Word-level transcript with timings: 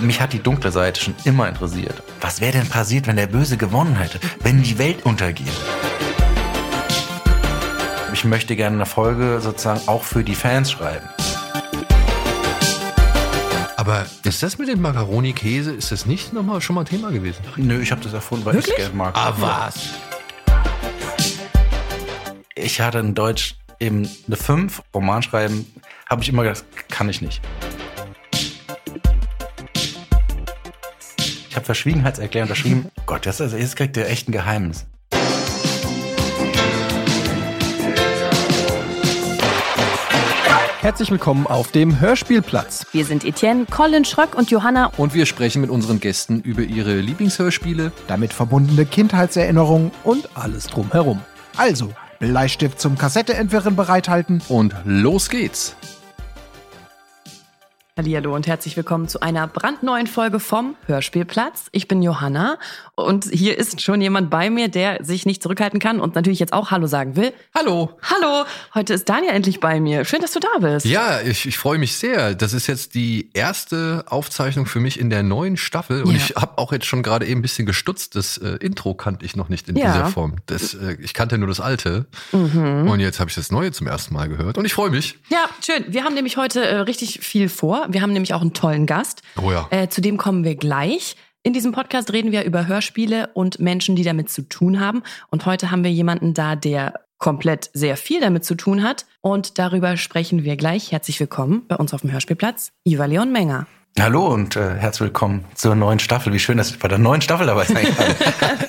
Mich 0.00 0.18
hat 0.18 0.32
die 0.32 0.42
dunkle 0.42 0.72
Seite 0.72 0.98
schon 0.98 1.14
immer 1.24 1.46
interessiert. 1.46 2.02
Was 2.22 2.40
wäre 2.40 2.52
denn 2.52 2.66
passiert, 2.66 3.06
wenn 3.06 3.16
der 3.16 3.26
Böse 3.26 3.58
gewonnen 3.58 3.96
hätte? 3.96 4.18
Wenn 4.42 4.62
die 4.62 4.78
Welt 4.78 5.04
untergeht? 5.04 5.52
Ich 8.14 8.24
möchte 8.24 8.56
gerne 8.56 8.76
eine 8.76 8.86
Folge 8.86 9.40
sozusagen 9.40 9.86
auch 9.88 10.04
für 10.04 10.24
die 10.24 10.34
Fans 10.34 10.70
schreiben. 10.70 11.06
Aber 13.76 14.06
ist 14.24 14.42
das 14.42 14.56
mit 14.56 14.68
dem 14.68 14.80
Macaroni-Käse, 14.80 15.72
ist 15.72 15.92
das 15.92 16.06
nicht 16.06 16.32
nochmal 16.32 16.62
schon 16.62 16.76
mal 16.76 16.84
Thema 16.84 17.10
gewesen? 17.10 17.42
Nö, 17.56 17.80
ich 17.82 17.92
habe 17.92 18.00
das 18.02 18.14
erfunden, 18.14 18.46
weil 18.46 18.56
ich 18.56 18.68
es 18.68 18.74
gerne 18.74 18.94
mag. 18.94 19.14
Ah, 19.16 19.34
was? 19.36 19.90
Ich 22.54 22.80
hatte 22.80 22.98
in 23.00 23.14
Deutsch 23.14 23.56
eben 23.78 24.08
eine 24.26 24.36
5, 24.36 24.82
Romanschreiben, 24.94 25.66
habe 26.08 26.22
ich 26.22 26.30
immer 26.30 26.42
gedacht, 26.42 26.64
kann 26.88 27.08
ich 27.10 27.20
nicht. 27.20 27.42
Habe 31.60 31.66
Verschwiegenheitserklärung 31.66 32.48
unterschrieben. 32.48 32.90
Gott, 33.06 33.26
das 33.26 33.40
ist, 33.40 33.52
jetzt 33.52 33.76
kriegt 33.76 33.96
ihr 33.96 34.08
echt 34.08 34.28
ein 34.28 34.32
Geheimnis. 34.32 34.86
Herzlich 40.80 41.10
willkommen 41.10 41.46
auf 41.46 41.72
dem 41.72 42.00
Hörspielplatz. 42.00 42.86
Wir 42.92 43.04
sind 43.04 43.24
Etienne, 43.24 43.66
Colin 43.66 44.06
Schröck 44.06 44.34
und 44.34 44.50
Johanna. 44.50 44.90
Und 44.96 45.12
wir 45.12 45.26
sprechen 45.26 45.60
mit 45.60 45.68
unseren 45.68 46.00
Gästen 46.00 46.40
über 46.40 46.62
ihre 46.62 46.98
Lieblingshörspiele. 47.00 47.92
Damit 48.08 48.32
verbundene 48.32 48.86
Kindheitserinnerungen 48.86 49.90
und 50.04 50.30
alles 50.34 50.68
drumherum. 50.68 51.20
Also, 51.58 51.92
Bleistift 52.18 52.80
zum 52.80 52.96
Kassetteentwirren 52.96 53.76
bereithalten. 53.76 54.42
Und 54.48 54.74
los 54.84 55.28
geht's. 55.28 55.76
Hallo 58.02 58.34
und 58.34 58.46
herzlich 58.46 58.78
willkommen 58.78 59.08
zu 59.08 59.20
einer 59.20 59.46
brandneuen 59.46 60.06
Folge 60.06 60.40
vom 60.40 60.74
Hörspielplatz. 60.86 61.66
Ich 61.72 61.86
bin 61.86 62.02
Johanna 62.02 62.56
und 62.94 63.26
hier 63.30 63.58
ist 63.58 63.82
schon 63.82 64.00
jemand 64.00 64.30
bei 64.30 64.48
mir, 64.48 64.68
der 64.68 65.04
sich 65.04 65.26
nicht 65.26 65.42
zurückhalten 65.42 65.80
kann 65.80 66.00
und 66.00 66.14
natürlich 66.14 66.38
jetzt 66.38 66.54
auch 66.54 66.70
Hallo 66.70 66.86
sagen 66.86 67.14
will. 67.16 67.34
Hallo. 67.54 67.90
Hallo, 68.02 68.46
heute 68.74 68.94
ist 68.94 69.06
Daniel 69.10 69.32
endlich 69.34 69.60
bei 69.60 69.80
mir. 69.80 70.06
Schön, 70.06 70.22
dass 70.22 70.32
du 70.32 70.40
da 70.40 70.48
bist. 70.60 70.86
Ja, 70.86 71.20
ich, 71.20 71.44
ich 71.46 71.58
freue 71.58 71.76
mich 71.78 71.94
sehr. 71.96 72.34
Das 72.34 72.54
ist 72.54 72.68
jetzt 72.68 72.94
die 72.94 73.28
erste 73.34 74.04
Aufzeichnung 74.08 74.64
für 74.64 74.80
mich 74.80 74.98
in 74.98 75.10
der 75.10 75.22
neuen 75.22 75.58
Staffel 75.58 76.02
und 76.02 76.12
Ja. 76.12 76.16
ich 76.16 76.30
habe 76.36 76.56
auch 76.56 76.72
jetzt 76.72 76.86
schon 76.86 77.02
gerade 77.02 77.26
eben 77.26 77.40
ein 77.40 77.42
bisschen 77.42 77.66
gestutzt. 77.66 78.16
Das 78.16 78.38
äh, 78.38 78.56
Intro 78.60 78.94
kannte 78.94 79.26
ich 79.26 79.36
noch 79.36 79.50
nicht 79.50 79.68
in 79.68 79.76
Ja. 79.76 79.92
dieser 79.92 80.06
Form. 80.06 80.36
Das, 80.46 80.72
äh, 80.72 80.96
ich 81.02 81.12
kannte 81.12 81.36
nur 81.36 81.48
das 81.48 81.60
alte 81.60 82.06
Mhm. 82.32 82.88
und 82.90 83.00
jetzt 83.00 83.20
habe 83.20 83.28
ich 83.28 83.36
das 83.36 83.50
neue 83.52 83.72
zum 83.72 83.86
ersten 83.86 84.14
Mal 84.14 84.28
gehört 84.30 84.56
und 84.56 84.64
ich 84.64 84.72
freue 84.72 84.88
mich. 84.90 85.18
Ja, 85.28 85.44
schön. 85.64 85.84
Wir 85.88 86.04
haben 86.04 86.14
nämlich 86.14 86.38
heute 86.38 86.64
äh, 86.64 86.76
richtig 86.76 87.20
viel 87.20 87.50
vor. 87.50 87.88
Wir 87.92 88.02
haben 88.02 88.12
nämlich 88.12 88.34
auch 88.34 88.40
einen 88.40 88.54
tollen 88.54 88.86
Gast. 88.86 89.22
Oh 89.42 89.50
ja. 89.50 89.66
Äh, 89.70 89.88
zu 89.88 90.00
dem 90.00 90.16
kommen 90.16 90.44
wir 90.44 90.56
gleich. 90.56 91.16
In 91.42 91.52
diesem 91.52 91.72
Podcast 91.72 92.12
reden 92.12 92.32
wir 92.32 92.44
über 92.44 92.66
Hörspiele 92.66 93.30
und 93.32 93.60
Menschen, 93.60 93.96
die 93.96 94.04
damit 94.04 94.30
zu 94.30 94.42
tun 94.42 94.78
haben. 94.78 95.02
Und 95.30 95.46
heute 95.46 95.70
haben 95.70 95.84
wir 95.84 95.90
jemanden 95.90 96.34
da, 96.34 96.54
der 96.54 97.00
komplett 97.18 97.70
sehr 97.72 97.96
viel 97.96 98.20
damit 98.20 98.44
zu 98.44 98.54
tun 98.54 98.82
hat. 98.82 99.06
Und 99.20 99.58
darüber 99.58 99.96
sprechen 99.96 100.44
wir 100.44 100.56
gleich. 100.56 100.92
Herzlich 100.92 101.18
willkommen 101.20 101.64
bei 101.66 101.76
uns 101.76 101.94
auf 101.94 102.02
dem 102.02 102.12
Hörspielplatz, 102.12 102.72
Iva 102.84 103.06
Leon 103.06 103.32
Menger. 103.32 103.66
Hallo 103.98 104.26
und 104.28 104.56
äh, 104.56 104.76
herzlich 104.76 105.08
willkommen 105.08 105.44
zur 105.54 105.74
neuen 105.74 105.98
Staffel. 105.98 106.32
Wie 106.32 106.38
schön, 106.38 106.58
dass 106.58 106.70
ich 106.70 106.78
bei 106.78 106.88
der 106.88 106.98
neuen 106.98 107.20
Staffel 107.22 107.46
dabei 107.46 107.64
sein 107.64 107.86
kann. 107.94 108.14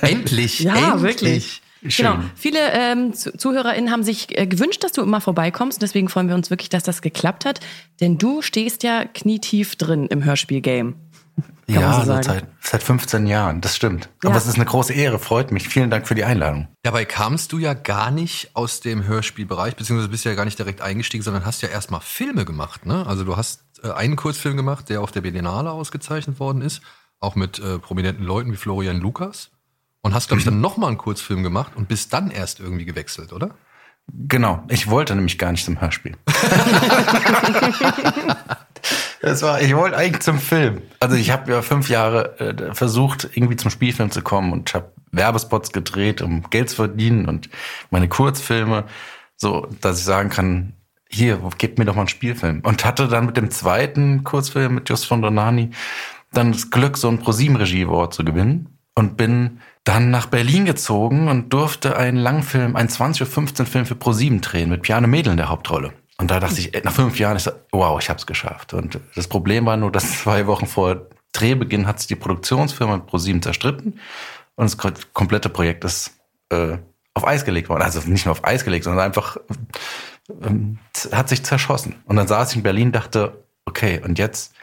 Endlich. 0.02 0.60
Ja, 0.60 0.94
endlich. 0.94 1.02
wirklich. 1.02 1.62
Schön. 1.88 2.06
Genau. 2.06 2.18
Viele 2.36 2.58
ähm, 2.72 3.12
Zu- 3.12 3.36
ZuhörerInnen 3.36 3.90
haben 3.90 4.02
sich 4.04 4.38
äh, 4.38 4.46
gewünscht, 4.46 4.84
dass 4.84 4.92
du 4.92 5.02
immer 5.02 5.20
vorbeikommst. 5.20 5.82
Deswegen 5.82 6.08
freuen 6.08 6.28
wir 6.28 6.34
uns 6.34 6.50
wirklich, 6.50 6.68
dass 6.68 6.84
das 6.84 7.02
geklappt 7.02 7.44
hat. 7.44 7.60
Denn 8.00 8.18
du 8.18 8.40
stehst 8.42 8.82
ja 8.82 9.04
knietief 9.04 9.76
drin 9.76 10.06
im 10.06 10.24
Hörspielgame. 10.24 10.94
Ja, 11.68 12.00
so 12.00 12.06
sagen. 12.06 12.22
seit, 12.24 12.44
seit 12.60 12.82
15 12.82 13.26
Jahren, 13.26 13.60
das 13.62 13.76
stimmt. 13.76 14.10
Ja. 14.22 14.28
Aber 14.28 14.36
es 14.36 14.46
ist 14.46 14.56
eine 14.56 14.64
große 14.64 14.92
Ehre, 14.92 15.18
freut 15.18 15.52
mich. 15.52 15.68
Vielen 15.68 15.88
Dank 15.90 16.06
für 16.06 16.14
die 16.14 16.24
Einladung. 16.24 16.68
Dabei 16.82 17.04
kamst 17.06 17.52
du 17.52 17.58
ja 17.58 17.72
gar 17.72 18.10
nicht 18.10 18.50
aus 18.54 18.80
dem 18.80 19.04
Hörspielbereich, 19.06 19.76
beziehungsweise 19.76 20.10
bist 20.10 20.24
ja 20.24 20.34
gar 20.34 20.44
nicht 20.44 20.58
direkt 20.58 20.82
eingestiegen, 20.82 21.22
sondern 21.22 21.46
hast 21.46 21.62
ja 21.62 21.68
erstmal 21.68 22.00
Filme 22.02 22.44
gemacht. 22.44 22.84
Ne? 22.84 23.06
Also 23.06 23.24
du 23.24 23.36
hast 23.36 23.62
äh, 23.84 23.90
einen 23.92 24.16
Kurzfilm 24.16 24.56
gemacht, 24.56 24.90
der 24.90 25.00
auf 25.00 25.12
der 25.12 25.22
Berlinale 25.22 25.70
ausgezeichnet 25.70 26.40
worden 26.40 26.60
ist, 26.62 26.82
auch 27.20 27.36
mit 27.36 27.60
äh, 27.60 27.78
prominenten 27.78 28.24
Leuten 28.26 28.52
wie 28.52 28.56
Florian 28.56 28.98
Lukas. 29.00 29.51
Und 30.02 30.14
hast, 30.14 30.28
glaube 30.28 30.40
ich, 30.40 30.44
dann 30.44 30.60
nochmal 30.62 30.88
einen 30.88 30.98
Kurzfilm 30.98 31.42
gemacht 31.42 31.72
und 31.74 31.88
bist 31.88 32.12
dann 32.12 32.30
erst 32.30 32.60
irgendwie 32.60 32.84
gewechselt, 32.84 33.32
oder? 33.32 33.54
Genau, 34.12 34.64
ich 34.68 34.90
wollte 34.90 35.14
nämlich 35.14 35.38
gar 35.38 35.52
nicht 35.52 35.64
zum 35.64 35.80
Hörspiel. 35.80 36.16
das 39.22 39.42
war, 39.42 39.62
ich 39.62 39.76
wollte 39.76 39.96
eigentlich 39.96 40.22
zum 40.22 40.40
Film. 40.40 40.82
Also 40.98 41.14
ich 41.14 41.30
habe 41.30 41.52
ja 41.52 41.62
fünf 41.62 41.88
Jahre 41.88 42.38
äh, 42.40 42.74
versucht, 42.74 43.30
irgendwie 43.34 43.56
zum 43.56 43.70
Spielfilm 43.70 44.10
zu 44.10 44.22
kommen 44.22 44.52
und 44.52 44.74
habe 44.74 44.92
Werbespots 45.12 45.70
gedreht, 45.72 46.20
um 46.20 46.50
Geld 46.50 46.70
zu 46.70 46.76
verdienen 46.76 47.26
und 47.26 47.48
meine 47.90 48.08
Kurzfilme, 48.08 48.84
so 49.36 49.68
dass 49.80 50.00
ich 50.00 50.04
sagen 50.04 50.30
kann, 50.30 50.72
hier, 51.08 51.40
gebt 51.58 51.78
mir 51.78 51.84
doch 51.84 51.94
mal 51.94 52.02
einen 52.02 52.08
Spielfilm. 52.08 52.60
Und 52.62 52.84
hatte 52.84 53.06
dann 53.06 53.26
mit 53.26 53.36
dem 53.36 53.50
zweiten 53.50 54.24
Kurzfilm 54.24 54.74
mit 54.74 54.88
Just 54.88 55.06
von 55.06 55.22
Donani 55.22 55.70
dann 56.32 56.52
das 56.52 56.70
Glück, 56.70 56.96
so 56.96 57.08
ein 57.08 57.18
ProSieben 57.18 57.56
Regie-Award 57.56 58.14
zu 58.14 58.24
gewinnen 58.24 58.78
und 58.94 59.16
bin 59.16 59.60
dann 59.84 60.10
nach 60.10 60.26
Berlin 60.26 60.64
gezogen 60.64 61.28
und 61.28 61.52
durfte 61.52 61.96
einen 61.96 62.16
Langfilm, 62.16 62.76
einen 62.76 62.88
20.15 62.88 63.66
Film 63.66 63.86
für 63.86 63.96
ProSieben 63.96 64.40
drehen 64.40 64.70
mit 64.70 64.82
Piane 64.82 65.06
Mädel 65.08 65.32
in 65.32 65.36
der 65.38 65.48
Hauptrolle. 65.48 65.92
Und 66.18 66.30
da 66.30 66.38
dachte 66.38 66.60
ich, 66.60 66.72
ey, 66.74 66.82
nach 66.84 66.92
fünf 66.92 67.18
Jahren, 67.18 67.36
ich 67.36 67.42
so, 67.42 67.50
wow, 67.72 68.00
ich 68.00 68.08
habe 68.08 68.18
es 68.18 68.26
geschafft. 68.26 68.74
Und 68.74 69.00
das 69.16 69.26
Problem 69.26 69.66
war 69.66 69.76
nur, 69.76 69.90
dass 69.90 70.18
zwei 70.22 70.46
Wochen 70.46 70.66
vor 70.66 71.06
Drehbeginn 71.32 71.86
hat 71.86 71.98
sich 71.98 72.06
die 72.08 72.14
Produktionsfirma 72.16 72.96
mit 72.98 73.06
ProSieben 73.06 73.42
zerstritten 73.42 73.98
und 74.54 74.64
das 74.64 74.76
ko- 74.76 74.90
komplette 75.14 75.48
Projekt 75.48 75.82
ist 75.84 76.12
äh, 76.50 76.76
auf 77.14 77.26
Eis 77.26 77.44
gelegt 77.44 77.68
worden. 77.68 77.82
Also 77.82 78.00
nicht 78.08 78.26
nur 78.26 78.32
auf 78.32 78.44
Eis 78.44 78.64
gelegt, 78.64 78.84
sondern 78.84 79.04
einfach 79.04 79.38
z- 80.92 81.12
hat 81.14 81.28
sich 81.28 81.42
zerschossen. 81.42 81.96
Und 82.04 82.16
dann 82.16 82.28
saß 82.28 82.50
ich 82.50 82.56
in 82.58 82.62
Berlin, 82.62 82.92
dachte, 82.92 83.44
okay, 83.64 84.00
und 84.04 84.18
jetzt? 84.18 84.54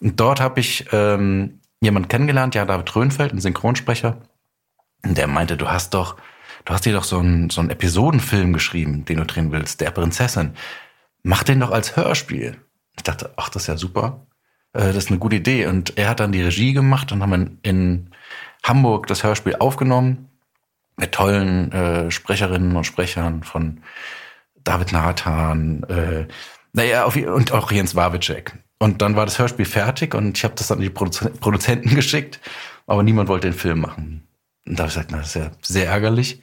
Und 0.00 0.18
dort 0.20 0.40
habe 0.40 0.60
ich 0.60 0.86
ähm, 0.92 1.60
jemanden 1.80 2.08
kennengelernt, 2.08 2.54
ja, 2.54 2.64
David 2.64 2.94
Röhnfeld, 2.94 3.32
ein 3.32 3.40
Synchronsprecher. 3.40 4.18
Und 5.04 5.16
der 5.16 5.26
meinte, 5.26 5.56
du 5.56 5.68
hast 5.68 5.94
doch, 5.94 6.16
du 6.64 6.72
hast 6.72 6.84
dir 6.84 6.92
doch 6.92 7.04
so 7.04 7.18
einen, 7.18 7.50
so 7.50 7.60
einen 7.60 7.70
Episodenfilm 7.70 8.52
geschrieben, 8.52 9.04
den 9.04 9.18
du 9.18 9.24
drehen 9.24 9.52
willst, 9.52 9.80
der 9.80 9.90
Prinzessin. 9.90 10.54
Mach 11.22 11.42
den 11.42 11.60
doch 11.60 11.70
als 11.70 11.96
Hörspiel. 11.96 12.58
Ich 12.96 13.02
dachte, 13.02 13.32
ach, 13.36 13.48
das 13.48 13.62
ist 13.62 13.68
ja 13.68 13.76
super. 13.76 14.26
Äh, 14.72 14.92
das 14.92 15.04
ist 15.04 15.10
eine 15.10 15.18
gute 15.18 15.36
Idee. 15.36 15.66
Und 15.66 15.96
er 15.98 16.08
hat 16.08 16.20
dann 16.20 16.32
die 16.32 16.42
Regie 16.42 16.72
gemacht 16.72 17.12
und 17.12 17.22
haben 17.22 17.32
in, 17.32 17.58
in 17.62 18.10
Hamburg 18.64 19.06
das 19.06 19.24
Hörspiel 19.24 19.56
aufgenommen 19.58 20.28
mit 20.96 21.12
tollen 21.12 21.72
äh, 21.72 22.10
Sprecherinnen 22.10 22.76
und 22.76 22.84
Sprechern 22.84 23.42
von 23.42 23.82
David 24.62 24.92
Nathan, 24.92 25.82
äh, 25.84 26.26
naja, 26.72 27.04
auf, 27.04 27.16
und 27.16 27.52
auch 27.52 27.72
Jens 27.72 27.94
Wawitschek. 27.94 28.52
Und 28.78 29.02
dann 29.02 29.16
war 29.16 29.24
das 29.24 29.38
Hörspiel 29.38 29.64
fertig 29.64 30.14
und 30.14 30.36
ich 30.36 30.44
habe 30.44 30.54
das 30.54 30.68
dann 30.68 30.78
an 30.78 30.82
die 30.82 30.90
Produz 30.90 31.28
Produzenten 31.40 31.94
geschickt, 31.94 32.40
aber 32.86 33.02
niemand 33.02 33.28
wollte 33.28 33.48
den 33.48 33.58
Film 33.58 33.80
machen. 33.80 34.26
Und 34.66 34.78
da 34.78 34.84
habe 34.84 34.88
ich 34.88 34.94
gesagt, 34.94 35.10
na, 35.10 35.18
das 35.18 35.28
ist 35.28 35.34
ja 35.34 35.50
sehr 35.62 35.86
ärgerlich. 35.86 36.42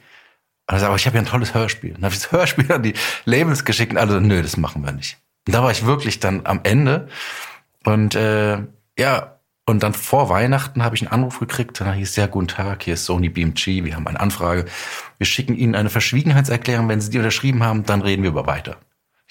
Und 0.66 0.74
er 0.74 0.80
sagt, 0.80 0.88
aber 0.88 0.96
ich 0.96 1.06
habe 1.06 1.16
ja 1.16 1.22
ein 1.22 1.26
tolles 1.26 1.54
Hörspiel. 1.54 1.90
Und 1.90 1.98
dann 1.98 2.04
habe 2.04 2.14
ich 2.14 2.22
das 2.22 2.32
Hörspiel 2.32 2.72
an 2.72 2.82
die 2.82 2.94
Labels 3.24 3.64
geschickt 3.64 3.92
und 3.92 3.98
alle 3.98 4.12
so, 4.12 4.20
nö, 4.20 4.42
das 4.42 4.56
machen 4.56 4.84
wir 4.84 4.92
nicht. 4.92 5.18
Und 5.46 5.54
da 5.54 5.62
war 5.62 5.70
ich 5.70 5.86
wirklich 5.86 6.20
dann 6.20 6.44
am 6.44 6.60
Ende. 6.62 7.08
Und 7.84 8.14
äh, 8.14 8.58
ja, 8.98 9.38
und 9.68 9.82
dann 9.82 9.92
vor 9.92 10.30
Weihnachten 10.30 10.82
habe 10.82 10.96
ich 10.96 11.02
einen 11.02 11.12
Anruf 11.12 11.40
gekriegt. 11.40 11.78
Dann 11.80 11.92
hieß 11.92 12.16
ja, 12.16 12.26
guten 12.26 12.48
Tag, 12.48 12.84
hier 12.84 12.94
ist 12.94 13.04
Sony 13.04 13.28
BMG, 13.28 13.84
wir 13.84 13.96
haben 13.96 14.06
eine 14.06 14.18
Anfrage. 14.18 14.64
Wir 15.18 15.26
schicken 15.26 15.54
Ihnen 15.54 15.74
eine 15.74 15.90
Verschwiegenheitserklärung. 15.90 16.88
Wenn 16.88 17.02
Sie 17.02 17.10
die 17.10 17.18
unterschrieben 17.18 17.62
haben, 17.62 17.84
dann 17.84 18.00
reden 18.00 18.22
wir 18.22 18.30
über 18.30 18.46
weiter. 18.46 18.78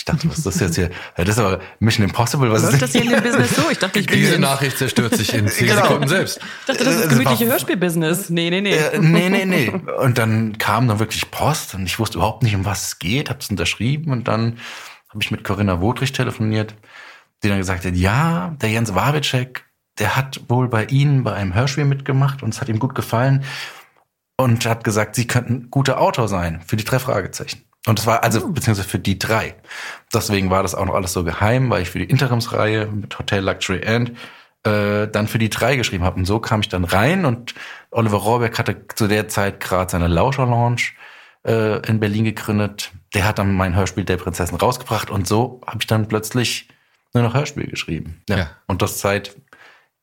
Ich 0.08 0.14
dachte, 0.14 0.30
was 0.30 0.38
ist 0.38 0.46
das 0.46 0.60
jetzt 0.62 0.76
hier? 0.76 0.90
Ja, 1.18 1.26
Das 1.26 1.38
ist 1.38 1.40
aber 1.40 1.60
Mission 1.80 2.06
Impossible. 2.08 2.50
Was 2.50 2.62
Läuft 2.62 2.74
ist 2.76 2.82
das 2.82 2.92
hier 2.94 3.02
in 3.04 3.10
dem 3.10 3.22
Business 3.24 3.54
so? 3.58 3.64
Ich 3.70 3.78
dachte, 3.78 4.00
ich 4.00 4.06
bin 4.08 4.16
Diese 4.20 4.36
ich 4.36 4.40
Nachricht 4.40 4.78
zerstört 4.78 5.14
sich 5.16 5.34
in 5.34 5.50
zehn 5.50 5.68
Genau. 5.68 5.82
Sekunden 5.82 6.08
selbst. 6.08 6.40
dachte, 6.66 6.86
das 6.86 6.96
ist 6.96 7.06
Äh, 7.06 7.08
gemütliche 7.10 7.46
Hörspielbusiness. 7.48 8.30
Nee, 8.30 8.50
nee, 8.50 8.62
nee. 8.62 8.72
Äh, 8.72 9.00
nee, 9.00 9.28
nee, 9.30 9.44
nee. 9.46 9.70
Und 10.02 10.18
dann 10.18 10.58
kam 10.58 10.88
dann 10.88 11.00
wirklich 11.00 11.30
Post 11.30 11.74
und 11.76 11.86
ich 11.86 12.00
wusste 12.00 12.20
überhaupt 12.20 12.42
nicht, 12.44 12.56
um 12.56 12.64
was 12.64 12.84
es 12.88 13.00
geht, 13.00 13.30
hab's 13.30 13.50
unterschrieben 13.50 14.14
und 14.14 14.30
dann 14.30 14.60
habe 15.10 15.20
ich 15.22 15.30
mit 15.30 15.44
Corinna 15.44 15.82
Wodrich 15.82 16.14
telefoniert, 16.14 16.74
die 17.44 17.50
dann 17.50 17.58
gesagt 17.58 17.84
hat, 17.84 17.94
ja, 17.96 18.56
der 18.62 18.70
Jens 18.70 18.96
Wawitschek, 18.96 19.66
der 20.00 20.16
hat 20.16 20.40
wohl 20.48 20.70
bei 20.70 20.86
Ihnen 20.86 21.24
bei 21.26 21.34
einem 21.34 21.54
Hörspiel 21.54 21.84
mitgemacht 21.84 22.44
und 22.44 22.54
es 22.54 22.62
hat 22.62 22.70
ihm 22.70 22.80
gut 22.80 22.96
gefallen 22.96 23.44
und 24.38 24.66
hat 24.66 24.86
gesagt, 24.86 25.16
Sie 25.16 25.28
könnten 25.28 25.70
guter 25.70 26.00
Autor 26.00 26.30
sein 26.30 26.62
für 26.66 26.78
die 26.78 26.86
drei 26.86 27.00
Fragezeichen. 27.00 27.64
Und 27.88 28.00
das 28.00 28.06
war 28.06 28.24
also, 28.24 28.52
beziehungsweise 28.52 28.88
für 28.88 29.00
die 29.00 29.18
drei. 29.18 29.56
Deswegen 30.14 30.50
war 30.50 30.62
das 30.62 30.76
auch 30.76 30.86
noch 30.86 30.96
alles 30.96 31.14
so 31.14 31.24
geheim, 31.24 31.70
weil 31.70 31.82
ich 31.82 31.90
für 31.90 32.00
die 32.00 32.06
Interimsreihe 32.06 32.88
mit 32.88 33.18
Hotel 33.18 33.44
Luxury 33.44 33.82
End 33.82 34.12
äh, 34.64 35.08
dann 35.08 35.28
für 35.28 35.40
die 35.40 35.50
drei 35.50 35.76
geschrieben 35.76 36.04
habe. 36.04 36.18
Und 36.18 36.26
so 36.26 36.40
kam 36.40 36.60
ich 36.60 36.70
dann 36.70 36.84
rein 36.84 37.26
und 37.26 37.56
Oliver 37.92 38.18
Rohrbeck 38.18 38.60
hatte 38.60 38.86
zu 38.94 39.08
der 39.08 39.30
Zeit 39.30 39.60
gerade 39.60 39.90
seine 39.90 40.08
Lauscher 40.08 40.46
Lounge 40.46 40.92
äh, 41.46 41.88
in 41.88 42.00
Berlin 42.00 42.26
gegründet. 42.26 42.92
Der 43.14 43.26
hat 43.26 43.40
dann 43.40 43.56
mein 43.56 43.76
Hörspiel 43.76 44.04
der 44.04 44.18
Prinzessin 44.18 44.58
rausgebracht 44.58 45.10
und 45.10 45.28
so 45.28 45.62
habe 45.66 45.80
ich 45.82 45.88
dann 45.88 46.08
plötzlich 46.08 46.68
nur 47.14 47.24
noch 47.24 47.34
Hörspiel 47.34 47.68
geschrieben. 47.68 48.22
Ja. 48.30 48.38
Ja. 48.38 48.50
Und 48.68 48.82
das 48.82 49.00
seit 49.00 49.36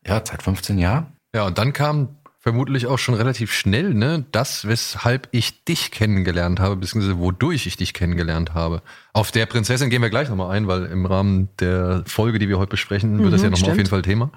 ja, 0.06 0.22
seit 0.24 0.42
15 0.42 0.78
Jahren. 0.78 1.16
Ja, 1.34 1.46
und 1.46 1.58
dann 1.58 1.72
kam 1.72 2.16
vermutlich 2.44 2.86
auch 2.88 2.98
schon 2.98 3.14
relativ 3.14 3.54
schnell, 3.54 3.94
ne, 3.94 4.26
das, 4.30 4.68
weshalb 4.68 5.28
ich 5.30 5.64
dich 5.64 5.90
kennengelernt 5.90 6.60
habe, 6.60 6.76
beziehungsweise 6.76 7.18
wodurch 7.18 7.66
ich 7.66 7.78
dich 7.78 7.94
kennengelernt 7.94 8.52
habe. 8.52 8.82
Auf 9.14 9.32
der 9.32 9.46
Prinzessin 9.46 9.88
gehen 9.88 10.02
wir 10.02 10.10
gleich 10.10 10.28
nochmal 10.28 10.54
ein, 10.54 10.66
weil 10.66 10.84
im 10.84 11.06
Rahmen 11.06 11.48
der 11.58 12.04
Folge, 12.06 12.38
die 12.38 12.50
wir 12.50 12.58
heute 12.58 12.68
besprechen, 12.68 13.24
wird 13.24 13.32
das 13.32 13.40
ja 13.40 13.48
Mhm, 13.48 13.54
nochmal 13.54 13.70
auf 13.70 13.76
jeden 13.78 13.88
Fall 13.88 14.02
Thema. 14.02 14.30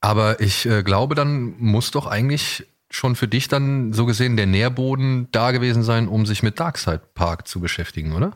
Aber 0.00 0.40
ich 0.40 0.64
äh, 0.64 0.82
glaube, 0.82 1.14
dann 1.14 1.56
muss 1.58 1.90
doch 1.90 2.06
eigentlich 2.06 2.66
schon 2.88 3.16
für 3.16 3.28
dich 3.28 3.48
dann 3.48 3.92
so 3.92 4.06
gesehen 4.06 4.38
der 4.38 4.46
Nährboden 4.46 5.28
da 5.30 5.50
gewesen 5.50 5.82
sein, 5.82 6.08
um 6.08 6.24
sich 6.24 6.42
mit 6.42 6.58
Darkside 6.58 7.02
Park 7.14 7.46
zu 7.46 7.60
beschäftigen, 7.60 8.14
oder? 8.14 8.32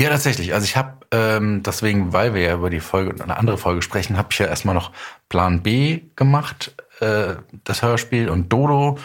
Ja, 0.00 0.10
tatsächlich. 0.10 0.52
Also 0.52 0.64
ich 0.64 0.76
habe 0.76 1.06
ähm, 1.12 1.62
deswegen, 1.62 2.12
weil 2.12 2.34
wir 2.34 2.42
ja 2.42 2.54
über 2.54 2.68
die 2.68 2.80
Folge, 2.80 3.22
eine 3.22 3.36
andere 3.36 3.58
Folge 3.58 3.80
sprechen, 3.80 4.18
habe 4.18 4.30
ich 4.32 4.38
ja 4.40 4.46
erstmal 4.46 4.74
noch 4.74 4.90
Plan 5.28 5.62
B 5.62 6.00
gemacht, 6.16 6.74
äh, 7.00 7.36
das 7.64 7.82
Hörspiel 7.82 8.28
und 8.28 8.52
Dodo 8.52 8.98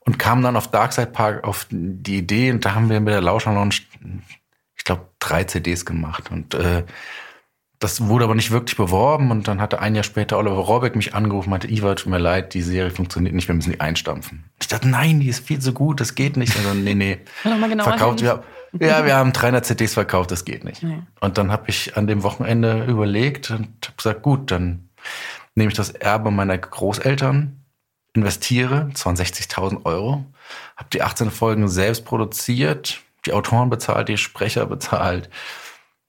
und 0.00 0.18
kam 0.18 0.42
dann 0.42 0.56
auf 0.56 0.70
Darkside 0.70 1.08
Park 1.08 1.44
auf 1.44 1.66
die 1.70 2.18
Idee 2.18 2.50
und 2.50 2.64
da 2.64 2.74
haben 2.74 2.90
wir 2.90 3.00
mit 3.00 3.12
der 3.12 3.20
Lauscher 3.20 3.52
Lounge, 3.52 3.76
ich 4.76 4.84
glaube, 4.84 5.08
drei 5.18 5.44
CDs 5.44 5.84
gemacht 5.84 6.30
und 6.30 6.54
äh, 6.54 6.84
das 7.84 8.06
wurde 8.06 8.24
aber 8.24 8.34
nicht 8.34 8.50
wirklich 8.50 8.76
beworben 8.76 9.30
und 9.30 9.46
dann 9.46 9.60
hatte 9.60 9.80
ein 9.80 9.94
Jahr 9.94 10.04
später 10.04 10.38
Oliver 10.38 10.56
Rohrbeck 10.56 10.96
mich 10.96 11.14
angerufen, 11.14 11.50
meinte, 11.50 11.70
Iva, 11.70 11.94
tut 11.94 12.10
mir 12.10 12.18
leid, 12.18 12.54
die 12.54 12.62
Serie 12.62 12.90
funktioniert 12.90 13.34
nicht, 13.34 13.46
wir 13.46 13.54
müssen 13.54 13.72
die 13.72 13.80
einstampfen. 13.80 14.44
Ich 14.58 14.68
dachte, 14.68 14.88
nein, 14.88 15.20
die 15.20 15.28
ist 15.28 15.46
viel 15.46 15.58
zu 15.58 15.74
gut, 15.74 16.00
das 16.00 16.14
geht 16.14 16.38
nicht. 16.38 16.56
Also, 16.56 16.72
nee, 16.72 16.94
nee. 16.94 17.18
Genauer 17.42 17.84
Verkauft, 17.84 18.22
wir, 18.22 18.42
ja, 18.80 19.04
wir 19.04 19.16
haben 19.16 19.34
300 19.34 19.66
CDs 19.66 19.92
verkauft, 19.92 20.30
das 20.30 20.46
geht 20.46 20.64
nicht. 20.64 20.82
Nee. 20.82 21.02
Und 21.20 21.36
dann 21.36 21.52
habe 21.52 21.64
ich 21.66 21.96
an 21.96 22.06
dem 22.06 22.22
Wochenende 22.22 22.84
überlegt 22.84 23.50
und 23.50 23.68
habe 23.84 23.96
gesagt, 23.96 24.22
gut, 24.22 24.50
dann 24.50 24.88
nehme 25.54 25.70
ich 25.70 25.76
das 25.76 25.90
Erbe 25.90 26.30
meiner 26.30 26.58
Großeltern, 26.58 27.64
investiere 28.14 28.90
62.000 28.94 29.84
Euro, 29.84 30.24
habe 30.76 30.90
die 30.92 31.02
18 31.02 31.30
Folgen 31.30 31.68
selbst 31.68 32.04
produziert, 32.04 33.00
die 33.26 33.32
Autoren 33.32 33.70
bezahlt, 33.70 34.08
die 34.08 34.18
Sprecher 34.18 34.66
bezahlt. 34.66 35.30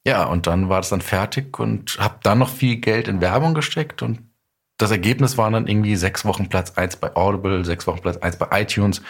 Ja, 0.06 0.26
und 0.26 0.48
dann 0.48 0.70
war 0.70 0.82
das 0.82 0.90
dann 0.90 1.02
fertig 1.02 1.58
und 1.60 1.98
habe 2.00 2.20
dann 2.22 2.40
noch 2.40 2.50
viel 2.50 2.78
Geld 2.78 3.08
in 3.08 3.22
Werbung 3.22 3.54
gesteckt 3.54 4.02
und 4.02 4.22
das 4.78 4.92
Ergebnis 4.92 5.38
waren 5.38 5.54
dann 5.54 5.68
irgendwie 5.68 5.96
sechs 5.96 6.26
Wochen 6.26 6.50
Platz 6.50 6.72
eins 6.72 6.98
bei 6.98 7.16
Audible, 7.16 7.64
sechs 7.64 7.88
Wochen 7.88 8.02
Platz 8.02 8.18
eins 8.18 8.38
bei 8.38 8.62
iTunes. 8.62 9.02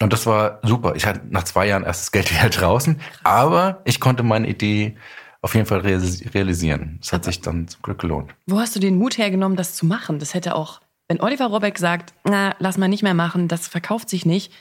Und 0.00 0.12
das 0.12 0.26
war 0.26 0.60
super. 0.62 0.94
Ich 0.94 1.06
hatte 1.06 1.22
nach 1.30 1.44
zwei 1.44 1.66
Jahren 1.66 1.84
erst 1.84 2.02
das 2.02 2.12
Geld 2.12 2.30
wieder 2.34 2.50
draußen, 2.50 3.00
aber 3.22 3.80
ich 3.84 4.00
konnte 4.00 4.22
meine 4.22 4.48
Idee 4.48 4.96
auf 5.42 5.54
jeden 5.54 5.66
Fall 5.66 5.80
realis- 5.80 6.34
realisieren. 6.34 6.98
Das 7.00 7.12
hat 7.12 7.24
sich 7.24 7.40
dann 7.40 7.68
zum 7.68 7.82
Glück 7.82 7.98
gelohnt. 7.98 8.34
Wo 8.46 8.60
hast 8.60 8.76
du 8.76 8.80
den 8.80 8.96
Mut 8.96 9.18
hergenommen, 9.18 9.56
das 9.56 9.74
zu 9.74 9.86
machen? 9.86 10.18
Das 10.18 10.34
hätte 10.34 10.54
auch, 10.54 10.80
wenn 11.08 11.20
Oliver 11.20 11.46
Rohrbeck 11.46 11.78
sagt, 11.78 12.12
na, 12.24 12.54
lass 12.58 12.78
mal 12.78 12.88
nicht 12.88 13.02
mehr 13.02 13.14
machen, 13.14 13.48
das 13.48 13.68
verkauft 13.68 14.10
sich 14.10 14.26
nicht. 14.26 14.52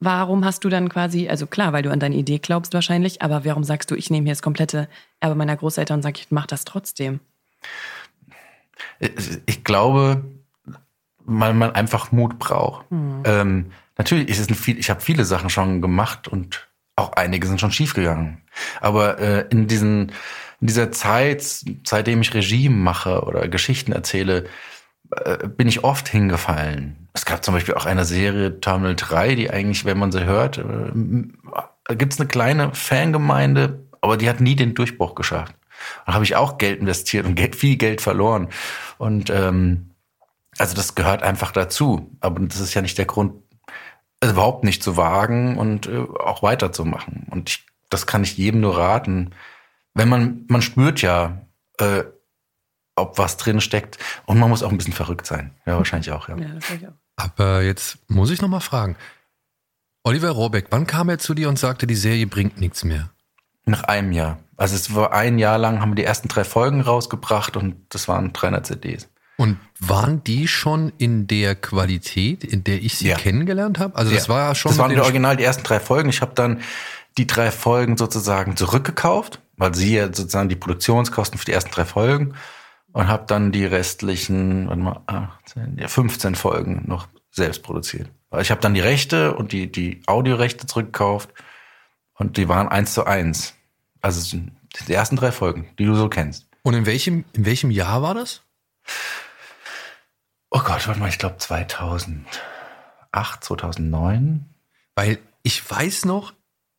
Warum 0.00 0.44
hast 0.44 0.64
du 0.64 0.68
dann 0.68 0.88
quasi, 0.88 1.28
also 1.28 1.48
klar, 1.48 1.72
weil 1.72 1.82
du 1.82 1.90
an 1.90 1.98
deine 1.98 2.14
Idee 2.14 2.38
glaubst 2.38 2.72
wahrscheinlich, 2.72 3.20
aber 3.20 3.44
warum 3.44 3.64
sagst 3.64 3.90
du, 3.90 3.96
ich 3.96 4.10
nehme 4.10 4.26
hier 4.26 4.32
das 4.32 4.42
komplette 4.42 4.88
Erbe 5.18 5.34
meiner 5.34 5.56
Großeltern 5.56 5.98
und 5.98 6.02
sage, 6.02 6.20
ich 6.20 6.30
mach 6.30 6.46
das 6.46 6.64
trotzdem? 6.64 7.18
Ich 9.46 9.64
glaube, 9.64 10.24
weil 11.24 11.52
man 11.52 11.72
einfach 11.72 12.12
Mut 12.12 12.38
braucht. 12.38 12.86
Ähm, 12.92 13.72
natürlich 13.96 14.28
ist 14.28 14.38
es 14.38 14.56
viel, 14.56 14.78
ich 14.78 14.88
habe 14.88 15.00
viele 15.00 15.24
Sachen 15.24 15.50
schon 15.50 15.82
gemacht 15.82 16.28
und 16.28 16.67
auch 16.98 17.12
einige 17.12 17.46
sind 17.46 17.60
schon 17.60 17.72
schiefgegangen. 17.72 18.42
Aber 18.80 19.18
äh, 19.18 19.46
in 19.50 19.66
diesen 19.66 20.12
in 20.60 20.66
dieser 20.66 20.90
Zeit, 20.90 21.42
seitdem 21.86 22.20
ich 22.20 22.34
Regie 22.34 22.68
mache 22.68 23.22
oder 23.22 23.46
Geschichten 23.46 23.92
erzähle, 23.92 24.44
äh, 25.10 25.46
bin 25.46 25.68
ich 25.68 25.84
oft 25.84 26.08
hingefallen. 26.08 27.08
Es 27.12 27.24
gab 27.24 27.44
zum 27.44 27.54
Beispiel 27.54 27.74
auch 27.74 27.86
eine 27.86 28.04
Serie 28.04 28.60
Terminal 28.60 28.96
3, 28.96 29.34
die 29.36 29.50
eigentlich, 29.50 29.84
wenn 29.84 29.98
man 29.98 30.12
sie 30.12 30.24
hört, 30.24 30.58
äh, 30.58 31.94
gibt 31.94 32.12
es 32.12 32.20
eine 32.20 32.28
kleine 32.28 32.74
Fangemeinde, 32.74 33.86
aber 34.00 34.16
die 34.16 34.28
hat 34.28 34.40
nie 34.40 34.56
den 34.56 34.74
Durchbruch 34.74 35.14
geschafft. 35.14 35.54
Da 36.06 36.14
habe 36.14 36.24
ich 36.24 36.34
auch 36.34 36.58
Geld 36.58 36.80
investiert 36.80 37.24
und 37.24 37.36
Geld, 37.36 37.54
viel 37.54 37.76
Geld 37.76 38.00
verloren. 38.00 38.48
Und 38.98 39.30
ähm, 39.30 39.90
also 40.58 40.74
das 40.74 40.96
gehört 40.96 41.22
einfach 41.22 41.52
dazu. 41.52 42.10
Aber 42.20 42.40
das 42.40 42.58
ist 42.58 42.74
ja 42.74 42.82
nicht 42.82 42.98
der 42.98 43.06
Grund, 43.06 43.34
es 44.20 44.32
überhaupt 44.32 44.64
nicht 44.64 44.82
zu 44.82 44.96
wagen 44.96 45.58
und 45.58 45.86
äh, 45.86 45.98
auch 45.98 46.42
weiterzumachen. 46.42 47.26
Und 47.30 47.50
ich, 47.50 47.66
das 47.90 48.06
kann 48.06 48.24
ich 48.24 48.36
jedem 48.36 48.60
nur 48.60 48.76
raten. 48.76 49.34
Wenn 49.94 50.08
man, 50.08 50.44
man 50.48 50.62
spürt 50.62 51.02
ja, 51.02 51.42
äh, 51.78 52.04
ob 52.98 53.18
was 53.18 53.36
drin 53.36 53.60
steckt. 53.60 53.98
Und 54.26 54.38
man 54.38 54.50
muss 54.50 54.62
auch 54.62 54.70
ein 54.70 54.78
bisschen 54.78 54.92
verrückt 54.92 55.26
sein. 55.26 55.54
Ja, 55.66 55.76
wahrscheinlich 55.76 56.10
auch, 56.10 56.28
ja. 56.28 56.36
Ja, 56.36 56.48
das 56.48 56.70
ich 56.70 56.86
auch. 56.86 56.92
Aber 57.16 57.62
jetzt 57.62 57.98
muss 58.08 58.30
ich 58.30 58.42
noch 58.42 58.48
mal 58.48 58.60
fragen. 58.60 58.96
Oliver 60.04 60.30
Rohrbeck, 60.30 60.66
wann 60.70 60.86
kam 60.86 61.08
er 61.08 61.18
zu 61.18 61.34
dir 61.34 61.48
und 61.48 61.58
sagte, 61.58 61.86
die 61.86 61.96
Serie 61.96 62.26
bringt 62.26 62.60
nichts 62.60 62.84
mehr? 62.84 63.10
Nach 63.64 63.84
einem 63.84 64.12
Jahr. 64.12 64.38
Also 64.56 64.74
es 64.74 64.94
war 64.94 65.12
ein 65.12 65.38
Jahr 65.38 65.58
lang, 65.58 65.80
haben 65.80 65.90
wir 65.90 65.96
die 65.96 66.04
ersten 66.04 66.28
drei 66.28 66.44
Folgen 66.44 66.80
rausgebracht 66.80 67.56
und 67.56 67.76
das 67.90 68.08
waren 68.08 68.32
300 68.32 68.66
CDs. 68.66 69.08
Und 69.38 69.56
waren 69.78 70.22
die 70.24 70.48
schon 70.48 70.92
in 70.98 71.28
der 71.28 71.54
Qualität, 71.54 72.42
in 72.42 72.64
der 72.64 72.82
ich 72.82 72.96
sie 72.98 73.08
Ja. 73.08 73.16
kennengelernt 73.16 73.78
habe? 73.78 73.94
Also 73.96 74.12
das 74.12 74.26
Ja. 74.26 74.34
war 74.34 74.48
ja 74.48 74.54
schon 74.56 74.70
Das 74.72 74.78
waren 74.78 74.90
die 74.90 74.98
original 75.00 75.36
die 75.36 75.44
ersten 75.44 75.62
drei 75.62 75.78
Folgen. 75.78 76.08
Ich 76.10 76.20
habe 76.20 76.32
dann 76.34 76.60
die 77.16 77.26
drei 77.28 77.52
Folgen 77.52 77.96
sozusagen 77.96 78.56
zurückgekauft, 78.56 79.40
weil 79.56 79.74
sie 79.76 79.94
ja 79.94 80.06
sozusagen 80.06 80.48
die 80.48 80.56
Produktionskosten 80.56 81.38
für 81.38 81.44
die 81.44 81.52
ersten 81.52 81.70
drei 81.70 81.84
Folgen 81.84 82.34
und 82.92 83.06
habe 83.06 83.24
dann 83.28 83.52
die 83.52 83.64
restlichen, 83.64 84.66
warte 84.68 84.80
mal, 84.82 85.00
18, 85.06 85.78
ja, 85.78 85.86
15 85.86 86.34
Folgen 86.34 86.82
noch 86.86 87.06
selbst 87.30 87.62
produziert. 87.62 88.10
Weil 88.30 88.42
ich 88.42 88.50
habe 88.50 88.60
dann 88.60 88.74
die 88.74 88.80
Rechte 88.80 89.34
und 89.34 89.52
die, 89.52 89.70
die 89.70 90.02
Audiorechte 90.06 90.66
zurückgekauft 90.66 91.30
und 92.14 92.36
die 92.36 92.48
waren 92.48 92.66
eins 92.68 92.92
zu 92.92 93.04
eins. 93.04 93.54
Also 94.00 94.36
die 94.88 94.92
ersten 94.92 95.14
drei 95.14 95.30
Folgen, 95.30 95.68
die 95.78 95.84
du 95.84 95.94
so 95.94 96.08
kennst. 96.08 96.48
Und 96.62 96.74
in 96.74 96.86
welchem, 96.86 97.24
in 97.34 97.46
welchem 97.46 97.70
Jahr 97.70 98.02
war 98.02 98.14
das? 98.14 98.42
Oh 100.50 100.60
Gott, 100.60 100.86
warte 100.86 101.00
mal, 101.00 101.08
ich 101.08 101.18
glaube 101.18 101.36
2008, 101.36 102.24
2009. 103.44 104.48
Weil 104.94 105.18
ich 105.42 105.68
weiß 105.68 106.06
noch, 106.06 106.32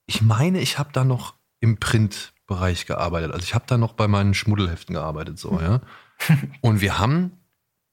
ich 0.06 0.21
meine, 0.21 0.60
ich 0.60 0.80
habe 0.80 0.89
da 0.92 1.04
noch 1.04 1.36
im 1.60 1.80
Printbereich 1.80 2.86
gearbeitet. 2.86 3.31
Also 3.31 3.44
ich 3.44 3.54
habe 3.54 3.66
da 3.68 3.77
noch 3.77 3.94
bei 3.94 4.07
meinen 4.07 4.33
Schmuddelheften 4.33 4.95
gearbeitet, 4.95 5.38
so, 5.38 5.60
ja. 5.60 5.81
Und 6.62 6.81
wir 6.81 6.98
haben 6.98 7.39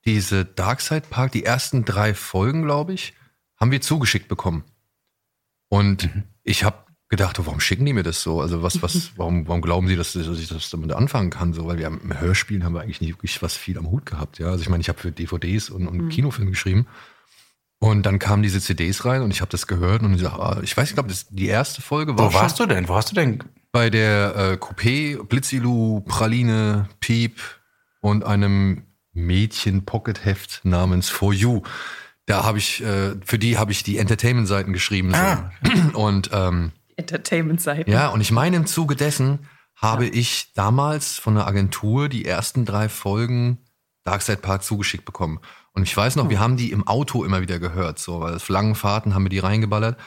diese 0.07 0.45
Darkside 0.45 1.07
Park, 1.09 1.33
die 1.33 1.45
ersten 1.45 1.85
drei 1.85 2.15
Folgen, 2.15 2.63
glaube 2.63 2.95
ich, 2.95 3.15
haben 3.57 3.71
wir 3.71 3.81
zugeschickt 3.81 4.29
bekommen. 4.29 4.65
Und 5.69 6.09
ich 6.43 6.65
habe 6.65 6.86
gedacht, 7.09 7.39
oh, 7.39 7.47
warum 7.47 7.61
schicken 7.61 7.85
die 7.87 7.93
mir 7.93 8.03
das 8.03 8.23
so? 8.23 8.41
Also 8.41 8.63
was, 8.63 8.83
was, 8.83 9.13
warum, 9.17 9.47
warum 9.47 9.61
glauben 9.63 9.87
sie, 9.89 9.97
dass, 9.97 10.13
dass 10.15 10.39
ich 10.39 10.49
das 10.49 10.71
damit 10.71 10.93
anfangen 10.93 11.31
kann? 11.31 11.53
So, 11.53 11.67
weil 11.67 11.79
wir 11.79 11.87
haben, 11.87 12.01
im 12.03 12.19
Hörspielen 12.21 12.65
haben 12.65 12.75
wir 12.75 12.81
eigentlich 12.83 13.01
nicht 13.01 13.13
wirklich 13.13 13.41
was 13.43 13.57
viel 13.57 13.79
am 13.79 13.91
Hut 13.91 14.07
gehabt, 14.07 14.39
ja. 14.39 14.49
Also 14.49 14.63
ich 14.63 14.69
meine, 14.69 14.81
ich 14.81 14.89
habe 14.89 14.99
für 14.99 15.13
DVDs 15.13 15.71
und, 15.71 15.87
und 15.87 16.09
Kinofilme 16.09 16.51
geschrieben. 16.51 16.87
Und 17.79 18.07
dann 18.07 18.19
kamen 18.19 18.43
diese 18.43 18.61
CDs 18.61 19.05
rein 19.05 19.21
und 19.23 19.31
ich 19.31 19.43
habe 19.43 19.51
das 19.51 19.67
gehört 19.67 20.03
und 20.03 20.15
ich, 20.15 20.23
sag, 20.23 20.33
ah, 20.33 20.61
ich 20.63 20.75
weiß, 20.77 20.89
ich 20.89 20.95
glaube, 20.95 21.11
das- 21.11 21.27
die 21.29 21.47
erste 21.47 21.83
Folge 21.83 22.17
war 22.19 22.31
Wo 22.31 22.35
warst 22.35 22.59
du 22.59 22.65
denn? 22.67 22.89
Wo 22.89 22.95
hast 22.97 23.11
du 23.11 23.15
denn? 23.15 23.45
bei 23.73 23.91
der 23.91 24.35
äh, 24.35 24.53
Coupé, 24.55 25.23
Blitzilu, 25.23 26.01
Praline, 26.01 26.89
Piep 27.01 27.39
und 28.01 28.25
einem 28.25 28.85
Mädchen-Pocket-Heft 29.13 30.61
namens 30.65 31.09
For 31.11 31.33
You. 31.33 31.63
Da 32.27 32.45
habe 32.45 32.59
ich, 32.59 32.83
äh, 32.83 33.15
für 33.25 33.39
die 33.39 33.59
habe 33.59 33.73
ich 33.73 33.83
die 33.83 33.99
Entertainment-Seiten 33.99 34.73
geschrieben. 34.73 35.11
So. 35.11 35.17
Ah. 35.17 35.51
Und 35.93 36.31
ähm, 36.33 36.73
Entertainment-Seiten. 36.97 37.91
ja, 37.91 38.09
und 38.09 38.21
ich 38.21 38.31
meine, 38.31 38.57
im 38.57 38.67
Zuge 38.67 38.97
dessen 38.97 39.49
habe 39.77 40.07
ich 40.07 40.53
damals 40.55 41.19
von 41.19 41.35
der 41.35 41.47
Agentur 41.47 42.09
die 42.09 42.25
ersten 42.25 42.65
drei 42.65 42.89
Folgen 42.89 43.59
Darkside 44.05 44.39
Park 44.39 44.63
zugeschickt 44.63 45.05
bekommen. 45.05 45.41
Und 45.73 45.83
ich 45.83 45.95
weiß 45.95 46.17
noch, 46.17 46.31
wir 46.31 46.41
haben 46.41 46.57
die 46.57 46.71
im 46.73 46.87
Auto 46.87 47.25
immer 47.25 47.43
wieder 47.43 47.59
gehört, 47.59 47.99
so, 47.99 48.21
weil 48.21 48.37
auf 48.37 48.49
langen 48.49 48.75
Fahrten 48.75 49.15
haben 49.15 49.25
wir 49.25 49.31
die 49.31 49.41
reingeballert. 49.41 49.99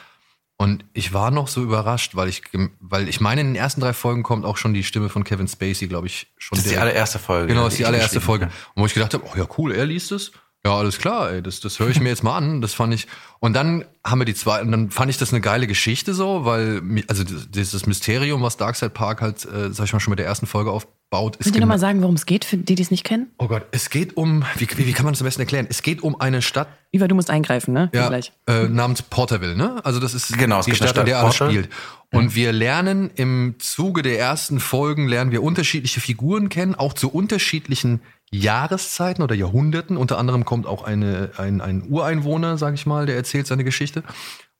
Und 0.56 0.84
ich 0.92 1.12
war 1.14 1.30
noch 1.30 1.48
so 1.48 1.62
überrascht, 1.62 2.16
weil 2.16 2.28
ich, 2.28 2.42
weil 2.80 3.08
ich 3.08 3.20
meine, 3.20 3.40
in 3.42 3.46
den 3.48 3.56
ersten 3.56 3.80
drei 3.80 3.92
Folgen 3.92 4.22
kommt 4.22 4.44
auch 4.44 4.56
schon 4.56 4.74
die 4.74 4.82
Stimme 4.82 5.08
von 5.08 5.24
Kevin 5.24 5.48
Spacey, 5.48 5.86
glaube 5.86 6.08
ich, 6.08 6.26
schon. 6.36 6.56
Das 6.56 6.64
ist 6.64 6.70
die 6.70 6.74
direkt. 6.74 6.90
allererste 6.90 7.18
Folge. 7.18 7.46
Genau, 7.46 7.64
das 7.64 7.74
ist 7.74 7.78
die 7.78 7.86
allererste 7.86 8.20
Folge. 8.20 8.46
Und 8.74 8.82
wo 8.82 8.86
ich 8.86 8.92
gedacht 8.92 9.14
habe, 9.14 9.24
oh 9.24 9.38
ja, 9.38 9.46
cool, 9.56 9.72
er 9.72 9.86
liest 9.86 10.12
es. 10.12 10.32
Ja, 10.64 10.76
alles 10.76 10.98
klar, 10.98 11.32
ey, 11.32 11.42
das, 11.42 11.60
das 11.60 11.78
höre 11.78 11.88
ich 11.88 12.00
mir 12.00 12.10
jetzt 12.10 12.22
mal 12.22 12.36
an. 12.36 12.60
Das 12.60 12.74
fand 12.74 12.92
ich. 12.92 13.06
Und 13.38 13.54
dann 13.54 13.84
haben 14.04 14.20
wir 14.20 14.26
die 14.26 14.34
zwei, 14.34 14.60
und 14.60 14.70
dann 14.70 14.90
fand 14.90 15.10
ich 15.10 15.16
das 15.16 15.32
eine 15.32 15.40
geile 15.40 15.66
Geschichte 15.66 16.12
so, 16.12 16.44
weil, 16.44 16.82
also 17.08 17.24
dieses 17.24 17.86
Mysterium, 17.86 18.42
was 18.42 18.58
Darkside 18.58 18.90
Park 18.90 19.22
halt, 19.22 19.46
äh, 19.46 19.72
sag 19.72 19.86
ich 19.86 19.92
mal, 19.94 20.00
schon 20.00 20.10
mit 20.10 20.18
der 20.18 20.26
ersten 20.26 20.46
Folge 20.46 20.70
aufbaut, 20.70 21.36
ist 21.36 21.44
Könnt 21.44 21.56
ihr 21.56 21.62
nochmal 21.62 21.78
sagen, 21.78 22.02
worum 22.02 22.14
es 22.14 22.26
geht, 22.26 22.44
für 22.44 22.58
die, 22.58 22.74
die 22.74 22.82
es 22.82 22.90
nicht 22.90 23.04
kennen? 23.04 23.30
Oh 23.38 23.48
Gott, 23.48 23.66
es 23.72 23.88
geht 23.88 24.18
um, 24.18 24.44
wie, 24.56 24.68
wie, 24.76 24.86
wie 24.86 24.92
kann 24.92 25.06
man 25.06 25.14
das 25.14 25.22
am 25.22 25.24
besten 25.24 25.40
erklären? 25.40 25.66
Es 25.70 25.80
geht 25.82 26.02
um 26.02 26.20
eine 26.20 26.42
Stadt, 26.42 26.68
Iva, 26.92 27.08
du 27.08 27.14
musst 27.14 27.30
eingreifen, 27.30 27.72
ne? 27.72 27.88
ja, 27.94 28.08
Gleich. 28.08 28.32
äh, 28.46 28.68
namens 28.68 29.00
Porterville, 29.00 29.56
ne? 29.56 29.80
Also 29.84 29.98
das 29.98 30.12
ist 30.12 30.36
Genau, 30.36 30.60
die 30.60 30.74
Stadt, 30.74 30.98
in 30.98 31.06
der 31.06 31.20
alles 31.20 31.36
spielt. 31.36 31.70
Und 32.12 32.34
wir 32.34 32.52
lernen 32.52 33.10
im 33.14 33.54
Zuge 33.60 34.02
der 34.02 34.18
ersten 34.18 34.60
Folgen, 34.60 35.06
lernen 35.06 35.30
wir 35.30 35.42
unterschiedliche 35.42 36.00
Figuren 36.00 36.48
kennen, 36.48 36.74
auch 36.74 36.92
zu 36.92 37.08
unterschiedlichen 37.08 38.00
Jahreszeiten 38.32 39.22
oder 39.22 39.34
Jahrhunderten. 39.34 39.96
Unter 39.96 40.18
anderem 40.18 40.44
kommt 40.44 40.66
auch 40.66 40.84
eine, 40.84 41.30
ein, 41.36 41.60
ein 41.60 41.88
Ureinwohner, 41.88 42.58
sage 42.58 42.74
ich 42.74 42.86
mal, 42.86 43.06
der 43.06 43.16
erzählt 43.16 43.46
seine 43.46 43.64
Geschichte. 43.64 44.02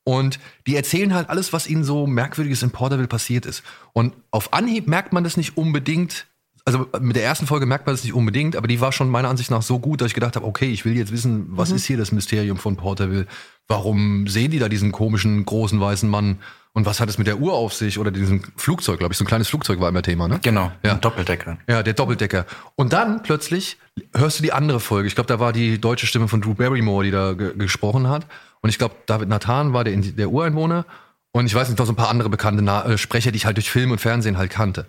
Und 0.05 0.41
die 0.67 0.77
erzählen 0.77 1.15
halt 1.15 1.29
alles, 1.29 1.53
was 1.53 1.69
ihnen 1.69 1.85
so 1.85 2.07
merkwürdiges 2.07 2.63
in 2.63 2.71
Porterville 2.71 3.09
passiert 3.09 3.47
ist. 3.47 3.63
Und 3.93 4.15
auf 4.31 4.53
Anhieb 4.53 4.89
merkt 4.89 5.13
man 5.13 5.25
das 5.25 5.37
nicht 5.37 5.57
unbedingt. 5.57 6.27
Also 6.65 6.87
mit 7.01 7.17
der 7.17 7.25
ersten 7.25 7.47
Folge 7.47 7.67
merkt 7.67 7.87
man 7.87 7.95
das 7.95 8.05
nicht 8.05 8.15
unbedingt, 8.15 8.57
aber 8.57 8.69
die 8.69 8.81
war 8.81 8.93
schon 8.93 9.09
meiner 9.09 9.29
Ansicht 9.29 9.51
nach 9.51 9.63
so 9.63 9.79
gut, 9.79 10.01
dass 10.01 10.09
ich 10.09 10.15
gedacht 10.15 10.37
habe, 10.37 10.47
okay, 10.47 10.71
ich 10.71 10.85
will 10.85 10.97
jetzt 10.97 11.13
wissen, 11.13 11.47
was 11.51 11.71
mhm. 11.71 11.77
ist 11.77 11.87
hier 11.87 11.97
das 11.97 12.13
Mysterium 12.13 12.59
von 12.59 12.77
Porterville? 12.77 13.27
Warum 13.69 14.27
sehen 14.27 14.51
die 14.51 14.59
da 14.59 14.69
diesen 14.69 14.93
komischen, 14.93 15.45
großen, 15.45 15.81
weißen 15.81 16.09
Mann? 16.09 16.39
Und 16.73 16.87
was 16.87 17.01
hat 17.01 17.09
es 17.09 17.19
mit 17.19 17.27
der 17.27 17.41
Uhr 17.41 17.55
auf 17.55 17.75
sich 17.75 17.99
oder 17.99 18.13
diesem 18.13 18.43
Flugzeug, 18.57 19.01
glaube 19.01 19.13
ich, 19.13 19.19
so 19.19 19.25
ein 19.25 19.27
kleines 19.27 19.49
Flugzeug 19.49 19.81
war 19.81 19.89
immer 19.89 20.03
Thema, 20.03 20.29
ne? 20.29 20.39
Genau, 20.41 20.71
ja. 20.85 20.93
ein 20.93 21.01
Doppeldecker. 21.01 21.59
Ja, 21.69 21.83
der 21.83 21.95
Doppeldecker. 21.95 22.47
Und 22.77 22.93
dann 22.93 23.25
plötzlich 23.25 23.77
hörst 24.15 24.39
du 24.39 24.45
die 24.45 24.53
andere 24.53 24.79
Folge. 24.79 25.09
Ich 25.09 25.17
glaube, 25.17 25.27
da 25.27 25.41
war 25.41 25.53
die 25.53 25.81
deutsche 25.81 26.07
Stimme 26.07 26.29
von 26.29 26.41
Drew 26.41 26.55
Barrymore, 26.55 27.05
die 27.05 27.11
da 27.11 27.33
gesprochen 27.33 28.09
hat. 28.09 28.27
Und 28.61 28.71
ich 28.71 28.79
glaube, 28.79 28.95
David 29.07 29.29
Nathan 29.29 29.73
war 29.73 29.83
der, 29.83 29.97
der 29.97 30.31
Ureinwohner. 30.31 30.85
Und 31.33 31.47
ich 31.47 31.55
weiß 31.55 31.69
nicht, 31.69 31.79
noch 31.79 31.87
so 31.87 31.93
ein 31.93 31.97
paar 31.97 32.09
andere 32.09 32.29
bekannte 32.29 32.63
Na 32.63 32.85
äh, 32.85 32.99
Sprecher, 32.99 33.33
die 33.33 33.37
ich 33.37 33.47
halt 33.47 33.57
durch 33.57 33.71
Film 33.71 33.91
und 33.91 34.01
Fernsehen 34.01 34.39
halt 34.39 34.51
kannte. 34.51 34.87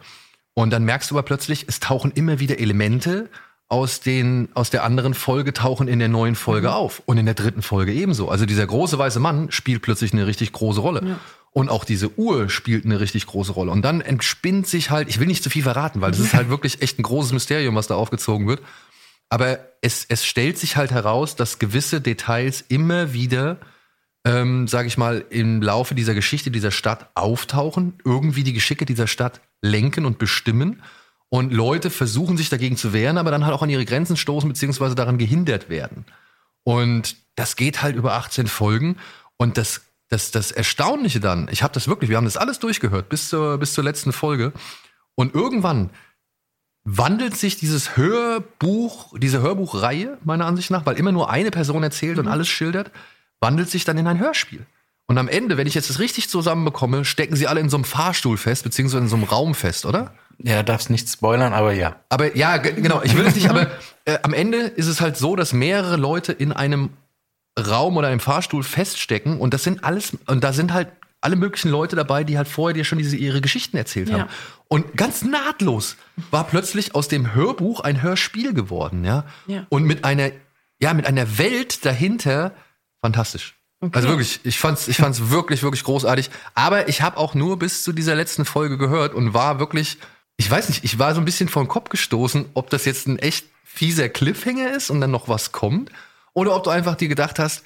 Und 0.53 0.71
dann 0.71 0.83
merkst 0.83 1.11
du 1.11 1.15
aber 1.15 1.23
plötzlich, 1.23 1.65
es 1.67 1.79
tauchen 1.79 2.11
immer 2.11 2.39
wieder 2.39 2.59
Elemente 2.59 3.29
aus 3.71 4.01
den 4.01 4.49
aus 4.53 4.69
der 4.69 4.83
anderen 4.83 5.13
Folge 5.13 5.53
tauchen 5.53 5.87
in 5.87 5.99
der 5.99 6.09
neuen 6.09 6.35
Folge 6.35 6.67
mhm. 6.67 6.73
auf 6.73 7.01
und 7.05 7.17
in 7.17 7.25
der 7.25 7.35
dritten 7.35 7.61
Folge 7.61 7.93
ebenso. 7.93 8.27
Also 8.27 8.45
dieser 8.45 8.67
große 8.67 8.97
weiße 8.97 9.21
Mann 9.21 9.49
spielt 9.49 9.81
plötzlich 9.81 10.11
eine 10.11 10.27
richtig 10.27 10.51
große 10.51 10.81
Rolle. 10.81 11.01
Ja. 11.05 11.19
Und 11.53 11.69
auch 11.69 11.85
diese 11.85 12.17
Uhr 12.17 12.49
spielt 12.49 12.83
eine 12.83 12.99
richtig 12.99 13.27
große 13.27 13.53
Rolle. 13.53 13.71
Und 13.71 13.81
dann 13.83 14.01
entspinnt 14.01 14.67
sich 14.67 14.89
halt, 14.89 15.07
ich 15.07 15.19
will 15.19 15.27
nicht 15.27 15.43
zu 15.43 15.49
viel 15.49 15.63
verraten, 15.63 16.01
weil 16.01 16.11
das 16.11 16.19
ist 16.19 16.33
halt 16.33 16.49
wirklich 16.49 16.81
echt 16.81 16.99
ein 16.99 17.03
großes 17.03 17.31
Mysterium, 17.31 17.75
was 17.75 17.87
da 17.87 17.95
aufgezogen 17.95 18.47
wird. 18.47 18.61
Aber 19.29 19.59
es, 19.81 20.05
es 20.09 20.25
stellt 20.25 20.57
sich 20.57 20.75
halt 20.75 20.91
heraus, 20.91 21.37
dass 21.37 21.57
gewisse 21.57 22.01
Details 22.01 22.65
immer 22.67 23.13
wieder, 23.13 23.57
ähm, 24.25 24.67
sage 24.67 24.89
ich 24.89 24.97
mal, 24.97 25.23
im 25.29 25.61
Laufe 25.61 25.95
dieser 25.95 26.13
Geschichte 26.13 26.51
dieser 26.51 26.71
Stadt 26.71 27.09
auftauchen, 27.15 27.93
irgendwie 28.03 28.43
die 28.43 28.53
Geschicke 28.53 28.85
dieser 28.85 29.07
Stadt 29.07 29.39
lenken 29.61 30.05
und 30.05 30.17
bestimmen. 30.17 30.81
Und 31.29 31.53
Leute 31.53 31.89
versuchen 31.89 32.37
sich 32.37 32.49
dagegen 32.49 32.77
zu 32.77 32.91
wehren, 32.93 33.17
aber 33.17 33.31
dann 33.31 33.45
halt 33.45 33.55
auch 33.55 33.63
an 33.63 33.69
ihre 33.69 33.85
Grenzen 33.85 34.17
stoßen, 34.17 34.49
beziehungsweise 34.49 34.95
daran 34.95 35.17
gehindert 35.17 35.69
werden. 35.69 36.05
Und 36.63 37.15
das 37.35 37.55
geht 37.55 37.81
halt 37.81 37.95
über 37.95 38.13
18 38.13 38.47
Folgen. 38.47 38.97
Und 39.37 39.57
das 39.57 39.81
das, 40.11 40.29
das 40.29 40.51
Erstaunliche 40.51 41.21
dann, 41.21 41.47
ich 41.49 41.63
habe 41.63 41.73
das 41.73 41.87
wirklich, 41.87 42.09
wir 42.09 42.17
haben 42.17 42.25
das 42.25 42.35
alles 42.35 42.59
durchgehört 42.59 43.07
bis 43.07 43.29
zur, 43.29 43.57
bis 43.57 43.73
zur 43.73 43.83
letzten 43.85 44.11
Folge. 44.11 44.51
Und 45.15 45.33
irgendwann 45.33 45.89
wandelt 46.83 47.37
sich 47.37 47.55
dieses 47.55 47.95
Hörbuch, 47.95 49.17
diese 49.17 49.41
Hörbuchreihe, 49.41 50.17
meiner 50.25 50.45
Ansicht 50.45 50.69
nach, 50.69 50.85
weil 50.85 50.97
immer 50.97 51.13
nur 51.13 51.29
eine 51.29 51.49
Person 51.49 51.81
erzählt 51.81 52.17
mhm. 52.17 52.25
und 52.25 52.27
alles 52.27 52.49
schildert, 52.49 52.91
wandelt 53.39 53.69
sich 53.69 53.85
dann 53.85 53.97
in 53.97 54.07
ein 54.07 54.19
Hörspiel. 54.19 54.65
Und 55.11 55.17
am 55.17 55.27
Ende, 55.27 55.57
wenn 55.57 55.67
ich 55.67 55.73
jetzt 55.73 55.89
das 55.89 55.99
richtig 55.99 56.29
zusammenbekomme, 56.29 57.03
stecken 57.03 57.35
sie 57.35 57.45
alle 57.45 57.59
in 57.59 57.69
so 57.69 57.75
einem 57.75 57.83
Fahrstuhl 57.83 58.37
fest, 58.37 58.63
beziehungsweise 58.63 59.03
in 59.03 59.09
so 59.09 59.17
einem 59.17 59.25
Raum 59.25 59.53
fest, 59.55 59.85
oder? 59.85 60.13
Ja, 60.37 60.63
darfst 60.63 60.89
nicht 60.89 61.09
spoilern, 61.09 61.51
aber 61.51 61.73
ja. 61.73 61.97
Aber 62.07 62.33
ja, 62.37 62.55
genau, 62.55 63.01
ich 63.03 63.17
will 63.17 63.25
es 63.25 63.35
nicht, 63.35 63.49
aber 63.49 63.69
äh, 64.05 64.19
am 64.23 64.33
Ende 64.33 64.59
ist 64.59 64.87
es 64.87 65.01
halt 65.01 65.17
so, 65.17 65.35
dass 65.35 65.51
mehrere 65.51 65.97
Leute 65.97 66.31
in 66.31 66.53
einem 66.53 66.91
Raum 67.59 67.97
oder 67.97 68.09
im 68.09 68.21
Fahrstuhl 68.21 68.63
feststecken 68.63 69.37
und 69.37 69.53
das 69.53 69.65
sind 69.65 69.83
alles, 69.83 70.17
und 70.27 70.45
da 70.45 70.53
sind 70.53 70.71
halt 70.71 70.87
alle 71.19 71.35
möglichen 71.35 71.71
Leute 71.71 71.97
dabei, 71.97 72.23
die 72.23 72.37
halt 72.37 72.47
vorher 72.47 72.73
dir 72.73 72.85
schon 72.85 72.97
diese 72.97 73.17
ihre 73.17 73.41
Geschichten 73.41 73.75
erzählt 73.75 74.07
ja. 74.07 74.19
haben. 74.19 74.29
Und 74.69 74.95
ganz 74.95 75.23
nahtlos 75.23 75.97
war 76.31 76.45
plötzlich 76.45 76.95
aus 76.95 77.09
dem 77.09 77.35
Hörbuch 77.35 77.81
ein 77.81 78.01
Hörspiel 78.01 78.53
geworden, 78.53 79.03
ja. 79.03 79.25
ja. 79.45 79.65
Und 79.67 79.83
mit 79.83 80.05
einer, 80.05 80.31
ja, 80.79 80.93
mit 80.93 81.05
einer 81.05 81.37
Welt 81.37 81.85
dahinter, 81.85 82.53
fantastisch. 83.01 83.60
Okay. 83.81 83.95
Also 83.95 84.09
wirklich, 84.09 84.39
ich 84.43 84.59
fand's, 84.59 84.87
ich 84.87 84.97
fand's 84.97 85.29
wirklich, 85.29 85.63
wirklich 85.63 85.83
großartig. 85.83 86.29
Aber 86.53 86.87
ich 86.87 87.01
habe 87.01 87.17
auch 87.17 87.33
nur 87.33 87.57
bis 87.57 87.83
zu 87.83 87.93
dieser 87.93 88.15
letzten 88.15 88.45
Folge 88.45 88.77
gehört 88.77 89.15
und 89.15 89.33
war 89.33 89.59
wirklich, 89.59 89.97
ich 90.37 90.49
weiß 90.49 90.69
nicht, 90.69 90.83
ich 90.83 90.99
war 90.99 91.15
so 91.15 91.21
ein 91.21 91.25
bisschen 91.25 91.49
vor 91.49 91.63
den 91.63 91.67
Kopf 91.67 91.89
gestoßen, 91.89 92.45
ob 92.53 92.69
das 92.69 92.85
jetzt 92.85 93.07
ein 93.07 93.17
echt 93.17 93.47
fieser 93.63 94.07
Cliffhanger 94.09 94.71
ist 94.71 94.89
und 94.91 95.01
dann 95.01 95.11
noch 95.11 95.27
was 95.27 95.51
kommt 95.51 95.91
oder 96.33 96.55
ob 96.55 96.63
du 96.63 96.69
einfach 96.69 96.95
dir 96.95 97.07
gedacht 97.07 97.39
hast, 97.39 97.63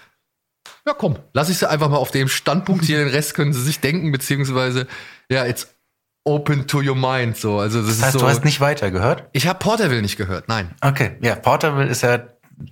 ja 0.87 0.93
komm, 0.93 1.17
lass 1.33 1.49
ich 1.49 1.57
sie 1.57 1.69
einfach 1.69 1.89
mal 1.89 1.97
auf 1.97 2.11
dem 2.11 2.27
Standpunkt 2.27 2.85
hier, 2.85 2.99
den 2.99 3.09
Rest 3.09 3.33
können 3.33 3.53
sie 3.53 3.61
sich 3.61 3.79
denken, 3.79 4.11
beziehungsweise, 4.11 4.87
ja, 5.29 5.45
it's 5.45 5.67
open 6.23 6.67
to 6.67 6.79
your 6.79 6.95
mind, 6.95 7.37
so. 7.37 7.59
Also, 7.59 7.81
das, 7.81 7.97
das 7.97 7.97
heißt, 7.97 8.15
ist 8.15 8.19
so, 8.19 8.25
du 8.25 8.31
hast 8.31 8.45
nicht 8.45 8.59
weiter 8.59 8.89
gehört? 8.91 9.29
Ich 9.33 9.47
habe 9.47 9.59
Porterville 9.59 10.01
nicht 10.01 10.17
gehört, 10.17 10.47
nein. 10.47 10.73
Okay, 10.81 11.17
ja, 11.21 11.35
Porterville 11.35 11.89
ist 11.89 12.01
ja, 12.01 12.17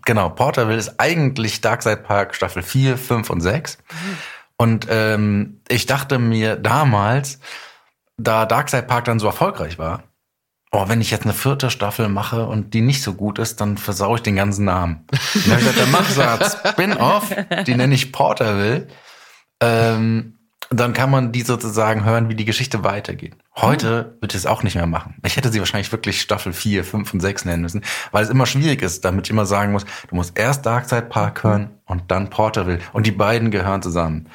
genau, 0.06 0.30
Porterville 0.30 0.78
ist 0.78 1.00
eigentlich 1.00 1.62
Darkside 1.62 1.98
Park 1.98 2.36
Staffel 2.36 2.64
4, 2.64 2.98
5 2.98 3.30
und 3.30 3.42
6. 3.42 3.78
Und 4.58 4.88
ähm, 4.90 5.62
ich 5.68 5.86
dachte 5.86 6.20
mir 6.20 6.56
damals, 6.56 7.40
da 8.18 8.46
Darkside 8.46 8.84
Park 8.84 9.06
dann 9.06 9.20
so 9.20 9.28
erfolgreich 9.28 9.78
war, 9.78 10.04
oh, 10.72 10.88
wenn 10.88 11.02
ich 11.02 11.12
jetzt 11.12 11.24
eine 11.24 11.34
vierte 11.34 11.70
Staffel 11.70 12.10
mache 12.10 12.46
und 12.46 12.74
die 12.74 12.82
nicht 12.82 13.04
so 13.04 13.14
gut 13.14 13.40
ist, 13.40 13.62
dann 13.62 13.78
versau 13.78 14.16
ich 14.16 14.22
den 14.22 14.36
ganzen 14.36 14.66
Namen. 14.66 15.06
Dann 15.46 15.94
habe 15.94 16.04
ich 16.08 16.16
so 16.16 16.22
eine 16.22 16.50
Spin-off, 16.50 17.30
die 17.68 17.76
nenne 17.76 17.94
ich 17.94 18.12
Porterville. 18.12 18.88
Ähm, 19.62 20.40
dann 20.80 20.94
kann 20.94 21.10
man 21.10 21.32
die 21.32 21.42
sozusagen 21.42 22.06
hören, 22.06 22.30
wie 22.30 22.36
die 22.36 22.46
Geschichte 22.46 22.84
weitergeht. 22.84 23.36
Heute 23.56 24.18
wird 24.22 24.34
es 24.36 24.46
auch 24.46 24.64
nicht 24.64 24.76
mehr 24.76 24.88
machen. 24.88 25.16
Ich 25.26 25.38
hätte 25.38 25.52
sie 25.52 25.60
wahrscheinlich 25.60 25.92
wirklich 25.92 26.22
Staffel 26.22 26.54
4, 26.54 26.84
5 26.84 27.14
und 27.14 27.20
6 27.20 27.46
nennen 27.46 27.62
müssen, 27.62 27.84
weil 28.12 28.24
es 28.24 28.30
immer 28.30 28.46
schwierig 28.46 28.82
ist, 28.82 29.06
damit 29.06 29.28
ich 29.28 29.32
immer 29.32 29.46
sagen 29.46 29.72
muss, 29.72 29.86
du 30.08 30.16
musst 30.16 30.38
erst 30.38 30.66
Darkside 30.66 31.04
Park 31.04 31.44
hören 31.44 31.70
und 31.86 32.10
dann 32.10 32.30
Porterville. 32.30 32.80
Und 32.94 33.08
die 33.08 33.12
beiden 33.12 33.52
gehören 33.52 33.82
zusammen. 33.82 34.28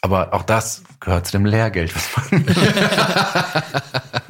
Aber 0.00 0.32
auch 0.32 0.42
das 0.42 0.82
gehört 1.00 1.26
zu 1.26 1.32
dem 1.32 1.44
Lehrgeld, 1.44 1.94
was 1.94 2.30
man 2.30 2.44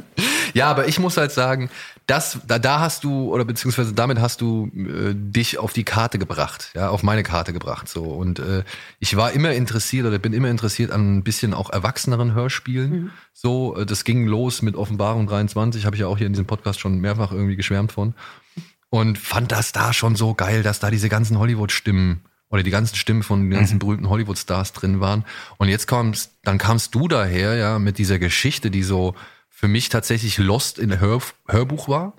Ja, 0.58 0.70
aber 0.70 0.88
ich 0.88 0.98
muss 0.98 1.16
halt 1.16 1.30
sagen, 1.32 1.70
das, 2.06 2.40
da, 2.46 2.58
da 2.58 2.80
hast 2.80 3.04
du, 3.04 3.32
oder 3.32 3.44
beziehungsweise 3.44 3.92
damit 3.92 4.20
hast 4.20 4.40
du 4.40 4.70
äh, 4.74 5.14
dich 5.14 5.58
auf 5.58 5.72
die 5.72 5.84
Karte 5.84 6.18
gebracht, 6.18 6.72
ja, 6.74 6.88
auf 6.88 7.02
meine 7.02 7.22
Karte 7.22 7.52
gebracht. 7.52 7.88
So. 7.88 8.04
Und 8.04 8.38
äh, 8.38 8.64
ich 8.98 9.16
war 9.16 9.32
immer 9.32 9.52
interessiert 9.52 10.06
oder 10.06 10.18
bin 10.18 10.32
immer 10.32 10.48
interessiert 10.48 10.90
an 10.90 11.18
ein 11.18 11.22
bisschen 11.22 11.54
auch 11.54 11.70
erwachseneren 11.70 12.34
Hörspielen. 12.34 12.90
Mhm. 12.90 13.10
So, 13.32 13.76
äh, 13.76 13.86
das 13.86 14.04
ging 14.04 14.26
los 14.26 14.62
mit 14.62 14.74
Offenbarung 14.74 15.26
23, 15.26 15.86
habe 15.86 15.96
ich 15.96 16.00
ja 16.00 16.08
auch 16.08 16.18
hier 16.18 16.26
in 16.26 16.32
diesem 16.32 16.46
Podcast 16.46 16.80
schon 16.80 16.98
mehrfach 16.98 17.30
irgendwie 17.30 17.56
geschwärmt 17.56 17.92
von. 17.92 18.14
Und 18.90 19.18
fand 19.18 19.52
das 19.52 19.72
da 19.72 19.92
schon 19.92 20.16
so 20.16 20.34
geil, 20.34 20.62
dass 20.62 20.80
da 20.80 20.90
diese 20.90 21.08
ganzen 21.08 21.38
Hollywood-Stimmen 21.38 22.22
oder 22.50 22.62
die 22.62 22.70
ganzen 22.70 22.96
Stimmen 22.96 23.22
von 23.22 23.42
den 23.42 23.50
ganzen 23.50 23.74
mhm. 23.74 23.80
berühmten 23.80 24.08
Hollywood-Stars 24.08 24.72
drin 24.72 25.00
waren. 25.00 25.24
Und 25.58 25.68
jetzt 25.68 25.86
kamst, 25.86 26.32
dann 26.42 26.58
kamst 26.58 26.94
du 26.94 27.06
daher, 27.06 27.54
ja, 27.56 27.78
mit 27.78 27.98
dieser 27.98 28.18
Geschichte, 28.18 28.70
die 28.70 28.82
so 28.82 29.14
für 29.58 29.66
mich 29.66 29.88
tatsächlich 29.88 30.38
Lost 30.38 30.78
in 30.78 31.00
Hör, 31.00 31.20
Hörbuch 31.48 31.88
war. 31.88 32.12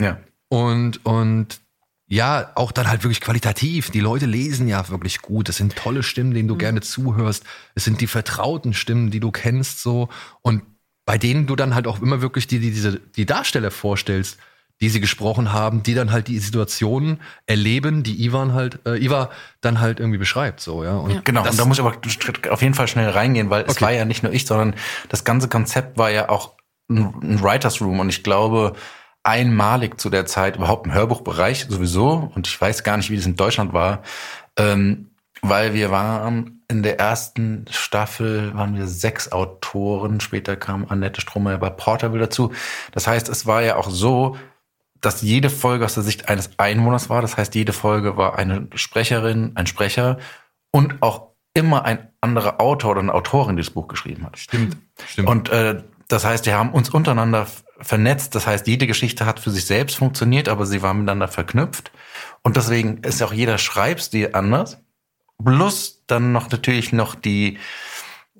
Ja. 0.00 0.20
Und, 0.48 1.04
und 1.04 1.58
ja, 2.06 2.52
auch 2.54 2.70
dann 2.70 2.86
halt 2.86 3.02
wirklich 3.02 3.20
qualitativ. 3.20 3.90
Die 3.90 3.98
Leute 3.98 4.26
lesen 4.26 4.68
ja 4.68 4.88
wirklich 4.90 5.20
gut. 5.20 5.48
Es 5.48 5.56
sind 5.56 5.74
tolle 5.74 6.04
Stimmen, 6.04 6.34
denen 6.34 6.46
du 6.46 6.54
mhm. 6.54 6.58
gerne 6.58 6.80
zuhörst. 6.82 7.42
Es 7.74 7.82
sind 7.82 8.00
die 8.00 8.06
vertrauten 8.06 8.74
Stimmen, 8.74 9.10
die 9.10 9.18
du 9.18 9.32
kennst, 9.32 9.82
so. 9.82 10.08
Und 10.40 10.62
bei 11.04 11.18
denen 11.18 11.48
du 11.48 11.56
dann 11.56 11.74
halt 11.74 11.88
auch 11.88 12.00
immer 12.00 12.22
wirklich 12.22 12.46
die, 12.46 12.60
die, 12.60 12.70
diese, 12.70 13.00
die 13.00 13.26
Darsteller 13.26 13.72
vorstellst, 13.72 14.38
die 14.80 14.88
sie 14.88 15.00
gesprochen 15.00 15.52
haben, 15.52 15.82
die 15.82 15.94
dann 15.94 16.12
halt 16.12 16.28
die 16.28 16.38
Situationen 16.38 17.20
erleben, 17.46 18.04
die 18.04 18.24
Ivan 18.24 18.52
halt, 18.52 18.78
äh, 18.86 19.04
Iva 19.04 19.32
dann 19.60 19.80
halt 19.80 19.98
irgendwie 19.98 20.18
beschreibt, 20.18 20.60
so, 20.60 20.84
ja. 20.84 20.94
Und 20.94 21.10
ja. 21.10 21.20
Genau, 21.24 21.42
und 21.42 21.58
da 21.58 21.64
muss 21.64 21.78
ich 21.78 21.84
aber 21.84 21.96
auf 22.52 22.62
jeden 22.62 22.74
Fall 22.74 22.86
schnell 22.86 23.08
reingehen, 23.08 23.50
weil 23.50 23.62
okay. 23.62 23.72
es 23.72 23.82
war 23.82 23.90
ja 23.90 24.04
nicht 24.04 24.22
nur 24.22 24.32
ich, 24.32 24.46
sondern 24.46 24.76
das 25.08 25.24
ganze 25.24 25.48
Konzept 25.48 25.98
war 25.98 26.10
ja 26.12 26.28
auch 26.28 26.54
ein 26.88 27.42
Writers 27.42 27.80
Room 27.80 28.00
und 28.00 28.08
ich 28.08 28.22
glaube 28.22 28.74
einmalig 29.22 29.98
zu 29.98 30.10
der 30.10 30.26
Zeit 30.26 30.56
überhaupt 30.56 30.86
im 30.86 30.92
Hörbuchbereich 30.92 31.66
sowieso 31.68 32.30
und 32.34 32.46
ich 32.46 32.60
weiß 32.60 32.84
gar 32.84 32.96
nicht, 32.96 33.10
wie 33.10 33.16
das 33.16 33.26
in 33.26 33.36
Deutschland 33.36 33.72
war, 33.72 34.02
ähm, 34.58 35.10
weil 35.40 35.74
wir 35.74 35.90
waren 35.90 36.62
in 36.68 36.82
der 36.82 36.98
ersten 36.98 37.66
Staffel 37.70 38.54
waren 38.54 38.76
wir 38.76 38.86
sechs 38.86 39.32
Autoren, 39.32 40.20
später 40.20 40.56
kam 40.56 40.86
Annette 40.88 41.20
Stromer 41.20 41.58
bei 41.58 41.70
Porterville 41.70 42.24
dazu. 42.24 42.52
Das 42.92 43.06
heißt, 43.06 43.28
es 43.28 43.46
war 43.46 43.62
ja 43.62 43.76
auch 43.76 43.90
so, 43.90 44.36
dass 45.00 45.20
jede 45.22 45.50
Folge 45.50 45.84
aus 45.84 45.94
der 45.94 46.02
Sicht 46.02 46.28
eines 46.28 46.58
Einwohners 46.58 47.10
war. 47.10 47.20
Das 47.20 47.36
heißt, 47.36 47.54
jede 47.54 47.74
Folge 47.74 48.16
war 48.16 48.38
eine 48.38 48.68
Sprecherin, 48.74 49.52
ein 49.54 49.66
Sprecher 49.66 50.18
und 50.70 51.02
auch 51.02 51.34
immer 51.52 51.84
ein 51.84 52.08
anderer 52.20 52.60
Autor 52.60 52.92
oder 52.92 53.00
eine 53.00 53.14
Autorin, 53.14 53.56
die 53.56 53.62
das 53.62 53.70
Buch 53.70 53.86
geschrieben 53.86 54.24
hat. 54.24 54.38
Stimmt, 54.38 54.76
stimmt. 55.06 55.28
Und 55.28 55.48
äh, 55.50 55.82
das 56.14 56.24
heißt, 56.24 56.46
wir 56.46 56.56
haben 56.56 56.70
uns 56.70 56.90
untereinander 56.90 57.48
vernetzt. 57.80 58.36
Das 58.36 58.46
heißt, 58.46 58.68
jede 58.68 58.86
Geschichte 58.86 59.26
hat 59.26 59.40
für 59.40 59.50
sich 59.50 59.66
selbst 59.66 59.96
funktioniert, 59.96 60.48
aber 60.48 60.64
sie 60.64 60.80
war 60.80 60.94
miteinander 60.94 61.26
verknüpft. 61.26 61.90
Und 62.42 62.56
deswegen 62.56 62.98
ist 62.98 63.20
auch 63.20 63.32
jeder 63.32 63.58
Schreibstil 63.58 64.30
anders. 64.32 64.78
Plus 65.44 66.04
dann 66.06 66.30
noch 66.30 66.50
natürlich 66.50 66.92
noch 66.92 67.16
die, 67.16 67.58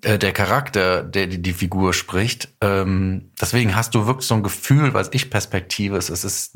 äh, 0.03 0.19
der 0.19 0.33
Charakter, 0.33 1.03
der 1.03 1.27
die, 1.27 1.43
die 1.43 1.53
Figur 1.53 1.93
spricht. 1.95 2.55
Ähm, 2.61 3.33
deswegen 3.41 3.75
hast 3.75 3.93
du 3.97 4.07
wirklich 4.07 4.29
so 4.29 4.37
ein 4.37 4.45
Gefühl, 4.45 4.95
was 4.95 5.11
ich 5.13 5.29
Perspektive 5.29 5.97
ist. 5.97 6.11
Es 6.11 6.23
ist 6.23 6.55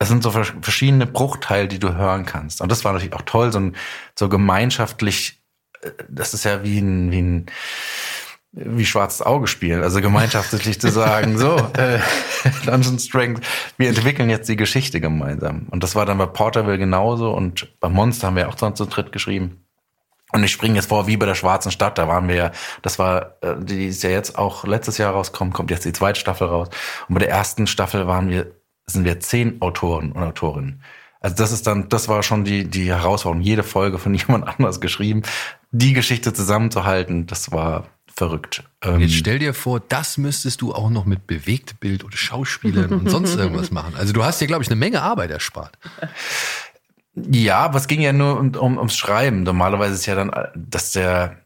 es 0.00 0.08
sind 0.08 0.24
so 0.24 0.32
verschiedene 0.32 1.06
Bruchteile, 1.06 1.68
die 1.68 1.78
du 1.78 1.94
hören 1.94 2.26
kannst. 2.26 2.60
Und 2.60 2.72
das 2.72 2.84
war 2.84 2.92
natürlich 2.92 3.14
auch 3.14 3.22
toll, 3.22 3.52
so, 3.52 3.60
ein, 3.60 3.76
so 4.18 4.28
gemeinschaftlich, 4.28 5.40
äh, 5.82 5.90
das 6.08 6.34
ist 6.34 6.44
ja 6.44 6.64
wie 6.64 6.80
ein, 6.80 7.12
wie 7.12 7.22
ein 7.22 7.46
wie 8.56 8.86
schwarzes 8.86 9.22
Auge 9.22 9.48
spielen, 9.48 9.82
also 9.82 10.00
gemeinschaftlich 10.00 10.80
zu 10.80 10.90
sagen, 10.90 11.38
so, 11.38 11.56
äh, 11.76 11.98
Dungeon 12.64 12.98
Strength, 12.98 13.44
wir 13.76 13.88
entwickeln 13.88 14.30
jetzt 14.30 14.48
die 14.48 14.56
Geschichte 14.56 15.00
gemeinsam. 15.00 15.66
Und 15.70 15.82
das 15.82 15.94
war 15.96 16.06
dann 16.06 16.18
bei 16.18 16.26
Porterville 16.26 16.78
genauso 16.78 17.32
und 17.32 17.68
bei 17.80 17.88
Monster 17.88 18.28
haben 18.28 18.36
wir 18.36 18.48
auch 18.48 18.56
sonst 18.56 18.78
zu 18.78 18.86
dritt 18.86 19.10
geschrieben. 19.12 19.64
Und 20.32 20.42
ich 20.42 20.52
springe 20.52 20.76
jetzt 20.76 20.88
vor, 20.88 21.06
wie 21.06 21.16
bei 21.16 21.26
der 21.26 21.34
Schwarzen 21.34 21.70
Stadt, 21.70 21.98
da 21.98 22.08
waren 22.08 22.28
wir 22.28 22.34
ja, 22.34 22.52
das 22.82 22.98
war, 22.98 23.36
äh, 23.40 23.56
die 23.58 23.86
ist 23.86 24.02
ja 24.02 24.10
jetzt 24.10 24.38
auch 24.38 24.64
letztes 24.64 24.98
Jahr 24.98 25.12
rauskommen, 25.12 25.52
kommt 25.52 25.70
jetzt 25.70 25.84
die 25.84 25.92
zweite 25.92 26.18
Staffel 26.18 26.48
raus. 26.48 26.68
Und 27.08 27.14
bei 27.14 27.20
der 27.20 27.30
ersten 27.30 27.66
Staffel 27.66 28.06
waren 28.06 28.28
wir, 28.28 28.52
sind 28.86 29.04
wir 29.04 29.20
zehn 29.20 29.60
Autoren 29.62 30.12
und 30.12 30.22
Autorinnen. 30.22 30.82
Also 31.20 31.36
das 31.36 31.52
ist 31.52 31.66
dann, 31.66 31.88
das 31.88 32.08
war 32.08 32.22
schon 32.22 32.44
die, 32.44 32.68
die 32.68 32.88
Herausforderung, 32.88 33.42
jede 33.42 33.62
Folge 33.62 33.98
von 33.98 34.14
jemand 34.14 34.46
anders 34.46 34.80
geschrieben, 34.80 35.22
die 35.70 35.92
Geschichte 35.92 36.32
zusammenzuhalten, 36.32 37.26
das 37.26 37.50
war 37.50 37.86
verrückt. 38.16 38.62
Ähm, 38.82 39.00
Jetzt 39.00 39.14
stell 39.14 39.38
dir 39.38 39.54
vor, 39.54 39.80
das 39.80 40.18
müsstest 40.18 40.60
du 40.60 40.74
auch 40.74 40.90
noch 40.90 41.04
mit 41.04 41.26
Bewegtbild 41.26 42.04
oder 42.04 42.16
Schauspielern 42.16 42.92
und 42.92 43.10
sonst 43.10 43.34
irgendwas 43.36 43.70
machen. 43.70 43.94
Also 43.96 44.12
du 44.12 44.24
hast 44.24 44.40
dir, 44.40 44.46
glaube 44.46 44.62
ich, 44.62 44.68
eine 44.68 44.76
Menge 44.76 45.02
Arbeit 45.02 45.30
erspart. 45.30 45.76
Ja, 47.14 47.58
aber 47.58 47.78
es 47.78 47.86
ging 47.86 48.00
ja 48.00 48.12
nur 48.12 48.38
um, 48.38 48.54
um, 48.54 48.78
ums 48.78 48.96
Schreiben. 48.96 49.42
Normalerweise 49.42 49.94
ist 49.94 50.06
ja 50.06 50.14
dann, 50.14 50.32
dass 50.54 50.92
der 50.92 51.44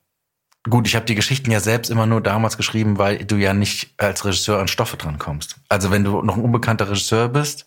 Gut, 0.68 0.86
ich 0.86 0.96
habe 0.96 1.06
die 1.06 1.14
Geschichten 1.14 1.50
ja 1.50 1.60
selbst 1.60 1.88
immer 1.88 2.04
nur 2.04 2.20
damals 2.20 2.56
geschrieben, 2.56 2.98
weil 2.98 3.24
du 3.24 3.36
ja 3.36 3.54
nicht 3.54 3.94
als 3.96 4.24
Regisseur 4.24 4.58
an 4.58 4.68
Stoffe 4.68 4.96
dran 4.96 5.18
kommst. 5.18 5.56
Also 5.68 5.90
wenn 5.90 6.04
du 6.04 6.20
noch 6.20 6.36
ein 6.36 6.42
unbekannter 6.42 6.90
Regisseur 6.90 7.28
bist, 7.28 7.64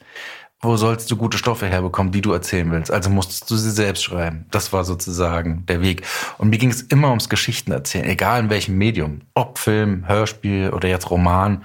wo 0.61 0.77
sollst 0.77 1.09
du 1.09 1.17
gute 1.17 1.37
Stoffe 1.37 1.65
herbekommen, 1.65 2.11
die 2.11 2.21
du 2.21 2.31
erzählen 2.31 2.69
willst? 2.71 2.91
Also 2.91 3.09
musstest 3.09 3.49
du 3.49 3.55
sie 3.55 3.71
selbst 3.71 4.03
schreiben. 4.03 4.45
Das 4.51 4.71
war 4.71 4.83
sozusagen 4.83 5.65
der 5.65 5.81
Weg. 5.81 6.05
Und 6.37 6.49
mir 6.49 6.57
ging 6.57 6.69
es 6.69 6.83
immer 6.83 7.09
ums 7.09 7.29
Geschichten 7.29 7.71
erzählen, 7.71 8.05
egal 8.05 8.41
in 8.41 8.49
welchem 8.49 8.77
Medium. 8.77 9.21
Ob 9.33 9.57
Film, 9.57 10.07
Hörspiel 10.07 10.69
oder 10.69 10.87
jetzt 10.87 11.09
Roman. 11.09 11.63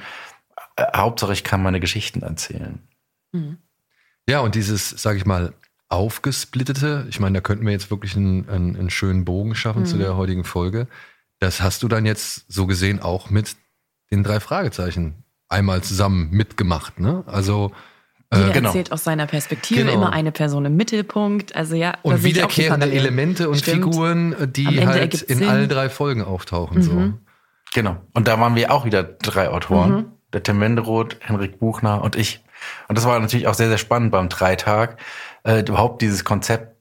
Äh, 0.77 0.85
Hauptsache, 0.97 1.35
ich 1.35 1.45
kann 1.45 1.63
meine 1.63 1.81
Geschichten 1.81 2.23
erzählen. 2.23 2.81
Mhm. 3.33 3.59
Ja, 4.29 4.41
und 4.41 4.55
dieses, 4.55 4.91
sag 4.91 5.17
ich 5.17 5.27
mal, 5.27 5.53
aufgesplittete, 5.89 7.07
ich 7.11 7.21
meine, 7.21 7.35
da 7.35 7.41
könnten 7.41 7.65
wir 7.65 7.73
jetzt 7.73 7.91
wirklich 7.91 8.17
einen, 8.17 8.49
einen, 8.49 8.77
einen 8.77 8.91
schönen 8.91 9.25
Bogen 9.25 9.55
schaffen 9.55 9.83
mhm. 9.83 9.87
zu 9.87 9.99
der 9.99 10.17
heutigen 10.17 10.45
Folge. 10.45 10.89
Das 11.39 11.61
hast 11.61 11.83
du 11.83 11.89
dann 11.89 12.07
jetzt 12.07 12.47
so 12.49 12.67
gesehen 12.67 13.01
auch 13.01 13.29
mit 13.29 13.57
den 14.11 14.25
drei 14.25 14.41
Fragezeichen 14.41 15.25
einmal 15.49 15.83
zusammen 15.83 16.31
mitgemacht, 16.31 16.99
ne? 16.99 17.23
Also 17.27 17.73
jeder 18.33 18.49
äh, 18.49 18.53
genau. 18.53 18.69
erzählt 18.69 18.93
aus 18.93 19.05
seiner 19.05 19.27
Perspektive, 19.27 19.85
genau. 19.85 19.95
immer 19.95 20.13
eine 20.13 20.33
Person 20.33 20.65
im 20.65 20.77
Mittelpunkt. 20.77 21.55
Also 21.55 21.77
ja, 21.77 21.95
und 22.03 22.25
wiederkehrende 22.25 22.91
Elemente 22.91 23.49
und 23.49 23.59
Stimmt. 23.59 23.85
Figuren, 23.85 24.53
die 24.53 24.87
halt 24.87 25.23
in 25.23 25.39
Sinn. 25.39 25.49
allen 25.49 25.69
drei 25.69 25.89
Folgen 25.89 26.23
auftauchen. 26.23 26.79
Mhm. 26.79 26.83
So. 26.83 27.13
Genau. 27.75 27.97
Und 28.15 28.29
da 28.29 28.41
waren 28.41 28.55
wir 28.55 28.73
auch 28.73 28.85
wieder 28.85 29.03
drei 29.03 29.49
Autoren. 29.49 29.91
Mhm. 29.91 30.05
Der 30.33 30.43
Tim 30.43 30.61
Wenderoth, 30.61 31.17
Henrik 31.21 31.59
Buchner 31.61 32.03
und 32.03 32.17
ich. 32.17 32.43
Und 32.89 32.99
das 32.99 33.05
war 33.05 33.19
natürlich 33.21 33.47
auch 33.47 33.55
sehr, 33.55 33.69
sehr 33.69 33.79
spannend 33.79 34.11
beim 34.11 34.29
Dreitag, 34.29 34.99
äh, 35.45 35.61
überhaupt 35.61 36.03
dieses 36.03 36.25
Konzept 36.25 36.77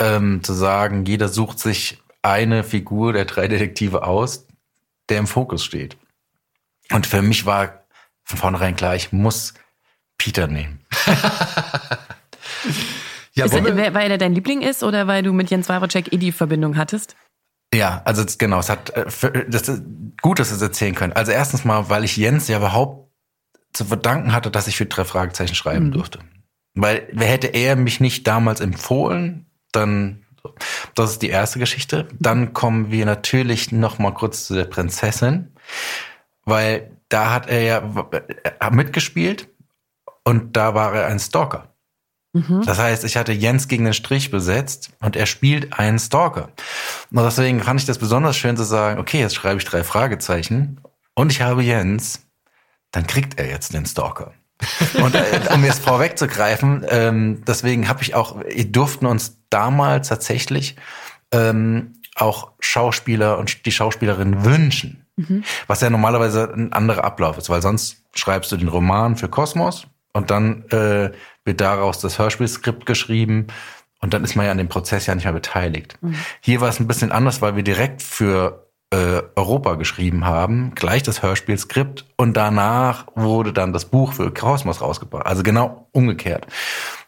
ähm, 0.00 0.42
zu 0.44 0.52
sagen, 0.52 1.04
jeder 1.04 1.28
sucht 1.28 1.58
sich 1.58 2.00
eine 2.22 2.62
Figur 2.62 3.12
der 3.12 3.24
drei 3.24 3.48
Detektive 3.48 4.04
aus, 4.04 4.46
der 5.08 5.18
im 5.18 5.26
Fokus 5.26 5.64
steht. 5.64 5.96
Und 6.92 7.06
für 7.06 7.22
mich 7.22 7.46
war 7.46 7.84
von 8.24 8.38
vornherein 8.38 8.76
klar, 8.76 8.94
ich 8.94 9.12
muss 9.12 9.54
Peter 10.18 10.46
nehmen. 10.48 10.80
ja, 13.34 13.44
ist 13.46 13.54
er, 13.54 13.94
weil 13.94 14.10
er 14.10 14.18
dein 14.18 14.34
Liebling 14.34 14.62
ist 14.62 14.82
oder 14.82 15.06
weil 15.06 15.22
du 15.22 15.32
mit 15.32 15.50
Jens 15.50 15.68
Wawrczyk 15.68 16.12
eh 16.12 16.18
die 16.18 16.32
Verbindung 16.32 16.76
hattest? 16.76 17.16
Ja, 17.72 18.02
also 18.04 18.24
genau, 18.38 18.58
es 18.58 18.68
hat 18.68 18.90
äh, 18.90 19.04
das 19.48 19.68
ist 19.68 19.82
gut, 20.20 20.38
dass 20.38 20.50
wir 20.50 20.56
es 20.56 20.62
erzählen 20.62 20.94
können. 20.94 21.12
Also 21.12 21.32
erstens 21.32 21.64
mal, 21.64 21.88
weil 21.88 22.04
ich 22.04 22.16
Jens 22.16 22.48
ja 22.48 22.58
überhaupt 22.58 23.10
zu 23.72 23.84
verdanken 23.84 24.32
hatte, 24.32 24.50
dass 24.50 24.66
ich 24.66 24.76
für 24.76 24.86
drei 24.86 25.04
Fragezeichen 25.04 25.54
schreiben 25.54 25.86
mhm. 25.86 25.92
durfte. 25.92 26.20
Weil 26.74 27.08
wer 27.12 27.28
hätte 27.28 27.48
er 27.48 27.76
mich 27.76 28.00
nicht 28.00 28.26
damals 28.26 28.60
empfohlen, 28.60 29.46
dann 29.72 30.24
das 30.94 31.12
ist 31.12 31.22
die 31.22 31.28
erste 31.28 31.58
Geschichte. 31.58 32.08
Dann 32.18 32.54
kommen 32.54 32.90
wir 32.90 33.04
natürlich 33.04 33.70
noch 33.70 33.98
mal 33.98 34.12
kurz 34.12 34.46
zu 34.46 34.54
der 34.54 34.64
Prinzessin, 34.64 35.52
weil 36.44 36.96
da 37.08 37.32
hat 37.32 37.48
er 37.48 37.62
ja 37.62 38.70
mitgespielt 38.70 39.48
und 40.28 40.58
da 40.58 40.74
war 40.74 40.94
er 40.94 41.06
ein 41.06 41.18
Stalker. 41.18 41.68
Mhm. 42.34 42.62
Das 42.66 42.78
heißt, 42.78 43.02
ich 43.04 43.16
hatte 43.16 43.32
Jens 43.32 43.66
gegen 43.66 43.84
den 43.84 43.94
Strich 43.94 44.30
besetzt 44.30 44.90
und 45.00 45.16
er 45.16 45.24
spielt 45.24 45.78
einen 45.78 45.98
Stalker. 45.98 46.50
Und 47.10 47.24
deswegen 47.24 47.62
fand 47.62 47.80
ich 47.80 47.86
das 47.86 47.96
besonders 47.96 48.36
schön 48.36 48.54
zu 48.54 48.64
sagen, 48.64 49.00
okay, 49.00 49.20
jetzt 49.20 49.34
schreibe 49.34 49.58
ich 49.58 49.64
drei 49.64 49.82
Fragezeichen 49.84 50.82
und 51.14 51.32
ich 51.32 51.40
habe 51.40 51.62
Jens, 51.62 52.26
dann 52.90 53.06
kriegt 53.06 53.38
er 53.38 53.48
jetzt 53.48 53.72
den 53.72 53.86
Stalker. 53.86 54.34
und 55.02 55.14
äh, 55.14 55.40
um 55.54 55.64
jetzt 55.64 55.80
vorwegzugreifen, 55.80 56.84
ähm, 56.90 57.42
deswegen 57.46 57.88
habe 57.88 58.02
ich 58.02 58.14
auch, 58.14 58.38
wir 58.38 58.70
durften 58.70 59.06
uns 59.06 59.38
damals 59.48 60.08
tatsächlich 60.08 60.76
ähm, 61.32 61.94
auch 62.16 62.52
Schauspieler 62.60 63.38
und 63.38 63.64
die 63.64 63.72
Schauspielerin 63.72 64.44
wünschen. 64.44 65.06
Mhm. 65.16 65.42
Was 65.68 65.80
ja 65.80 65.88
normalerweise 65.88 66.52
ein 66.52 66.74
anderer 66.74 67.04
Ablauf 67.04 67.38
ist, 67.38 67.48
weil 67.48 67.62
sonst 67.62 68.02
schreibst 68.14 68.52
du 68.52 68.58
den 68.58 68.68
Roman 68.68 69.16
für 69.16 69.28
Kosmos 69.28 69.86
und 70.12 70.30
dann 70.30 70.64
äh, 70.70 71.10
wird 71.44 71.60
daraus 71.60 72.00
das 72.00 72.18
Hörspielskript 72.18 72.86
geschrieben 72.86 73.48
und 74.00 74.14
dann 74.14 74.24
ist 74.24 74.36
man 74.36 74.46
ja 74.46 74.52
an 74.52 74.58
dem 74.58 74.68
Prozess 74.68 75.06
ja 75.06 75.14
nicht 75.14 75.24
mehr 75.24 75.32
beteiligt. 75.32 75.96
Mhm. 76.00 76.16
Hier 76.40 76.60
war 76.60 76.68
es 76.68 76.80
ein 76.80 76.86
bisschen 76.86 77.12
anders, 77.12 77.42
weil 77.42 77.56
wir 77.56 77.62
direkt 77.62 78.02
für 78.02 78.68
äh, 78.90 79.22
Europa 79.36 79.74
geschrieben 79.74 80.24
haben, 80.24 80.72
gleich 80.74 81.02
das 81.02 81.22
Hörspielskript 81.22 82.06
und 82.16 82.36
danach 82.36 83.06
wurde 83.14 83.52
dann 83.52 83.72
das 83.72 83.84
Buch 83.84 84.14
für 84.14 84.32
Kosmos 84.32 84.80
rausgebracht. 84.80 85.26
Also 85.26 85.42
genau 85.42 85.88
umgekehrt. 85.92 86.46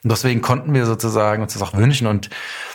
Und 0.02 0.12
deswegen 0.12 0.42
konnten 0.42 0.74
wir 0.74 0.84
sozusagen 0.84 1.42
uns 1.42 1.54
das 1.54 1.62
auch 1.62 1.74
wünschen 1.74 2.06
und 2.06 2.28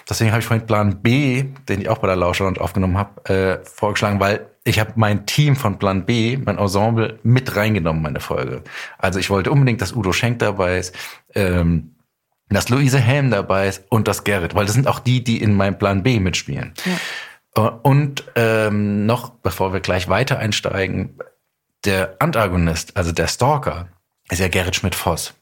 deswegen 0.09 0.31
habe 0.31 0.39
ich 0.39 0.47
vorhin 0.47 0.65
Plan 0.65 1.01
B, 1.01 1.43
den 1.69 1.81
ich 1.81 1.89
auch 1.89 1.99
bei 1.99 2.07
der 2.07 2.15
Lauscherland 2.15 2.59
aufgenommen 2.59 2.97
habe, 2.97 3.29
äh, 3.29 3.65
vorgeschlagen, 3.65 4.19
weil 4.19 4.47
ich 4.65 4.79
habe 4.79 4.93
mein 4.95 5.25
Team 5.27 5.55
von 5.55 5.77
Plan 5.77 6.05
B, 6.05 6.37
mein 6.37 6.57
Ensemble, 6.57 7.19
mit 7.23 7.55
reingenommen, 7.55 8.01
meine 8.01 8.19
Folge. 8.19 8.63
Also 8.97 9.19
ich 9.19 9.29
wollte 9.29 9.51
unbedingt, 9.51 9.79
dass 9.79 9.93
Udo 9.93 10.11
Schenk 10.11 10.39
dabei 10.39 10.79
ist, 10.79 10.95
ähm, 11.35 11.95
dass 12.49 12.69
Luise 12.69 12.99
Helm 12.99 13.29
dabei 13.29 13.67
ist 13.67 13.83
und 13.89 14.07
das 14.07 14.23
Gerrit, 14.23 14.55
weil 14.55 14.65
das 14.65 14.73
sind 14.73 14.87
auch 14.87 14.99
die, 14.99 15.23
die 15.23 15.41
in 15.41 15.53
meinem 15.53 15.77
Plan 15.77 16.01
B 16.01 16.19
mitspielen. 16.19 16.73
Ja. 17.55 17.67
Äh, 17.67 17.71
und 17.83 18.25
ähm, 18.35 19.05
noch, 19.05 19.29
bevor 19.29 19.71
wir 19.71 19.81
gleich 19.81 20.09
weiter 20.09 20.39
einsteigen, 20.39 21.19
der 21.85 22.15
Antagonist, 22.17 22.97
also 22.97 23.11
der 23.11 23.27
Stalker, 23.27 23.89
ist 24.31 24.39
ja 24.39 24.47
Gerrit 24.47 24.75
Schmidt-Voss. 24.75 25.35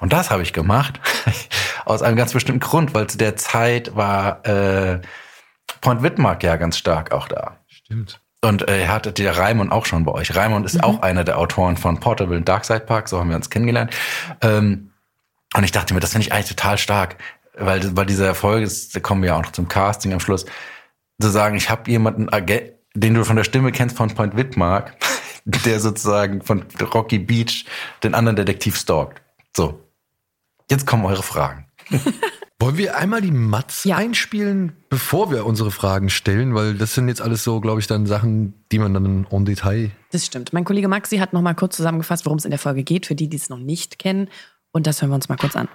Und 0.00 0.12
das 0.12 0.30
habe 0.30 0.42
ich 0.42 0.52
gemacht 0.52 1.00
aus 1.86 2.02
einem 2.02 2.16
ganz 2.16 2.34
bestimmten 2.34 2.60
Grund, 2.60 2.92
weil 2.92 3.06
zu 3.06 3.16
der 3.16 3.36
Zeit 3.36 3.96
war 3.96 4.44
äh, 4.46 5.00
Point 5.80 6.02
Wittmark 6.02 6.42
ja 6.42 6.56
ganz 6.56 6.76
stark 6.76 7.12
auch 7.12 7.26
da. 7.26 7.56
Stimmt. 7.68 8.20
Und 8.46 8.68
äh, 8.68 8.86
hattet 8.86 9.18
der 9.18 9.36
Raimund 9.36 9.72
auch 9.72 9.86
schon 9.86 10.04
bei 10.04 10.12
euch. 10.12 10.36
Raimund 10.36 10.64
ist 10.66 10.74
mhm. 10.74 10.82
auch 10.82 11.02
einer 11.02 11.24
der 11.24 11.36
Autoren 11.36 11.76
von 11.76 11.98
Portable 11.98 12.36
und 12.36 12.48
Darkside 12.48 12.80
Park, 12.80 13.08
so 13.08 13.18
haben 13.18 13.28
wir 13.28 13.34
uns 13.34 13.50
kennengelernt. 13.50 13.92
Ähm, 14.40 14.92
und 15.56 15.64
ich 15.64 15.72
dachte 15.72 15.94
mir, 15.94 16.00
das 16.00 16.12
finde 16.12 16.28
ich 16.28 16.32
eigentlich 16.32 16.50
total 16.50 16.78
stark, 16.78 17.16
weil 17.58 17.90
bei 17.90 18.04
dieser 18.04 18.26
Erfolg 18.26 18.62
ist, 18.62 18.94
da 18.94 19.00
kommen 19.00 19.22
wir 19.22 19.30
ja 19.30 19.36
auch 19.36 19.42
noch 19.42 19.50
zum 19.50 19.66
Casting 19.66 20.12
am 20.12 20.20
Schluss, 20.20 20.46
zu 21.20 21.28
sagen, 21.28 21.56
ich 21.56 21.70
habe 21.70 21.90
jemanden, 21.90 22.28
den 22.94 23.14
du 23.14 23.24
von 23.24 23.34
der 23.34 23.42
Stimme 23.42 23.72
kennst 23.72 23.96
von 23.96 24.14
Point 24.14 24.36
Whitmark, 24.36 24.96
der 25.44 25.80
sozusagen 25.80 26.40
von 26.42 26.66
Rocky 26.94 27.18
Beach 27.18 27.64
den 28.04 28.14
anderen 28.14 28.36
Detektiv 28.36 28.76
stalkt. 28.76 29.22
So, 29.56 29.82
jetzt 30.70 30.86
kommen 30.86 31.04
eure 31.04 31.24
Fragen. 31.24 31.66
Wollen 32.58 32.78
wir 32.78 32.96
einmal 32.96 33.20
die 33.20 33.32
Mats 33.32 33.84
ja. 33.84 33.96
einspielen, 33.96 34.72
bevor 34.88 35.30
wir 35.30 35.44
unsere 35.44 35.70
Fragen 35.70 36.08
stellen? 36.08 36.54
Weil 36.54 36.74
das 36.74 36.94
sind 36.94 37.08
jetzt 37.08 37.20
alles 37.20 37.44
so, 37.44 37.60
glaube 37.60 37.80
ich, 37.80 37.86
dann 37.86 38.06
Sachen, 38.06 38.54
die 38.72 38.78
man 38.78 38.94
dann 38.94 39.26
en 39.30 39.44
Detail. 39.44 39.90
Das 40.10 40.24
stimmt. 40.24 40.54
Mein 40.54 40.64
Kollege 40.64 40.88
Maxi 40.88 41.18
hat 41.18 41.34
noch 41.34 41.42
mal 41.42 41.52
kurz 41.52 41.76
zusammengefasst, 41.76 42.24
worum 42.24 42.38
es 42.38 42.46
in 42.46 42.50
der 42.50 42.58
Folge 42.58 42.82
geht, 42.82 43.04
für 43.04 43.14
die, 43.14 43.28
die 43.28 43.36
es 43.36 43.50
noch 43.50 43.58
nicht 43.58 43.98
kennen. 43.98 44.28
Und 44.72 44.86
das 44.86 45.02
hören 45.02 45.10
wir 45.10 45.16
uns 45.16 45.28
mal 45.28 45.36
kurz 45.36 45.54
an. 45.54 45.68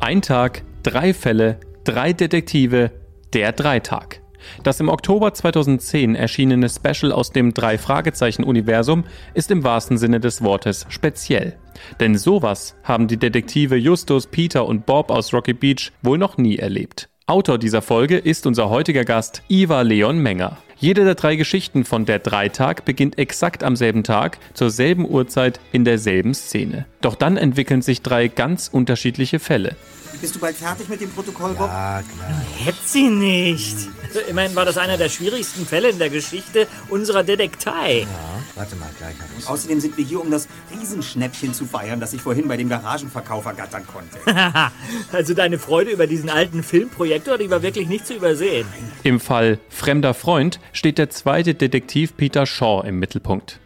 Ein 0.00 0.22
Tag, 0.22 0.62
drei 0.82 1.12
Fälle, 1.12 1.60
drei 1.84 2.14
Detektive, 2.14 2.90
der 3.34 3.52
Dreitag. 3.52 4.22
Das 4.62 4.80
im 4.80 4.88
Oktober 4.88 5.34
2010 5.34 6.14
erschienene 6.14 6.70
Special 6.70 7.12
aus 7.12 7.32
dem 7.32 7.52
Drei-Fragezeichen-Universum 7.52 9.04
ist 9.34 9.50
im 9.50 9.62
wahrsten 9.62 9.98
Sinne 9.98 10.20
des 10.20 10.42
Wortes 10.42 10.86
speziell. 10.88 11.58
Denn 12.00 12.16
sowas 12.16 12.76
haben 12.82 13.08
die 13.08 13.16
Detektive 13.16 13.76
Justus, 13.76 14.26
Peter 14.26 14.66
und 14.66 14.86
Bob 14.86 15.10
aus 15.10 15.32
Rocky 15.32 15.52
Beach 15.52 15.92
wohl 16.02 16.18
noch 16.18 16.36
nie 16.38 16.56
erlebt. 16.56 17.08
Autor 17.26 17.58
dieser 17.58 17.82
Folge 17.82 18.18
ist 18.18 18.46
unser 18.46 18.70
heutiger 18.70 19.04
Gast 19.04 19.42
Iva 19.48 19.82
Leon 19.82 20.18
Menger. 20.18 20.58
Jede 20.78 21.04
der 21.04 21.14
drei 21.14 21.36
Geschichten 21.36 21.84
von 21.84 22.04
der 22.04 22.18
Dreitag 22.18 22.84
beginnt 22.84 23.18
exakt 23.18 23.64
am 23.64 23.76
selben 23.76 24.04
Tag, 24.04 24.38
zur 24.54 24.70
selben 24.70 25.08
Uhrzeit, 25.08 25.58
in 25.72 25.84
derselben 25.84 26.34
Szene. 26.34 26.86
Doch 27.00 27.14
dann 27.14 27.36
entwickeln 27.36 27.82
sich 27.82 28.02
drei 28.02 28.28
ganz 28.28 28.68
unterschiedliche 28.68 29.38
Fälle. 29.38 29.74
Bist 30.20 30.34
du 30.34 30.38
bald 30.38 30.56
fertig 30.56 30.88
mit 30.88 31.00
dem 31.00 31.10
Protokoll, 31.10 31.54
Bob? 31.54 31.68
Ah, 31.68 32.02
klar. 32.02 32.42
Hätte 32.64 32.78
sie 32.84 33.08
nicht. 33.08 33.76
Immerhin 34.28 34.54
war 34.54 34.64
das 34.64 34.78
einer 34.78 34.96
der 34.96 35.08
schwierigsten 35.08 35.66
Fälle 35.66 35.90
in 35.90 35.98
der 35.98 36.10
Geschichte 36.10 36.66
unserer 36.88 37.22
Detektei. 37.22 38.00
Ja, 38.00 38.06
warte 38.54 38.76
mal, 38.76 38.88
gleich 38.98 39.14
hab 39.18 39.28
ich's. 39.36 39.46
Außerdem 39.46 39.80
sind 39.80 39.96
wir 39.96 40.04
hier, 40.04 40.20
um 40.20 40.30
das 40.30 40.48
Riesenschnäppchen 40.74 41.52
zu 41.52 41.66
feiern, 41.66 42.00
das 42.00 42.12
ich 42.12 42.22
vorhin 42.22 42.48
bei 42.48 42.56
dem 42.56 42.68
Garagenverkauf 42.68 43.44
ergattern 43.44 43.84
konnte. 43.86 44.18
also 45.12 45.34
deine 45.34 45.58
Freude 45.58 45.90
über 45.90 46.06
diesen 46.06 46.30
alten 46.30 46.62
Filmprojektor, 46.62 47.38
die 47.38 47.50
war 47.50 47.62
wirklich 47.62 47.88
nicht 47.88 48.06
zu 48.06 48.14
übersehen. 48.14 48.66
Im 49.02 49.20
Fall 49.20 49.58
Fremder 49.68 50.14
Freund 50.14 50.60
steht 50.72 50.98
der 50.98 51.10
zweite 51.10 51.54
Detektiv 51.54 52.16
Peter 52.16 52.46
Shaw 52.46 52.86
im 52.86 52.98
Mittelpunkt. 52.98 53.60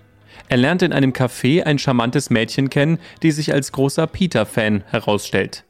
Er 0.48 0.56
lernt 0.56 0.82
in 0.82 0.92
einem 0.92 1.12
Café 1.12 1.62
ein 1.62 1.78
charmantes 1.78 2.28
Mädchen 2.28 2.70
kennen, 2.70 2.98
die 3.22 3.30
sich 3.30 3.52
als 3.52 3.70
großer 3.70 4.08
Peter-Fan 4.08 4.82
herausstellt. 4.88 5.64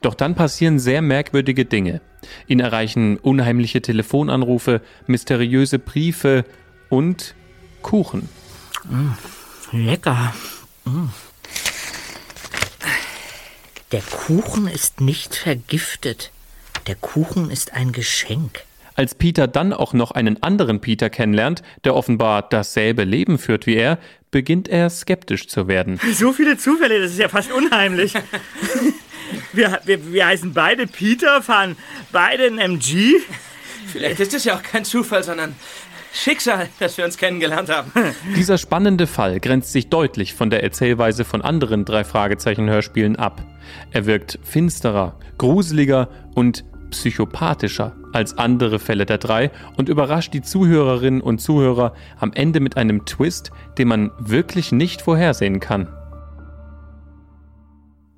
Doch 0.00 0.14
dann 0.14 0.34
passieren 0.34 0.78
sehr 0.78 1.02
merkwürdige 1.02 1.64
Dinge. 1.64 2.00
Ihn 2.46 2.60
erreichen 2.60 3.16
unheimliche 3.16 3.82
Telefonanrufe, 3.82 4.82
mysteriöse 5.06 5.78
Briefe 5.78 6.44
und 6.88 7.34
Kuchen. 7.82 8.28
Lecker. 9.72 10.34
Mm. 10.84 11.06
Der 13.92 14.02
Kuchen 14.02 14.68
ist 14.68 15.00
nicht 15.00 15.34
vergiftet. 15.34 16.30
Der 16.86 16.94
Kuchen 16.94 17.50
ist 17.50 17.74
ein 17.74 17.92
Geschenk. 17.92 18.64
Als 18.94 19.14
Peter 19.14 19.48
dann 19.48 19.72
auch 19.72 19.92
noch 19.94 20.10
einen 20.10 20.42
anderen 20.42 20.80
Peter 20.80 21.10
kennenlernt, 21.10 21.62
der 21.84 21.94
offenbar 21.94 22.42
dasselbe 22.42 23.04
Leben 23.04 23.38
führt 23.38 23.66
wie 23.66 23.76
er, 23.76 23.98
beginnt 24.30 24.68
er 24.68 24.90
skeptisch 24.90 25.48
zu 25.48 25.68
werden. 25.68 25.98
So 26.12 26.32
viele 26.32 26.56
Zufälle, 26.58 27.00
das 27.00 27.12
ist 27.12 27.18
ja 27.18 27.28
fast 27.28 27.50
unheimlich. 27.52 28.14
Wir, 29.52 29.80
wir, 29.84 30.12
wir 30.12 30.26
heißen 30.26 30.52
beide 30.52 30.86
Peter, 30.86 31.42
fahren 31.42 31.76
beide 32.12 32.44
ein 32.46 32.58
MG. 32.58 33.16
Vielleicht 33.86 34.20
ist 34.20 34.34
es 34.34 34.44
ja 34.44 34.56
auch 34.56 34.62
kein 34.62 34.84
Zufall, 34.84 35.22
sondern 35.22 35.56
Schicksal, 36.12 36.68
dass 36.78 36.96
wir 36.98 37.04
uns 37.04 37.16
kennengelernt 37.16 37.68
haben. 37.68 37.92
Dieser 38.36 38.58
spannende 38.58 39.06
Fall 39.06 39.40
grenzt 39.40 39.72
sich 39.72 39.88
deutlich 39.88 40.34
von 40.34 40.50
der 40.50 40.62
Erzählweise 40.62 41.24
von 41.24 41.42
anderen 41.42 41.84
drei 41.84 42.04
Fragezeichen-Hörspielen 42.04 43.16
ab. 43.16 43.42
Er 43.92 44.06
wirkt 44.06 44.38
finsterer, 44.42 45.18
gruseliger 45.38 46.08
und 46.34 46.64
psychopathischer 46.90 47.96
als 48.12 48.36
andere 48.36 48.80
Fälle 48.80 49.06
der 49.06 49.18
drei 49.18 49.52
und 49.76 49.88
überrascht 49.88 50.34
die 50.34 50.42
Zuhörerinnen 50.42 51.20
und 51.20 51.38
Zuhörer 51.38 51.94
am 52.18 52.32
Ende 52.32 52.58
mit 52.58 52.76
einem 52.76 53.06
Twist, 53.06 53.52
den 53.78 53.86
man 53.86 54.10
wirklich 54.18 54.72
nicht 54.72 55.02
vorhersehen 55.02 55.60
kann. 55.60 55.88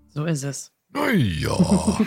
So 0.09 0.25
ist 0.25 0.45
es. 0.45 0.72
Ja. 0.95 1.57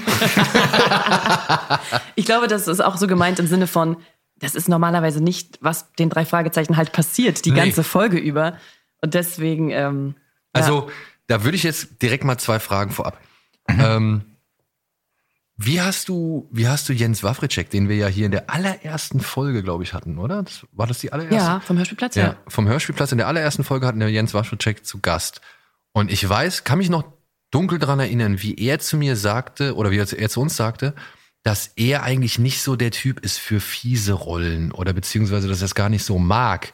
Ich 2.16 2.26
glaube, 2.26 2.48
das 2.48 2.68
ist 2.68 2.82
auch 2.82 2.98
so 2.98 3.08
gemeint 3.08 3.40
im 3.40 3.48
Sinne 3.48 3.68
von, 3.68 3.98
das 4.38 4.56
ist 4.56 4.70
normalerweise 4.70 5.22
nicht, 5.22 5.58
was 5.62 5.92
den 5.94 6.10
drei 6.10 6.26
Fragezeichen 6.26 6.78
halt 6.78 6.92
passiert, 6.92 7.46
die 7.46 7.52
Nee. 7.52 7.58
ganze 7.58 7.84
Folge 7.84 8.18
über. 8.18 8.58
Und 9.02 9.14
deswegen, 9.14 9.70
ähm, 9.72 10.16
Also, 10.54 10.90
da 11.28 11.44
würde 11.44 11.58
ich 11.58 11.64
jetzt 11.64 12.02
direkt 12.02 12.24
mal 12.24 12.38
zwei 12.38 12.60
Fragen 12.60 12.92
vorab. 12.92 13.20
Ähm, 13.68 14.24
wie 15.58 15.82
hast 15.82 16.10
du, 16.10 16.48
wie 16.52 16.68
hast 16.68 16.88
du 16.90 16.94
Jens 16.94 17.24
Wawritschek, 17.24 17.70
den 17.70 17.88
wir 17.90 17.96
ja 17.96 18.08
hier 18.08 18.26
in 18.26 18.32
der 18.32 18.50
allerersten 18.50 19.20
Folge, 19.22 19.64
glaube 19.64 19.84
ich, 19.84 19.94
hatten, 19.94 20.18
oder? 20.18 20.44
Das, 20.44 20.66
war 20.72 20.88
das 20.88 21.00
die 21.00 21.14
allererste? 21.14 21.36
ja, 21.36 21.60
vom 21.62 21.78
Hörspielplatz, 21.78 22.16
ja. 22.16 22.24
Ja, 22.24 22.36
vom 22.48 22.68
Hörspielplatz 22.68 23.12
in 23.12 23.18
der 23.18 23.28
allerersten 23.28 23.64
Folge 23.64 23.88
hatten 23.88 24.00
wir 24.00 24.10
Jens 24.10 24.34
Waschwitschek 24.34 24.86
zu 24.86 25.00
Gast. 25.00 25.42
Und 25.94 26.12
ich 26.12 26.28
weiß, 26.28 26.66
kann 26.66 26.78
mich 26.78 26.90
noch 26.90 27.06
dunkel 27.52 27.80
dran 27.80 28.00
erinnern, 28.00 28.42
wie 28.42 28.56
er 28.56 28.80
zu 28.80 28.98
mir 28.98 29.16
sagte, 29.16 29.76
oder 29.76 29.92
wie 29.92 29.98
er 29.98 30.08
zu- 30.08 30.40
uns 30.40 30.56
sagte, 30.56 30.94
dass 31.44 31.72
er 31.76 32.04
eigentlich 32.04 32.40
nicht 32.40 32.62
so 32.62 32.76
der 32.76 32.92
Typ 32.92 33.20
ist 33.20 33.38
für 33.38 33.60
fiese 33.60 34.14
Rollen 34.14 34.72
oder 34.72 34.94
beziehungsweise, 34.94 35.48
dass 35.48 35.62
er 35.62 35.66
es 35.66 35.76
gar 35.76 35.90
nicht 35.90 36.04
so 36.04 36.18
mag, 36.18 36.74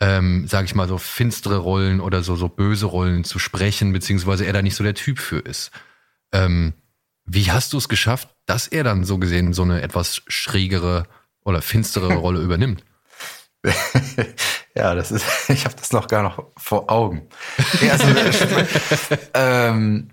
ähm, 0.00 0.46
sage 0.48 0.64
ich 0.66 0.74
mal, 0.74 0.88
so 0.88 0.98
finstere 0.98 1.58
Rollen 1.58 2.00
oder 2.00 2.22
so, 2.22 2.34
so 2.36 2.48
böse 2.48 2.86
Rollen 2.86 3.24
zu 3.24 3.38
sprechen, 3.38 3.92
beziehungsweise 3.92 4.44
er 4.44 4.52
da 4.52 4.62
nicht 4.62 4.74
so 4.76 4.84
der 4.84 4.94
Typ 4.94 5.18
für 5.18 5.38
ist. 5.38 5.70
Ähm, 6.32 6.72
wie 7.24 7.50
hast 7.50 7.72
du 7.72 7.78
es 7.78 7.88
geschafft, 7.88 8.28
dass 8.46 8.66
er 8.68 8.84
dann 8.84 9.04
so 9.04 9.18
gesehen 9.18 9.52
so 9.52 9.62
eine 9.62 9.82
etwas 9.82 10.22
schrägere 10.28 11.06
oder 11.44 11.62
finstere 11.62 12.14
Rolle 12.14 12.40
übernimmt? 12.40 12.84
ja, 14.78 14.94
das 14.94 15.10
ist, 15.10 15.24
ich 15.50 15.64
habe 15.64 15.74
das 15.76 15.92
noch 15.92 16.06
gar 16.08 16.22
noch 16.22 16.44
vor 16.56 16.90
Augen. 16.90 17.28
Ja, 17.82 17.92
also, 17.92 18.04
ähm, 19.34 20.08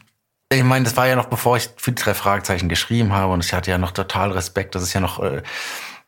ich 0.51 0.63
meine, 0.63 0.84
das 0.86 0.95
war 0.97 1.08
ja 1.08 1.15
noch 1.15 1.25
bevor 1.28 1.58
ich 1.58 1.69
für 1.78 1.91
die 1.91 2.01
drei 2.01 2.13
Fragezeichen 2.13 2.69
geschrieben 2.69 3.13
habe 3.13 3.34
und 3.34 3.43
ich 3.45 3.54
hatte 3.54 3.71
ja 3.71 3.78
noch 3.78 3.91
total 3.91 4.32
Respekt. 4.32 4.75
Das 4.75 4.84
ist 4.84 4.93
ja 4.93 4.99
noch 4.99 5.21
äh, 5.21 5.41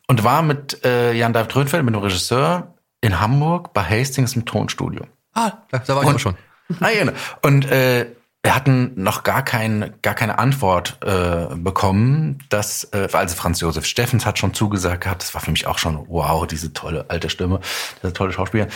und 0.08 0.24
war 0.24 0.42
mit 0.42 0.84
äh, 0.84 1.12
Jan 1.12 1.32
David 1.32 1.54
Röhnfeld, 1.54 1.84
mit 1.84 1.94
dem 1.94 2.02
Regisseur 2.02 2.74
in 3.00 3.20
Hamburg 3.20 3.72
bei 3.74 3.82
Hastings 3.82 4.34
im 4.36 4.44
Tonstudio. 4.44 5.06
Ah, 5.34 5.52
da, 5.70 5.78
da 5.78 5.94
war 5.94 6.02
ich 6.02 6.08
Und- 6.08 6.14
auch 6.16 6.20
schon. 6.20 6.36
Ah, 6.80 6.88
ja, 6.90 7.04
genau. 7.04 7.12
Und 7.42 7.64
äh, 7.70 8.06
wir 8.42 8.54
hatten 8.54 8.92
noch 8.94 9.24
gar, 9.24 9.42
kein, 9.42 9.94
gar 10.00 10.14
keine 10.14 10.38
Antwort 10.38 10.98
äh, 11.04 11.54
bekommen. 11.56 12.38
Dass, 12.48 12.84
äh, 12.92 13.08
also 13.12 13.34
Franz 13.34 13.60
Josef 13.60 13.84
Steffens 13.84 14.24
hat 14.24 14.38
schon 14.38 14.54
zugesagt 14.54 15.04
gehabt. 15.04 15.22
Das 15.22 15.34
war 15.34 15.40
für 15.40 15.50
mich 15.50 15.66
auch 15.66 15.78
schon, 15.78 16.06
wow, 16.08 16.46
diese 16.46 16.72
tolle 16.72 17.06
alte 17.08 17.30
Stimme, 17.30 17.60
dieser 18.02 18.14
tolle 18.14 18.32
Schauspieler. 18.32 18.68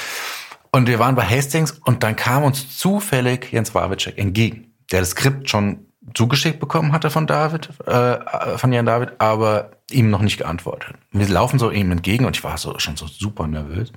Und 0.72 0.88
wir 0.88 0.98
waren 0.98 1.14
bei 1.14 1.24
Hastings 1.24 1.72
und 1.84 2.02
dann 2.02 2.16
kam 2.16 2.44
uns 2.44 2.76
zufällig 2.76 3.52
Jens 3.52 3.74
Wawitschek 3.74 4.18
entgegen, 4.18 4.72
der 4.90 5.00
das 5.00 5.10
Skript 5.10 5.48
schon 5.48 5.86
zugeschickt 6.14 6.58
bekommen 6.58 6.92
hatte 6.92 7.10
von 7.10 7.26
David, 7.26 7.68
äh, 7.86 8.58
von 8.58 8.72
Jan 8.72 8.86
David, 8.86 9.12
aber 9.18 9.72
ihm 9.90 10.10
noch 10.10 10.22
nicht 10.22 10.38
geantwortet. 10.38 10.94
Wir 11.12 11.28
laufen 11.28 11.58
so 11.58 11.70
ihm 11.70 11.92
entgegen 11.92 12.24
und 12.24 12.36
ich 12.36 12.42
war 12.42 12.58
so 12.58 12.78
schon 12.78 12.96
so 12.96 13.06
super 13.06 13.46
nervös. 13.46 13.92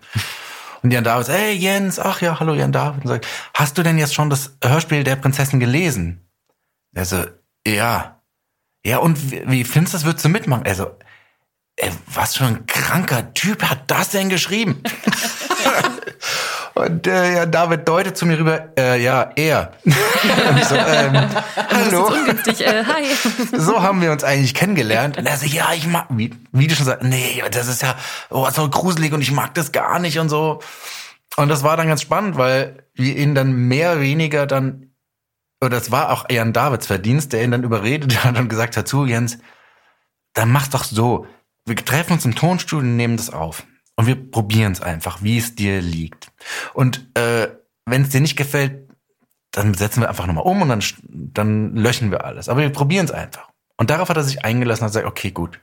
Und 0.86 0.92
Jan 0.92 1.04
David, 1.04 1.26
sagt, 1.26 1.40
hey 1.40 1.56
Jens, 1.56 1.98
ach 1.98 2.22
ja, 2.22 2.40
hallo 2.40 2.54
Jan 2.54 2.72
David. 2.72 3.06
Und 3.06 3.08
sagt, 3.08 3.28
hast 3.56 3.76
du 3.76 3.82
denn 3.82 3.98
jetzt 3.98 4.14
schon 4.14 4.30
das 4.30 4.56
Hörspiel 4.64 5.04
der 5.04 5.16
Prinzessin 5.16 5.60
gelesen? 5.60 6.30
Er 6.94 7.06
so, 7.06 7.26
ja. 7.66 8.22
Ja, 8.86 9.00
und 9.00 9.32
wie, 9.32 9.42
wie 9.48 9.64
findest 9.64 9.96
du 9.96 9.98
das, 9.98 10.06
würdest 10.06 10.26
du 10.26 10.30
mitmachen? 10.30 10.64
So, 10.76 10.92
ey, 11.76 11.90
was 12.06 12.36
für 12.38 12.46
ein 12.46 12.68
kranker 12.68 13.34
Typ 13.34 13.64
hat 13.64 13.90
das 13.90 14.10
denn 14.10 14.30
geschrieben? 14.30 14.84
und 16.76 17.08
äh, 17.08 17.36
ja, 17.36 17.46
David 17.46 17.88
deutet 17.88 18.18
zu 18.18 18.26
mir 18.26 18.38
rüber, 18.38 18.68
äh, 18.78 19.02
ja, 19.02 19.32
er. 19.38 19.72
so, 19.86 20.76
ähm, 20.76 21.14
hallo. 21.70 22.14
Äh, 22.14 22.84
hi. 22.84 23.06
So 23.58 23.82
haben 23.82 24.02
wir 24.02 24.12
uns 24.12 24.26
eigentlich 24.26 24.54
kennengelernt. 24.54 25.18
Und 25.18 25.26
er 25.26 25.38
so, 25.38 25.46
ja, 25.46 25.72
ich 25.74 25.88
mag, 25.88 26.08
wie, 26.10 26.36
wie 26.52 26.68
du 26.68 26.76
schon 26.76 26.86
sagst, 26.86 27.04
nee, 27.04 27.42
das 27.50 27.70
ist 27.70 27.82
ja 27.82 27.96
oh, 28.30 28.50
so 28.52 28.70
gruselig 28.70 29.14
und 29.14 29.22
ich 29.22 29.32
mag 29.32 29.54
das 29.54 29.72
gar 29.72 30.00
nicht 30.00 30.20
und 30.20 30.28
so. 30.28 30.60
Und 31.38 31.48
das 31.48 31.64
war 31.64 31.78
dann 31.78 31.88
ganz 31.88 32.02
spannend, 32.02 32.38
weil 32.38 32.84
wir 32.94 33.16
ihn 33.16 33.36
dann 33.36 33.54
mehr 33.54 33.94
oder 33.94 34.02
weniger 34.02 34.46
dann, 34.46 34.92
oder 35.62 35.70
das 35.70 35.92
war 35.92 36.12
auch 36.12 36.30
Jan 36.30 36.52
Davids 36.52 36.88
Verdienst, 36.88 37.32
der 37.32 37.44
ihn 37.44 37.52
dann 37.52 37.64
überredet 37.64 38.22
hat 38.26 38.38
und 38.38 38.50
gesagt 38.50 38.76
hat, 38.76 38.86
zu 38.86 39.06
Jens, 39.06 39.38
dann 40.34 40.52
mach's 40.52 40.72
doch 40.72 40.84
so. 40.84 41.26
Wir 41.66 41.78
treffen 41.78 42.14
uns 42.14 42.26
im 42.26 42.36
Tonstudio 42.36 42.86
und 42.86 42.98
nehmen 42.98 43.16
das 43.16 43.30
auf. 43.30 43.64
Und 43.96 44.08
wir 44.08 44.16
probieren 44.30 44.74
es 44.74 44.82
einfach, 44.82 45.24
wie 45.24 45.38
es 45.38 45.56
dir 45.56 45.82
liegt. 45.82 46.32
Und 46.74 47.08
äh, 47.16 47.48
wenn 47.86 48.02
es 48.02 48.10
dir 48.10 48.22
nicht 48.22 48.36
gefällt, 48.36 48.90
dann 49.52 49.74
setzen 49.74 50.02
wir 50.02 50.10
einfach 50.10 50.28
nochmal 50.28 50.44
um 50.44 50.62
und 50.62 50.70
dann, 50.70 50.84
dann 51.04 51.76
löschen 51.76 52.12
wir 52.12 52.26
alles. 52.26 52.50
Aber 52.50 52.62
wir 52.62 52.70
probieren 52.70 53.06
es 53.06 53.12
einfach. 53.12 53.50
Und 53.78 53.90
darauf 53.90 54.10
hat 54.10 54.18
er 54.18 54.24
sich 54.24 54.44
eingelassen 54.44 54.84
und 54.84 54.88
hat 54.88 54.94
gesagt, 54.94 55.08
okay, 55.08 55.32
gut. 55.32 55.60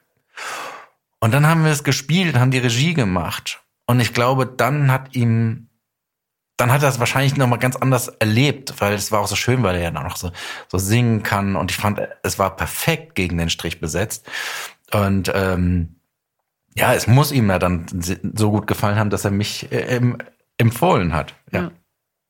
Und 1.20 1.32
dann 1.32 1.46
haben 1.46 1.64
wir 1.64 1.70
es 1.70 1.84
gespielt, 1.84 2.36
haben 2.36 2.50
die 2.50 2.58
Regie 2.58 2.94
gemacht. 2.94 3.62
Und 3.86 4.00
ich 4.00 4.14
glaube, 4.14 4.46
dann 4.46 4.90
hat 4.90 5.14
ihm, 5.14 5.68
dann 6.56 6.72
hat 6.72 6.82
er 6.82 6.88
es 6.88 6.98
wahrscheinlich 7.00 7.36
nochmal 7.36 7.58
ganz 7.58 7.76
anders 7.76 8.08
erlebt, 8.08 8.74
weil 8.78 8.94
es 8.94 9.12
war 9.12 9.20
auch 9.20 9.28
so 9.28 9.36
schön, 9.36 9.62
weil 9.62 9.76
er 9.76 9.82
ja 9.82 9.90
noch 9.90 10.16
so, 10.16 10.32
so 10.68 10.78
singen 10.78 11.22
kann. 11.22 11.54
Und 11.54 11.70
ich 11.70 11.76
fand, 11.76 12.00
es 12.22 12.38
war 12.38 12.56
perfekt 12.56 13.14
gegen 13.14 13.36
den 13.36 13.50
Strich 13.50 13.80
besetzt. 13.80 14.26
Und 14.92 15.30
ähm, 15.34 15.96
ja, 16.74 16.94
es 16.94 17.06
muss 17.06 17.32
ihm 17.32 17.48
ja 17.50 17.58
dann 17.58 17.86
so 18.34 18.50
gut 18.50 18.66
gefallen 18.66 18.96
haben, 18.96 19.10
dass 19.10 19.24
er 19.24 19.30
mich 19.30 19.70
äh, 19.72 19.96
em- 19.96 20.18
empfohlen 20.58 21.12
hat. 21.12 21.34
Ja. 21.52 21.70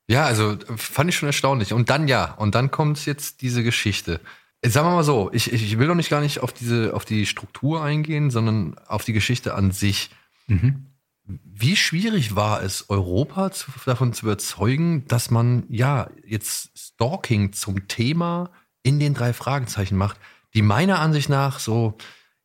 Ja. 0.09 0.25
Also 0.25 0.57
fand 0.77 1.11
ich 1.11 1.17
schon 1.17 1.29
erstaunlich. 1.29 1.73
Und 1.73 1.91
dann 1.91 2.09
ja, 2.09 2.33
und 2.33 2.55
dann 2.55 2.71
kommt 2.71 3.05
jetzt 3.07 3.41
diese 3.43 3.63
Geschichte. 3.63 4.21
Sagen 4.65 4.87
wir 4.87 4.95
mal 4.95 5.05
so, 5.05 5.31
ich, 5.33 5.53
ich 5.53 5.79
will 5.79 5.89
doch 5.89 5.95
nicht 5.95 6.11
gar 6.11 6.21
nicht 6.21 6.41
auf 6.41 6.53
diese, 6.53 6.95
auf 6.95 7.05
die 7.05 7.27
Struktur 7.27 7.83
eingehen, 7.83 8.31
sondern 8.31 8.79
auf 8.87 9.05
die 9.05 9.13
Geschichte 9.13 9.55
an 9.55 9.73
sich. 9.73 10.11
Mhm. 10.47 10.87
Wie 11.25 11.77
schwierig 11.77 12.37
war 12.37 12.63
es, 12.63 12.91
Europa 12.91 13.53
zu, 13.53 13.71
davon 13.87 14.13
zu 14.13 14.27
überzeugen, 14.27 15.07
dass 15.07 15.31
man 15.31 15.65
ja 15.69 16.11
jetzt 16.25 16.71
Stalking 16.77 17.53
zum 17.53 17.89
Thema 17.89 18.51
in 18.83 18.99
den 18.99 19.15
drei 19.15 19.33
Fragezeichen 19.33 19.97
macht, 19.97 20.19
die 20.55 20.63
meiner 20.63 20.99
Ansicht 20.99 21.29
nach 21.29 21.59
so, 21.59 21.97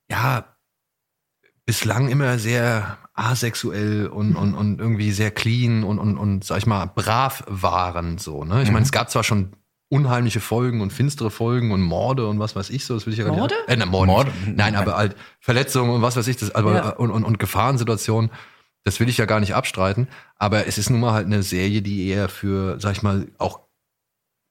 ja, 0.09 0.56
bislang 1.67 2.07
immer 2.07 2.39
sehr 2.39 2.97
asexuell 3.13 4.07
und, 4.07 4.35
und, 4.35 4.55
und 4.55 4.79
irgendwie 4.79 5.11
sehr 5.11 5.29
clean 5.31 5.83
und, 5.83 5.99
und, 5.99 6.17
und 6.17 6.43
sag 6.43 6.59
ich 6.59 6.65
mal, 6.65 6.85
brav 6.87 7.43
waren. 7.47 8.17
So, 8.17 8.43
ne? 8.45 8.63
Ich 8.63 8.71
meine, 8.71 8.85
es 8.85 8.91
gab 8.91 9.11
zwar 9.11 9.23
schon 9.23 9.51
unheimliche 9.89 10.39
Folgen 10.39 10.81
und 10.81 10.91
finstere 10.91 11.29
Folgen 11.29 11.71
und 11.71 11.81
Morde 11.81 12.27
und 12.27 12.39
was 12.39 12.55
weiß 12.55 12.69
ich 12.71 12.85
so, 12.85 12.93
das 12.93 13.05
will 13.05 13.13
ich 13.13 13.19
ja 13.19 13.25
gar 13.25 13.35
Morde? 13.35 13.53
nicht. 13.55 13.69
Äh, 13.69 13.77
ne, 13.77 13.85
Morde. 13.85 14.11
Morde? 14.11 14.31
Nein, 14.47 14.75
aber 14.75 14.95
halt 14.97 15.15
Verletzungen 15.39 15.91
und 15.91 16.01
was 16.01 16.15
weiß 16.15 16.27
ich, 16.27 16.37
das, 16.37 16.55
aber, 16.55 16.73
Ja. 16.75 16.89
und, 16.91 17.11
und, 17.11 17.23
und 17.23 17.37
Gefahrensituationen, 17.39 18.31
das 18.85 18.99
will 19.01 19.09
ich 19.09 19.17
ja 19.17 19.25
gar 19.25 19.39
nicht 19.41 19.53
abstreiten. 19.55 20.07
Aber 20.37 20.67
es 20.67 20.77
ist 20.77 20.89
nun 20.89 21.01
mal 21.01 21.11
halt 21.13 21.25
eine 21.25 21.43
Serie, 21.43 21.81
die 21.81 22.07
eher 22.07 22.29
für, 22.29 22.79
sag 22.79 22.93
ich 22.93 23.03
mal, 23.03 23.27
auch 23.37 23.59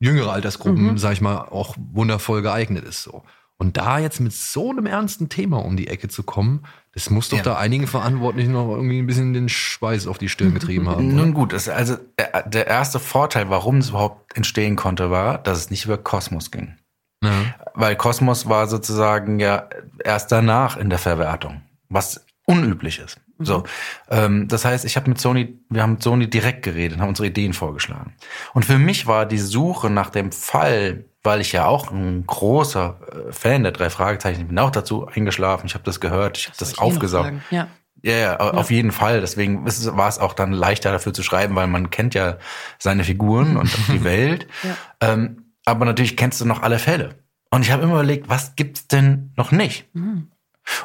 jüngere 0.01 0.33
Altersgruppen, 0.33 0.85
Mhm. 0.93 0.99
sag 0.99 1.13
ich 1.15 1.23
mal, 1.23 1.39
auch 1.39 1.77
wundervoll 1.93 2.43
geeignet 2.43 2.85
ist. 2.85 3.03
So. 3.03 3.23
Und 3.59 3.79
da 3.79 3.99
jetzt 3.99 4.21
mit 4.21 4.33
so 4.35 4.71
einem 4.71 4.85
ernsten 4.87 5.29
Thema 5.31 5.65
um 5.65 5.77
die 5.77 5.89
Ecke 5.89 6.09
zu 6.09 6.23
kommen, 6.23 6.65
das 6.93 7.09
muss 7.09 7.31
doch 7.31 7.39
Ja. 7.39 7.43
da 7.43 7.57
einigen 7.57 7.87
Verantwortlichen 7.87 8.53
noch 8.53 8.69
irgendwie 8.75 8.99
ein 8.99 9.07
bisschen 9.07 9.33
den 9.33 9.49
Schweiß 9.49 10.07
auf 10.07 10.19
die 10.19 10.29
Stirn 10.29 10.53
getrieben 10.53 10.89
haben. 10.89 11.15
Nun 11.15 11.33
gut, 11.33 11.55
also 11.55 11.97
der, 12.19 12.43
der 12.43 12.67
erste 12.67 12.99
Vorteil, 12.99 13.49
warum 13.49 13.79
es 13.79 13.91
überhaupt 13.91 14.37
entstehen 14.37 14.77
konnte, 14.77 15.11
war, 15.11 15.39
dass 15.39 15.59
es 15.59 15.71
nicht 15.71 15.85
über 15.87 15.97
Kosmos 15.97 16.51
ging. 16.51 16.77
Ja. 17.25 17.31
Weil 17.75 17.97
Kosmos 17.97 18.47
war 18.47 18.67
sozusagen 18.67 19.41
ja 19.41 19.69
erst 20.05 20.33
danach 20.33 20.77
in 20.77 20.91
der 20.91 20.99
Verwertung, 20.99 21.63
was 21.89 22.27
unüblich 22.47 22.99
ist. 22.99 23.19
So, 23.39 23.65
ähm, 24.11 24.49
das 24.49 24.65
heißt, 24.65 24.85
ich 24.87 24.97
habe 24.97 25.09
mit 25.11 25.21
Sony, 25.21 25.59
wir 25.69 25.83
haben 25.83 25.93
mit 25.93 26.03
Sony 26.03 26.29
direkt 26.31 26.63
geredet, 26.63 26.99
haben 27.01 27.09
unsere 27.11 27.29
Ideen 27.29 27.53
vorgeschlagen. 27.53 28.15
Und 28.55 28.65
für 28.65 28.79
mich 28.79 29.07
war 29.07 29.27
die 29.27 29.39
Suche 29.39 29.91
nach 29.91 30.09
dem 30.11 30.33
Fall, 30.33 31.05
weil 31.23 31.41
ich 31.43 31.53
ja 31.53 31.67
auch 31.67 31.91
ein 31.91 32.25
großer 32.27 32.99
äh, 33.29 33.33
Fan 33.33 33.63
der 33.65 33.73
drei 33.73 33.91
Fragezeichen, 33.91 34.41
ich 34.43 34.47
bin 34.49 34.59
auch 34.59 34.71
dazu 34.71 35.07
eingeschlafen, 35.07 35.67
ich 35.67 35.75
habe 35.75 35.85
das 35.85 36.01
gehört, 36.01 36.39
ich 36.39 36.47
habe 36.47 36.57
das 36.59 36.73
ich 36.73 36.79
eh 36.79 36.81
aufgesaugt. 36.81 37.33
Ja. 37.51 37.69
Ja, 38.03 38.17
ja, 38.17 38.41
au- 38.41 38.51
auf 38.59 38.71
jeden 38.71 38.93
Fall. 38.93 39.21
Deswegen 39.21 39.65
war 39.67 40.09
es 40.09 40.19
auch 40.19 40.33
dann 40.35 40.53
leichter 40.53 40.93
dafür 40.93 41.13
zu 41.13 41.23
schreiben, 41.23 41.57
weil 41.57 41.67
man 41.67 41.91
kennt 41.91 42.15
ja 42.15 42.37
seine 42.79 43.03
Figuren 43.05 43.57
und 43.57 43.71
die 43.89 44.05
Welt. 44.05 44.47
Ja. 44.63 44.77
Ähm, 45.01 45.53
aber 45.65 45.85
natürlich 45.87 46.17
kennst 46.17 46.41
du 46.41 46.45
noch 46.45 46.63
alle 46.63 46.79
Fälle. 46.79 47.17
Und 47.51 47.63
ich 47.63 47.73
habe 47.73 47.83
immer 47.83 47.95
überlegt, 47.95 48.29
was 48.29 48.55
gibt's 48.55 48.87
denn 48.87 49.33
noch 49.37 49.51
nicht? 49.51 49.89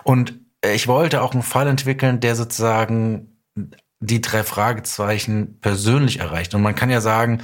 Und 0.03 0.39
ich 0.63 0.87
wollte 0.87 1.21
auch 1.21 1.33
einen 1.33 1.43
Fall 1.43 1.67
entwickeln, 1.67 2.19
der 2.19 2.35
sozusagen 2.35 3.37
die 3.99 4.21
drei 4.21 4.43
Fragezeichen 4.43 5.59
persönlich 5.61 6.19
erreicht. 6.19 6.53
Und 6.55 6.61
man 6.61 6.75
kann 6.75 6.89
ja 6.89 7.01
sagen, 7.01 7.41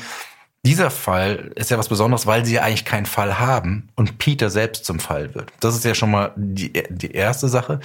dieser 0.65 0.89
Fall 0.89 1.51
ist 1.55 1.71
ja 1.71 1.77
was 1.77 1.87
Besonderes, 1.87 2.25
weil 2.25 2.45
sie 2.45 2.55
ja 2.55 2.63
eigentlich 2.63 2.85
keinen 2.85 3.05
Fall 3.05 3.39
haben 3.39 3.89
und 3.95 4.17
Peter 4.17 4.49
selbst 4.49 4.85
zum 4.85 4.99
Fall 4.99 5.33
wird. 5.35 5.51
Das 5.59 5.75
ist 5.75 5.85
ja 5.85 5.95
schon 5.95 6.11
mal 6.11 6.33
die, 6.35 6.73
die 6.89 7.11
erste 7.11 7.47
Sache. 7.47 7.79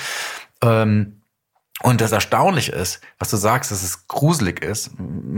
Ähm, 0.62 1.18
und 1.82 2.00
das 2.00 2.12
Erstaunliche 2.12 2.72
ist, 2.72 3.00
was 3.18 3.30
du 3.30 3.36
sagst, 3.36 3.70
dass 3.70 3.82
es 3.82 4.06
gruselig 4.06 4.62
ist. 4.62 4.92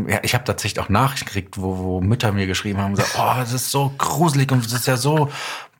Ja, 0.07 0.21
ich 0.23 0.35
habe 0.35 0.45
tatsächlich 0.45 0.83
auch 0.83 0.89
Nachrichten 0.89 1.27
gekriegt, 1.27 1.61
wo, 1.61 1.79
wo 1.79 2.01
Mütter 2.01 2.33
mir 2.33 2.47
geschrieben 2.47 2.79
haben, 2.79 2.93
und 2.93 2.97
gesagt, 2.97 3.17
oh, 3.19 3.41
das 3.41 3.53
ist 3.53 3.71
so 3.71 3.93
gruselig 3.97 4.53
und 4.53 4.65
das 4.65 4.73
ist 4.73 4.87
ja 4.87 4.97
so 4.97 5.31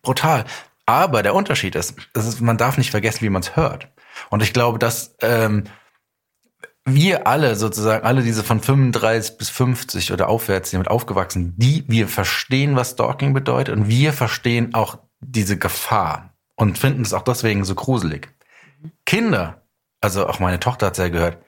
brutal. 0.03 0.45
Aber 0.87 1.23
der 1.23 1.35
Unterschied 1.35 1.75
ist, 1.75 1.95
es 2.15 2.27
ist 2.27 2.41
man 2.41 2.59
darf 2.59 2.77
nicht 2.77 2.91
vergessen, 2.91 3.23
wie 3.23 3.31
man 3.31 3.43
es 3.43 3.57
hört. 3.57 3.89
Und 4.31 4.43
ich 4.43 4.53
glaube, 4.53 4.79
dass 4.79 5.17
ähm, 5.21 5.65
wir 6.85 7.27
alle 7.27 7.57
sozusagen, 7.57 8.05
alle 8.05 8.23
diese 8.23 8.45
von 8.45 8.61
35 8.61 9.39
bis 9.39 9.49
50 9.49 10.13
oder 10.13 10.29
aufwärts, 10.29 10.71
die 10.71 10.77
damit 10.77 10.89
aufgewachsen, 10.89 11.55
die, 11.57 11.85
wir 11.89 12.09
verstehen, 12.09 12.77
was 12.77 12.91
Stalking 12.91 13.33
bedeutet 13.33 13.75
und 13.75 13.89
wir 13.89 14.13
verstehen 14.13 14.75
auch 14.75 14.99
diese 15.21 15.59
Gefahr 15.59 16.35
und 16.57 16.79
finden 16.79 17.03
es 17.03 17.15
auch 17.15 17.23
deswegen 17.23 17.65
so 17.65 17.75
gruselig. 17.75 18.29
Kinder, 19.07 19.63
also 20.03 20.27
auch 20.27 20.41
meine 20.41 20.61
Tochter 20.61 20.87
hat's 20.87 20.99
ja 20.99 21.09
gehört, 21.09 21.39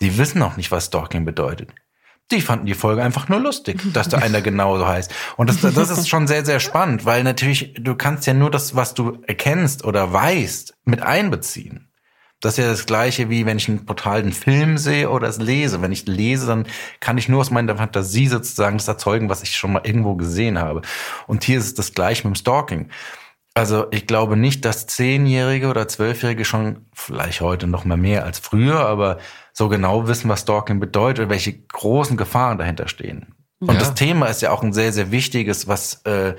die 0.00 0.16
wissen 0.16 0.40
auch 0.42 0.56
nicht, 0.56 0.70
was 0.70 0.86
Stalking 0.86 1.24
bedeutet. 1.24 1.70
Die 2.30 2.40
fanden 2.40 2.66
die 2.66 2.74
Folge 2.74 3.02
einfach 3.02 3.28
nur 3.28 3.40
lustig, 3.40 3.80
dass 3.92 4.08
da 4.08 4.18
einer 4.18 4.40
genauso 4.40 4.86
heißt. 4.86 5.12
Und 5.36 5.50
das, 5.50 5.60
das 5.60 5.90
ist 5.90 6.08
schon 6.08 6.26
sehr, 6.28 6.44
sehr 6.44 6.60
spannend, 6.60 7.04
weil 7.04 7.24
natürlich, 7.24 7.74
du 7.78 7.96
kannst 7.96 8.26
ja 8.26 8.34
nur 8.34 8.50
das, 8.50 8.76
was 8.76 8.94
du 8.94 9.18
erkennst 9.26 9.84
oder 9.84 10.12
weißt, 10.12 10.74
mit 10.84 11.02
einbeziehen. 11.02 11.90
Das 12.40 12.54
ist 12.54 12.64
ja 12.64 12.70
das 12.70 12.86
Gleiche, 12.86 13.28
wie 13.28 13.44
wenn 13.44 13.58
ich 13.58 13.68
einen 13.68 13.84
brutalen 13.84 14.32
Film 14.32 14.78
sehe 14.78 15.10
oder 15.10 15.28
es 15.28 15.38
lese. 15.38 15.82
Wenn 15.82 15.92
ich 15.92 16.06
lese, 16.06 16.46
dann 16.46 16.66
kann 16.98 17.18
ich 17.18 17.28
nur 17.28 17.40
aus 17.40 17.50
meiner 17.50 17.76
Fantasie 17.76 18.28
sozusagen 18.28 18.78
das 18.78 18.88
erzeugen, 18.88 19.28
was 19.28 19.42
ich 19.42 19.56
schon 19.56 19.72
mal 19.72 19.82
irgendwo 19.84 20.14
gesehen 20.14 20.58
habe. 20.58 20.80
Und 21.26 21.44
hier 21.44 21.58
ist 21.58 21.66
es 21.66 21.74
das 21.74 21.92
Gleiche 21.92 22.26
mit 22.26 22.36
dem 22.36 22.40
Stalking. 22.40 22.88
Also 23.60 23.88
ich 23.90 24.06
glaube 24.06 24.38
nicht, 24.38 24.64
dass 24.64 24.86
Zehnjährige 24.86 25.68
oder 25.68 25.86
Zwölfjährige 25.86 26.46
schon, 26.46 26.86
vielleicht 26.94 27.42
heute 27.42 27.66
noch 27.66 27.84
mal 27.84 27.98
mehr 27.98 28.24
als 28.24 28.38
früher, 28.38 28.86
aber 28.86 29.18
so 29.52 29.68
genau 29.68 30.08
wissen, 30.08 30.30
was 30.30 30.40
Stalking 30.40 30.80
bedeutet, 30.80 31.28
welche 31.28 31.52
großen 31.58 32.16
Gefahren 32.16 32.56
dahinter 32.56 32.88
stehen. 32.88 33.34
Und 33.60 33.74
Ja. 33.74 33.78
das 33.80 33.92
Thema 33.92 34.28
ist 34.28 34.40
ja 34.40 34.50
auch 34.50 34.62
ein 34.62 34.72
sehr, 34.72 34.94
sehr 34.94 35.10
wichtiges, 35.10 35.68
was 35.68 36.00
äh, 36.04 36.36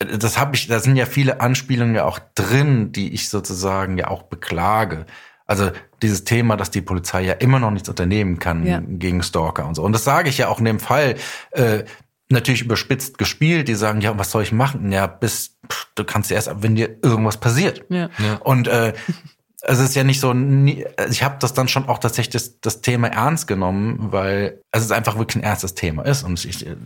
das 0.00 0.38
habe 0.38 0.54
ich, 0.54 0.66
da 0.66 0.80
sind 0.80 0.96
ja 0.96 1.06
viele 1.06 1.40
Anspielungen 1.40 1.94
ja 1.94 2.04
auch 2.04 2.18
drin, 2.34 2.92
die 2.92 3.14
ich 3.14 3.30
sozusagen 3.30 3.96
ja 3.96 4.08
auch 4.08 4.24
beklage. 4.24 5.06
Also 5.46 5.70
dieses 6.02 6.24
Thema, 6.24 6.58
dass 6.58 6.70
die 6.70 6.82
Polizei 6.82 7.22
ja 7.22 7.32
immer 7.32 7.58
noch 7.58 7.70
nichts 7.70 7.88
unternehmen 7.88 8.38
kann 8.38 8.66
Ja. 8.66 8.82
gegen 8.86 9.22
Stalker 9.22 9.66
und 9.66 9.76
so. 9.76 9.82
Und 9.82 9.92
das 9.92 10.04
sage 10.04 10.28
ich 10.28 10.36
ja 10.36 10.48
auch 10.48 10.58
in 10.58 10.66
dem 10.66 10.78
Fall. 10.78 11.14
Äh, 11.52 11.84
natürlich 12.30 12.60
überspitzt 12.62 13.18
gespielt, 13.18 13.68
die 13.68 13.74
sagen, 13.74 14.00
ja, 14.00 14.18
was 14.18 14.30
soll 14.30 14.42
ich 14.42 14.52
machen? 14.52 14.92
Ja, 14.92 15.06
bis 15.06 15.56
pff, 15.70 15.88
du 15.94 16.04
kannst 16.04 16.30
erst 16.30 16.48
ab, 16.48 16.58
wenn 16.60 16.74
dir 16.76 16.98
irgendwas 17.02 17.38
passiert. 17.38 17.84
Ja. 17.88 18.10
Und 18.44 18.68
äh, 18.68 18.92
es 19.62 19.78
ist 19.78 19.94
ja 19.96 20.04
nicht 20.04 20.20
so, 20.20 20.34
nie- 20.34 20.86
also 20.96 21.10
ich 21.10 21.22
habe 21.22 21.36
das 21.40 21.54
dann 21.54 21.68
schon 21.68 21.88
auch 21.88 21.98
tatsächlich 21.98 22.32
das, 22.32 22.60
das 22.60 22.80
Thema 22.82 23.08
ernst 23.08 23.46
genommen, 23.46 24.12
weil 24.12 24.60
es 24.72 24.82
ist 24.84 24.92
einfach 24.92 25.18
wirklich 25.18 25.36
ein 25.42 25.46
ernstes 25.48 25.74
Thema 25.74 26.02
ist. 26.04 26.22
Und 26.22 26.44
ich, 26.44 26.66
äh, 26.66 26.76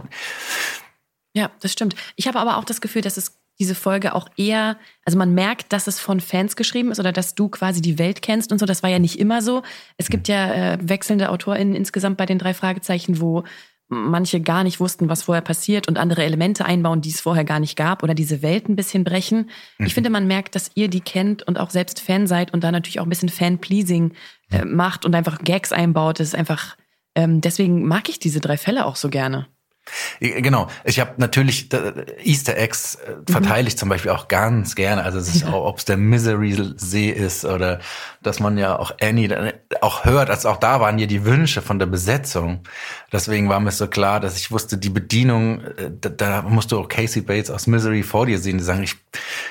Ja, 1.35 1.51
das 1.61 1.73
stimmt. 1.73 1.97
Ich 2.17 2.27
habe 2.29 2.39
aber 2.39 2.57
auch 2.57 2.65
das 2.65 2.81
Gefühl, 2.81 3.03
dass 3.03 3.17
es 3.17 3.39
diese 3.59 3.75
Folge 3.75 4.15
auch 4.15 4.29
eher, 4.37 4.79
also 5.05 5.19
man 5.19 5.35
merkt, 5.35 5.73
dass 5.73 5.87
es 5.87 6.01
von 6.01 6.21
Fans 6.21 6.57
geschrieben 6.57 6.91
ist 6.91 6.99
oder 6.99 7.13
dass 7.13 7.35
du 7.35 7.49
quasi 7.49 7.83
die 7.83 7.99
Welt 7.99 8.23
kennst 8.23 8.51
und 8.51 8.59
so. 8.59 8.65
Das 8.67 8.83
war 8.83 8.91
ja 8.91 8.99
nicht 8.99 9.19
immer 9.19 9.43
so. 9.43 9.63
Es 9.99 10.09
gibt 10.09 10.27
ja 10.29 10.53
äh, 10.73 10.79
wechselnde 10.81 11.29
AutorInnen 11.29 11.75
insgesamt 11.75 12.17
bei 12.17 12.27
den 12.27 12.39
drei 12.39 12.55
Fragezeichen, 12.55 13.21
wo 13.21 13.45
manche 13.93 14.41
gar 14.41 14.65
nicht 14.65 14.81
wussten, 14.81 15.09
was 15.09 15.23
vorher 15.23 15.43
passiert 15.43 15.87
und 15.87 15.99
andere 15.99 16.25
Elemente 16.25 16.65
einbauen, 16.65 17.03
die 17.03 17.11
es 17.11 17.21
vorher 17.21 17.45
gar 17.45 17.61
nicht 17.61 17.77
gab 17.77 18.03
oder 18.03 18.15
diese 18.15 18.43
Welt 18.43 18.69
ein 18.69 18.77
bisschen 18.77 19.05
brechen. 19.05 19.51
Ich 19.79 19.95
finde, 19.95 20.11
man 20.11 20.27
merkt, 20.27 20.55
dass 20.55 20.71
ihr 20.75 20.89
die 20.89 21.01
kennt 21.01 21.43
und 21.43 21.59
auch 21.61 21.71
selbst 21.71 22.01
Fan 22.01 22.27
seid 22.27 22.53
und 22.53 22.65
da 22.65 22.73
natürlich 22.73 23.01
auch 23.01 23.07
ein 23.07 23.11
bisschen 23.11 23.29
Fan-Pleasing 23.29 24.13
äh, 24.51 24.65
macht 24.65 25.05
und 25.05 25.15
einfach 25.15 25.39
Gags 25.39 25.73
einbaut. 25.73 26.21
Das 26.21 26.29
ist 26.29 26.35
einfach, 26.35 26.77
ähm, 27.15 27.41
deswegen 27.41 27.87
mag 27.87 28.09
ich 28.09 28.19
diese 28.19 28.41
drei 28.41 28.57
Fälle 28.57 28.87
auch 28.87 28.97
so 28.97 29.11
gerne. 29.11 29.47
Genau. 30.21 30.69
Ich 30.85 31.01
habe 31.01 31.13
natürlich 31.17 31.73
äh, 31.73 31.93
Easter 32.23 32.57
Eggs 32.57 32.97
äh, 32.97 33.31
verteile 33.31 33.69
ich 33.69 33.77
zum 33.77 33.89
Beispiel 33.89 34.11
auch 34.11 34.29
ganz 34.29 34.75
gerne. 34.75 35.03
Also 35.03 35.19
es 35.19 35.35
ist 35.35 35.45
auch, 35.47 35.67
ob 35.67 35.79
es 35.79 35.85
der 35.85 35.97
Misery 35.97 36.75
See 36.77 37.11
ist 37.11 37.45
oder 37.45 37.81
dass 38.23 38.41
man 38.41 38.57
ja 38.57 38.79
auch 38.79 38.93
Annie 39.01 39.29
dann 39.29 39.53
auch 39.81 40.05
hört. 40.05 40.31
Also 40.31 40.49
auch 40.49 40.59
da 40.59 40.81
waren 40.81 40.99
ja 40.99 41.07
die 41.07 41.25
Wünsche 41.25 41.63
von 41.63 41.79
der 41.79 41.87
Besetzung. 41.87 42.63
Deswegen 43.13 43.49
war 43.49 43.61
mir 43.61 43.71
so 43.73 43.89
klar, 43.89 44.21
dass 44.21 44.37
ich 44.37 44.51
wusste, 44.51 44.79
die 44.79 44.91
Bedienung, 44.91 45.61
äh, 45.61 45.91
da, 46.01 46.09
da 46.09 46.43
musst 46.43 46.73
du 46.73 46.79
auch 46.79 46.89
Casey 46.89 47.23
Bates 47.23 47.51
aus 47.51 47.67
Misery 47.67 48.03
vor 48.03 48.27
dir 48.27 48.39
sehen, 48.39 48.59
die 48.59 48.65
sagen, 48.65 48.83
ich, 48.83 48.97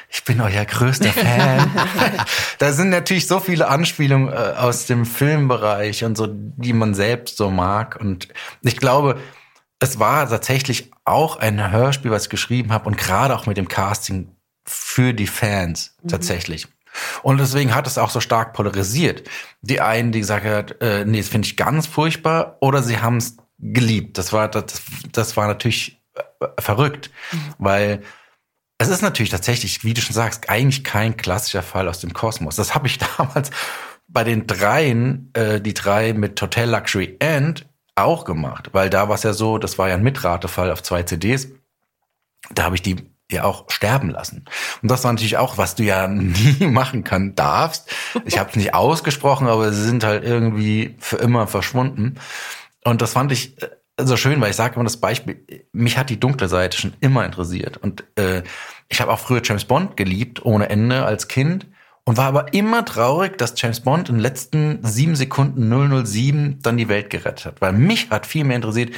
ich 0.09 0.23
bin 0.23 0.41
euer 0.41 0.65
größter 0.65 1.09
Fan. 1.09 1.71
da 2.59 2.71
sind 2.71 2.89
natürlich 2.89 3.27
so 3.27 3.39
viele 3.39 3.67
Anspielungen 3.67 4.29
äh, 4.29 4.53
aus 4.57 4.85
dem 4.85 5.05
Filmbereich 5.05 6.03
und 6.03 6.17
so, 6.17 6.27
die 6.29 6.73
man 6.73 6.93
selbst 6.93 7.37
so 7.37 7.51
mag. 7.51 7.97
Und 7.99 8.27
ich 8.61 8.77
glaube, 8.77 9.17
es 9.81 9.97
war 9.99 10.29
tatsächlich 10.29 10.91
auch 11.05 11.37
ein 11.37 11.71
Hörspiel, 11.71 12.11
was 12.11 12.23
ich 12.23 12.29
geschrieben 12.29 12.71
habe 12.71 12.85
und 12.85 12.97
gerade 12.97 13.35
auch 13.35 13.47
mit 13.47 13.57
dem 13.57 13.67
Casting 13.67 14.35
für 14.63 15.13
die 15.13 15.25
Fans 15.25 15.97
tatsächlich. 16.07 16.67
Und 17.23 17.39
deswegen 17.39 17.73
hat 17.73 17.87
es 17.87 17.97
auch 17.97 18.11
so 18.11 18.19
stark 18.19 18.53
polarisiert. 18.53 19.27
Die 19.61 19.81
einen, 19.81 20.11
die 20.11 20.19
gesagt 20.19 20.45
hat, 20.45 20.81
äh, 20.81 21.03
nee, 21.05 21.17
das 21.17 21.29
finde 21.29 21.47
ich 21.47 21.57
ganz 21.57 21.87
furchtbar, 21.87 22.57
oder 22.61 22.83
sie 22.83 22.99
haben 22.99 23.17
es 23.17 23.37
geliebt. 23.57 24.19
Das 24.19 24.31
war 24.31 24.49
das, 24.49 24.83
das 25.11 25.35
war 25.35 25.47
natürlich 25.47 25.99
äh, 26.13 26.47
verrückt, 26.59 27.09
weil 27.57 28.03
es 28.77 28.89
ist 28.89 29.01
natürlich 29.01 29.31
tatsächlich, 29.31 29.83
wie 29.83 29.95
du 29.95 30.01
schon 30.01 30.13
sagst, 30.13 30.49
eigentlich 30.49 30.83
kein 30.83 31.17
klassischer 31.17 31.63
Fall 31.63 31.87
aus 31.87 31.99
dem 32.01 32.13
Kosmos. 32.13 32.55
Das 32.55 32.75
habe 32.75 32.85
ich 32.85 32.99
damals 33.17 33.49
bei 34.07 34.23
den 34.23 34.45
dreien, 34.45 35.31
äh, 35.33 35.59
die 35.59 35.73
drei 35.73 36.13
mit 36.13 36.39
Hotel 36.39 36.69
Luxury 36.69 37.15
End 37.19 37.65
auch 38.03 38.25
gemacht, 38.25 38.69
weil 38.73 38.89
da 38.89 39.07
war 39.09 39.15
es 39.15 39.23
ja 39.23 39.33
so, 39.33 39.57
das 39.57 39.77
war 39.77 39.89
ja 39.89 39.95
ein 39.95 40.03
Mitratefall 40.03 40.71
auf 40.71 40.83
zwei 40.83 41.03
CDs. 41.03 41.49
Da 42.53 42.63
habe 42.63 42.75
ich 42.75 42.81
die 42.81 42.97
ja 43.31 43.43
auch 43.43 43.69
sterben 43.69 44.09
lassen. 44.09 44.45
Und 44.81 44.91
das 44.91 45.03
war 45.03 45.13
natürlich 45.13 45.37
auch, 45.37 45.57
was 45.57 45.75
du 45.75 45.83
ja 45.83 46.07
nie 46.07 46.67
machen 46.67 47.03
kann, 47.03 47.35
darfst. 47.35 47.89
Ich 48.25 48.37
habe 48.37 48.49
es 48.49 48.55
nicht 48.55 48.73
ausgesprochen, 48.73 49.47
aber 49.47 49.71
sie 49.71 49.83
sind 49.83 50.03
halt 50.03 50.23
irgendwie 50.23 50.95
für 50.99 51.17
immer 51.17 51.47
verschwunden. 51.47 52.15
Und 52.83 53.01
das 53.01 53.13
fand 53.13 53.31
ich 53.31 53.61
äh, 53.61 53.69
so 53.97 54.17
schön, 54.17 54.41
weil 54.41 54.51
ich 54.51 54.55
sage 54.55 54.75
immer 54.75 54.83
das 54.83 54.97
Beispiel, 54.97 55.45
mich 55.71 55.97
hat 55.97 56.09
die 56.09 56.19
dunkle 56.19 56.47
Seite 56.47 56.77
schon 56.77 56.93
immer 56.99 57.25
interessiert. 57.25 57.77
Und 57.77 58.03
äh, 58.15 58.43
ich 58.89 59.01
habe 59.01 59.11
auch 59.11 59.19
früher 59.19 59.41
James 59.43 59.65
Bond 59.65 59.95
geliebt, 59.95 60.43
ohne 60.45 60.69
Ende 60.69 61.05
als 61.05 61.27
Kind. 61.27 61.67
Und 62.05 62.17
war 62.17 62.25
aber 62.25 62.53
immer 62.53 62.83
traurig, 62.85 63.37
dass 63.37 63.53
James 63.57 63.81
Bond 63.81 64.09
in 64.09 64.15
den 64.15 64.21
letzten 64.21 64.79
sieben 64.83 65.15
Sekunden 65.15 66.05
007 66.05 66.59
dann 66.61 66.77
die 66.77 66.87
Welt 66.89 67.09
gerettet 67.09 67.45
hat. 67.45 67.61
Weil 67.61 67.73
mich 67.73 68.09
hat 68.09 68.25
viel 68.25 68.43
mehr 68.43 68.55
interessiert, 68.55 68.93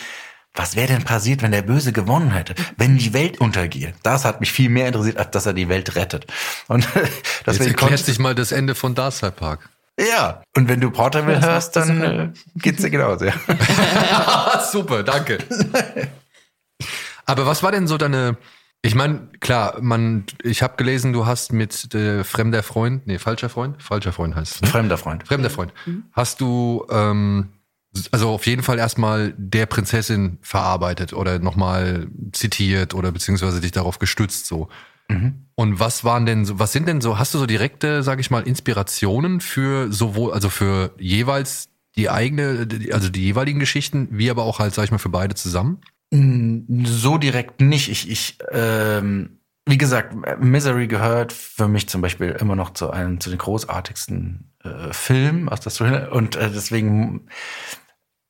was 0.55 0.75
wäre 0.75 0.87
denn 0.87 1.03
passiert, 1.03 1.41
wenn 1.41 1.51
der 1.51 1.63
Böse 1.63 1.91
gewonnen 1.91 2.31
hätte? 2.31 2.53
Wenn 2.77 2.97
die 2.97 3.13
Welt 3.13 3.41
untergeht? 3.41 3.95
Das 4.03 4.23
hat 4.23 4.39
mich 4.39 4.51
viel 4.51 4.69
mehr 4.69 4.87
interessiert, 4.87 5.17
als 5.17 5.31
dass 5.31 5.45
er 5.47 5.53
die 5.53 5.67
Welt 5.67 5.95
rettet. 5.95 6.27
Und 6.67 6.87
Jetzt 6.95 7.47
deswegen 7.47 7.71
erklärt 7.71 7.91
konnte 7.91 8.03
sich 8.03 8.19
mal 8.19 8.35
das 8.35 8.51
Ende 8.51 8.75
von 8.75 8.93
Darside 8.93 9.31
Park. 9.31 9.67
ja. 9.99 10.43
Und 10.55 10.69
wenn 10.69 10.79
du 10.79 10.91
Portable 10.91 11.41
hörst, 11.41 11.75
dann 11.75 12.01
äh, 12.03 12.29
geht's 12.55 12.83
dir 12.83 12.91
genauso. 12.91 13.25
Ja. 13.25 14.61
Super, 14.71 15.01
danke. 15.01 15.39
Aber 17.25 17.45
was 17.47 17.63
war 17.63 17.71
denn 17.71 17.87
so 17.87 17.97
deine? 17.97 18.37
Ich 18.85 18.95
meine, 18.95 19.29
klar, 19.39 19.77
man, 19.81 20.25
ich 20.43 20.61
habe 20.61 20.75
gelesen, 20.75 21.13
du 21.13 21.25
hast 21.25 21.53
mit 21.53 21.93
äh, 21.95 22.23
fremder 22.25 22.63
Freund, 22.63 23.07
nee, 23.07 23.17
falscher 23.17 23.47
Freund, 23.49 23.81
falscher 23.81 24.11
Freund 24.11 24.35
heißt 24.35 24.55
es. 24.55 24.61
Ne? 24.61 24.67
Fremder 24.67 24.97
Freund. 24.97 25.25
Fremder 25.25 25.49
Freund. 25.49 25.73
Hast 26.11 26.41
du 26.41 26.85
ähm, 26.91 27.49
also 28.11 28.29
auf 28.29 28.45
jeden 28.45 28.61
Fall 28.61 28.79
erstmal 28.79 29.33
der 29.37 29.67
Prinzessin 29.67 30.37
verarbeitet 30.41 31.13
oder 31.13 31.39
nochmal 31.39 32.07
zitiert 32.33 32.93
oder 32.93 33.11
beziehungsweise 33.11 33.61
dich 33.61 33.71
darauf 33.71 33.99
gestützt 33.99 34.47
so. 34.47 34.67
Und 35.55 35.79
was 35.79 36.03
waren 36.03 36.25
denn 36.25 36.45
so, 36.45 36.59
was 36.59 36.71
sind 36.71 36.87
denn 36.87 37.01
so, 37.01 37.19
hast 37.19 37.33
du 37.33 37.39
so 37.39 37.45
direkte, 37.45 38.03
sag 38.03 38.19
ich 38.19 38.31
mal, 38.31 38.43
Inspirationen 38.43 39.41
für 39.41 39.91
sowohl, 39.91 40.33
also 40.33 40.49
für 40.49 40.93
jeweils 40.97 41.69
die 41.95 42.09
eigene, 42.09 42.67
also 42.91 43.09
die 43.09 43.23
jeweiligen 43.23 43.59
Geschichten, 43.59 44.07
wie 44.11 44.31
aber 44.31 44.43
auch 44.43 44.59
halt, 44.59 44.73
sag 44.73 44.85
ich 44.85 44.91
mal, 44.91 44.97
für 44.97 45.09
beide 45.09 45.35
zusammen? 45.35 45.79
So 46.85 47.17
direkt 47.17 47.59
nicht. 47.61 47.89
Ich, 47.89 48.09
ich 48.09 48.37
ähm, 48.51 49.39
wie 49.65 49.77
gesagt, 49.77 50.13
Misery 50.39 50.87
gehört 50.87 51.33
für 51.33 51.67
mich 51.67 51.87
zum 51.89 52.01
Beispiel 52.01 52.31
immer 52.31 52.55
noch 52.55 52.71
zu 52.73 52.91
einem 52.91 53.19
zu 53.19 53.29
den 53.29 53.39
großartigsten 53.39 54.51
äh, 54.63 54.91
Filmen 54.93 55.49
aus 55.49 55.61
der 55.61 55.71
Story. 55.71 56.07
Und 56.11 56.35
äh, 56.35 56.51
deswegen 56.51 57.27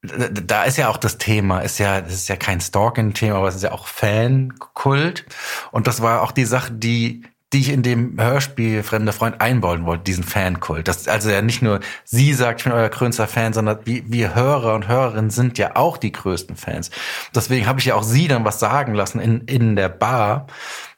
da- 0.02 0.28
da 0.30 0.64
ist 0.64 0.78
ja 0.78 0.90
auch 0.90 0.98
das 0.98 1.18
Thema, 1.18 1.60
ist 1.60 1.78
ja, 1.80 2.02
das 2.02 2.14
ist 2.14 2.28
ja 2.30 2.36
kein 2.36 2.62
Stalking-Thema, 2.62 3.36
aber 3.38 3.48
es 3.48 3.56
ist 3.56 3.64
ja 3.64 3.72
auch 3.72 3.88
Fankult. 3.88 5.26
Und 5.72 5.88
das 5.88 6.02
war 6.02 6.22
auch 6.22 6.32
die 6.32 6.46
Sache, 6.46 6.72
die, 6.74 7.24
die 7.54 7.60
ich 7.60 7.70
in 7.70 7.84
dem 7.84 8.20
Hörspiel 8.20 8.84
Fremder 8.84 9.14
Freund 9.14 9.40
einbauen 9.40 9.86
wollte, 9.86 10.04
diesen 10.06 10.24
Fankult. 10.24 10.88
Das, 10.88 11.08
also 11.08 11.30
ja 11.30 11.42
nicht 11.42 11.62
nur 11.62 11.80
sie 12.04 12.34
sagt, 12.34 12.62
ich 12.62 12.64
bin 12.66 12.74
euer 12.74 12.90
größter 12.90 13.28
Fan, 13.28 13.54
sondern 13.54 13.80
wir, 13.86 14.04
wir 14.08 14.36
Hörer 14.36 14.74
und 14.74 14.88
Hörerinnen 14.88 15.30
sind 15.30 15.58
ja 15.58 15.76
auch 15.76 15.98
die 15.98 16.12
größten 16.12 16.56
Fans. 16.56 16.90
Deswegen 17.34 17.68
habe 17.68 17.80
ich 17.80 17.86
ja 17.86 17.96
auch 17.96 18.04
sie 18.04 18.28
dann 18.28 18.44
was 18.44 18.60
sagen 18.60 18.96
lassen 18.96 19.20
in, 19.20 19.42
in 19.42 19.76
der 19.76 19.90
Bar. 19.90 20.48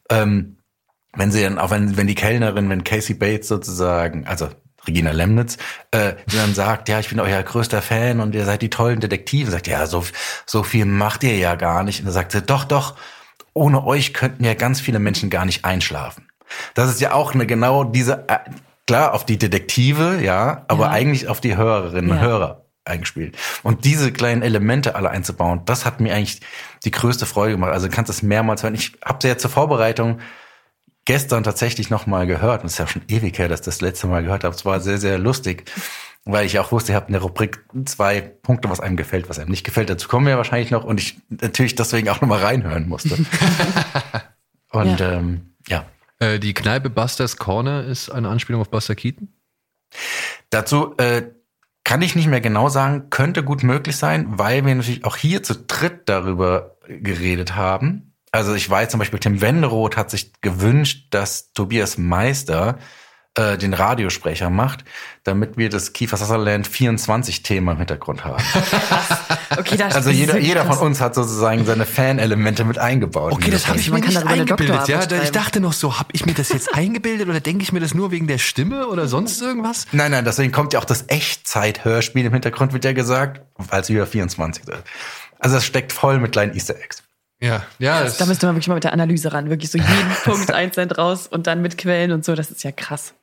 Ähm, 0.10 0.58
wenn 1.14 1.32
sie 1.32 1.44
dann, 1.44 1.60
auch 1.60 1.72
wenn, 1.72 1.98
wenn 1.98 2.08
die 2.08 2.16
Kellnerin, 2.16 2.70
wenn 2.70 2.84
Casey 2.84 3.16
Bates 3.16 3.48
sozusagen, 3.48 4.26
also 4.28 4.50
Regina 4.88 5.12
Lemnitz, 5.12 5.58
äh, 5.92 6.14
die 6.32 6.38
dann 6.38 6.54
sagt, 6.54 6.90
ja, 6.90 7.00
ich 7.00 7.10
bin 7.10 7.20
euer 7.20 7.42
größter 7.42 7.82
Fan 7.82 8.20
und 8.20 8.36
ihr 8.36 8.46
seid 8.46 8.62
die 8.62 8.70
tollen 8.70 9.00
Detektive, 9.00 9.52
sagt, 9.52 9.68
ja, 9.68 9.88
so, 9.88 10.06
so 10.46 10.64
viel 10.64 10.86
macht 10.86 11.24
ihr 11.24 11.38
ja 11.38 11.56
gar 11.56 11.84
nicht. 11.84 12.00
Und 12.00 12.06
dann 12.06 12.14
sagt 12.14 12.32
sie, 12.32 12.42
doch, 12.42 12.66
doch, 12.66 12.96
ohne 13.54 13.86
euch 13.86 14.14
könnten 14.14 14.44
ja 14.44 14.54
ganz 14.54 14.82
viele 14.82 15.00
Menschen 15.00 15.30
gar 15.30 15.46
nicht 15.46 15.66
einschlafen. 15.66 16.25
Das 16.74 16.90
ist 16.90 17.02
ja 17.02 17.14
auch 17.14 17.34
eine 17.34 17.46
genau 17.46 17.84
diese, 17.84 18.26
äh, 18.28 18.40
klar, 18.88 19.14
auf 19.14 19.26
die 19.26 19.38
Detektive, 19.38 20.20
ja, 20.22 20.64
aber 20.68 20.86
Ja. 20.86 20.92
eigentlich 20.92 21.28
auf 21.28 21.42
die 21.42 21.58
Hörerinnen 21.58 22.12
und 22.12 22.18
Ja. 22.18 22.24
Hörer 22.24 22.62
eingespielt. 22.86 23.36
Und 23.64 23.84
diese 23.84 24.12
kleinen 24.12 24.44
Elemente 24.44 24.94
alle 24.96 25.10
einzubauen, 25.10 25.62
das 25.66 25.86
hat 25.86 26.00
mir 26.00 26.14
eigentlich 26.14 26.42
die 26.84 26.92
größte 26.92 27.26
Freude 27.26 27.54
gemacht. 27.54 27.72
Also 27.72 27.88
du 27.88 27.94
kannst 27.96 28.12
es 28.12 28.22
mehrmals 28.22 28.62
hören. 28.62 28.76
Ich 28.76 28.94
habe 29.04 29.18
sie 29.22 29.28
ja 29.28 29.38
zur 29.40 29.50
Vorbereitung 29.50 30.20
gestern 31.06 31.44
tatsächlich 31.44 31.90
noch 31.90 32.06
mal 32.06 32.28
gehört. 32.28 32.62
Und 32.62 32.68
es 32.68 32.74
ist 32.74 32.78
ja 32.80 32.88
schon 32.88 33.02
ewig 33.08 33.38
her, 33.40 33.48
dass 33.48 33.62
ich 33.62 33.66
das 33.66 33.82
letzte 33.82 34.06
Mal 34.08 34.22
gehört 34.24 34.44
habe. 34.44 34.54
Es 34.56 34.66
war 34.66 34.80
sehr, 34.82 35.00
sehr 35.00 35.18
lustig, 35.18 35.72
weil 36.26 36.46
ich 36.46 36.60
auch 36.60 36.72
wusste, 36.72 36.92
ihr 36.92 36.96
habt 36.96 37.10
in 37.10 37.14
der 37.14 37.22
Rubrik 37.24 37.64
zwei 37.86 38.22
Punkte, 38.22 38.70
was 38.70 38.80
einem 38.80 38.98
gefällt, 38.98 39.30
was 39.30 39.40
einem 39.40 39.50
nicht 39.50 39.64
gefällt. 39.64 39.90
Dazu 39.90 40.08
kommen 40.08 40.28
wir 40.28 40.38
wahrscheinlich 40.38 40.70
noch 40.70 40.84
und 40.84 41.00
ich 41.00 41.18
natürlich 41.30 41.74
deswegen 41.76 42.10
auch 42.10 42.22
noch 42.22 42.28
mal 42.30 42.40
reinhören 42.40 42.88
musste. 42.88 43.18
und 44.72 45.00
Ja. 45.00 45.12
ähm, 45.14 45.56
ja, 45.68 45.86
Äh, 46.20 46.40
die 46.40 46.54
Kneipe 46.54 46.90
Busters 46.90 47.38
Corner 47.38 47.84
ist 47.84 48.10
eine 48.10 48.30
Anspielung 48.30 48.62
auf 48.62 48.70
Buster 48.70 48.96
Keaton. 48.96 49.34
Dazu 50.50 50.96
äh, 50.98 51.24
kann 51.84 52.02
ich 52.02 52.16
nicht 52.16 52.28
mehr 52.28 52.42
genau 52.42 52.70
sagen, 52.70 53.10
könnte 53.10 53.44
gut 53.44 53.64
möglich 53.64 53.98
sein, 53.98 54.40
weil 54.40 54.66
wir 54.66 54.76
natürlich 54.76 55.06
auch 55.06 55.18
hier 55.18 55.44
zu 55.44 55.56
dritt 55.56 56.10
darüber 56.10 56.78
geredet 56.88 57.56
haben. 57.56 58.14
Also 58.32 58.54
ich 58.54 58.70
weiß 58.70 58.90
zum 58.90 59.00
Beispiel, 59.00 59.20
Tim 59.20 59.40
Wenderoth 59.40 59.96
hat 59.96 60.12
sich 60.12 60.34
gewünscht, 60.42 61.08
dass 61.12 61.54
Tobias 61.54 61.98
Meister 61.98 62.80
äh, 63.36 63.58
den 63.58 63.74
Radiosprecher 63.74 64.50
macht, 64.50 64.84
damit 65.24 65.58
wir 65.58 65.70
das 65.70 65.94
Kiefer 65.94 66.18
Sutherland 66.18 66.68
24 66.68 67.44
Thema 67.44 67.74
im 67.74 67.78
Hintergrund 67.80 68.24
haben. 68.26 68.44
Okay, 69.58 69.78
das 69.78 69.96
Also 69.96 70.10
jeder, 70.10 70.38
jeder 70.38 70.66
von 70.66 70.80
uns 70.80 71.00
hat 71.00 71.16
sozusagen 71.16 71.66
seine 71.66 71.86
Fan-Elemente 71.86 72.66
mit 72.66 72.78
eingebaut. 72.78 73.32
Okay, 73.32 73.52
das 73.52 73.68
habe 73.68 73.80
ich 73.80 73.90
mir 73.90 74.00
nicht 74.02 74.18
eingebildet. 74.26 74.88
Ja, 74.90 75.00
ich 75.24 75.32
dachte 75.32 75.62
noch 75.62 75.72
so, 75.72 75.98
habe 75.98 76.10
ich 76.12 76.26
mir 76.26 76.34
das 76.34 76.50
jetzt 76.50 76.74
eingebildet 76.76 77.30
oder 77.30 77.40
denke 77.40 77.64
ich 77.64 77.72
mir 77.72 77.80
das 77.80 77.94
nur 77.94 78.12
wegen 78.12 78.28
der 78.28 78.38
Stimme 78.38 78.88
oder 78.88 79.08
sonst 79.08 79.42
irgendwas? 79.42 79.88
Nein, 79.94 80.12
nein, 80.12 80.26
deswegen 80.26 80.52
kommt 80.52 80.74
ja 80.74 80.80
auch 80.80 80.86
das 80.86 81.06
Echtzeit-Hörspiel 81.08 82.26
im 82.26 82.34
Hintergrund, 82.34 82.74
wird 82.74 82.84
ja 82.84 82.92
gesagt, 82.94 83.42
weil 83.58 83.82
es 83.82 83.90
über 83.90 84.06
24 84.06 84.68
ist. 84.68 84.84
Also 85.40 85.58
es 85.58 85.66
steckt 85.66 85.94
voll 85.94 86.20
mit 86.20 86.32
kleinen 86.34 86.54
Easter 86.54 86.76
Eggs. 86.76 87.04
Ja, 87.40 87.64
ja. 87.80 88.04
das- 88.04 88.18
Da 88.18 88.26
müsste 88.26 88.48
man 88.48 88.56
wirklich 88.56 88.68
mal 88.68 88.76
mit 88.76 88.84
der 88.84 88.94
Analyse 88.94 89.32
ran. 89.32 89.50
Wirklich 89.50 89.72
so 89.72 89.78
jeden 89.78 90.10
Punkt 90.26 90.52
einzeln 90.52 90.92
raus 90.92 91.28
und 91.28 91.48
dann 91.48 91.62
mit 91.62 91.78
Quellen 91.78 92.12
und 92.12 92.26
so. 92.26 92.36
Das 92.36 92.52
ist 92.52 92.64
ja 92.64 92.72
krass. 92.72 93.14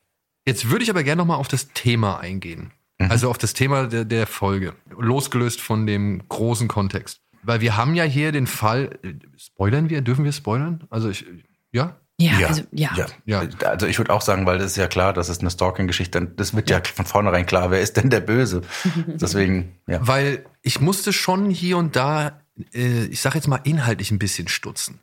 Jetzt 0.46 0.70
würde 0.70 0.84
ich 0.84 0.90
aber 0.90 1.02
gerne 1.04 1.20
noch 1.20 1.26
mal 1.26 1.36
auf 1.36 1.48
das 1.48 1.68
Thema 1.68 2.18
eingehen. 2.18 2.72
Also 3.08 3.30
auf 3.30 3.38
das 3.38 3.52
Thema 3.52 3.86
der, 3.86 4.04
der 4.04 4.26
Folge. 4.26 4.74
Losgelöst 4.96 5.60
von 5.60 5.86
dem 5.86 6.22
großen 6.28 6.68
Kontext. 6.68 7.20
Weil 7.42 7.60
wir 7.60 7.76
haben 7.76 7.94
ja 7.94 8.04
hier 8.04 8.32
den 8.32 8.46
Fall, 8.46 8.98
äh, 9.02 9.14
spoilern 9.36 9.90
wir? 9.90 10.00
Dürfen 10.02 10.24
wir 10.24 10.32
spoilern? 10.32 10.84
Also 10.90 11.10
ich, 11.10 11.26
ja? 11.72 11.96
Ja, 12.20 12.46
also 12.46 12.62
ja. 12.70 12.90
ja. 12.94 13.06
Ja. 13.24 13.48
Also 13.66 13.86
ich 13.86 13.98
würde 13.98 14.12
auch 14.12 14.20
sagen, 14.20 14.46
weil 14.46 14.58
das 14.58 14.72
ist 14.72 14.76
ja 14.76 14.86
klar, 14.86 15.12
das 15.12 15.28
ist 15.28 15.40
eine 15.40 15.50
Stalking-Geschichte. 15.50 16.22
Das 16.36 16.54
wird 16.54 16.70
ja. 16.70 16.80
von 16.94 17.04
vornherein 17.04 17.46
klar, 17.46 17.70
wer 17.72 17.80
ist 17.80 17.96
denn 17.96 18.10
der 18.10 18.20
Böse? 18.20 18.62
Deswegen, 19.06 19.76
ja. 19.88 20.06
Weil 20.06 20.44
ich 20.62 20.80
musste 20.80 21.12
schon 21.12 21.50
hier 21.50 21.78
und 21.78 21.96
da, 21.96 22.40
äh, 22.72 23.06
ich 23.06 23.20
sag 23.20 23.34
jetzt 23.34 23.48
mal 23.48 23.60
inhaltlich 23.64 24.12
ein 24.12 24.20
bisschen 24.20 24.46
stutzen. 24.46 25.00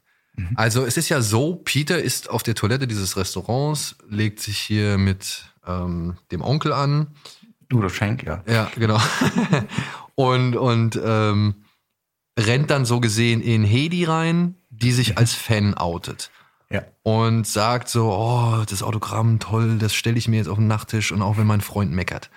Also 0.56 0.86
es 0.86 0.98
ist 0.98 1.10
ja 1.10 1.22
so, 1.22 1.56
Peter 1.56 2.02
ist 2.02 2.30
auf 2.30 2.44
der 2.44 2.56
Toilette 2.56 2.88
dieses 2.88 3.18
Restaurants, 3.18 3.96
legt 4.10 4.40
sich 4.40 4.58
hier 4.58 4.98
mit 4.98 5.46
ähm, 5.66 6.18
dem 6.32 6.42
Onkel 6.42 6.74
an. 6.74 7.08
Udo 7.72 7.90
Schenk, 7.90 8.24
ja. 8.24 8.44
Ja, 8.48 8.72
genau. 8.76 9.00
und 10.16 10.56
und 10.56 11.00
ähm, 11.04 11.56
rennt 12.38 12.70
dann 12.70 12.86
so 12.86 13.00
gesehen 13.00 13.42
in 13.42 13.64
Hedi 13.64 14.06
rein, 14.06 14.56
die 14.70 14.92
sich 14.92 15.18
als 15.18 15.34
Fan 15.34 15.76
outet. 15.76 16.32
Ja. 16.72 16.84
Und 17.04 17.48
sagt 17.48 17.90
so, 17.90 18.12
oh, 18.12 18.64
das 18.70 18.84
Autogramm, 18.84 19.40
toll, 19.40 19.78
das 19.80 19.94
stelle 19.94 20.18
ich 20.18 20.28
mir 20.28 20.38
jetzt 20.38 20.50
auf 20.50 20.58
den 20.58 20.68
Nachttisch 20.68 21.12
und 21.12 21.22
auch 21.22 21.38
wenn 21.38 21.48
mein 21.48 21.62
Freund 21.62 21.92
meckert. 21.92 22.30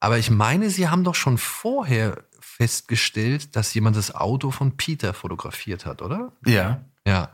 Aber 0.00 0.18
ich 0.18 0.30
meine, 0.30 0.70
sie 0.70 0.88
haben 0.88 1.04
doch 1.04 1.14
schon 1.14 1.38
vorher 1.38 2.24
festgestellt, 2.40 3.56
dass 3.56 3.74
jemand 3.74 3.96
das 3.96 4.14
Auto 4.14 4.50
von 4.50 4.76
Peter 4.76 5.12
fotografiert 5.12 5.86
hat, 5.86 6.02
oder? 6.02 6.32
Ja. 6.46 6.84
Ja. 7.06 7.30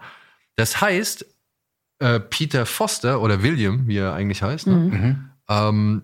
Das 0.57 0.81
heißt, 0.81 1.25
äh, 2.01 2.21
Peter 2.21 2.67
Foster 2.67 3.21
oder 3.21 3.43
William, 3.43 3.87
wie 3.87 3.97
er 3.99 4.15
eigentlich 4.15 4.43
heißt, 4.43 4.67
ne? 4.67 4.75
Mhm. 4.77 5.31
ähm, 5.49 6.03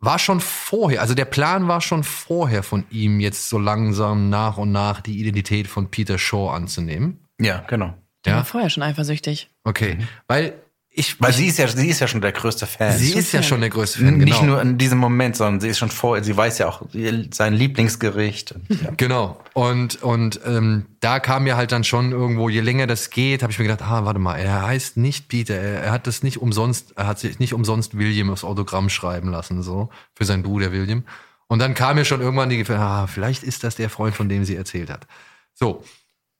war 0.00 0.18
schon 0.20 0.40
vorher, 0.40 1.00
also 1.00 1.14
der 1.14 1.24
Plan 1.24 1.66
war 1.66 1.80
schon 1.80 2.04
vorher 2.04 2.62
von 2.62 2.84
ihm, 2.90 3.18
jetzt 3.18 3.48
so 3.48 3.58
langsam 3.58 4.30
nach 4.30 4.56
und 4.56 4.70
nach 4.70 5.00
die 5.00 5.18
Identität 5.18 5.66
von 5.66 5.90
Peter 5.90 6.18
Shaw 6.18 6.50
anzunehmen. 6.54 7.24
Ja, 7.40 7.64
genau. 7.66 7.94
Der 8.24 8.34
war 8.34 8.40
Ja, 8.40 8.44
vorher 8.44 8.70
schon 8.70 8.84
eifersüchtig. 8.84 9.50
okay. 9.64 9.98
Weil 10.28 10.54
ich, 10.98 11.20
Weil 11.20 11.30
ich 11.30 11.36
sie 11.36 11.46
ist 11.46 11.58
ja, 11.58 11.68
sie 11.68 11.88
ist 11.88 12.00
ja 12.00 12.08
schon 12.08 12.20
der 12.20 12.32
größte 12.32 12.66
Fan. 12.66 12.96
sie 12.98 13.14
ist 13.14 13.32
ja 13.32 13.42
schon 13.42 13.60
der 13.60 13.70
größte 13.70 14.00
Fan, 14.00 14.18
Nicht 14.18 14.40
genau. 14.40 14.54
nur 14.54 14.62
in 14.62 14.78
diesem 14.78 14.98
Moment, 14.98 15.36
sondern 15.36 15.60
sie 15.60 15.68
ist 15.68 15.78
schon 15.78 15.90
vor, 15.90 16.22
sie 16.24 16.36
weiß 16.36 16.58
ja 16.58 16.68
auch 16.68 16.82
sein 17.30 17.54
Lieblingsgericht. 17.54 18.52
Und, 18.52 18.82
ja. 18.82 18.90
Genau. 18.96 19.40
Und, 19.54 20.02
und 20.02 20.40
ähm, 20.44 20.86
da 21.00 21.20
kam 21.20 21.44
mir 21.44 21.56
halt 21.56 21.70
dann 21.70 21.84
schon 21.84 22.10
irgendwo, 22.10 22.48
je 22.48 22.60
länger 22.60 22.88
das 22.88 23.10
geht, 23.10 23.42
habe 23.42 23.52
ich 23.52 23.58
mir 23.58 23.66
gedacht, 23.66 23.88
ah, 23.88 24.04
warte 24.04 24.18
mal, 24.18 24.36
er 24.36 24.66
heißt 24.66 24.96
nicht 24.96 25.28
Peter, 25.28 25.54
er, 25.54 25.82
er 25.84 25.92
hat 25.92 26.06
das 26.08 26.24
nicht 26.24 26.38
umsonst, 26.38 26.94
er 26.96 27.06
hat 27.06 27.20
sich 27.20 27.38
nicht 27.38 27.54
umsonst 27.54 27.96
William 27.96 28.30
aufs 28.30 28.42
Autogramm 28.42 28.88
schreiben 28.88 29.30
lassen, 29.30 29.62
so, 29.62 29.90
für 30.14 30.24
seinen 30.24 30.42
Bruder 30.42 30.72
William. 30.72 31.04
Und 31.46 31.60
dann 31.60 31.74
kam 31.74 31.94
mir 31.94 32.04
schon 32.04 32.20
irgendwann 32.20 32.48
die 32.50 32.58
Gefühl, 32.58 32.76
ah, 32.76 33.06
vielleicht 33.06 33.44
ist 33.44 33.62
das 33.62 33.76
der 33.76 33.88
Freund, 33.88 34.16
von 34.16 34.28
dem 34.28 34.44
sie 34.44 34.56
erzählt 34.56 34.90
hat. 34.90 35.06
So, 35.54 35.84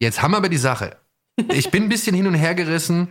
jetzt 0.01 0.21
haben 0.21 0.33
wir 0.33 0.39
aber 0.39 0.49
die 0.49 0.59
Sache. 0.59 0.97
Ich 1.53 1.71
bin 1.71 1.85
ein 1.85 1.89
bisschen 1.89 2.17
hin 2.17 2.27
und 2.27 2.35
her 2.35 2.57
gerissen, 2.57 3.09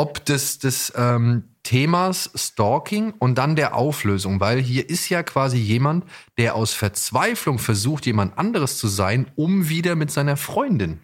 ob 0.00 0.24
des, 0.24 0.58
des 0.58 0.92
ähm, 0.96 1.44
Themas 1.62 2.30
Stalking 2.34 3.12
und 3.18 3.36
dann 3.36 3.54
der 3.54 3.74
Auflösung, 3.74 4.40
weil 4.40 4.58
hier 4.60 4.88
ist 4.88 5.08
ja 5.10 5.22
quasi 5.22 5.58
jemand, 5.58 6.04
der 6.38 6.54
aus 6.54 6.72
Verzweiflung 6.72 7.58
versucht, 7.58 8.06
jemand 8.06 8.38
anderes 8.38 8.78
zu 8.78 8.88
sein, 8.88 9.26
um 9.36 9.68
wieder 9.68 9.94
mit 9.96 10.10
seiner 10.10 10.36
Freundin 10.38 11.00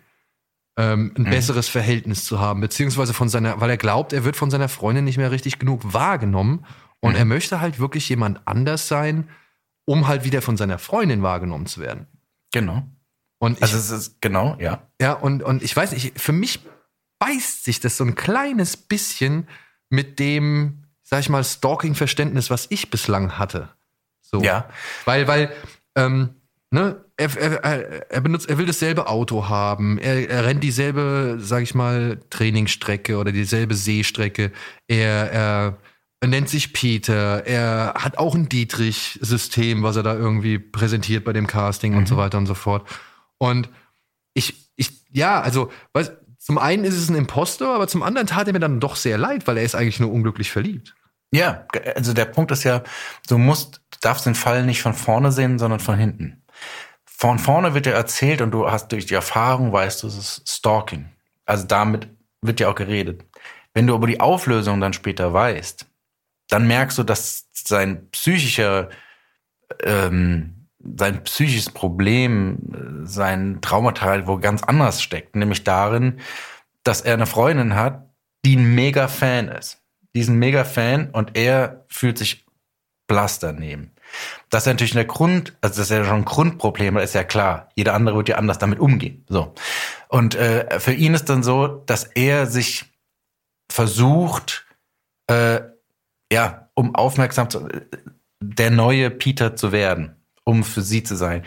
ähm, 0.79 1.13
ein 1.17 1.25
besseres 1.25 1.69
Verhältnis 1.69 2.25
zu 2.25 2.39
haben, 2.41 2.61
beziehungsweise 2.61 3.13
von 3.15 3.29
seiner, 3.29 3.61
weil 3.61 3.71
er 3.71 3.77
glaubt, 3.77 4.13
er 4.13 4.25
wird 4.25 4.37
von 4.37 4.51
seiner 4.51 4.69
Freundin 4.69 5.05
nicht 5.05 5.19
mehr 5.19 5.31
richtig 5.31 5.59
genug 5.59 5.93
wahrgenommen 5.93 6.65
Und 7.01 7.13
Mhm. 7.13 7.19
er 7.19 7.25
möchte 7.27 7.61
halt 7.61 7.79
wirklich 7.79 8.09
jemand 8.09 8.41
anders 8.47 8.89
sein, 8.89 9.29
um 9.85 10.09
halt 10.09 10.25
wieder 10.25 10.41
von 10.41 10.57
seiner 10.57 10.79
Freundin 10.79 11.23
wahrgenommen 11.23 11.67
zu 11.67 11.81
werden. 11.81 12.07
Genau. 12.53 12.83
Und 13.39 13.59
ich, 13.59 13.63
Also 13.63 13.77
es 13.77 13.91
ist 13.91 14.21
genau, 14.23 14.57
ja. 14.59 14.83
ja, 15.01 15.13
und, 15.13 15.43
und 15.43 15.63
ich 15.63 15.77
weiß 15.77 15.93
nicht, 15.93 16.19
für 16.19 16.33
mich 16.33 16.61
beißt 17.19 17.65
sich 17.65 17.81
das 17.81 17.97
so 17.97 18.05
ein 18.05 18.15
kleines 18.15 18.77
bisschen 18.77 19.49
mit 19.89 20.19
dem, 20.19 20.85
sag 21.03 21.21
ich 21.21 21.29
mal, 21.29 21.45
Stalking-Verständnis, 21.45 22.51
was 22.51 22.67
ich 22.71 22.91
bislang 22.91 23.39
hatte. 23.39 23.69
So. 24.23 24.43
Ja. 24.43 24.69
Weil, 25.05 25.29
weil, 25.29 25.53
ähm, 25.95 26.35
ne, 26.71 27.05
er, 27.17 27.37
er, 27.37 28.11
er, 28.11 28.21
benutzt, 28.21 28.49
er 28.49 28.59
will 28.59 28.67
dasselbe 28.67 29.07
Auto 29.07 29.49
haben, 29.49 29.99
er, 29.99 30.29
er 30.29 30.45
rennt 30.45 30.63
dieselbe, 30.63 31.39
sag 31.41 31.63
ich 31.63 31.75
mal, 31.75 32.21
Trainingsstrecke 32.31 33.17
oder 33.17 33.33
dieselbe 33.33 33.75
Seestrecke, 33.75 34.53
er, 34.87 35.33
er, 35.33 35.79
er 36.21 36.29
nennt 36.29 36.49
sich 36.49 36.73
Peter, 36.73 37.47
er 37.47 37.95
hat 37.97 38.19
auch 38.19 38.35
ein 38.35 38.49
Dietrich-System, 38.49 39.83
was 39.83 39.97
er 39.97 40.03
da 40.03 40.15
irgendwie 40.15 40.59
präsentiert 40.59 41.25
bei 41.25 41.33
dem 41.33 41.47
Casting 41.47 41.95
und 41.97 42.09
so 42.09 42.17
weiter 42.17 42.39
und 42.39 42.47
so 42.47 42.55
fort. 42.55 42.87
Und 43.39 43.71
ich, 44.35 44.71
ich, 44.77 44.91
ja, 45.11 45.41
also, 45.41 45.71
weißt, 45.93 46.13
zum 46.47 46.59
einen 46.59 46.85
ist 46.85 46.95
es 46.95 47.09
ein 47.09 47.17
Impostor, 47.17 47.75
aber 47.75 47.89
zum 47.89 48.05
anderen 48.05 48.29
tat 48.29 48.47
er 48.47 48.53
mir 48.53 48.61
dann 48.61 48.79
doch 48.79 48.95
sehr 48.95 49.19
leid, 49.19 49.49
weil 49.49 49.59
er 49.59 49.65
ist 49.65 49.75
eigentlich 49.75 49.99
nur 49.99 50.13
unglücklich 50.13 50.53
verliebt. 50.53 50.95
Ja, 51.33 51.67
also 51.97 52.13
der 52.13 52.27
Punkt 52.27 52.53
ist 52.53 52.63
ja, 52.63 52.85
du 53.27 53.37
musst, 53.37 53.81
du 53.91 53.99
darfst 54.01 54.27
den 54.27 54.37
Fall 54.37 54.65
nicht 54.65 54.81
von 54.81 54.95
vorne 54.95 55.33
sehen, 55.33 55.59
sondern 55.59 55.81
von 55.81 55.99
hinten. 55.99 56.45
Von 57.05 57.41
vorne 57.41 57.75
wird 57.75 57.87
dir 57.87 57.95
erzählt 57.95 58.43
und 58.43 58.53
du 58.53 58.71
hast 58.71 58.93
durch 58.93 59.07
die 59.07 59.15
Erfahrung, 59.15 59.73
weißt 59.73 60.05
du, 60.05 60.07
es 60.07 60.17
ist 60.17 60.49
Stalking. 60.49 61.11
Also 61.47 61.67
damit 61.67 62.09
wird 62.43 62.61
ja 62.61 62.69
auch 62.69 62.77
geredet. 62.77 63.25
Wenn 63.75 63.89
du 63.89 63.97
aber 63.97 64.07
die 64.07 64.21
Auflösung 64.21 64.81
dann 64.81 64.93
später 64.93 65.33
weißt, 65.33 65.85
dann 66.47 66.69
merkst 66.69 66.97
du, 66.97 67.03
dass 67.03 67.49
sein 67.55 68.09
psychischer, 68.11 68.91
ähm, 69.83 70.56
sein 70.97 71.25
psychisches 71.25 71.71
Problem, 71.71 72.59
äh, 72.73 73.07
sein 73.07 73.59
Traumata 73.61 74.27
wo 74.27 74.39
ganz 74.39 74.63
anders 74.63 75.03
steckt, 75.03 75.37
nämlich 75.37 75.65
darin, 75.65 76.21
dass 76.85 77.01
er 77.01 77.15
eine 77.15 77.27
Freundin 77.27 77.75
hat, 77.75 78.09
die 78.45 78.57
ein 78.57 78.75
mega 78.75 79.09
Fan 79.09 79.49
ist. 79.49 79.83
Die 80.15 80.21
ist 80.21 80.29
ein 80.29 80.39
mega 80.39 80.65
Fan 80.65 81.11
und 81.11 81.37
er 81.37 81.85
fühlt 81.89 82.19
sich 82.19 82.47
blass 83.07 83.39
daneben. 83.39 83.93
Das 84.51 84.63
ist 84.63 84.67
natürlich 84.67 84.93
der 84.93 85.05
Grund, 85.05 85.57
also 85.61 85.81
das 85.81 85.91
ist 85.91 85.97
ja 85.97 86.05
schon 86.05 86.19
ein 86.19 86.25
Grundproblem, 86.25 86.97
ist 86.97 87.15
ja 87.15 87.25
klar. 87.25 87.69
Jeder 87.75 87.95
andere 87.95 88.17
wird 88.17 88.29
ja 88.29 88.37
anders 88.37 88.59
damit 88.59 88.79
umgehen. 88.79 89.25
So. 89.29 89.55
Und 90.09 90.35
äh, 90.37 90.79
für 90.81 90.93
ihn 90.93 91.15
ist 91.15 91.29
dann 91.29 91.43
so, 91.43 91.83
dass 91.87 92.05
er 92.05 92.47
sich 92.47 92.85
versucht, 93.71 94.67
äh, 95.27 95.61
ja, 96.33 96.71
um 96.75 96.95
aufmerksam 96.95 97.51
zu, 97.51 97.69
der 98.41 98.71
neue 98.71 99.11
Peter 99.11 99.57
zu 99.57 99.73
werden, 99.73 100.17
um 100.47 100.65
für 100.65 100.83
sie 100.83 101.03
zu 101.03 101.17
sein. 101.17 101.45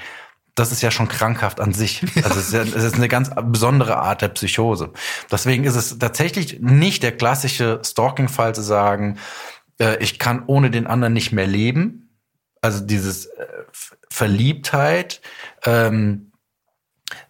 Das 0.53 0.71
ist 0.73 0.81
ja 0.81 0.91
schon 0.91 1.07
krankhaft 1.07 1.61
an 1.61 1.73
sich. 1.73 2.03
Also 2.17 2.39
es 2.39 2.47
ist, 2.47 2.53
ja, 2.53 2.61
es 2.61 2.83
ist 2.83 2.95
eine 2.95 3.07
ganz 3.07 3.31
besondere 3.45 3.97
Art 3.97 4.21
der 4.21 4.27
Psychose. 4.27 4.91
Deswegen 5.31 5.63
ist 5.63 5.75
es 5.75 5.97
tatsächlich 5.97 6.59
nicht 6.59 7.01
der 7.01 7.15
klassische 7.15 7.79
Stalking-Fall 7.83 8.53
zu 8.53 8.61
sagen, 8.61 9.17
äh, 9.79 9.97
ich 10.03 10.19
kann 10.19 10.43
ohne 10.47 10.69
den 10.69 10.85
anderen 10.85 11.13
nicht 11.13 11.31
mehr 11.31 11.47
leben. 11.47 12.09
Also 12.61 12.85
dieses 12.85 13.27
äh, 13.27 13.47
Verliebtheit, 14.09 15.21
ähm, 15.63 16.33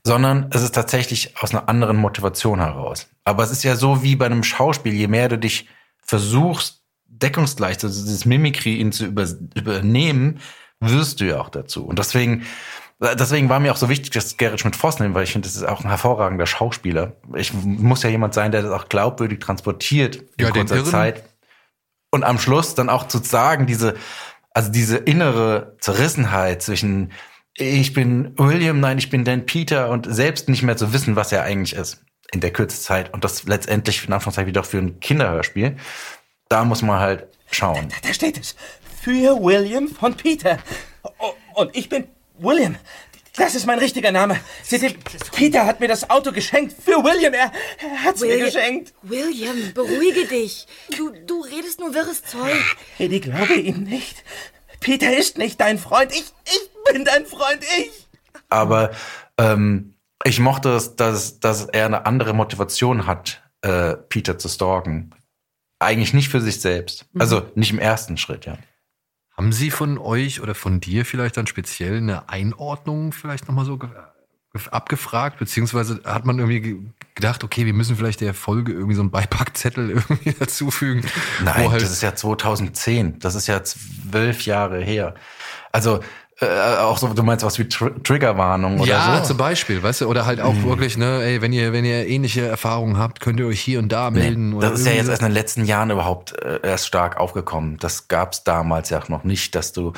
sondern 0.03 0.49
es 0.51 0.63
ist 0.63 0.73
tatsächlich 0.73 1.37
aus 1.37 1.51
einer 1.51 1.69
anderen 1.69 1.97
Motivation 1.97 2.59
heraus. 2.59 3.07
Aber 3.25 3.43
es 3.43 3.51
ist 3.51 3.63
ja 3.63 3.75
so 3.75 4.01
wie 4.01 4.15
bei 4.15 4.25
einem 4.25 4.43
Schauspiel, 4.43 4.93
je 4.93 5.07
mehr 5.07 5.29
du 5.29 5.37
dich 5.37 5.69
versuchst, 6.03 6.83
deckungsgleich, 7.05 7.83
also 7.83 8.03
dieses 8.03 8.25
Mimikry 8.25 8.77
ihn 8.77 8.91
zu 8.91 9.05
über, 9.05 9.27
übernehmen, 9.53 10.39
wirst 10.79 11.19
du 11.19 11.25
ja 11.25 11.39
auch 11.39 11.49
dazu. 11.49 11.85
Und 11.85 11.99
deswegen, 11.99 12.45
deswegen 12.99 13.49
war 13.49 13.59
mir 13.59 13.71
auch 13.71 13.77
so 13.77 13.89
wichtig, 13.89 14.11
dass 14.11 14.37
Gerrit 14.37 14.59
Schmidt-Voss 14.59 14.99
nehmen, 14.99 15.13
weil 15.13 15.23
ich 15.23 15.31
finde, 15.31 15.47
das 15.47 15.55
ist 15.55 15.63
auch 15.63 15.81
ein 15.81 15.89
hervorragender 15.89 16.45
Schauspieler. 16.45 17.13
Ich 17.35 17.53
muss 17.53 18.03
ja 18.03 18.09
jemand 18.09 18.33
sein, 18.33 18.51
der 18.51 18.61
das 18.61 18.71
auch 18.71 18.89
glaubwürdig 18.89 19.39
transportiert 19.39 20.17
in 20.37 20.45
Ja, 20.45 20.51
den 20.51 20.67
kurzer 20.67 20.75
Irren- 20.77 20.91
Zeit. 20.91 21.23
Und 22.11 22.23
am 22.23 22.39
Schluss 22.39 22.75
dann 22.75 22.89
auch 22.89 23.07
zu 23.07 23.19
sagen, 23.19 23.67
diese, 23.67 23.95
also 24.53 24.71
diese 24.71 24.97
innere 24.97 25.75
Zerrissenheit 25.79 26.61
zwischen 26.63 27.11
ich 27.55 27.93
bin 27.93 28.33
William, 28.37 28.79
nein, 28.79 28.97
ich 28.99 29.09
bin 29.09 29.25
Dan 29.25 29.45
Peter 29.45 29.89
und 29.89 30.07
selbst 30.09 30.47
nicht 30.47 30.63
mehr 30.63 30.77
zu 30.77 30.93
wissen, 30.93 31.15
was 31.17 31.31
er 31.31 31.43
eigentlich 31.43 31.73
ist 31.73 32.01
in 32.31 32.39
der 32.39 32.51
kürzesten 32.51 32.85
Zeit 32.85 33.13
und 33.13 33.23
das 33.23 33.43
letztendlich 33.43 34.05
in 34.07 34.13
Anführungszeichen 34.13 34.47
wieder 34.47 34.63
für 34.63 34.77
ein 34.77 34.99
Kinderhörspiel, 34.99 35.75
da 36.47 36.63
muss 36.63 36.81
man 36.81 36.99
halt 36.99 37.27
schauen. 37.51 37.89
Da 38.01 38.13
steht 38.13 38.39
es. 38.39 38.55
Für 39.09 39.41
William 39.41 39.87
von 39.87 40.15
Peter. 40.15 40.59
Oh, 41.17 41.33
Und 41.55 41.75
ich 41.75 41.89
bin 41.89 42.07
William. 42.37 42.75
Das 43.37 43.55
ist 43.55 43.65
mein 43.65 43.79
richtiger 43.79 44.11
Name. 44.11 44.39
Seht 44.61 44.83
ihr, 44.83 44.93
Peter 45.33 45.65
hat 45.65 45.79
mir 45.79 45.87
das 45.87 46.11
Auto 46.11 46.31
geschenkt. 46.31 46.75
Für 46.79 47.03
William. 47.03 47.33
Er, 47.33 47.51
er 47.79 48.03
hat's 48.03 48.21
mir 48.21 48.37
geschenkt. 48.37 48.93
William, 49.01 49.73
beruhige 49.73 50.25
dich. 50.25 50.67
Du, 50.95 51.09
du 51.25 51.41
redest 51.41 51.79
nur 51.79 51.95
wirres 51.95 52.23
Zeug. 52.23 52.53
Eddie, 52.99 53.19
glaube 53.19 53.55
ihm 53.55 53.81
nicht. 53.81 54.23
Peter 54.79 55.17
ist 55.17 55.39
nicht 55.39 55.59
dein 55.59 55.79
Freund. 55.79 56.11
Ich, 56.11 56.25
ich 56.45 56.93
bin 56.93 57.03
dein 57.03 57.25
Freund. 57.25 57.63
Ich. 57.79 58.07
Aber 58.49 58.91
ähm, 59.39 59.95
ich 60.23 60.39
mochte 60.39 60.69
es, 60.75 60.95
dass, 60.97 61.39
dass 61.39 61.65
er 61.65 61.87
eine 61.87 62.05
andere 62.05 62.33
Motivation 62.33 63.07
hat, 63.07 63.41
äh, 63.63 63.95
Peter 63.95 64.37
zu 64.37 64.49
stalken. 64.49 65.15
Eigentlich 65.79 66.13
nicht 66.13 66.29
für 66.29 66.41
sich 66.41 66.61
selbst. 66.61 67.07
Also 67.17 67.41
nicht 67.55 67.71
im 67.71 67.79
ersten 67.79 68.15
Schritt, 68.15 68.45
ja. 68.45 68.59
Haben 69.39 69.53
Sie 69.53 69.71
von 69.71 69.97
euch 69.97 70.41
oder 70.41 70.53
von 70.53 70.81
dir 70.81 71.05
vielleicht 71.05 71.37
dann 71.37 71.47
speziell 71.47 71.95
eine 71.99 72.27
Einordnung 72.27 73.13
vielleicht 73.13 73.47
nochmal 73.47 73.63
so 73.63 73.77
ge- 73.77 73.87
abgefragt? 74.69 75.39
Beziehungsweise 75.39 76.01
hat 76.03 76.25
man 76.25 76.39
irgendwie 76.39 76.59
ge- 76.59 76.77
gedacht, 77.15 77.45
okay, 77.45 77.65
wir 77.65 77.73
müssen 77.73 77.95
vielleicht 77.95 78.19
der 78.19 78.33
Folge 78.33 78.73
irgendwie 78.73 78.95
so 78.95 79.01
einen 79.01 79.11
Beipackzettel 79.11 79.89
irgendwie 80.09 80.33
dazufügen? 80.33 81.05
Nein, 81.41 81.71
halt- 81.71 81.81
das 81.81 81.89
ist 81.91 82.01
ja 82.03 82.13
2010. 82.15 83.19
Das 83.19 83.35
ist 83.35 83.47
ja 83.47 83.63
zwölf 83.63 84.45
Jahre 84.45 84.81
her. 84.81 85.15
Also 85.71 86.01
äh, 86.41 86.77
auch 86.77 86.97
so, 86.97 87.07
du 87.07 87.23
meinst 87.23 87.43
was 87.43 87.59
wie 87.59 87.67
Tr 87.67 87.91
Triggerwarnung 88.03 88.79
oder 88.79 88.89
ja, 88.89 89.17
so? 89.17 89.29
zum 89.29 89.37
Beispiel, 89.37 89.83
weißt 89.83 90.01
du, 90.01 90.07
oder 90.07 90.25
halt 90.25 90.39
auch 90.39 90.55
wirklich, 90.63 90.97
ne, 90.97 91.21
ey, 91.21 91.41
wenn 91.41 91.51
ihr, 91.51 91.73
wenn 91.73 91.83
ihr 91.83 92.07
ähnliche 92.07 92.47
Erfahrungen 92.47 92.97
habt, 92.97 93.19
könnt 93.19 93.39
ihr 93.39 93.47
euch 93.47 93.59
hier 93.59 93.79
und 93.79 93.91
da 93.91 94.09
melden. 94.09 94.51
Nee, 94.51 94.55
oder 94.55 94.69
das 94.69 94.79
ist 94.79 94.85
ja 94.85 94.93
jetzt 94.93 95.09
erst 95.09 95.21
in 95.21 95.27
den 95.27 95.33
letzten 95.33 95.65
Jahren 95.65 95.91
überhaupt 95.91 96.41
äh, 96.41 96.59
erst 96.63 96.87
stark 96.87 97.17
aufgekommen. 97.17 97.77
Das 97.77 98.07
gab's 98.07 98.43
damals 98.43 98.89
ja 98.89 99.01
noch 99.09 99.23
nicht, 99.23 99.55
dass 99.55 99.73
du 99.73 99.93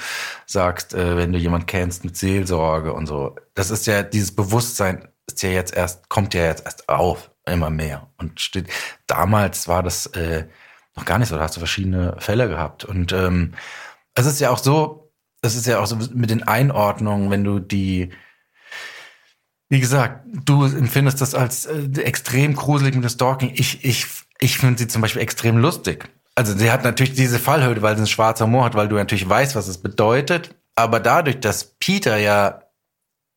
sagst, 0.46 0.94
äh, 0.94 1.18
wenn 1.18 1.32
du 1.32 1.38
jemand 1.38 1.68
kennst 1.68 2.04
mit 2.06 2.18
Seelsorge 2.18 2.94
und 2.94 3.06
so. 3.06 3.36
Das 3.54 3.70
ist 3.70 3.86
ja 3.86 4.02
dieses 4.02 4.36
Bewusstsein 4.36 5.08
ist 5.28 5.44
ja 5.44 5.50
jetzt 5.50 5.76
erst 5.76 6.10
kommt 6.10 6.34
ja 6.34 6.46
jetzt 6.46 6.66
erst 6.66 6.89
auf 6.89 7.30
immer 7.46 7.70
mehr 7.70 8.08
und 8.18 8.39
steht. 8.39 8.68
Damals 9.08 9.68
war 9.68 9.84
das 9.84 10.08
äh, 10.08 10.46
noch 10.96 11.06
gar 11.06 11.20
nicht 11.20 11.30
so. 11.30 11.36
Da 11.36 11.44
hast 11.44 11.56
du 11.56 11.60
verschiedene 11.60 12.16
Fälle 12.20 12.48
gehabt 12.48 12.84
und 12.84 13.12
ähm, 13.14 13.54
es 14.16 14.26
ist 14.26 14.39
ja 14.39 14.50
auch 14.50 14.58
so. 14.58 15.01
Es 15.42 15.56
ist 15.56 15.66
ja 15.66 15.80
auch 15.80 15.88
so 15.88 15.98
mit 16.14 16.30
den 16.30 16.44
Einordnungen, 16.44 17.30
wenn 17.32 17.44
du 17.44 17.60
die 17.60 18.12
wie 19.72 19.80
gesagt, 19.80 20.26
du 20.46 20.66
empfindest 20.66 21.22
das 21.22 21.34
als 21.34 21.66
äh, 21.66 21.88
extrem 22.02 22.56
gruselig 22.56 22.94
mit 22.94 23.06
dem 23.06 23.10
Stalking. 23.10 23.54
Ich, 23.56 23.86
ich, 23.86 24.06
ich 24.38 24.58
finde 24.58 24.78
sie 24.78 24.89
zum 24.89 25.02
Beispiel 25.02 25.22
extrem 25.22 25.58
lustig. 25.58 26.10
Also 26.36 26.58
sie 26.58 26.70
hat 26.70 26.84
natürlich 26.84 27.14
diese 27.14 27.39
Fallhöhe, 27.39 27.82
weil 27.82 27.96
sie 27.96 28.02
einen 28.02 28.08
schwarzen 28.08 28.48
Humor 28.48 28.66
hat, 28.66 28.76
weil 28.76 28.89
du 28.89 28.98
natürlich 28.98 29.28
weißt, 29.28 29.56
was 29.56 29.70
es 29.70 29.78
bedeutet. 29.78 30.56
Aber 30.76 31.00
dadurch, 31.00 31.39
dass 31.39 31.76
Peter 31.80 32.18
ja 32.18 32.64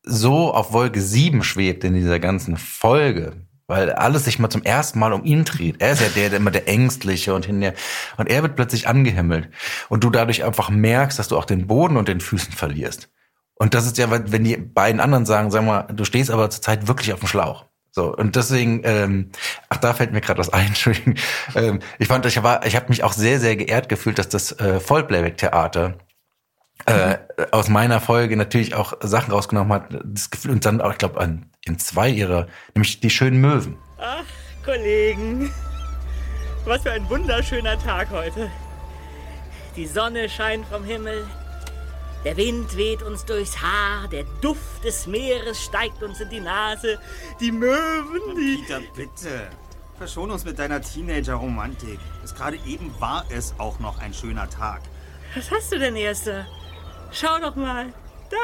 so 0.02 0.52
auf 0.52 0.72
Wolke 0.72 1.00
7 1.00 1.44
schwebt 1.44 1.84
in 1.84 1.94
dieser 1.94 2.18
ganzen 2.18 2.57
Folge, 2.57 3.34
weil 3.66 3.92
alles 3.92 4.24
sich 4.24 4.38
mal 4.38 4.50
zum 4.50 4.62
ersten 4.62 4.98
Mal 4.98 5.12
um 5.12 5.24
ihn 5.24 5.44
dreht. 5.44 5.80
Er 5.80 5.92
ist 5.92 6.02
ja 6.02 6.08
der, 6.08 6.30
der 6.30 6.38
immer 6.38 6.50
der 6.50 6.68
Ängstliche 6.68 7.34
und 7.34 7.46
hinter, 7.46 7.72
und 8.16 8.28
er 8.28 8.42
wird 8.42 8.56
plötzlich 8.56 8.88
angehimmelt. 8.88 9.48
Und 9.88 10.04
du 10.04 10.10
dadurch 10.10 10.44
einfach 10.44 10.70
merkst, 10.70 11.18
dass 11.18 11.28
du 11.28 11.36
auch 11.36 11.44
den 11.46 11.66
Boden 11.66 11.96
und 11.96 12.08
den 12.08 12.20
Füßen 12.20 12.52
verlierst. 12.52 13.08
Und 13.56 13.74
das 13.74 13.86
ist 13.86 13.98
ja, 13.98 14.10
wenn 14.10 14.44
die 14.44 14.56
beiden 14.56 15.00
anderen 15.00 15.26
sagen, 15.26 15.50
sag 15.50 15.64
mal, 15.64 15.82
du 15.82 16.04
stehst 16.04 16.30
aber 16.30 16.50
zurzeit 16.50 16.88
wirklich 16.88 17.12
auf 17.12 17.20
dem 17.20 17.28
Schlauch. 17.28 17.66
So, 17.92 18.12
und 18.12 18.34
deswegen, 18.34 18.80
ähm, 18.82 19.30
ach, 19.68 19.76
da 19.76 19.94
fällt 19.94 20.12
mir 20.12 20.20
gerade 20.20 20.40
was 20.40 20.52
ein, 20.52 20.66
Entschuldigung. 20.68 21.14
Ähm, 21.54 21.78
ich 22.00 22.08
fand, 22.08 22.26
ich 22.26 22.42
war, 22.42 22.66
ich 22.66 22.74
habe 22.74 22.86
mich 22.88 23.04
auch 23.04 23.12
sehr, 23.12 23.38
sehr 23.38 23.54
geehrt 23.56 23.88
gefühlt, 23.88 24.18
dass 24.18 24.28
das 24.28 24.52
äh, 24.58 24.80
Vollplayback-Theater 24.80 25.94
äh, 26.86 27.16
aus 27.50 27.68
meiner 27.68 28.00
Folge 28.00 28.36
natürlich 28.36 28.74
auch 28.74 28.94
Sachen 29.00 29.32
rausgenommen 29.32 29.72
hat. 29.72 29.86
Das 30.04 30.30
Gefühl, 30.30 30.52
und 30.52 30.64
dann 30.64 30.80
auch, 30.80 30.92
ich 30.92 30.98
glaube, 30.98 31.20
an 31.20 31.50
in 31.64 31.78
zwei 31.78 32.10
ihrer, 32.10 32.46
nämlich 32.74 33.00
die 33.00 33.10
schönen 33.10 33.40
Möwen. 33.40 33.76
Ach, 33.98 34.24
Kollegen. 34.64 35.50
Was 36.66 36.82
für 36.82 36.92
ein 36.92 37.08
wunderschöner 37.08 37.78
Tag 37.78 38.10
heute. 38.10 38.50
Die 39.76 39.86
Sonne 39.86 40.28
scheint 40.28 40.66
vom 40.66 40.84
Himmel. 40.84 41.26
Der 42.24 42.36
Wind 42.36 42.76
weht 42.76 43.02
uns 43.02 43.24
durchs 43.24 43.60
Haar. 43.60 44.08
Der 44.08 44.24
Duft 44.40 44.84
des 44.84 45.06
Meeres 45.06 45.62
steigt 45.62 46.02
uns 46.02 46.20
in 46.20 46.30
die 46.30 46.40
Nase. 46.40 46.98
Die 47.40 47.52
Möwen, 47.52 48.36
die. 48.36 48.62
Peter, 48.62 48.80
bitte. 48.94 49.48
Verschon 49.98 50.30
uns 50.30 50.44
mit 50.44 50.58
deiner 50.58 50.80
Teenager-Romantik. 50.80 51.98
Bis 52.22 52.34
gerade 52.34 52.58
eben 52.66 52.94
war 52.98 53.24
es 53.30 53.54
auch 53.58 53.78
noch 53.78 53.98
ein 54.00 54.14
schöner 54.14 54.48
Tag. 54.48 54.80
Was 55.34 55.50
hast 55.50 55.72
du 55.72 55.78
denn, 55.78 55.96
Erster? 55.96 56.46
Schau 57.14 57.38
doch 57.40 57.54
mal. 57.54 57.86
Da. 58.30 58.36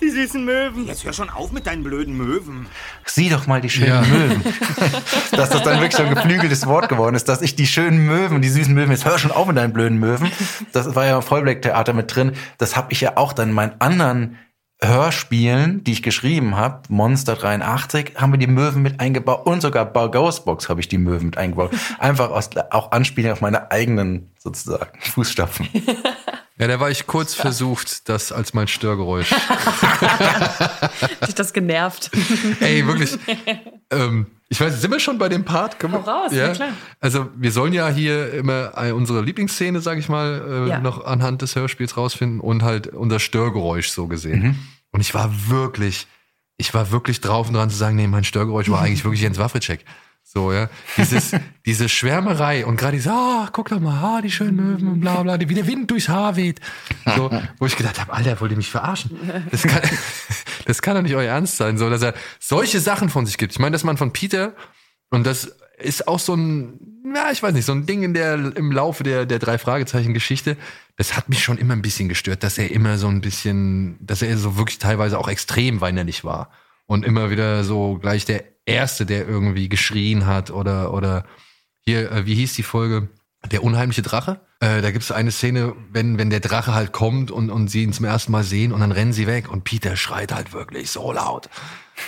Die 0.00 0.10
süßen 0.10 0.44
Möwen. 0.44 0.86
Jetzt 0.86 1.04
hör 1.04 1.12
schon 1.12 1.30
auf 1.30 1.50
mit 1.50 1.66
deinen 1.66 1.82
blöden 1.82 2.16
Möwen. 2.16 2.66
Sieh 3.04 3.28
doch 3.30 3.46
mal 3.46 3.60
die 3.60 3.70
schönen 3.70 3.88
Ja. 3.88 4.02
Möwen. 4.02 4.42
dass 5.32 5.50
das 5.50 5.62
dann 5.62 5.80
wirklich 5.80 5.96
so 5.96 6.04
ein 6.04 6.14
geflügeltes 6.14 6.66
Wort 6.66 6.88
geworden 6.88 7.16
ist, 7.16 7.28
dass 7.28 7.42
ich 7.42 7.56
die 7.56 7.66
schönen 7.66 8.06
Möwen, 8.06 8.40
die 8.40 8.48
süßen 8.48 8.72
Möwen, 8.72 8.92
jetzt 8.92 9.04
hör 9.04 9.18
schon 9.18 9.32
auf 9.32 9.46
mit 9.48 9.56
deinen 9.56 9.72
blöden 9.72 9.98
Möwen. 9.98 10.30
Das 10.72 10.94
war 10.94 11.06
ja 11.06 11.16
im 11.16 11.22
Vollblack-Theater 11.22 11.94
mit 11.94 12.14
drin. 12.14 12.32
Das 12.58 12.76
habe 12.76 12.92
ich 12.92 13.00
ja 13.00 13.16
auch 13.16 13.32
dann 13.32 13.48
in 13.48 13.54
meinen 13.54 13.80
anderen 13.80 14.38
Hörspielen, 14.80 15.82
die 15.82 15.90
ich 15.90 16.04
geschrieben 16.04 16.56
habe, 16.56 16.82
Monster 16.88 17.34
83, 17.34 18.12
haben 18.16 18.32
wir 18.32 18.38
die 18.38 18.46
Möwen 18.46 18.80
mit 18.80 19.00
eingebaut 19.00 19.44
und 19.44 19.60
sogar 19.60 19.84
bei 19.84 20.06
Ghostbox 20.06 20.68
habe 20.68 20.80
ich 20.80 20.86
die 20.86 20.98
Möwen 20.98 21.26
mit 21.26 21.36
eingebaut. 21.38 21.72
Einfach 21.98 22.30
aus, 22.30 22.50
auch 22.70 22.92
anspielen 22.92 23.32
auf 23.32 23.40
meine 23.40 23.72
eigenen 23.72 24.30
sozusagen 24.38 24.86
Fußstapfen. 25.00 25.68
Ja, 26.58 26.66
da 26.66 26.80
war 26.80 26.90
ich 26.90 27.06
kurz 27.06 27.34
versucht, 27.34 28.08
das 28.08 28.32
als 28.32 28.52
mein 28.54 28.66
Störgeräusch. 28.68 29.30
Hat 29.30 30.90
dich 31.28 31.34
das 31.34 31.52
genervt? 31.52 32.10
Ey, 32.60 32.86
wirklich. 32.86 33.16
ähm, 33.90 34.26
ich 34.48 34.60
weiß, 34.60 34.80
sind 34.80 34.90
wir 34.90 34.98
schon 35.00 35.18
bei 35.18 35.28
dem 35.28 35.44
Part? 35.44 35.78
Können 35.78 35.94
Hau 35.94 36.00
raus, 36.00 36.30
na 36.32 36.48
klar. 36.48 36.70
Also 37.00 37.28
wir 37.36 37.52
sollen 37.52 37.72
ja 37.72 37.88
hier 37.88 38.32
immer 38.32 38.72
äh, 38.76 38.92
unsere 38.92 39.20
Lieblingsszene, 39.22 39.80
sag 39.80 39.98
ich 39.98 40.08
mal, 40.08 40.66
äh, 40.66 40.68
Ja. 40.70 40.80
noch 40.80 41.04
anhand 41.04 41.42
des 41.42 41.54
Hörspiels 41.54 41.96
rausfinden 41.96 42.40
und 42.40 42.62
halt 42.62 42.88
unser 42.88 43.20
Störgeräusch 43.20 43.88
so 43.90 44.06
gesehen. 44.08 44.58
Und 44.90 45.00
ich 45.00 45.14
war 45.14 45.30
wirklich, 45.48 46.06
ich 46.56 46.72
war 46.74 46.90
wirklich 46.90 47.20
drauf 47.20 47.48
und 47.48 47.54
dran 47.54 47.70
zu 47.70 47.76
sagen, 47.76 47.96
nee, 47.96 48.06
mein 48.08 48.24
Störgeräusch 48.24 48.68
war 48.70 48.80
eigentlich 48.82 49.04
wirklich 49.04 49.20
Jens 49.20 49.38
Wawritschek. 49.38 49.84
So, 50.30 50.52
ja. 50.52 50.68
Dieses, 50.98 51.32
diese 51.64 51.88
Schwärmerei 51.88 52.66
und 52.66 52.76
gerade 52.76 52.98
dieses, 52.98 53.10
ah, 53.10 53.48
guck 53.50 53.70
doch 53.70 53.80
mal, 53.80 54.18
ah, 54.18 54.20
die 54.20 54.30
schönen 54.30 54.56
Möwen 54.56 54.88
und 54.88 55.00
bla 55.00 55.22
bla, 55.22 55.40
wie 55.40 55.54
der 55.54 55.66
Wind 55.66 55.90
durchs 55.90 56.10
Haar 56.10 56.36
weht. 56.36 56.60
So, 57.16 57.30
wo 57.58 57.64
ich 57.64 57.76
gedacht 57.76 57.98
habe, 57.98 58.12
Alter, 58.12 58.38
wollt 58.38 58.50
ihr 58.50 58.58
mich 58.58 58.70
verarschen? 58.70 59.18
Das 59.50 59.62
kann, 59.62 59.80
das 60.66 60.82
kann 60.82 60.96
doch 60.96 61.02
nicht 61.02 61.14
euer 61.14 61.30
Ernst 61.32 61.56
sein, 61.56 61.78
so, 61.78 61.88
dass 61.88 62.02
er 62.02 62.12
solche 62.38 62.78
Sachen 62.78 63.08
von 63.08 63.24
sich 63.24 63.38
gibt. 63.38 63.52
Ich 63.52 63.58
meine, 63.58 63.72
dass 63.72 63.84
man 63.84 63.96
von 63.96 64.12
Peter, 64.12 64.52
und 65.08 65.26
das 65.26 65.56
ist 65.78 66.06
auch 66.06 66.18
so 66.18 66.34
ein, 66.34 66.78
ja, 67.14 67.30
ich 67.32 67.42
weiß 67.42 67.54
nicht, 67.54 67.64
so 67.64 67.72
ein 67.72 67.86
Ding 67.86 68.02
in 68.02 68.12
der, 68.12 68.34
im 68.54 68.70
Laufe 68.70 69.04
der, 69.04 69.24
der 69.24 69.38
drei 69.38 69.56
Fragezeichen 69.56 70.12
Geschichte. 70.12 70.58
Das 70.98 71.16
hat 71.16 71.30
mich 71.30 71.42
schon 71.42 71.56
immer 71.56 71.72
ein 71.72 71.80
bisschen 71.80 72.10
gestört, 72.10 72.42
dass 72.42 72.58
er 72.58 72.70
immer 72.70 72.98
so 72.98 73.08
ein 73.08 73.22
bisschen, 73.22 73.96
dass 74.04 74.20
er 74.20 74.36
so 74.36 74.58
wirklich 74.58 74.78
teilweise 74.78 75.18
auch 75.18 75.28
extrem 75.28 75.80
weinerlich 75.80 76.22
war. 76.22 76.50
Und 76.84 77.04
immer 77.04 77.30
wieder 77.30 77.64
so 77.64 77.98
gleich 77.98 78.26
der 78.26 78.44
Erste, 78.68 79.06
der 79.06 79.26
irgendwie 79.26 79.68
geschrien 79.68 80.26
hat 80.26 80.50
oder, 80.50 80.92
oder 80.92 81.24
hier, 81.84 82.10
äh, 82.12 82.26
wie 82.26 82.34
hieß 82.34 82.54
die 82.54 82.62
Folge? 82.62 83.08
Der 83.50 83.62
unheimliche 83.62 84.02
Drache. 84.02 84.40
Äh, 84.60 84.82
da 84.82 84.90
gibt 84.90 85.04
es 85.04 85.12
eine 85.12 85.30
Szene, 85.30 85.74
wenn, 85.92 86.18
wenn 86.18 86.30
der 86.30 86.40
Drache 86.40 86.74
halt 86.74 86.92
kommt 86.92 87.30
und, 87.30 87.50
und 87.50 87.68
sie 87.68 87.84
ihn 87.84 87.92
zum 87.92 88.04
ersten 88.04 88.32
Mal 88.32 88.42
sehen 88.42 88.72
und 88.72 88.80
dann 88.80 88.90
rennen 88.90 89.12
sie 89.12 89.28
weg 89.28 89.50
und 89.50 89.62
Peter 89.62 89.96
schreit 89.96 90.32
halt 90.32 90.52
wirklich 90.52 90.90
so 90.90 91.12
laut. 91.12 91.48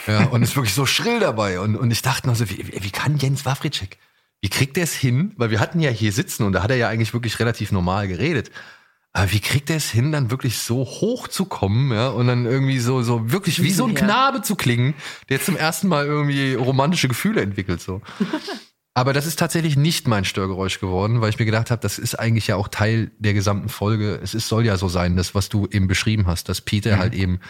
Ja, 0.06 0.24
und 0.26 0.42
ist 0.42 0.56
wirklich 0.56 0.74
so 0.74 0.86
schrill 0.86 1.20
dabei. 1.20 1.61
Und, 1.61 1.76
und 1.76 1.90
ich 1.90 2.02
dachte 2.02 2.26
noch 2.26 2.36
so, 2.36 2.50
wie, 2.50 2.82
wie 2.82 2.90
kann 2.90 3.16
Jens 3.18 3.44
Wawritschek, 3.44 3.98
wie 4.40 4.48
kriegt 4.48 4.76
er 4.76 4.84
es 4.84 4.94
hin? 4.94 5.32
Weil 5.36 5.50
wir 5.50 5.61
hatten 5.61 5.80
ja 5.80 5.90
hier 5.90 6.12
sitzen 6.12 6.44
und 6.44 6.52
da 6.52 6.62
hat 6.62 6.70
er 6.70 6.76
ja 6.76 6.88
eigentlich 6.88 7.14
wirklich 7.14 7.38
relativ 7.38 7.72
normal 7.72 8.08
geredet. 8.08 8.50
Aber 9.12 9.32
wie 9.32 9.40
kriegt 9.40 9.70
er 9.70 9.76
es 9.76 9.90
hin, 9.90 10.12
dann 10.12 10.30
wirklich 10.30 10.58
so 10.58 10.84
hoch 10.84 11.26
zu 11.26 11.44
kommen, 11.44 11.92
ja, 11.92 12.08
und 12.08 12.28
dann 12.28 12.46
irgendwie 12.46 12.78
so, 12.78 13.02
so 13.02 13.32
wirklich 13.32 13.61
wie 13.62 13.72
so 13.72 13.86
ein. 13.86 13.94
Knabe 13.94 14.42
zu 14.42 14.54
klingen, 14.54 14.94
der 15.28 15.42
zum 15.42 15.56
ersten 15.56 15.88
Mal 15.88 16.06
irgendwie 16.06 16.54
romantische 16.54 17.08
Gefühle 17.08 17.42
entwickelt, 17.42 17.80
so. 17.80 18.00
Aber 18.94 19.12
das 19.12 19.26
ist 19.26 19.38
tatsächlich 19.38 19.76
nicht 19.76 20.08
mein 20.08 20.24
Störgeräusch 20.24 20.80
geworden, 20.80 21.20
weil 21.20 21.30
ich 21.30 21.38
mir 21.38 21.44
gedacht 21.44 21.70
habe, 21.70 21.80
das 21.80 21.98
ist 21.98 22.16
eigentlich 22.16 22.48
ja 22.48 22.56
auch 22.56 22.68
Teil 22.68 23.12
der 23.18 23.34
gesamten 23.34 23.68
Folge. 23.68 24.20
Es 24.22 24.34
ist, 24.34 24.48
soll 24.48 24.66
ja 24.66 24.76
so 24.76 24.88
sein, 24.88 25.16
das, 25.16 25.34
was 25.34 25.48
du 25.48 25.66
eben 25.70 25.86
beschrieben 25.86 26.26
hast, 26.26 26.48
dass 26.48 26.61
Peter 26.61 26.98
halt 26.98 27.14
eben 27.14 27.40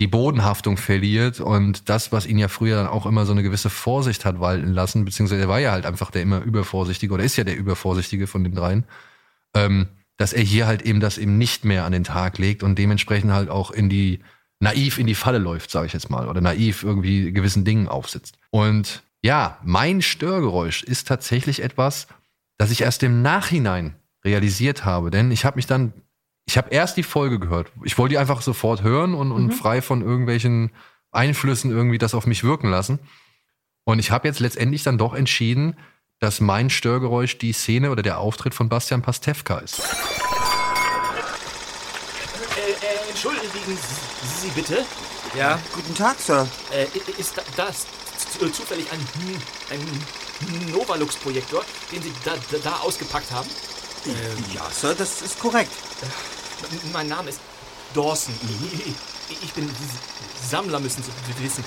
die 0.00 0.06
Bodenhaftung 0.06 0.76
verliert 0.76 1.40
und 1.40 1.88
das, 1.88 2.10
was 2.10 2.26
ihn 2.26 2.38
ja 2.38 2.48
früher 2.48 2.76
dann 2.76 2.86
auch 2.86 3.06
immer 3.06 3.26
so 3.26 3.32
eine 3.32 3.42
gewisse 3.42 3.70
Vorsicht 3.70 4.24
hat 4.24 4.40
walten 4.40 4.72
lassen, 4.72 5.04
beziehungsweise 5.04 5.42
er 5.42 5.48
war 5.48 5.60
ja 5.60 5.70
halt 5.70 5.86
einfach 5.86 6.10
der 6.10 6.22
immer 6.22 6.40
übervorsichtige 6.40 7.14
oder 7.14 7.22
ist 7.22 7.36
ja 7.36 7.44
der 7.44 7.56
übervorsichtige 7.56 8.26
von 8.26 8.42
den 8.42 8.54
dreien, 8.54 8.84
ähm, 9.54 9.88
dass 10.16 10.32
er 10.32 10.42
hier 10.42 10.66
halt 10.66 10.82
eben 10.82 11.00
das 11.00 11.18
eben 11.18 11.38
nicht 11.38 11.64
mehr 11.64 11.84
an 11.84 11.92
den 11.92 12.04
Tag 12.04 12.38
legt 12.38 12.62
und 12.62 12.78
dementsprechend 12.78 13.32
halt 13.32 13.50
auch 13.50 13.70
in 13.70 13.88
die 13.88 14.20
naiv 14.60 14.98
in 14.98 15.06
die 15.06 15.14
Falle 15.14 15.38
läuft, 15.38 15.70
sage 15.70 15.86
ich 15.86 15.92
jetzt 15.92 16.10
mal, 16.10 16.28
oder 16.28 16.40
naiv 16.40 16.82
irgendwie 16.82 17.32
gewissen 17.32 17.64
Dingen 17.64 17.88
aufsitzt. 17.88 18.38
Und 18.50 19.02
ja, 19.22 19.58
mein 19.64 20.02
Störgeräusch 20.02 20.82
ist 20.82 21.08
tatsächlich 21.08 21.62
etwas, 21.62 22.06
das 22.56 22.70
ich 22.70 22.82
erst 22.82 23.02
im 23.02 23.22
Nachhinein 23.22 23.96
realisiert 24.24 24.84
habe, 24.84 25.10
denn 25.10 25.30
ich 25.30 25.44
habe 25.44 25.56
mich 25.56 25.66
dann 25.66 25.92
ich 26.46 26.56
habe 26.58 26.70
erst 26.70 26.96
die 26.96 27.02
Folge 27.02 27.38
gehört. 27.38 27.72
Ich 27.84 27.96
wollte 27.96 28.12
die 28.12 28.18
einfach 28.18 28.42
sofort 28.42 28.82
hören 28.82 29.14
und, 29.14 29.32
und 29.32 29.52
frei 29.52 29.80
von 29.80 30.02
irgendwelchen 30.02 30.70
Einflüssen 31.10 31.70
irgendwie 31.70 31.98
das 31.98 32.14
auf 32.14 32.26
mich 32.26 32.44
wirken 32.44 32.68
lassen. 32.68 32.98
Und 33.84 33.98
ich 33.98 34.10
habe 34.10 34.28
jetzt 34.28 34.40
letztendlich 34.40 34.82
dann 34.82 34.98
doch 34.98 35.14
entschieden, 35.14 35.76
dass 36.20 36.40
mein 36.40 36.70
Störgeräusch 36.70 37.38
die 37.38 37.52
Szene 37.52 37.90
oder 37.90 38.02
der 38.02 38.18
Auftritt 38.18 38.54
von 38.54 38.68
Bastian 38.68 39.02
Pastewka 39.02 39.58
ist. 39.58 39.80
Äh, 39.80 39.82
äh, 42.70 43.10
entschuldigen 43.10 43.50
Sie, 43.66 43.76
Sie 44.42 44.48
bitte. 44.48 44.84
Ja, 45.36 45.58
guten 45.74 45.94
Tag, 45.94 46.18
Sir. 46.20 46.48
Äh, 46.72 46.86
ist 47.18 47.36
da- 47.36 47.42
das 47.56 47.86
zufällig 48.52 48.86
ein, 48.92 49.00
ein 49.70 50.70
Novalux-Projektor, 50.70 51.64
den 51.92 52.02
Sie 52.02 52.12
da, 52.24 52.32
da, 52.50 52.58
da 52.58 52.76
ausgepackt 52.76 53.30
haben? 53.30 53.48
Ja, 54.54 54.68
Sir, 54.70 54.94
das 54.94 55.22
ist 55.22 55.38
korrekt. 55.40 55.72
M- 56.70 56.92
Mein 56.92 57.08
Name 57.08 57.30
ist 57.30 57.40
Dawson. 57.94 58.34
Ich- 58.72 58.94
Ich 59.42 59.52
bin 59.54 59.68
Sammler, 60.50 60.78
müssen 60.80 61.02
Sie 61.02 61.42
wissen. 61.42 61.64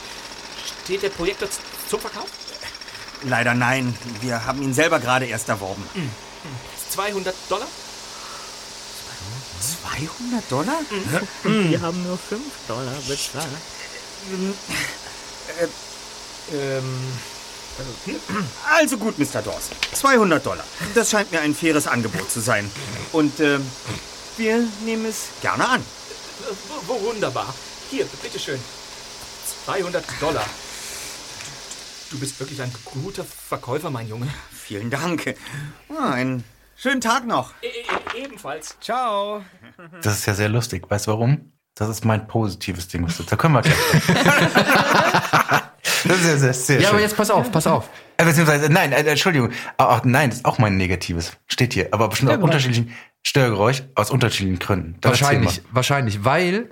Steht 0.85 1.01
der 1.01 1.09
Projektor 1.09 1.49
zum 1.89 1.99
Verkauf? 1.99 2.27
Leider 3.23 3.53
nein. 3.53 3.97
Wir 4.21 4.45
haben 4.45 4.61
ihn 4.61 4.73
selber 4.73 4.99
gerade 4.99 5.25
erst 5.25 5.49
erworben. 5.49 5.83
200 6.91 7.33
Dollar? 7.49 7.67
200 9.83 10.51
Dollar? 10.51 10.79
Wir 11.43 11.81
haben 11.81 12.03
nur 12.03 12.17
5 12.17 12.41
Dollar 12.67 12.93
bezahlt. 13.07 13.47
Also 18.69 18.97
gut, 18.97 19.17
Mr. 19.19 19.41
Dawson. 19.41 19.75
200 19.93 20.45
Dollar. 20.45 20.63
Das 20.95 21.11
scheint 21.11 21.31
mir 21.31 21.41
ein 21.41 21.53
faires 21.55 21.87
Angebot 21.87 22.31
zu 22.31 22.39
sein. 22.39 22.69
Und 23.11 23.39
ähm, 23.39 23.69
wir 24.37 24.63
nehmen 24.83 25.05
es 25.05 25.25
gerne 25.41 25.67
an. 25.67 25.81
W- 25.81 26.93
w- 26.93 27.05
Wunderbar. 27.05 27.53
Hier, 27.89 28.05
bitteschön. 28.21 28.59
200 29.65 30.03
Dollar. 30.19 30.45
Du 32.11 32.19
bist 32.19 32.39
wirklich 32.39 32.61
ein 32.61 32.71
guter 32.85 33.23
Verkäufer, 33.25 33.89
mein 33.89 34.07
Junge. 34.07 34.27
Vielen 34.51 34.89
Dank. 34.89 35.35
Ah, 35.89 36.11
einen 36.11 36.43
schönen 36.77 37.01
Tag 37.01 37.27
noch. 37.27 37.51
E 37.61 37.67
e 37.67 38.23
ebenfalls. 38.23 38.77
Ciao. 38.79 39.43
Das 40.01 40.17
ist 40.19 40.25
ja 40.25 40.33
sehr 40.33 40.47
lustig. 40.49 40.89
Weißt 40.89 41.07
du 41.07 41.11
warum? 41.11 41.51
Das 41.75 41.89
ist 41.89 42.05
mein 42.05 42.25
positives 42.27 42.87
Ding. 42.87 43.05
Da 43.29 43.35
können 43.35 43.53
wir 43.55 43.61
gleich. 43.61 43.75
das 46.05 46.17
ist 46.19 46.25
ja 46.25 46.37
sehr, 46.37 46.53
sehr 46.53 46.75
Ja, 46.77 46.81
schön. 46.83 46.89
aber 46.95 47.01
jetzt 47.01 47.17
pass 47.17 47.29
auf, 47.29 47.51
pass 47.51 47.67
auf. 47.67 47.89
Äh, 48.17 48.25
Beziehungsweise, 48.25 48.69
nein, 48.71 48.93
äh, 48.93 49.03
Entschuldigung. 49.03 49.51
Ach, 49.77 50.01
nein, 50.03 50.29
das 50.29 50.39
ist 50.39 50.45
auch 50.45 50.57
mein 50.59 50.77
negatives. 50.77 51.33
Steht 51.47 51.73
hier. 51.73 51.89
Aber 51.91 52.07
bestimmt 52.07 52.31
auch 52.31 52.39
unterschiedlichen 52.39 52.95
Störgeräusch 53.21 53.83
aus 53.95 54.09
unterschiedlichen 54.11 54.59
Gründen. 54.59 54.95
Dann 55.01 55.11
Wahrscheinlich, 55.11 55.61
wahrscheinlich, 55.71 56.23
weil 56.23 56.69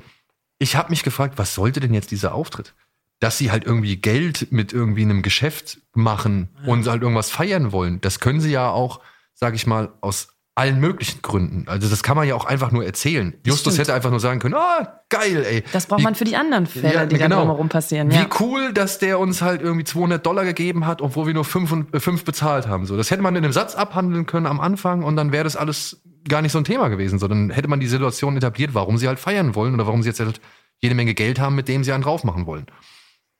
ich 0.60 0.76
habe 0.78 0.90
mich 0.90 1.04
gefragt, 1.04 1.34
was 1.38 1.54
sollte 1.54 1.82
denn 1.82 1.94
jetzt 1.94 2.10
dieser 2.12 2.34
Auftritt? 2.34 2.74
Dass 3.20 3.38
sie 3.38 3.52
halt 3.52 3.64
irgendwie 3.66 3.96
Geld 3.98 4.52
mit 4.52 4.74
irgendwie 4.74 5.04
einem 5.04 5.22
Geschäft 5.22 5.80
machen 5.94 6.50
und 6.66 6.88
halt 6.88 7.02
irgendwas 7.02 7.32
feiern 7.32 7.72
wollen. 7.72 8.02
Das 8.02 8.20
können 8.20 8.42
sie 8.42 8.52
ja 8.52 8.70
auch, 8.70 9.00
sag 9.34 9.56
ich 9.56 9.66
mal, 9.68 9.94
aus 10.02 10.30
allen 10.58 10.80
möglichen 10.80 11.22
Gründen. 11.22 11.66
Also 11.68 11.90
das 11.90 12.02
kann 12.04 12.16
man 12.16 12.28
ja 12.28 12.36
auch 12.36 12.46
einfach 12.46 12.72
nur 12.72 12.86
erzählen. 12.86 13.34
Justus 13.46 13.74
stimmt. 13.74 13.88
hätte 13.88 13.94
einfach 13.94 14.10
nur 14.10 14.22
sagen 14.22 14.40
können, 14.40 14.54
ah, 14.56 15.02
geil, 15.10 15.44
ey. 15.46 15.64
Das 15.74 15.86
braucht 15.86 16.00
Wie- 16.00 16.04
man 16.04 16.16
für 16.16 16.24
die 16.24 16.38
anderen 16.38 16.66
Fälle, 16.66 16.94
Ja, 16.94 17.06
die 17.06 17.18
dann 17.18 17.30
genau. 17.30 17.42
drumherum 17.42 17.68
passieren. 17.68 18.10
Wie 18.10 18.16
Ja. 18.16 18.28
cool, 18.40 18.72
dass 18.72 18.98
der 19.00 19.20
uns 19.20 19.42
halt 19.42 19.62
irgendwie 19.62 19.84
200 19.84 20.26
Dollar 20.26 20.46
gegeben 20.46 20.86
hat, 20.86 21.02
obwohl 21.02 21.28
wir 21.28 21.34
nur 21.34 21.44
fünf, 21.44 21.72
und, 21.74 21.94
äh, 21.94 22.00
fünf 22.00 22.24
bezahlt 22.24 22.68
haben. 22.68 22.86
So, 22.86 22.96
das 22.96 23.12
hätte 23.12 23.22
man 23.22 23.36
in 23.36 23.44
einem 23.44 23.52
Satz 23.54 23.76
abhandeln 23.76 24.26
können 24.28 24.46
am 24.46 24.62
Anfang 24.62 25.04
und 25.04 25.18
dann 25.18 25.34
wäre 25.34 25.44
das 25.44 25.58
alles 25.58 26.02
gar 26.28 26.42
nicht 26.42 26.54
so 26.54 26.58
ein 26.58 26.64
Thema 26.66 26.88
gewesen. 26.88 27.20
So, 27.20 27.28
dann 27.28 27.50
hätte 27.50 27.68
man 27.68 27.82
die 27.82 27.88
Situation 27.88 28.38
etabliert, 28.38 28.74
warum 28.74 28.98
sie 28.98 29.08
halt 29.10 29.20
feiern 29.20 29.56
wollen 29.56 29.74
oder 29.74 29.88
warum 29.88 30.04
sie 30.04 30.10
jetzt 30.10 30.22
halt 30.22 30.40
jede 30.82 30.96
Menge 30.96 31.14
Geld 31.16 31.38
haben, 31.40 31.56
mit 31.56 31.68
dem 31.68 31.84
sie 31.84 31.92
einen 31.92 32.04
drauf 32.04 32.24
machen 32.24 32.46
wollen. 32.46 32.66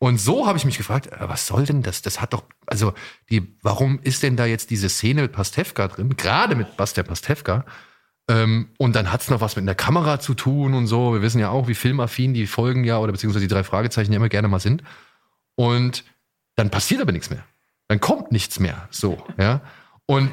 Und 0.06 0.20
so 0.20 0.46
habe 0.46 0.56
ich 0.56 0.66
mich 0.66 0.78
gefragt, 0.78 1.08
äh, 1.08 1.18
was 1.22 1.48
soll 1.48 1.66
denn 1.66 1.82
das? 1.82 2.04
Das 2.04 2.22
hat 2.22 2.34
doch, 2.34 2.44
also 2.68 2.94
die, 3.32 3.58
warum 3.64 4.00
ist 4.04 4.22
denn 4.22 4.38
da 4.38 4.46
jetzt 4.46 4.70
diese 4.70 4.88
Szene 4.88 5.24
mit 5.24 5.32
Pastewka 5.32 5.88
drin? 5.88 6.16
Gerade 6.16 6.54
mit 6.54 6.78
Bastian 6.78 7.08
Pastewka. 7.08 7.66
Ähm, 8.30 8.70
und 8.78 8.96
dann 8.96 9.12
hat's 9.12 9.32
noch 9.32 9.42
was 9.42 9.56
mit 9.56 9.64
einer 9.64 9.74
Kamera 9.74 10.20
zu 10.20 10.36
tun 10.36 10.76
und 10.76 10.86
so. 10.86 11.16
Wir 11.16 11.24
wissen 11.24 11.40
ja 11.40 11.50
auch, 11.50 11.68
wie 11.68 11.74
filmaffin 11.74 12.36
die 12.36 12.46
Folgen 12.46 12.84
ja 12.84 13.00
oder 13.00 13.14
beziehungsweise 13.14 13.48
die 13.48 13.52
drei 13.52 13.64
Fragezeichen 13.64 14.12
ja 14.12 14.18
immer 14.18 14.30
gerne 14.30 14.48
mal 14.48 14.60
sind. 14.60 14.84
Und 15.56 16.04
dann 16.56 16.70
passiert 16.70 17.02
aber 17.02 17.12
nichts 17.12 17.32
mehr. 17.32 17.44
dann 17.88 18.00
kommt 18.00 18.32
nichts 18.32 18.60
mehr. 18.60 18.88
So, 18.92 19.26
ja. 19.40 19.62
Und 20.06 20.30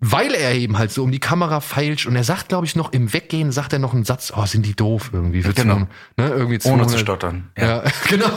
weil 0.00 0.32
er 0.34 0.54
eben 0.54 0.78
halt 0.78 0.90
so 0.90 1.04
um 1.04 1.12
die 1.12 1.20
Kamera 1.20 1.60
feilscht 1.60 2.06
und 2.06 2.16
er 2.16 2.24
sagt, 2.24 2.48
glaube 2.48 2.64
ich, 2.66 2.74
noch 2.74 2.92
im 2.92 3.12
Weggehen, 3.12 3.52
sagt 3.52 3.72
er 3.74 3.78
noch 3.78 3.92
einen 3.92 4.04
Satz, 4.04 4.32
oh, 4.34 4.46
sind 4.46 4.64
die 4.64 4.74
doof 4.74 5.10
irgendwie. 5.12 5.42
Für 5.42 5.52
Genau. 5.52 5.74
200, 5.74 5.88
ne, 6.16 6.28
irgendwie 6.30 6.58
200, 6.58 6.86
Ohne 6.86 6.92
zu 6.92 6.98
stottern. 6.98 7.50
Ja, 7.58 7.82
genau. 8.08 8.30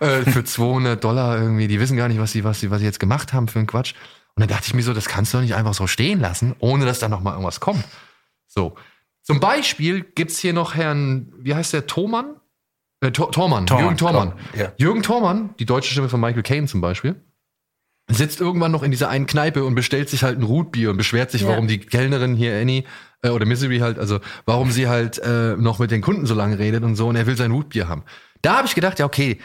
Äh, 0.00 0.22
für 0.30 0.44
200 0.44 1.02
Dollar 1.02 1.38
irgendwie, 1.38 1.66
die 1.68 1.80
wissen 1.80 1.96
gar 1.96 2.08
nicht, 2.08 2.20
was 2.20 2.32
sie, 2.32 2.44
was 2.44 2.60
sie, 2.60 2.70
was 2.70 2.78
sie 2.78 2.84
jetzt 2.84 3.00
gemacht 3.00 3.32
haben 3.32 3.48
für 3.48 3.58
einen 3.58 3.66
Quatsch. 3.66 3.94
Und 4.36 4.42
dann 4.42 4.48
dachte 4.48 4.64
ich 4.68 4.74
mir 4.74 4.82
so, 4.82 4.94
das 4.94 5.06
kannst 5.06 5.32
du 5.34 5.38
doch 5.38 5.42
nicht 5.42 5.56
einfach 5.56 5.74
so 5.74 5.88
stehen 5.88 6.20
lassen, 6.20 6.54
ohne 6.60 6.84
dass 6.86 7.00
da 7.00 7.08
noch 7.08 7.20
mal 7.20 7.32
irgendwas 7.32 7.58
kommt. 7.58 7.82
So. 8.46 8.76
Zum 9.22 9.40
Beispiel 9.40 10.02
gibt's 10.02 10.38
hier 10.38 10.52
noch 10.52 10.74
Herrn, 10.76 11.32
wie 11.40 11.54
heißt 11.54 11.72
der, 11.72 11.86
Thomann? 11.86 12.36
Äh, 13.00 13.10
Tor- 13.10 13.30
Tormann, 13.32 13.66
Tormann, 13.66 13.84
Jürgen 13.84 13.96
Tormann. 13.98 14.30
Tormann, 14.30 14.44
ja. 14.56 14.72
Jürgen 14.76 15.02
Tormann, 15.02 15.50
die 15.58 15.66
deutsche 15.66 15.90
Stimme 15.92 16.08
von 16.08 16.20
Michael 16.20 16.42
Caine 16.42 16.66
zum 16.66 16.80
Beispiel, 16.80 17.20
sitzt 18.08 18.40
irgendwann 18.40 18.72
noch 18.72 18.82
in 18.82 18.90
dieser 18.90 19.08
einen 19.08 19.26
Kneipe 19.26 19.64
und 19.64 19.74
bestellt 19.74 20.08
sich 20.08 20.22
halt 20.22 20.38
ein 20.38 20.42
Rootbier 20.42 20.90
und 20.90 20.96
beschwert 20.96 21.30
sich, 21.30 21.42
Ja. 21.42 21.48
warum 21.48 21.68
die 21.68 21.78
Kellnerin 21.78 22.34
hier, 22.34 22.58
Annie, 22.58 22.84
äh, 23.22 23.28
oder 23.30 23.46
Misery 23.46 23.78
halt, 23.78 23.98
also 23.98 24.20
warum 24.46 24.70
sie 24.70 24.88
halt 24.88 25.18
äh, 25.18 25.56
noch 25.56 25.78
mit 25.78 25.90
den 25.90 26.00
Kunden 26.00 26.26
so 26.26 26.34
lange 26.34 26.58
redet 26.58 26.84
und 26.84 26.96
so 26.96 27.08
und 27.08 27.16
er 27.16 27.26
will 27.26 27.36
sein 27.36 27.50
Rootbier 27.50 27.88
haben. 27.88 28.04
Da 28.42 28.56
habe 28.56 28.66
ich 28.66 28.74
gedacht, 28.74 28.98
ja, 28.98 29.06
okay, 29.06 29.38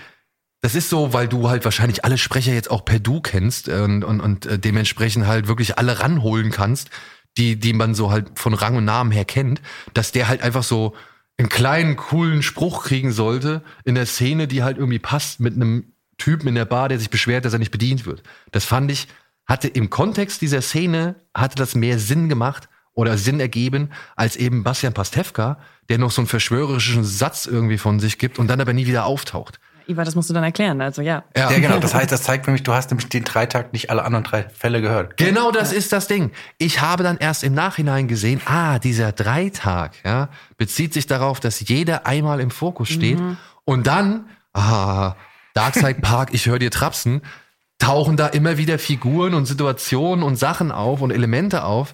das 0.62 0.76
ist 0.76 0.90
so, 0.90 1.12
weil 1.12 1.28
du 1.28 1.50
halt 1.50 1.66
wahrscheinlich 1.66 2.06
alle 2.06 2.18
Sprecher 2.18 2.54
jetzt 2.54 2.72
auch 2.72 2.86
per 2.86 3.00
Du 3.00 3.20
kennst 3.20 3.68
äh, 3.68 3.80
und, 3.82 4.04
und, 4.04 4.22
und 4.22 4.46
äh, 4.46 4.58
dementsprechend 4.58 5.28
halt 5.28 5.48
wirklich 5.48 5.78
alle 5.78 6.00
ranholen 6.00 6.52
kannst, 6.52 6.90
die, 7.38 7.60
die 7.60 7.74
man 7.74 7.96
so 7.96 8.12
halt 8.12 8.28
von 8.36 8.54
Rang 8.54 8.78
und 8.78 8.86
Namen 8.86 9.12
her 9.12 9.26
kennt, 9.26 9.62
dass 9.94 10.12
der 10.14 10.28
halt 10.30 10.42
einfach 10.42 10.64
so 10.64 10.96
einen 11.38 11.50
kleinen, 11.50 11.96
coolen 11.98 12.44
Spruch 12.44 12.84
kriegen 12.86 13.12
sollte 13.12 13.64
in 13.86 13.96
der 13.96 14.06
Szene, 14.06 14.48
die 14.48 14.64
halt 14.64 14.78
irgendwie 14.78 15.00
passt 15.00 15.40
mit 15.40 15.56
einem 15.56 15.93
Typen 16.18 16.48
in 16.48 16.56
der 16.56 16.66
Bar, 16.66 16.90
der 16.90 17.00
sich 17.00 17.10
beschwert, 17.10 17.46
dass 17.46 17.54
er 17.54 17.60
nicht 17.60 17.72
bedient 17.72 18.06
wird. 18.06 18.24
Das 18.52 18.66
fand 18.66 18.92
ich, 18.92 19.08
hatte 19.46 19.68
im 19.68 19.90
Kontext 19.90 20.42
dieser 20.42 20.62
Szene, 20.62 21.16
hatte 21.34 21.56
das 21.56 21.76
mehr 21.76 22.00
Sinn 22.00 22.30
gemacht 22.30 22.70
oder 22.94 23.18
Sinn 23.18 23.40
ergeben, 23.40 23.90
als 24.16 24.36
eben 24.36 24.64
Bastian 24.64 24.94
Pastewka, 24.94 25.58
der 25.90 25.98
noch 25.98 26.12
so 26.12 26.22
einen 26.22 26.28
verschwörerischen 26.28 27.04
Satz 27.04 27.46
irgendwie 27.46 27.78
von 27.78 28.00
sich 28.00 28.18
gibt 28.18 28.40
und 28.40 28.48
dann 28.48 28.62
aber 28.62 28.74
nie 28.74 28.86
wieder 28.86 29.06
auftaucht. 29.06 29.60
Iva, 29.88 30.04
das 30.04 30.16
musst 30.16 30.30
du 30.30 30.34
dann 30.34 30.44
erklären. 30.44 30.80
Also 30.82 31.02
ja. 31.02 31.24
Ja, 31.36 31.50
genau. 31.52 31.80
Das 31.80 31.94
heißt, 31.94 32.12
das 32.12 32.24
zeigt 32.24 32.46
für 32.46 32.52
mich, 32.52 32.64
du 32.64 32.74
hast 32.74 32.90
nämlich 32.90 33.10
den 33.10 33.24
Dreitag 33.24 33.74
nicht 33.74 33.90
alle 33.90 34.04
anderen 34.04 34.24
drei 34.24 34.44
Fälle 34.50 34.82
gehört. 34.82 35.18
Genau 35.18 35.52
das 35.52 35.74
ist 35.74 35.92
das 35.92 36.08
Ding. 36.08 36.32
Ich 36.58 36.82
habe 36.82 37.04
dann 37.04 37.18
erst 37.18 37.44
im 37.44 37.54
Nachhinein 37.54 38.08
gesehen, 38.08 38.42
ah, 38.46 38.80
dieser 38.80 39.12
Dreitag, 39.12 39.96
ja, 40.06 40.30
bezieht 40.58 40.94
sich 40.94 41.06
darauf, 41.06 41.40
dass 41.40 41.68
jeder 41.68 42.06
einmal 42.06 42.40
im 42.40 42.52
Fokus 42.52 42.90
steht 42.90 43.20
und 43.66 43.88
dann, 43.88 44.30
ah, 44.54 45.16
Darkside 45.54 46.02
Park, 46.02 46.30
ich 46.34 46.46
höre 46.46 46.60
dir 46.60 46.72
trapsen, 46.72 47.22
tauchen 47.80 48.18
da 48.18 48.28
immer 48.28 48.58
wieder 48.58 48.80
Figuren 48.80 49.34
und 49.34 49.46
Situationen 49.46 50.24
und 50.24 50.38
Sachen 50.38 50.72
auf 50.72 51.02
und 51.02 51.12
Elemente 51.12 51.64
auf, 51.64 51.94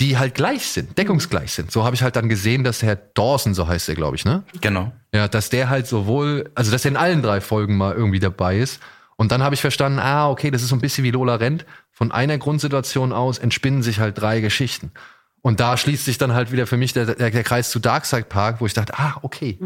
die 0.00 0.16
halt 0.16 0.34
gleich 0.34 0.66
sind, 0.66 0.96
deckungsgleich 0.96 1.52
sind. 1.52 1.70
So 1.70 1.84
habe 1.84 1.94
ich 1.94 2.02
halt 2.02 2.16
dann 2.16 2.28
gesehen, 2.28 2.64
dass 2.64 2.82
Herr 2.82 2.96
Dawson, 2.96 3.54
so 3.54 3.68
heißt 3.68 3.88
er, 3.88 3.94
glaube 3.94 4.16
ich, 4.16 4.24
ne? 4.24 4.44
Genau. 4.60 4.92
Ja, 5.12 5.28
dass 5.28 5.50
der 5.50 5.68
halt 5.68 5.86
sowohl, 5.86 6.50
also 6.54 6.70
dass 6.72 6.84
er 6.84 6.92
in 6.92 6.96
allen 6.96 7.22
drei 7.22 7.40
Folgen 7.40 7.76
mal 7.76 7.94
irgendwie 7.94 8.18
dabei 8.18 8.58
ist. 8.58 8.80
Und 9.16 9.30
dann 9.30 9.42
habe 9.42 9.54
ich 9.54 9.60
verstanden, 9.60 9.98
ah, 9.98 10.30
okay, 10.30 10.50
das 10.50 10.62
ist 10.62 10.68
so 10.68 10.76
ein 10.76 10.80
bisschen 10.80 11.04
wie 11.04 11.10
Lola 11.10 11.34
Rent. 11.34 11.66
Von 11.90 12.12
einer 12.12 12.38
Grundsituation 12.38 13.12
aus 13.12 13.38
entspinnen 13.38 13.82
sich 13.82 14.00
halt 14.00 14.18
drei 14.18 14.40
Geschichten. 14.40 14.92
Und 15.42 15.60
da 15.60 15.76
schließt 15.76 16.06
sich 16.06 16.16
dann 16.16 16.32
halt 16.32 16.52
wieder 16.52 16.66
für 16.66 16.78
mich 16.78 16.94
der, 16.94 17.06
der, 17.06 17.30
der 17.30 17.42
Kreis 17.42 17.70
zu 17.70 17.78
Darkside 17.78 18.24
Park, 18.24 18.60
wo 18.60 18.66
ich 18.66 18.72
dachte, 18.72 18.94
ah, 18.96 19.18
okay, 19.20 19.58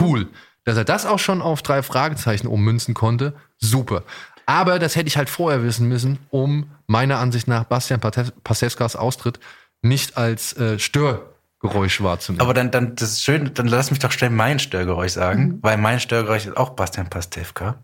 cool. 0.00 0.28
Dass 0.64 0.76
er 0.76 0.84
das 0.84 1.06
auch 1.06 1.18
schon 1.18 1.42
auf 1.42 1.62
drei 1.62 1.82
Fragezeichen 1.82 2.46
ummünzen 2.46 2.94
konnte, 2.94 3.34
super. 3.58 4.04
Aber 4.46 4.78
das 4.78 4.96
hätte 4.96 5.08
ich 5.08 5.16
halt 5.16 5.30
vorher 5.30 5.62
wissen 5.62 5.88
müssen, 5.88 6.18
um 6.30 6.70
meiner 6.86 7.18
Ansicht 7.18 7.48
nach 7.48 7.64
Bastian 7.64 8.00
Pasewskas 8.00 8.96
Austritt 8.96 9.38
nicht 9.82 10.16
als 10.16 10.52
äh, 10.56 10.78
Störgeräusch 10.78 12.00
wahrzunehmen. 12.02 12.40
Aber 12.40 12.54
dann, 12.54 12.70
dann, 12.70 12.94
das 12.96 13.12
ist 13.12 13.24
schön, 13.24 13.52
dann 13.54 13.66
lass 13.66 13.90
mich 13.90 14.00
doch 14.00 14.12
schnell 14.12 14.30
mein 14.30 14.58
Störgeräusch 14.58 15.12
sagen, 15.12 15.44
Mhm. 15.44 15.58
weil 15.62 15.76
mein 15.78 16.00
Störgeräusch 16.00 16.46
ist 16.46 16.56
auch 16.56 16.70
Bastian 16.70 17.08
Pastewka. 17.10 17.76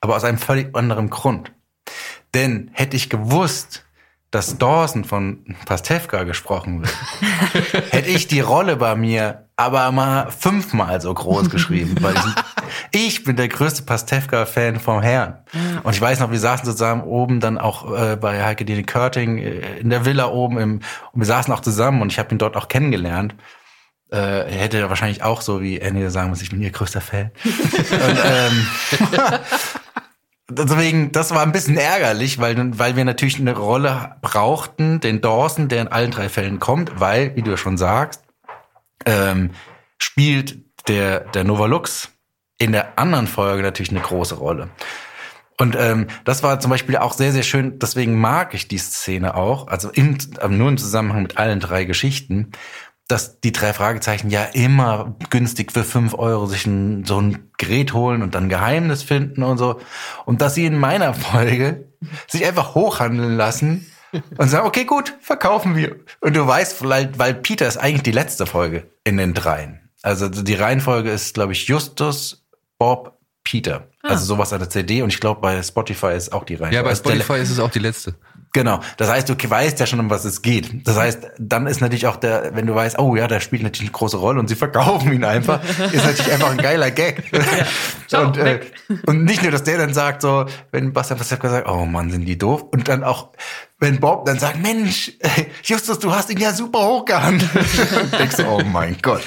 Aber 0.00 0.16
aus 0.16 0.24
einem 0.24 0.38
völlig 0.38 0.74
anderen 0.76 1.10
Grund. 1.10 1.52
Denn 2.34 2.70
hätte 2.72 2.96
ich 2.96 3.08
gewusst, 3.10 3.84
dass 4.34 4.58
Dawson 4.58 5.04
von 5.04 5.44
Pastewka 5.64 6.24
gesprochen 6.24 6.82
wird, 6.82 7.92
hätte 7.92 8.10
ich 8.10 8.26
die 8.26 8.40
Rolle 8.40 8.76
bei 8.76 8.96
mir 8.96 9.48
aber 9.56 9.92
mal 9.92 10.32
fünfmal 10.32 11.00
so 11.00 11.14
groß 11.14 11.50
geschrieben. 11.50 11.94
Weil 12.00 12.14
ich, 12.90 13.06
ich 13.06 13.24
bin 13.24 13.36
der 13.36 13.46
größte 13.46 13.84
Pastewka-Fan 13.84 14.80
vom 14.80 15.00
Herrn. 15.00 15.38
Und 15.84 15.94
ich 15.94 16.00
weiß 16.00 16.18
noch, 16.18 16.32
wir 16.32 16.40
saßen 16.40 16.64
zusammen 16.64 17.02
oben 17.02 17.38
dann 17.38 17.58
auch 17.58 17.96
äh, 17.96 18.16
bei 18.16 18.42
Heike 18.42 18.64
Dine 18.64 18.82
Körting 18.82 19.38
äh, 19.38 19.78
in 19.78 19.90
der 19.90 20.04
Villa 20.04 20.26
oben 20.26 20.58
im, 20.58 20.80
und 21.12 21.20
wir 21.20 21.26
saßen 21.26 21.54
auch 21.54 21.60
zusammen 21.60 22.02
und 22.02 22.10
ich 22.10 22.18
habe 22.18 22.34
ihn 22.34 22.38
dort 22.38 22.56
auch 22.56 22.66
kennengelernt. 22.66 23.36
Äh, 24.10 24.16
er 24.16 24.58
hätte 24.62 24.88
wahrscheinlich 24.88 25.22
auch 25.22 25.42
so 25.42 25.62
wie 25.62 25.80
Annie 25.80 26.10
sagen 26.10 26.30
muss, 26.30 26.42
ich 26.42 26.50
bin 26.50 26.60
ihr 26.60 26.72
größter 26.72 27.00
Fan. 27.00 27.30
und, 27.44 28.18
ähm, 28.24 28.66
Deswegen, 30.56 31.12
das 31.12 31.32
war 31.32 31.42
ein 31.42 31.52
bisschen 31.52 31.76
ärgerlich, 31.76 32.38
weil, 32.38 32.78
weil 32.78 32.96
wir 32.96 33.04
natürlich 33.04 33.38
eine 33.38 33.56
Rolle 33.56 34.16
brauchten, 34.22 35.00
den 35.00 35.20
Dawson, 35.20 35.68
der 35.68 35.82
in 35.82 35.88
allen 35.88 36.10
drei 36.10 36.28
Fällen 36.28 36.60
kommt, 36.60 37.00
weil, 37.00 37.34
wie 37.36 37.42
du 37.42 37.52
ja 37.52 37.56
schon 37.56 37.76
sagst, 37.76 38.22
ähm, 39.06 39.50
spielt 39.98 40.58
der, 40.88 41.20
der 41.20 41.44
Nova 41.44 41.66
Lux 41.66 42.10
in 42.58 42.72
der 42.72 42.98
anderen 42.98 43.26
Folge 43.26 43.62
natürlich 43.62 43.90
eine 43.90 44.00
große 44.00 44.36
Rolle. 44.36 44.70
Und 45.58 45.76
ähm, 45.78 46.08
das 46.24 46.42
war 46.42 46.58
zum 46.58 46.70
Beispiel 46.70 46.96
auch 46.96 47.12
sehr, 47.12 47.30
sehr 47.30 47.44
schön, 47.44 47.78
deswegen 47.78 48.18
mag 48.20 48.54
ich 48.54 48.66
die 48.66 48.78
Szene 48.78 49.36
auch, 49.36 49.68
also 49.68 49.90
im, 49.90 50.18
nur 50.48 50.68
im 50.68 50.78
Zusammenhang 50.78 51.22
mit 51.22 51.38
allen 51.38 51.60
drei 51.60 51.84
Geschichten, 51.84 52.50
dass 53.08 53.40
die 53.40 53.52
drei 53.52 53.72
Fragezeichen 53.74 54.30
ja 54.30 54.44
immer 54.44 55.14
günstig 55.30 55.72
für 55.72 55.84
fünf 55.84 56.14
Euro 56.14 56.46
sich 56.46 56.66
ein, 56.66 57.04
so 57.04 57.20
ein 57.20 57.50
Gerät 57.58 57.92
holen 57.92 58.22
und 58.22 58.34
dann 58.34 58.48
Geheimnis 58.48 59.02
finden 59.02 59.42
und 59.42 59.58
so. 59.58 59.80
Und 60.24 60.40
dass 60.40 60.54
sie 60.54 60.64
in 60.64 60.78
meiner 60.78 61.12
Folge 61.14 61.88
sich 62.26 62.46
einfach 62.46 62.74
hochhandeln 62.74 63.36
lassen 63.36 63.86
und 64.38 64.48
sagen, 64.48 64.66
okay, 64.66 64.84
gut, 64.84 65.14
verkaufen 65.20 65.76
wir. 65.76 65.96
Und 66.20 66.34
du 66.34 66.46
weißt 66.46 66.76
vielleicht, 66.76 67.18
weil 67.18 67.34
Peter 67.34 67.66
ist 67.66 67.76
eigentlich 67.76 68.04
die 68.04 68.12
letzte 68.12 68.46
Folge 68.46 68.86
in 69.04 69.16
den 69.18 69.34
dreien. 69.34 69.80
Also 70.02 70.28
die 70.28 70.54
Reihenfolge 70.54 71.10
ist, 71.10 71.34
glaube 71.34 71.52
ich, 71.52 71.66
Justus, 71.66 72.44
Bob, 72.78 73.18
Peter. 73.42 73.88
Also 74.02 74.24
sowas 74.24 74.52
an 74.52 74.58
der 74.60 74.70
CD 74.70 75.02
und 75.02 75.10
ich 75.12 75.20
glaube 75.20 75.40
bei 75.40 75.62
Spotify 75.62 76.14
ist 76.14 76.32
auch 76.32 76.44
die 76.44 76.54
Reihenfolge. 76.54 76.76
ja, 76.76 76.82
bei 76.82 76.90
Also 76.90 77.02
Spotify 77.02 77.40
ist 77.40 77.50
es 77.50 77.58
auch 77.58 77.70
die 77.70 77.78
letzte. 77.78 78.14
Genau. 78.54 78.78
Das 78.98 79.10
heißt, 79.10 79.28
du 79.28 79.34
weißt 79.34 79.80
ja 79.80 79.86
schon, 79.86 79.98
um 79.98 80.10
was 80.10 80.24
es 80.24 80.40
geht. 80.40 80.86
Das 80.86 80.96
heißt, 80.96 81.26
dann 81.38 81.66
ist 81.66 81.80
natürlich 81.80 82.06
auch 82.06 82.14
der, 82.14 82.54
wenn 82.54 82.66
du 82.66 82.74
weißt, 82.74 83.00
oh 83.00 83.16
ja, 83.16 83.26
der 83.26 83.40
spielt 83.40 83.64
natürlich 83.64 83.90
eine 83.90 83.98
große 83.98 84.16
Rolle 84.16 84.38
und 84.38 84.46
sie 84.46 84.54
verkaufen 84.54 85.12
ihn 85.12 85.24
einfach, 85.24 85.60
ist 85.92 86.04
natürlich 86.04 86.32
einfach 86.32 86.52
ein 86.52 86.58
geiler 86.58 86.92
Gag. 86.92 87.24
Ciao, 88.06 88.26
und, 88.26 88.36
äh, 88.36 88.60
und 89.06 89.24
nicht 89.24 89.42
nur, 89.42 89.50
dass 89.50 89.64
der 89.64 89.78
dann 89.78 89.92
sagt, 89.92 90.22
so, 90.22 90.46
wenn 90.70 90.92
Bastian 90.92 91.18
Pastewka 91.18 91.50
sagt, 91.50 91.68
oh 91.68 91.84
Mann, 91.84 92.12
sind 92.12 92.26
die 92.26 92.38
doof. 92.38 92.62
Und 92.70 92.86
dann 92.86 93.02
auch, 93.02 93.30
wenn 93.80 93.98
Bob 93.98 94.24
dann 94.24 94.38
sagt, 94.38 94.62
Mensch, 94.62 95.10
Justus, 95.64 95.98
du 95.98 96.14
hast 96.14 96.30
ihn 96.30 96.38
ja 96.38 96.52
super 96.52 96.78
hochgehandelt. 96.78 97.50
Denkst 98.18 98.36
du, 98.36 98.46
oh 98.46 98.62
mein 98.62 98.96
Gott. 99.02 99.22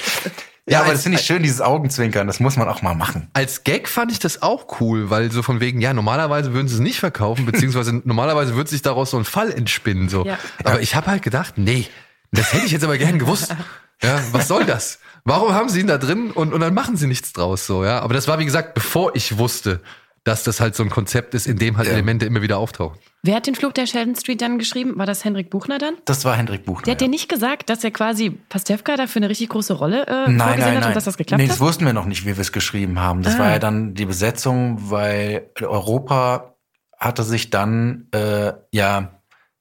Ja, 0.68 0.74
Ja, 0.74 0.78
aber 0.80 0.88
als- 0.90 0.98
das 0.98 1.02
finde 1.04 1.18
ich 1.18 1.24
schön, 1.26 1.42
dieses 1.42 1.60
Augenzwinkern, 1.60 2.26
das 2.26 2.40
muss 2.40 2.56
man 2.56 2.68
auch 2.68 2.82
mal 2.82 2.94
machen. 2.94 3.28
Als 3.32 3.64
Gag 3.64 3.88
fand 3.88 4.12
ich 4.12 4.18
das 4.18 4.42
auch 4.42 4.80
cool, 4.80 5.10
weil 5.10 5.30
so 5.32 5.42
von 5.42 5.60
wegen, 5.60 5.80
ja, 5.80 5.92
normalerweise 5.94 6.52
würden 6.52 6.68
sie 6.68 6.74
es 6.74 6.80
nicht 6.80 7.00
verkaufen, 7.00 7.46
beziehungsweise 7.46 7.92
normalerweise 8.04 8.54
würde 8.54 8.70
sich 8.70 8.82
daraus 8.82 9.10
so 9.10 9.16
ein 9.18 9.24
Fall 9.24 9.50
entspinnen. 9.52 10.08
So. 10.08 10.24
Ja. 10.24 10.38
Aber 10.64 10.80
ich 10.80 10.94
habe 10.94 11.06
halt 11.08 11.22
gedacht, 11.22 11.54
nee, 11.56 11.86
das 12.32 12.52
hätte 12.52 12.66
ich 12.66 12.72
jetzt 12.72 12.84
aber 12.84 12.98
gern 12.98 13.18
gewusst. 13.18 13.54
Ja, 14.00 14.20
was 14.30 14.46
soll 14.46 14.64
das? 14.64 15.00
Warum 15.24 15.54
haben 15.54 15.68
sie 15.68 15.80
ihn 15.80 15.88
da 15.88 15.98
drin 15.98 16.30
und, 16.30 16.52
und 16.54 16.60
dann 16.60 16.72
machen 16.72 16.96
sie 16.96 17.08
nichts 17.08 17.32
draus 17.32 17.66
so, 17.66 17.84
ja? 17.84 17.98
Aber 17.98 18.14
das 18.14 18.28
war, 18.28 18.38
wie 18.38 18.44
gesagt, 18.44 18.74
bevor 18.74 19.16
ich 19.16 19.38
wusste, 19.38 19.80
dass 20.24 20.42
das 20.44 20.60
halt 20.60 20.74
so 20.74 20.82
ein 20.82 20.90
Konzept 20.90 21.34
ist, 21.34 21.46
in 21.46 21.56
dem 21.58 21.76
halt 21.76 21.86
Ja. 21.88 21.94
Elemente 21.94 22.26
immer 22.26 22.42
wieder 22.42 22.58
auftauchen. 22.58 22.98
Wer 23.22 23.34
hat 23.36 23.46
den 23.46 23.54
Flug 23.54 23.74
der 23.74 23.86
Sheldon 23.86 24.14
Street 24.14 24.40
dann 24.42 24.58
geschrieben? 24.58 24.96
War 24.96 25.06
das 25.06 25.24
Henrik 25.24 25.50
Buchner 25.50 25.78
dann? 25.78 25.94
Das 26.04 26.24
war 26.24 26.36
Hendrik 26.36 26.64
Buchner. 26.64 26.84
Der 26.84 26.92
hat 26.94 27.00
ja. 27.00 27.06
dir 27.06 27.10
nicht 27.10 27.28
gesagt, 27.28 27.68
dass 27.70 27.82
er 27.82 27.90
quasi 27.90 28.30
Pastewka 28.30 28.96
dafür 28.96 29.20
eine 29.20 29.28
richtig 29.30 29.48
große 29.48 29.72
Rolle 29.74 30.06
äh, 30.06 30.10
Nein, 30.30 30.38
vorgesehen 30.38 30.58
nein, 30.58 30.66
hat 30.66 30.74
nein. 30.80 30.88
und 30.90 30.96
dass 30.96 31.04
das 31.04 31.16
geklappt 31.16 31.40
nee, 31.40 31.48
das 31.48 31.56
hat? 31.56 31.66
wussten 31.66 31.84
wir 31.86 31.92
noch 31.92 32.04
nicht, 32.06 32.22
wie 32.26 32.36
wir 32.36 32.38
es 32.38 32.52
geschrieben 32.52 33.00
haben. 33.00 33.22
Das 33.22 33.34
Ah. 33.36 33.38
war 33.40 33.50
ja 33.50 33.58
dann 33.58 33.94
die 33.94 34.06
Besetzung, 34.06 34.90
weil 34.90 35.50
Europa 35.60 36.54
hatte 36.98 37.22
sich 37.24 37.50
dann 37.50 38.06
äh, 38.12 38.52
ja 38.72 39.12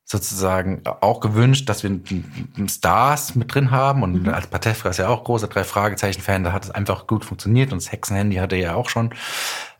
sozusagen 0.05 0.83
auch 1.01 1.19
gewünscht, 1.19 1.67
dass 1.67 1.83
wir 1.83 1.91
Stars 2.67 3.35
mit 3.35 3.53
drin 3.53 3.71
haben. 3.71 4.03
Und 4.03 4.23
Mhm. 4.23 4.29
als 4.33 4.47
Patefka 4.47 4.89
ist 4.89 4.97
ja 4.97 5.07
auch 5.09 5.23
großer 5.23 5.47
drei 5.47 5.63
Fragezeichen-Fan, 5.63 6.43
da 6.43 6.53
hat 6.53 6.63
es 6.65 6.71
einfach 6.71 7.07
gut 7.07 7.25
funktioniert. 7.25 7.71
Und 7.73 7.81
das 7.83 7.91
Hexenhandy 7.91 8.37
hat 8.37 8.53
er 8.53 8.59
ja 8.59 8.75
auch 8.75 8.89
schon 8.89 9.13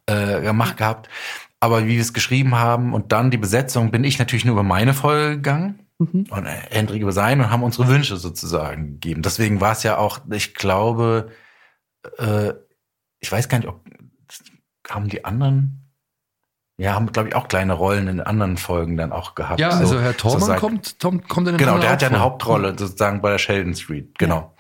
äh, 0.08 0.42
gemacht 0.42 0.78
gehabt. 0.78 1.10
Aber 1.60 1.86
wie 1.86 1.96
wir 1.96 2.02
es 2.02 2.14
geschrieben 2.14 2.56
haben 2.56 2.94
und 2.94 3.12
dann 3.12 3.32
die 3.32 3.38
Besetzung, 3.38 3.92
bin 3.92 4.04
ich 4.04 4.20
natürlich 4.20 4.46
nur 4.46 4.54
über 4.54 4.64
meine 4.64 4.94
Folge 4.94 5.36
gegangen 5.38 5.80
und 5.98 6.46
äh, 6.46 6.50
Hendrik 6.70 7.02
über 7.02 7.12
sein 7.12 7.40
und 7.40 7.50
haben 7.50 7.64
unsere 7.64 7.88
Wünsche 7.88 8.18
sozusagen 8.18 8.94
gegeben. 9.00 9.22
Deswegen 9.24 9.60
war 9.62 9.72
es 9.72 9.84
ja 9.84 9.98
auch, 9.98 10.20
ich 10.32 10.54
glaube, 10.54 11.32
äh, 12.20 12.54
ich 13.20 13.32
weiß 13.32 13.50
gar 13.50 13.58
nicht, 13.58 13.68
ob 13.68 13.82
haben 14.90 15.10
die 15.10 15.26
anderen 15.26 15.84
ja, 16.80 16.94
haben, 16.94 17.12
glaube 17.12 17.30
ich, 17.30 17.36
auch 17.36 17.48
kleine 17.48 17.74
Rollen 17.74 18.08
in 18.08 18.22
anderen 18.22 18.56
Folgen 18.58 18.98
dann 18.98 19.12
auch 19.12 19.34
gehabt. 19.34 19.60
Ja, 19.60 19.72
So- 19.72 19.78
also 19.80 20.00
Herr 20.00 20.16
Thormann 20.16 20.60
kommt, 20.60 20.98
kommt, 21.02 21.28
kommt 21.28 21.48
in 21.48 21.56
dem 21.56 21.58
Genau, 21.58 21.80
der 21.80 21.90
hat 21.90 22.04
ja 22.04 22.08
eine. 22.08 22.20
Hauptrolle 22.20 22.78
sozusagen 22.78 23.20
bei 23.20 23.32
der 23.32 23.40
Sheldon 23.40 23.74
Street. 23.74 24.16
Genau. 24.20 24.56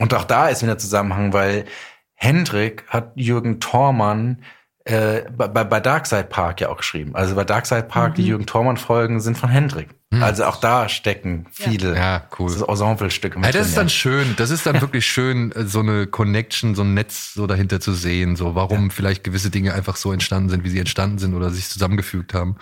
Und 0.00 0.12
auch 0.12 0.24
da 0.24 0.48
ist 0.48 0.62
wieder 0.62 0.76
Zusammenhang, 0.76 1.32
weil 1.32 1.66
Hendrik 2.14 2.84
hat 2.88 3.12
Jürgen 3.14 3.60
Thormann 3.60 4.42
äh, 4.84 5.22
bei, 5.30 5.46
bei 5.46 5.80
Darkside 5.80 6.24
Park 6.24 6.60
ja 6.60 6.68
auch 6.68 6.78
geschrieben. 6.78 7.14
Also 7.14 7.34
bei 7.34 7.44
Darkside 7.44 7.84
Park, 7.84 8.16
die 8.16 8.26
Jürgen 8.26 8.46
Thormann 8.46 8.76
Folgen 8.76 9.20
sind 9.20 9.38
von 9.38 9.48
Hendrik. 9.48 9.90
Also 10.20 10.44
auch 10.44 10.56
da 10.56 10.90
stecken 10.90 11.46
viele 11.50 11.96
Ja, 11.96 12.24
cool. 12.38 12.50
so 12.50 12.66
Ensemblestücke 12.66 13.38
mit 13.38 13.46
Ja, 13.46 13.52
das 13.52 13.68
ist 13.68 13.78
dann 13.78 13.88
schön. 13.88 14.34
Das 14.36 14.50
ist 14.50 14.66
dann 14.66 14.80
wirklich 14.82 15.06
schön, 15.06 15.54
so 15.56 15.80
eine 15.80 16.06
Connection, 16.06 16.74
so 16.74 16.82
ein 16.82 16.92
Netz 16.92 17.32
so 17.32 17.46
dahinter 17.46 17.80
zu 17.80 17.94
sehen, 17.94 18.36
so 18.36 18.54
warum 18.54 18.90
vielleicht 18.90 19.24
gewisse 19.24 19.48
Dinge 19.48 19.72
einfach 19.72 19.96
so 19.96 20.12
entstanden 20.12 20.50
sind, 20.50 20.64
wie 20.64 20.68
sie 20.68 20.80
entstanden 20.80 21.18
sind 21.18 21.34
oder 21.34 21.48
sich 21.48 21.68
zusammengefügt 21.68 22.34
haben. 22.34 22.56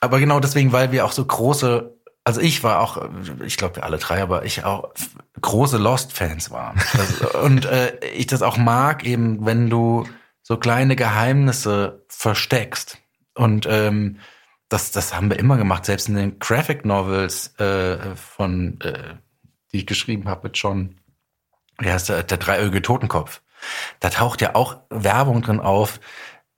Aber 0.00 0.18
genau 0.18 0.40
deswegen, 0.40 0.72
weil 0.72 0.92
wir 0.92 1.04
auch 1.04 1.12
so 1.12 1.24
große, 1.24 1.94
also 2.24 2.40
ich 2.40 2.64
war 2.64 2.80
auch, 2.80 3.10
ich 3.44 3.58
glaube 3.58 3.76
wir 3.76 3.84
alle 3.84 3.98
drei, 3.98 4.22
aber 4.22 4.46
ich 4.46 4.64
auch 4.64 4.94
große 5.40 5.76
Lost-Fans 5.76 6.50
waren. 6.50 6.80
Also, 6.98 7.38
und 7.40 7.66
äh, 7.66 7.92
ich 8.14 8.28
das 8.28 8.40
auch 8.40 8.56
mag, 8.56 9.04
eben 9.04 9.44
wenn 9.44 9.68
du 9.68 10.06
so 10.44 10.58
kleine 10.58 10.94
Geheimnisse 10.94 12.04
versteckst. 12.08 12.98
Und 13.34 13.66
ähm, 13.68 14.18
das, 14.68 14.92
das 14.92 15.14
haben 15.14 15.30
wir 15.30 15.38
immer 15.38 15.56
gemacht, 15.56 15.86
selbst 15.86 16.08
in 16.08 16.14
den 16.14 16.38
Graphic 16.38 16.84
Novels 16.84 17.58
äh, 17.58 18.14
von, 18.14 18.80
äh, 18.82 19.14
die 19.72 19.78
ich 19.78 19.86
geschrieben 19.86 20.28
habe 20.28 20.48
mit 20.48 20.56
John, 20.56 21.00
wie 21.78 21.90
heißt 21.90 22.10
der, 22.10 22.22
der 22.22 22.38
dreiögige 22.38 22.82
Totenkopf. 22.82 23.40
Da 24.00 24.10
taucht 24.10 24.42
ja 24.42 24.54
auch 24.54 24.76
Werbung 24.90 25.42
drin 25.42 25.60
auf 25.60 25.98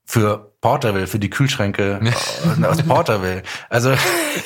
für 0.04 0.52
Porterville, 0.60 1.06
für 1.06 1.18
die 1.20 1.30
Kühlschränke 1.30 2.00
aus 2.62 2.82
Porterville. 2.82 3.42
Also 3.68 3.94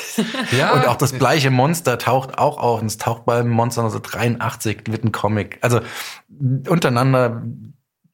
Ja. 0.53 0.73
und 0.73 0.87
auch 0.87 0.97
das 0.97 1.15
gleiche 1.15 1.51
Monster 1.51 1.97
taucht 1.99 2.37
auch 2.39 2.59
auf 2.59 2.81
und 2.83 2.87
es 2.87 2.99
taucht 2.99 3.25
beim 3.25 3.49
Monster 3.49 3.83
1983 3.83 4.83
wird 4.87 5.05
ein 5.05 5.13
Comic. 5.13 5.59
Also 5.63 5.81
untereinander, 6.69 7.43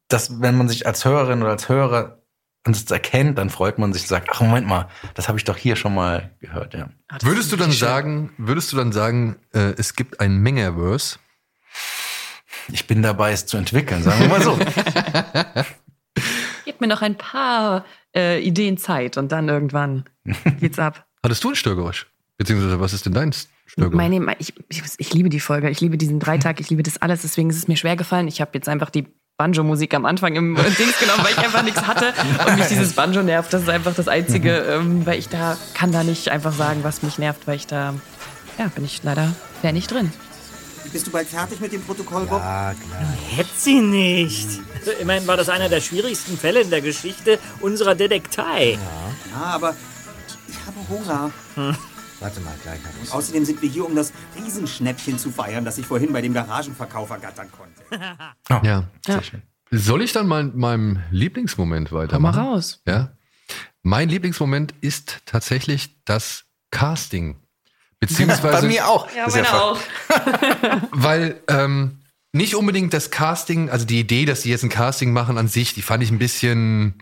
dass 0.09 0.41
wenn 0.41 0.57
man 0.57 0.69
sich 0.69 0.87
als 0.87 1.05
Hörerin 1.05 1.43
oder 1.43 1.53
als 1.53 1.69
Hörer 1.69 2.19
und 2.67 2.75
es 2.77 2.91
erkennt, 2.91 3.39
dann 3.39 3.51
freut 3.51 3.79
man 3.79 3.93
sich 3.93 4.03
und 4.03 4.09
sagt, 4.09 4.29
ach 4.33 4.41
Moment 4.41 4.67
mal, 4.67 4.89
das 5.15 5.29
habe 5.29 5.39
ich 5.39 5.45
doch 5.45 5.57
hier 5.57 5.77
schon 5.77 5.95
mal 5.95 6.35
gehört, 6.41 6.75
ja. 6.75 6.89
Ah, 7.09 7.19
Würdest 7.23 7.53
du 7.53 7.57
dann 7.57 7.71
schön. 7.71 7.79
sagen, 7.89 8.33
würdest 8.39 8.73
du 8.73 8.77
dann 8.77 8.93
sagen, 8.93 9.37
äh, 9.53 9.75
es 9.79 9.95
gibt 9.95 10.21
ein 10.21 10.39
Mengerverse? 10.39 11.19
Ich 12.73 12.87
bin 12.89 13.03
dabei, 13.03 13.31
es 13.33 13.47
zu 13.47 13.57
entwickeln, 13.57 14.03
sagen 14.03 14.21
wir 14.23 14.29
mal 14.29 14.43
so. 14.43 14.59
Gebt 16.65 16.81
mir 16.81 16.89
noch 16.89 17.03
ein 17.03 17.17
paar 17.17 17.85
äh, 18.15 18.41
Ideen 18.43 18.77
Zeit 18.79 19.17
und 19.17 19.31
dann 19.31 19.49
irgendwann 19.49 20.05
geht's 20.61 20.79
ab. 20.79 21.07
Hattest 21.23 21.45
du 21.45 21.51
ein 21.51 21.57
Störgeräusch? 21.57 22.07
Beziehungsweise 22.39 22.81
was 22.81 22.93
ist 22.93 23.07
denn 23.07 23.13
dein 23.15 23.33
Störgeräusch? 23.67 23.97
Meine, 23.97 24.21
mein- 24.21 24.37
ich, 24.41 24.53
ich, 24.69 24.83
ich 24.99 25.15
liebe 25.15 25.29
die 25.29 25.41
Folge, 25.41 25.71
ich 25.71 25.81
liebe 25.81 25.97
diesen 25.97 26.19
Dreitag, 26.19 26.59
ich 26.61 26.69
liebe 26.71 26.83
das 26.83 26.99
alles, 26.99 27.23
deswegen 27.23 27.51
ist 27.51 27.57
es 27.57 27.69
mir 27.69 27.77
schwer 27.77 27.97
gefallen. 27.97 28.27
Ich 28.29 28.41
habe 28.41 28.51
jetzt 28.55 28.69
einfach 28.69 28.91
die 28.91 29.07
Banjo-Musik 29.39 29.93
am 29.93 30.07
Anfang 30.07 30.35
im 30.35 30.55
Dings 30.79 30.99
genommen, 30.99 31.23
weil 31.23 31.33
ich 31.33 31.39
einfach 31.39 31.63
nichts 31.63 31.87
hatte 31.87 32.15
und 32.47 32.57
mich 32.57 32.69
dieses 32.69 32.95
Banjo 32.95 33.23
nervt. 33.23 33.53
Das 33.53 33.63
ist 33.63 33.69
einfach 33.69 33.95
das 33.95 34.09
Einzige, 34.09 34.57
ähm, 34.61 35.05
weil 35.05 35.19
ich 35.19 35.29
da 35.29 35.59
kann 35.75 35.93
da 35.93 36.03
nicht 36.05 36.31
einfach 36.31 36.55
sagen, 36.55 36.83
was 36.85 37.03
mich 37.03 37.19
nervt, 37.19 37.47
weil 37.47 37.57
ich 37.57 37.67
da, 37.67 37.93
ja, 38.59 38.69
bin 38.69 38.85
ich 38.87 39.03
leider 39.03 39.31
wäre 39.61 39.75
nicht 39.75 39.91
drin. 39.91 40.11
Bist 40.91 41.07
du 41.07 41.11
bald 41.11 41.29
fertig 41.29 41.61
mit 41.61 41.71
dem 41.73 41.83
Protokoll, 41.83 42.25
Bob? 42.25 42.41
Ah, 42.41 42.73
klar. 42.73 43.03
Hätte 43.35 43.51
sie 43.57 43.81
nicht. 43.81 44.49
Immerhin 45.01 45.27
war 45.27 45.37
das 45.37 45.51
einer 45.51 45.69
der 45.69 45.83
schwierigsten 45.83 46.39
Fälle 46.39 46.63
in 46.63 46.71
der 46.71 46.81
Geschichte 46.81 47.39
unserer 47.61 47.95
Detektei. 47.95 48.79
Ja, 49.35 49.43
aber 49.43 49.75
ich 50.49 50.57
habe 50.65 50.79
Hunger. 50.89 51.31
Warte 52.21 52.41
mal, 52.41 52.55
gleich 52.63 52.81
hab 52.83 52.93
ich's. 53.03 53.13
Außerdem 53.13 53.45
sind 53.45 53.61
wir 53.61 53.69
hier, 53.69 53.85
um 53.85 53.95
das 53.95 54.13
Riesenschnäppchen 54.37 55.19
zu 55.19 55.31
feiern, 55.31 55.65
das 55.65 55.77
ich 55.79 55.87
vorhin 55.87 56.13
bei 56.13 56.23
dem 56.23 56.33
Garagenverkauf 56.35 57.11
ergattern 57.11 57.49
konnte. 57.53 57.77
Oh, 58.51 58.61
Ja. 58.63 58.85
Sehr 59.05 59.23
schön. 59.23 59.43
Soll 59.71 60.03
ich 60.03 60.13
dann 60.13 60.27
mal 60.29 60.45
mit 60.45 60.55
meinem 60.57 61.03
Lieblingsmoment 61.11 61.89
Komm 61.89 61.99
mal 61.99 62.05
weitermachen? 62.05 62.41
raus. 62.43 62.81
Ja. 62.87 63.13
Mein 63.83 64.09
Lieblingsmoment 64.09 64.75
ist 64.81 65.19
tatsächlich 65.27 65.97
das 66.05 66.45
Casting. 66.71 67.37
Beziehungsweise. 68.01 68.63
Bei 68.63 68.67
mir 68.69 68.87
auch. 68.89 69.09
Das 69.15 69.35
ist 69.35 69.47
ver- 69.47 69.77
Weil 70.93 71.41
ähm, 71.49 71.99
nicht 72.33 72.55
unbedingt 72.55 72.93
das 72.95 73.11
Casting, 73.11 73.69
also 73.71 73.85
die 73.87 74.01
Idee, 74.01 74.25
dass 74.25 74.43
sie 74.43 74.51
jetzt 74.51 74.63
ein 74.63 74.69
Casting 74.71 75.13
machen 75.13 75.39
an 75.39 75.49
sich, 75.49 75.75
die 75.75 75.83
fand 75.83 76.03
ich 76.03 76.11
ein 76.11 76.19
bisschen. 76.19 76.95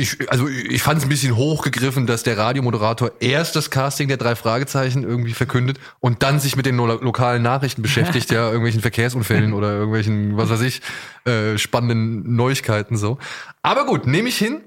Ich, 0.00 0.30
also 0.30 0.48
ich 0.48 0.82
fand 0.82 0.98
es 0.98 1.04
ein 1.04 1.10
bisschen 1.10 1.36
hochgegriffen, 1.36 2.06
dass 2.06 2.22
der 2.22 2.38
Radiomoderator 2.38 3.12
erst 3.20 3.54
das 3.54 3.70
Casting 3.70 4.08
der 4.08 4.16
drei 4.16 4.34
Fragezeichen 4.34 5.02
irgendwie 5.04 5.34
verkündet 5.34 5.78
und 6.00 6.22
dann 6.22 6.40
sich 6.40 6.56
mit 6.56 6.64
den 6.64 6.76
lo 6.76 6.86
lokalen 6.86 7.42
Nachrichten 7.42 7.82
beschäftigt, 7.82 8.30
ja, 8.32 8.46
irgendwelchen 8.46 8.80
Verkehrsunfällen 8.80 9.52
oder 9.52 9.72
irgendwelchen, 9.72 10.36
was 10.38 10.48
weiß 10.48 10.62
ich, 10.62 10.80
äh, 11.26 11.58
spannenden 11.58 12.34
Neuigkeiten 12.34 12.96
so. 12.96 13.18
Aber 13.62 13.84
gut, 13.84 14.06
nehme 14.06 14.30
ich 14.30 14.38
hin. 14.38 14.62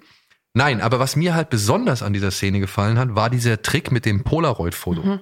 Nein, 0.54 0.82
aber 0.82 1.00
was 1.00 1.16
mir 1.16 1.34
halt 1.34 1.50
besonders 1.50 2.04
an 2.04 2.14
dieser 2.14 2.30
Szene 2.30 2.60
gefallen 2.60 3.00
hat, 3.00 3.16
war 3.16 3.32
dieser 3.32 3.64
Trick 3.64 3.92
mit 3.92 4.06
dem 4.06 4.24
Polaroid-Foto. 4.24 5.20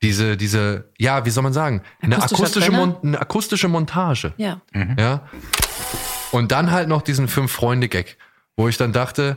Diese, 0.00 0.36
diese, 0.36 0.92
ja, 0.96 1.24
wie 1.24 1.30
soll 1.30 1.42
man 1.42 1.52
sagen, 1.52 1.82
eine 2.00 2.22
akustische? 2.22 2.70
Mon 2.70 2.96
eine 3.02 3.20
akustische 3.20 3.66
Montage. 3.66 4.32
Ja. 4.36 4.60
Ja. 4.96 5.28
Und 6.30 6.52
dann 6.52 6.70
halt 6.70 6.88
noch 6.88 7.02
diesen 7.02 7.26
Fünf-Freunde-Gag, 7.26 8.16
wo 8.56 8.68
ich 8.68 8.76
dann 8.76 8.92
dachte, 8.92 9.36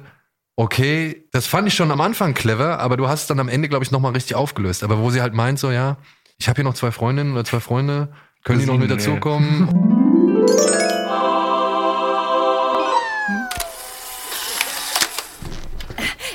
okay, 0.55 1.26
das 1.32 1.47
fand 1.47 1.67
ich 1.67 1.74
schon 1.74 1.91
am 1.91 2.01
Anfang 2.01 2.34
clever, 2.34 2.80
aber 2.80 2.97
du 2.97 3.07
hast 3.07 3.22
es 3.22 3.28
dann 3.28 3.39
am 3.39 3.49
Ende, 3.49 3.70
glaube 3.70 3.84
ich, 3.84 3.91
nochmal 3.91 4.13
richtig 4.13 4.36
aufgelöst. 4.36 4.84
Aber 4.84 4.99
wo 4.99 5.09
sie 5.09 5.22
halt 5.22 5.34
meint, 5.34 5.59
so, 5.59 5.72
ja, 5.72 5.97
ich 6.38 6.47
habe 6.47 6.57
hier 6.57 6.63
noch 6.63 6.74
zwei 6.74 6.91
Freundinnen 6.91 7.34
oder 7.34 7.45
zwei 7.45 7.59
Freunde, 7.59 8.11
können 8.43 8.59
die 8.59 8.65
noch 8.65 8.78
mit 8.78 8.89
dazukommen? 8.89 9.67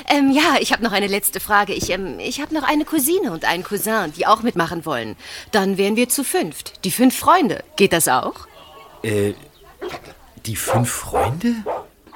Ähm, 0.07 0.31
ja, 0.31 0.57
ich 0.59 0.71
habe 0.71 0.83
noch 0.83 0.91
eine 0.91 1.07
letzte 1.07 1.39
Frage. 1.39 1.73
Ich, 1.73 1.89
ähm, 1.89 2.19
ich 2.19 2.39
habe 2.39 2.53
noch 2.53 2.63
eine 2.63 2.85
Cousine 2.85 3.31
und 3.31 3.43
einen 3.43 3.63
Cousin, 3.63 4.13
die 4.15 4.27
auch 4.27 4.43
mitmachen 4.43 4.85
wollen. 4.85 5.15
Dann 5.51 5.77
wären 5.77 5.95
wir 5.95 6.07
zu 6.09 6.23
fünft. 6.23 6.85
Die 6.85 6.91
fünf 6.91 7.17
Freunde. 7.17 7.63
Geht 7.75 7.91
das 7.91 8.07
auch? 8.07 8.47
Äh, 9.01 9.33
die 10.45 10.55
fünf 10.55 10.89
Freunde? 10.89 11.55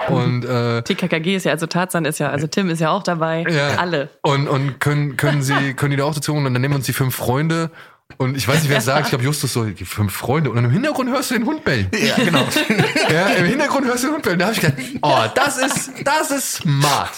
Und, 0.08 0.45
äh, 0.45 0.82
TKKG 0.82 1.36
ist 1.36 1.43
ja, 1.45 1.52
also 1.52 1.68
Tarzan 1.68 2.06
ist 2.06 2.20
ja, 2.20 2.30
also 2.30 2.47
Tim 2.47 2.70
ist 2.70 2.80
ja 2.80 2.89
auch 2.89 3.04
dabei. 3.04 3.45
Ja. 3.50 3.76
Alle. 3.76 4.10
Und, 4.22 4.47
und 4.47 4.80
können, 4.80 5.18
können 5.18 5.41
sie, 5.41 5.74
können 5.74 5.91
die 5.91 5.97
da 5.97 6.06
auch 6.06 6.16
dazu? 6.16 6.34
Und 6.34 6.45
dann 6.45 6.54
nehmen 6.54 6.72
wir 6.72 6.78
uns 6.78 6.86
die 6.86 6.93
fünf 6.93 7.16
Freunde. 7.16 7.70
Und 8.18 8.36
ich 8.36 8.47
weiß 8.47 8.62
nicht, 8.62 8.70
wer 8.70 8.80
es 8.80 8.86
sagt. 8.86 9.04
Ich 9.04 9.10
glaube, 9.10 9.24
Justus 9.24 9.54
so, 9.54 9.66
die 9.66 9.86
fünf 9.86 10.14
Freunde. 10.14 10.50
Und 10.50 10.56
dann 10.56 10.66
im 10.66 10.72
Hintergrund 10.72 11.10
hörst 11.10 11.32
du 11.32 11.36
den 11.36 11.45
Hund 11.45 11.64
bellen. 11.64 11.89
Ja, 11.93 12.16
genau. 12.16 12.45
Ja, 13.10 13.28
im 13.28 13.45
Hintergrund 13.45 13.86
hörst 13.86 14.04
du 14.04 14.08
den 14.08 14.16
Hund 14.16 14.24
bellen. 14.24 14.39
Da 14.39 14.45
habe 14.45 14.56
ich 14.56 14.62
gedacht, 14.62 14.80
oh, 15.02 15.24
das 15.36 15.58
ist, 15.58 15.91
das 16.04 16.32
ist 16.32 16.54
smart. 16.56 17.12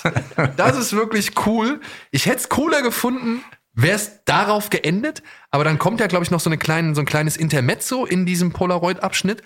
Das 0.57 0.77
ist 0.77 0.93
wirklich 0.93 1.31
cool. 1.45 1.79
Ich 2.11 2.25
hätte 2.25 2.37
es 2.37 2.49
cooler 2.49 2.81
gefunden, 2.81 3.43
wäre 3.73 3.95
es 3.95 4.23
darauf 4.25 4.69
geendet. 4.69 5.23
Aber 5.49 5.63
dann 5.63 5.79
kommt 5.79 5.99
ja, 5.99 6.07
glaube 6.07 6.23
ich, 6.23 6.31
noch 6.31 6.39
so, 6.39 6.49
eine 6.49 6.57
kleine, 6.57 6.93
so 6.93 7.01
ein 7.01 7.05
kleines 7.05 7.37
Intermezzo 7.37 8.05
in 8.05 8.25
diesem 8.25 8.51
Polaroid-Abschnitt. 8.51 9.41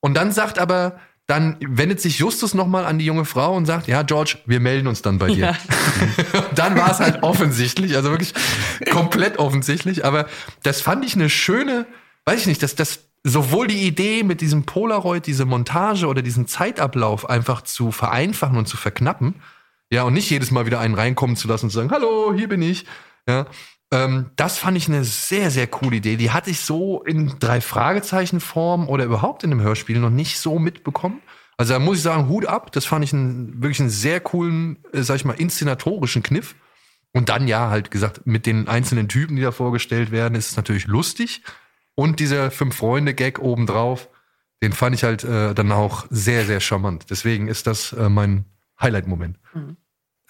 Und 0.00 0.14
dann 0.14 0.32
sagt 0.32 0.58
aber, 0.58 0.98
dann 1.30 1.56
wendet 1.60 2.00
sich 2.00 2.18
Justus 2.18 2.54
nochmal 2.54 2.84
an 2.84 2.98
die 2.98 3.04
junge 3.04 3.24
Frau 3.24 3.54
und 3.54 3.64
sagt, 3.64 3.86
ja, 3.86 4.02
George, 4.02 4.38
wir 4.46 4.58
melden 4.58 4.88
uns 4.88 5.00
dann 5.00 5.18
bei 5.18 5.28
dir. 5.28 5.56
dann 6.56 6.76
war 6.76 6.90
es 6.90 6.98
halt 6.98 7.22
offensichtlich, 7.22 7.94
also 7.94 8.10
wirklich 8.10 8.34
komplett 8.90 9.38
offensichtlich. 9.38 10.04
Aber 10.04 10.26
das 10.64 10.80
fand 10.80 11.04
ich 11.04 11.14
eine 11.14 11.30
schöne, 11.30 11.86
weiß 12.24 12.40
ich 12.40 12.46
nicht, 12.48 12.64
dass 12.64 12.74
das 12.74 13.04
sowohl 13.22 13.68
die 13.68 13.86
Idee 13.86 14.24
mit 14.24 14.40
diesem 14.40 14.64
Polaroid, 14.64 15.24
diese 15.24 15.44
Montage 15.44 16.08
oder 16.08 16.20
diesen 16.20 16.48
Zeitablauf 16.48 17.30
einfach 17.30 17.62
zu 17.62 17.92
vereinfachen 17.92 18.58
und 18.58 18.66
zu 18.66 18.76
verknappen, 18.76 19.36
ja, 19.88 20.02
und 20.02 20.14
nicht 20.14 20.30
jedes 20.30 20.50
Mal 20.50 20.66
wieder 20.66 20.80
einen 20.80 20.94
reinkommen 20.94 21.36
zu 21.36 21.46
lassen 21.46 21.66
und 21.66 21.70
zu 21.70 21.76
sagen, 21.76 21.92
hallo, 21.92 22.34
hier 22.34 22.48
bin 22.48 22.62
ich, 22.62 22.86
ja, 23.28 23.46
ähm, 23.92 24.30
das 24.36 24.58
fand 24.58 24.76
ich 24.76 24.88
eine 24.88 25.04
sehr, 25.04 25.50
sehr 25.50 25.66
coole 25.66 25.96
Idee. 25.96 26.16
Die 26.16 26.30
hatte 26.30 26.50
ich 26.50 26.60
so 26.60 27.02
in 27.02 27.38
drei 27.40 27.60
Fragezeichen 27.60 28.40
Form 28.40 28.88
oder 28.88 29.04
überhaupt 29.04 29.42
in 29.42 29.50
einem 29.50 29.62
Hörspiel 29.62 29.98
noch 29.98 30.10
nicht 30.10 30.38
so 30.38 30.58
mitbekommen. 30.58 31.20
Also 31.56 31.74
da 31.74 31.78
muss 31.78 31.98
ich 31.98 32.02
sagen, 32.02 32.28
Hut 32.28 32.46
ab. 32.46 32.72
Das 32.72 32.86
fand 32.86 33.04
ich 33.04 33.12
einen, 33.12 33.62
wirklich 33.62 33.80
einen 33.80 33.90
sehr 33.90 34.20
coolen, 34.20 34.78
äh, 34.92 35.02
sag 35.02 35.16
ich 35.16 35.24
mal, 35.24 35.34
inszenatorischen 35.34 36.22
Kniff. 36.22 36.54
Und 37.12 37.28
dann 37.28 37.48
ja, 37.48 37.70
halt 37.70 37.90
gesagt, 37.90 38.26
mit 38.26 38.46
den 38.46 38.68
einzelnen 38.68 39.08
Typen, 39.08 39.36
die 39.36 39.42
da 39.42 39.50
vorgestellt 39.50 40.12
werden, 40.12 40.36
ist 40.36 40.50
es 40.50 40.56
natürlich 40.56 40.86
lustig. 40.86 41.42
Und 41.96 42.20
dieser 42.20 42.50
Fünf-Freunde-Gag 42.50 43.40
obendrauf, 43.40 44.08
den 44.62 44.72
fand 44.72 44.94
ich 44.94 45.02
halt 45.02 45.24
äh, 45.24 45.52
dann 45.52 45.72
auch 45.72 46.06
sehr, 46.10 46.46
sehr 46.46 46.60
charmant. 46.60 47.06
Deswegen 47.10 47.48
ist 47.48 47.66
das 47.66 47.92
äh, 47.92 48.08
mein 48.08 48.44
Highlight-Moment. 48.80 49.38
Das 49.52 49.62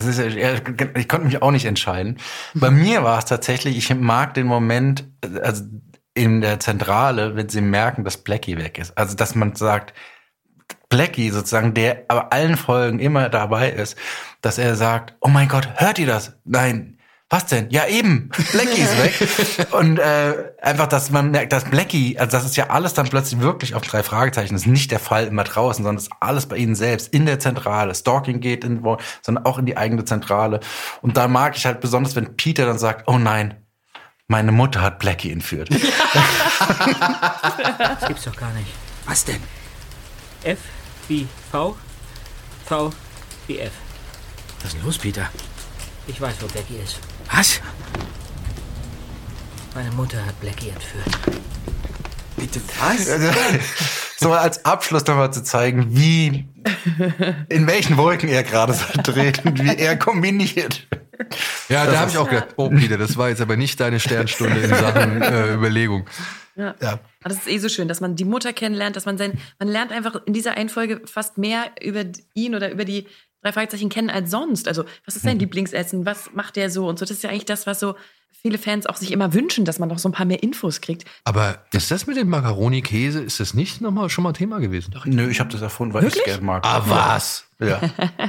ist 0.07 0.19
ja, 0.19 0.27
ja, 0.27 0.55
ich 0.97 1.09
konnte 1.09 1.27
mich 1.27 1.43
auch 1.43 1.51
nicht 1.51 1.65
entscheiden. 1.67 2.19
Bei 2.55 2.71
mir 2.71 3.03
war 3.03 3.19
es 3.19 3.25
tatsächlich, 3.25 3.77
ich 3.77 3.95
mag 3.95 4.35
den 4.35 4.47
Moment, 4.47 5.05
also 5.43 5.65
in 6.15 6.41
der 6.41 6.61
Zentrale, 6.61 7.37
wenn 7.37 7.49
sie 7.49 7.61
merken, 7.61 8.05
dass 8.05 8.17
Blackie 8.17 8.59
weg 8.59 8.79
ist. 8.79 8.97
Also, 8.99 9.17
dass 9.17 9.35
man 9.35 9.55
sagt, 9.55 9.95
Blackie 10.89 11.31
sozusagen, 11.31 11.73
der 11.73 12.05
aber 12.09 12.33
allen 12.33 12.57
Folgen 12.57 12.99
immer 12.99 13.29
dabei 13.29 13.71
ist, 13.71 13.97
dass 14.43 14.59
er 14.59 14.75
sagt, 14.75 15.15
oh 15.21 15.29
mein 15.29 15.49
Gott, 15.49 15.69
hört 15.77 15.99
ihr 15.99 16.07
das? 16.07 16.37
Nein. 16.45 16.99
Was 17.33 17.47
denn? 17.47 17.71
Ja, 17.71 17.87
eben. 17.87 18.29
Blackie 18.51 18.83
ist 18.83 18.99
weg. 18.99 19.69
Und 19.73 19.99
äh, 19.99 20.53
einfach, 20.61 20.89
dass 20.89 21.11
man 21.11 21.31
merkt, 21.31 21.53
dass 21.53 21.63
Blackie, 21.63 22.19
also 22.19 22.37
das 22.37 22.45
ist 22.45 22.57
ja 22.57 22.71
alles 22.71 22.93
dann 22.93 23.09
plötzlich 23.09 23.41
wirklich 23.41 23.77
auf 23.77 23.83
drei 23.83 24.03
Fragezeichen. 24.03 24.53
Das 24.53 24.63
ist 24.63 24.67
nicht 24.67 24.91
der 24.91 24.99
Fall 24.99 25.29
immer 25.29 25.45
draußen, 25.45 25.85
sondern 25.85 25.95
das 25.95 26.09
ist 26.09 26.13
alles 26.19 26.47
bei 26.47 26.57
ihnen 26.57 26.75
selbst, 26.75 27.15
in 27.15 27.27
der 27.27 27.39
Zentrale. 27.39 27.95
Stalking 27.95 28.41
geht 28.41 28.65
in, 28.65 28.83
sondern 29.23 29.45
auch 29.45 29.59
in 29.59 29.67
die 29.67 29.77
eigene 29.77 30.05
Zentrale. 30.05 30.59
Und 31.03 31.17
da 31.17 31.29
mag 31.29 31.57
ich 31.57 31.67
halt 31.67 31.81
besonders, 31.81 32.17
wenn 32.17 32.37
Peter 32.37 32.67
dann 32.67 32.79
sagt, 32.79 33.07
oh 33.07 33.17
nein, 33.17 33.55
meine 34.27 34.51
Mutter 34.51 34.81
hat 34.81 34.99
Blackie 34.99 35.31
entführt. 35.31 35.71
Das 37.79 38.07
gibt's 38.07 38.25
doch 38.25 38.37
gar 38.37 38.53
nicht. 38.53 38.69
Was 39.07 39.25
denn? 39.25 39.43
F 40.45 40.59
wie 41.09 41.27
V, 41.51 41.77
V 42.65 42.91
wie 43.47 43.59
F. 43.59 43.73
Was 44.59 44.67
ist 44.67 44.77
denn 44.77 44.85
los, 44.85 44.99
Peter? 44.99 45.29
Ich 46.07 46.21
weiß, 46.21 46.35
wo 46.41 46.47
Blackie 46.47 46.77
ist. 46.83 46.99
Was? 47.33 47.61
Meine 49.75 49.91
Mutter 49.93 50.25
hat 50.25 50.39
Blackie 50.41 50.71
entführt. 50.71 51.19
Bitte 52.37 52.61
was? 52.81 53.07
so 54.19 54.33
als 54.33 54.65
Abschluss 54.65 55.07
nochmal 55.07 55.33
zu 55.33 55.43
zeigen, 55.43 55.87
wie, 55.97 56.49
in 57.49 57.67
welchen 57.67 57.97
Wolken 57.97 58.29
er 58.29 58.43
gerade 58.43 58.75
so 58.75 58.85
dreht 59.03 59.45
und 59.45 59.63
wie 59.63 59.77
er 59.77 59.97
kombiniert. 59.97 60.87
Ja, 61.69 61.87
da 61.87 62.01
habe 62.01 62.11
ich 62.11 62.19
auch 62.19 62.29
gedacht, 62.29 62.49
oh 62.57 62.71
Peter, 62.71 62.97
das 62.97 63.17
war 63.17 63.29
jetzt 63.29 63.41
aber 63.41 63.57
nicht 63.57 63.79
deine 63.79 64.01
Sternstunde 64.01 64.59
in 64.59 64.71
Sachen 64.71 65.23
äh, 65.23 65.55
Überlegung. 65.55 66.07
Ja. 66.57 66.75
ja. 66.81 66.93
Aber 67.23 67.35
das 67.35 67.39
ist 67.39 67.49
eh 67.49 67.59
so 67.59 67.69
schön, 67.69 67.89
dass 67.89 68.01
man 68.01 68.17
die 68.17 68.25
Mutter 68.25 68.53
kennenlernt, 68.53 68.97
dass 68.97 69.07
man 69.07 69.19
sein, 69.19 69.39
man 69.59 69.69
lernt 69.69 69.93
einfach 69.93 70.21
in 70.27 70.33
dieser 70.33 70.57
einen 70.57 70.69
Folge 70.69 71.03
fast 71.07 71.39
mehr 71.39 71.71
über 71.81 72.05
ihn 72.35 72.55
oder 72.55 72.71
über 72.71 72.85
die 72.85 73.07
drei 73.43 73.53
Fragezeichen 73.53 73.89
kennen 73.89 74.11
als 74.11 74.31
sonst. 74.31 74.69
Also, 74.69 74.85
was 75.05 75.17
ist 75.17 75.23
sein 75.23 75.35
mhm. 75.35 75.41
Lieblingsessen? 75.41 76.07
Was 76.07 76.31
macht 76.35 76.57
der 76.57 76.71
so? 76.71 76.87
Und 76.89 76.99
so, 76.99 77.05
das 77.05 77.13
ist 77.13 77.23
ja 77.23 77.31
eigentlich 77.31 77.47
das, 77.47 77.67
was 77.67 77.81
so 77.81 77.95
viele 78.43 78.59
Fans 78.59 78.87
auch 78.87 78.97
sich 78.97 79.13
immer 79.13 79.35
wünschen, 79.35 79.65
dass 79.65 79.79
man 79.79 79.89
noch 79.89 79.99
so 79.99 80.09
ein 80.09 80.13
paar 80.13 80.27
mehr 80.27 80.43
Infos 80.43 80.81
kriegt. 80.81 81.05
Aber 81.25 81.65
ist 81.73 81.91
das 81.91 82.07
mit 82.07 82.17
dem 82.17 82.29
Macaroni-Käse, 82.29 83.21
ist 83.21 83.41
das 83.41 83.55
nicht 83.55 83.81
nochmal 83.81 84.09
schon 84.09 84.25
mal 84.25 84.33
Thema 84.33 84.61
gewesen? 84.61 84.93
Doch, 84.93 85.05
Nö, 85.07 85.29
ich 85.29 85.41
habe 85.41 85.51
das 85.51 85.61
erfunden, 85.61 85.95
weil 85.95 86.07
ich 86.07 86.17
es 86.17 86.25
gerne 86.25 86.43
mag. 86.43 86.65
Ah, 86.65 86.83
was? 86.87 87.47
Ja. 87.61 87.81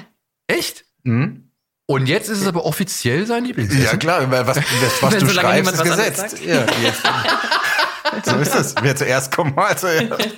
Echt? 0.48 0.86
Mhm. 1.04 1.52
Und 1.86 2.08
jetzt 2.08 2.30
ist 2.30 2.42
es 2.42 2.48
aber 2.48 2.66
offiziell 2.66 3.26
sein 3.26 3.44
Lieblingsessen? 3.46 3.84
Ja, 3.84 3.98
klar, 3.98 4.32
was, 4.48 4.58
was, 4.58 5.02
was 5.02 5.18
du 5.18 5.28
so 5.28 5.34
schreibst, 5.34 5.74
ist 5.74 5.84
gesetzt. 5.84 6.38
Ja, 6.46 6.66
so 8.24 8.38
ist 8.38 8.56
es. 8.56 8.76
Wer 8.82 8.96
zuerst 8.96 9.34
kommt, 9.34 9.56
mal 9.56 9.78
zuerst. 9.78 10.30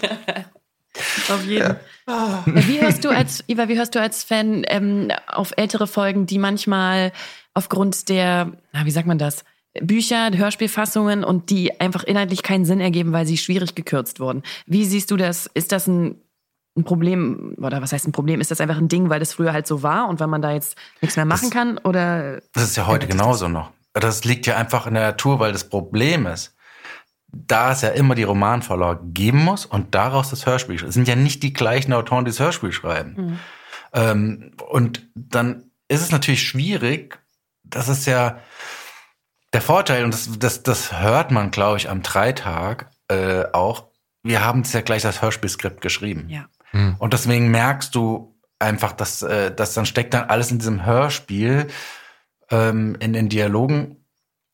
Auf 1.29 1.43
jeden. 1.45 1.75
Ja. 2.07 2.43
Wie 2.45 2.81
hörst 2.81 3.03
du 3.05 3.09
als, 3.09 3.43
Iva, 3.47 3.67
wie 3.67 3.77
hörst 3.77 3.95
du 3.95 4.01
als 4.01 4.23
Fan 4.23 4.63
ähm, 4.67 5.09
auf 5.27 5.53
ältere 5.57 5.87
Folgen, 5.87 6.25
die 6.25 6.37
manchmal 6.37 7.11
aufgrund 7.53 8.09
der, 8.09 8.51
na, 8.73 8.85
wie 8.85 8.91
sagt 8.91 9.07
man 9.07 9.17
das? 9.17 9.43
Bücher, 9.81 10.29
Hörspielfassungen 10.31 11.23
und 11.23 11.49
die 11.49 11.79
einfach 11.79 12.03
inhaltlich 12.03 12.43
keinen 12.43 12.65
Sinn 12.65 12.79
ergeben, 12.79 13.11
weil 13.11 13.25
sie 13.25 13.37
schwierig 13.37 13.73
gekürzt 13.73 14.19
wurden. 14.19 14.43
Wie 14.67 14.85
siehst 14.85 15.09
du 15.09 15.17
das? 15.17 15.49
Ist 15.53 15.71
das 15.71 15.87
ein, 15.87 16.21
ein 16.77 16.83
Problem, 16.83 17.55
oder 17.57 17.81
was 17.81 17.91
heißt 17.91 18.07
ein 18.07 18.11
Problem? 18.11 18.39
Ist 18.39 18.51
das 18.51 18.61
einfach 18.61 18.77
ein 18.77 18.87
Ding, 18.87 19.09
weil 19.09 19.19
das 19.19 19.33
früher 19.33 19.53
halt 19.53 19.65
so 19.65 19.81
war 19.81 20.09
und 20.09 20.19
weil 20.19 20.27
man 20.27 20.43
da 20.43 20.51
jetzt 20.51 20.77
nichts 21.01 21.15
mehr 21.15 21.25
machen 21.25 21.49
das, 21.49 21.51
kann? 21.51 21.77
Oder 21.79 22.41
das 22.53 22.63
ist 22.63 22.75
ja 22.75 22.85
heute 22.85 23.07
genauso 23.07 23.47
noch. 23.47 23.71
Das 23.93 24.23
liegt 24.25 24.45
ja 24.45 24.57
einfach 24.57 24.85
in 24.85 24.93
der 24.93 25.03
Natur, 25.03 25.39
weil 25.39 25.51
das 25.51 25.69
Problem 25.69 26.27
ist, 26.27 26.52
da 27.33 27.71
es 27.71 27.81
ja 27.81 27.89
immer 27.89 28.15
die 28.15 28.23
Romanvorlage 28.23 29.01
geben 29.07 29.43
muss 29.43 29.65
und 29.65 29.95
daraus 29.95 30.29
das 30.29 30.45
Hörspiel. 30.45 30.83
Es 30.83 30.93
sind 30.93 31.07
ja 31.07 31.15
nicht 31.15 31.41
die 31.41 31.51
gleichen 31.51 31.91
Autoren, 31.91 32.25
die 32.25 32.31
das 32.31 32.39
Hörspiel 32.39 32.71
schreiben. 32.71 33.15
Mhm. 33.15 33.39
Ähm, 33.93 34.51
und 34.69 35.07
dann 35.15 35.71
ist 35.87 36.01
es 36.01 36.11
natürlich 36.11 36.47
schwierig, 36.47 37.19
das 37.63 37.89
ist 37.89 38.05
ja 38.05 38.39
der 39.51 39.61
Vorteil, 39.61 40.03
und 40.05 40.13
das, 40.13 40.29
das, 40.37 40.63
das 40.63 40.99
hört 40.99 41.31
man, 41.31 41.51
glaube 41.51 41.77
ich, 41.77 41.89
am 41.89 42.03
Dreitag 42.03 42.91
äh, 43.07 43.45
auch, 43.51 43.87
wir 44.21 44.43
haben 44.45 44.61
es 44.61 44.73
ja 44.73 44.81
gleich 44.81 45.01
das 45.01 45.21
Hörspielskript 45.21 45.81
geschrieben. 45.81 46.29
Ja. 46.29 46.45
Mhm. 46.71 46.95
Und 46.99 47.13
deswegen 47.13 47.49
merkst 47.49 47.93
du 47.95 48.35
einfach, 48.59 48.93
dass, 48.93 49.21
äh, 49.23 49.53
dass 49.53 49.73
dann 49.73 49.85
steckt 49.85 50.13
dann 50.13 50.29
alles 50.29 50.51
in 50.51 50.59
diesem 50.59 50.85
Hörspiel, 50.85 51.67
ähm, 52.51 52.95
in 52.99 53.13
den 53.13 53.29
Dialogen. 53.29 54.05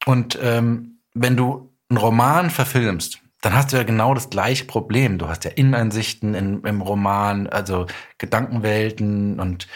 Und 0.06 0.40
ähm, 0.42 1.02
wenn 1.14 1.36
du 1.36 1.69
einen 1.90 1.98
Roman 1.98 2.50
verfilmst, 2.50 3.20
dann 3.42 3.54
hast 3.54 3.72
du 3.72 3.78
ja 3.78 3.84
genau 3.84 4.14
das 4.14 4.30
gleiche 4.30 4.66
Problem. 4.66 5.18
Du 5.18 5.28
hast 5.28 5.46
ja 5.46 5.52
Inneneinsichten 5.52 6.34
in, 6.34 6.62
im 6.64 6.82
Roman, 6.82 7.48
also 7.48 7.88
Gedankenwelten 8.18 9.40
und 9.40 9.68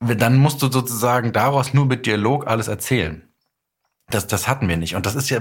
dann 0.00 0.36
musst 0.36 0.62
du 0.62 0.70
sozusagen 0.70 1.32
daraus 1.32 1.74
nur 1.74 1.86
mit 1.86 2.06
Dialog 2.06 2.46
alles 2.46 2.68
erzählen. 2.68 3.28
Das, 4.10 4.26
das 4.26 4.48
hatten 4.48 4.68
wir 4.68 4.76
nicht. 4.76 4.94
Und 4.96 5.06
das 5.06 5.14
ist 5.14 5.30
ja 5.30 5.40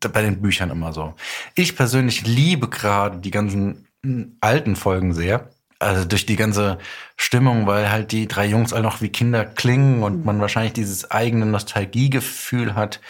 bei 0.00 0.20
den 0.20 0.42
Büchern 0.42 0.70
immer 0.70 0.92
so. 0.92 1.14
Ich 1.54 1.76
persönlich 1.76 2.26
liebe 2.26 2.68
gerade 2.68 3.18
die 3.18 3.30
ganzen 3.30 3.88
hm, 4.04 4.36
alten 4.40 4.76
Folgen 4.76 5.14
sehr. 5.14 5.50
Also 5.78 6.04
durch 6.04 6.26
die 6.26 6.36
ganze 6.36 6.78
Stimmung, 7.16 7.66
weil 7.66 7.90
halt 7.90 8.12
die 8.12 8.28
drei 8.28 8.46
Jungs 8.46 8.72
alle 8.72 8.84
noch 8.84 9.00
wie 9.00 9.08
Kinder 9.08 9.44
klingen 9.44 10.02
und 10.02 10.24
man 10.24 10.40
wahrscheinlich 10.40 10.74
dieses 10.74 11.10
eigene 11.10 11.46
Nostalgiegefühl 11.46 12.74
hat 12.74 13.00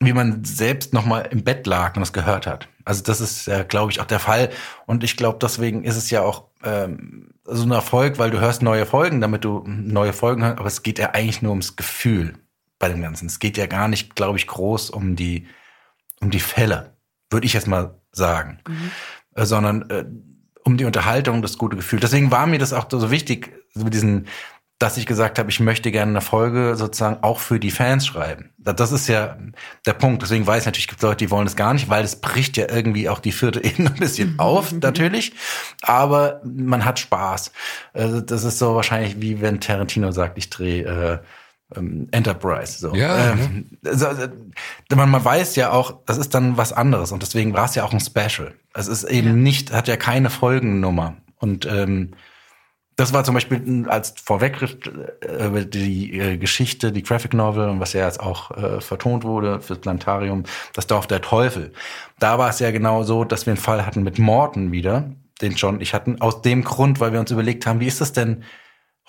wie 0.00 0.12
man 0.12 0.44
selbst 0.44 0.92
noch 0.92 1.04
mal 1.04 1.20
im 1.20 1.42
Bett 1.42 1.66
lag 1.66 1.96
und 1.96 2.00
das 2.00 2.12
gehört 2.12 2.46
hat. 2.46 2.68
Also 2.84 3.02
das 3.02 3.20
ist 3.20 3.46
ja, 3.46 3.64
glaube 3.64 3.90
ich, 3.90 4.00
auch 4.00 4.06
der 4.06 4.20
Fall. 4.20 4.50
Und 4.86 5.02
ich 5.02 5.16
glaube, 5.16 5.38
deswegen 5.42 5.82
ist 5.84 5.96
es 5.96 6.10
ja 6.10 6.22
auch 6.22 6.44
ähm, 6.62 7.30
so 7.44 7.64
ein 7.64 7.70
Erfolg, 7.72 8.18
weil 8.18 8.30
du 8.30 8.40
hörst 8.40 8.62
neue 8.62 8.86
Folgen, 8.86 9.20
damit 9.20 9.44
du 9.44 9.64
neue 9.66 10.12
Folgen 10.12 10.44
hörst. 10.44 10.58
Aber 10.58 10.68
es 10.68 10.82
geht 10.82 10.98
ja 10.98 11.10
eigentlich 11.10 11.42
nur 11.42 11.50
ums 11.50 11.76
Gefühl 11.76 12.34
bei 12.78 12.88
dem 12.88 13.02
Ganzen. 13.02 13.26
Es 13.26 13.40
geht 13.40 13.56
ja 13.56 13.66
gar 13.66 13.88
nicht, 13.88 14.14
glaube 14.14 14.38
ich, 14.38 14.46
groß 14.46 14.90
um 14.90 15.16
die 15.16 15.46
um 16.20 16.30
die 16.30 16.40
Fälle, 16.40 16.96
würde 17.30 17.46
ich 17.46 17.52
jetzt 17.52 17.66
mal 17.66 18.00
sagen, 18.12 18.58
mhm. 18.66 18.90
äh, 19.34 19.46
sondern 19.46 19.90
äh, 19.90 20.04
um 20.64 20.76
die 20.76 20.84
Unterhaltung, 20.84 21.42
das 21.42 21.58
gute 21.58 21.76
Gefühl. 21.76 22.00
Deswegen 22.00 22.30
war 22.30 22.46
mir 22.46 22.58
das 22.58 22.72
auch 22.72 22.86
so 22.90 23.10
wichtig, 23.10 23.52
so 23.74 23.84
mit 23.84 23.94
diesen 23.94 24.26
dass 24.78 24.96
ich 24.96 25.06
gesagt 25.06 25.38
habe, 25.40 25.50
ich 25.50 25.58
möchte 25.58 25.90
gerne 25.90 26.10
eine 26.10 26.20
Folge 26.20 26.76
sozusagen 26.76 27.22
auch 27.22 27.40
für 27.40 27.58
die 27.58 27.72
Fans 27.72 28.06
schreiben. 28.06 28.50
Das 28.58 28.92
ist 28.92 29.08
ja 29.08 29.36
der 29.86 29.94
Punkt. 29.94 30.22
Deswegen 30.22 30.46
weiß 30.46 30.62
ich 30.62 30.66
natürlich, 30.66 30.86
es 30.86 30.90
gibt 30.90 31.02
Leute, 31.02 31.16
die 31.24 31.30
wollen 31.32 31.46
das 31.46 31.56
gar 31.56 31.74
nicht, 31.74 31.88
weil 31.88 32.04
es 32.04 32.20
bricht 32.20 32.56
ja 32.56 32.66
irgendwie 32.70 33.08
auch 33.08 33.18
die 33.18 33.32
vierte 33.32 33.62
Ebene 33.64 33.90
ein 33.90 33.98
bisschen 33.98 34.34
mhm. 34.34 34.40
auf, 34.40 34.72
natürlich. 34.72 35.32
Aber 35.82 36.40
man 36.44 36.84
hat 36.84 37.00
Spaß. 37.00 37.50
Also 37.92 38.20
das 38.20 38.44
ist 38.44 38.58
so 38.58 38.76
wahrscheinlich 38.76 39.20
wie 39.20 39.40
wenn 39.40 39.60
Tarantino 39.60 40.12
sagt, 40.12 40.38
ich 40.38 40.48
drehe 40.48 40.84
äh, 40.84 41.18
ähm, 41.76 42.06
Enterprise. 42.12 42.78
So. 42.78 42.94
Ja, 42.94 43.32
ähm, 43.32 43.66
also, 43.84 44.06
man, 44.94 45.10
man 45.10 45.24
weiß 45.24 45.56
ja 45.56 45.72
auch, 45.72 45.98
das 46.06 46.18
ist 46.18 46.34
dann 46.34 46.56
was 46.56 46.72
anderes 46.72 47.10
und 47.10 47.22
deswegen 47.22 47.52
war 47.52 47.64
es 47.64 47.74
ja 47.74 47.84
auch 47.84 47.92
ein 47.92 48.00
Special. 48.00 48.54
Es 48.74 48.86
ist 48.86 49.04
eben 49.04 49.28
ja. 49.28 49.34
nicht, 49.34 49.72
hat 49.72 49.88
ja 49.88 49.96
keine 49.96 50.30
Folgennummer. 50.30 51.16
Und 51.40 51.66
ähm, 51.66 52.14
das 52.98 53.12
war 53.12 53.22
zum 53.22 53.34
Beispiel 53.34 53.86
als 53.88 54.12
Vorweggriff 54.22 54.76
äh, 55.20 55.64
die 55.64 56.18
äh, 56.18 56.36
Geschichte, 56.36 56.90
die 56.90 57.04
Graphic 57.04 57.32
Novel, 57.32 57.78
was 57.78 57.92
ja 57.92 58.04
jetzt 58.04 58.18
auch 58.18 58.50
äh, 58.50 58.80
vertont 58.80 59.22
wurde 59.22 59.60
fürs 59.60 59.78
Planetarium, 59.78 60.42
das 60.74 60.88
Dorf 60.88 61.06
der 61.06 61.20
Teufel. 61.20 61.72
Da 62.18 62.38
war 62.38 62.50
es 62.50 62.58
ja 62.58 62.72
genau 62.72 63.04
so, 63.04 63.22
dass 63.22 63.46
wir 63.46 63.52
einen 63.52 63.62
Fall 63.62 63.86
hatten 63.86 64.02
mit 64.02 64.18
Morten 64.18 64.72
wieder, 64.72 65.12
den 65.40 65.52
John 65.52 65.76
und 65.76 65.80
ich 65.80 65.94
hatten, 65.94 66.20
aus 66.20 66.42
dem 66.42 66.64
Grund, 66.64 66.98
weil 66.98 67.12
wir 67.12 67.20
uns 67.20 67.30
überlegt 67.30 67.66
haben, 67.66 67.78
wie 67.78 67.86
ist 67.86 68.00
das 68.00 68.12
denn 68.12 68.42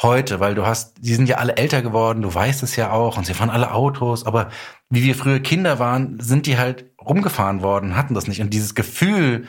heute? 0.03 0.39
Weil 0.39 0.53
du 0.53 0.67
hast, 0.67 0.97
die 0.99 1.15
sind 1.15 1.27
ja 1.27 1.37
alle 1.37 1.57
älter 1.57 1.81
geworden, 1.81 2.21
du 2.21 2.31
weißt 2.31 2.61
es 2.61 2.75
ja 2.75 2.91
auch, 2.91 3.17
und 3.17 3.25
sie 3.25 3.33
fahren 3.33 3.49
alle 3.49 3.73
Autos, 3.73 4.23
aber 4.23 4.51
wie 4.91 5.03
wir 5.03 5.15
früher 5.15 5.39
Kinder 5.39 5.79
waren, 5.79 6.19
sind 6.19 6.45
die 6.45 6.59
halt 6.59 6.85
rumgefahren 7.03 7.63
worden, 7.63 7.95
hatten 7.95 8.13
das 8.13 8.27
nicht. 8.27 8.39
Und 8.39 8.53
dieses 8.53 8.75
Gefühl, 8.75 9.47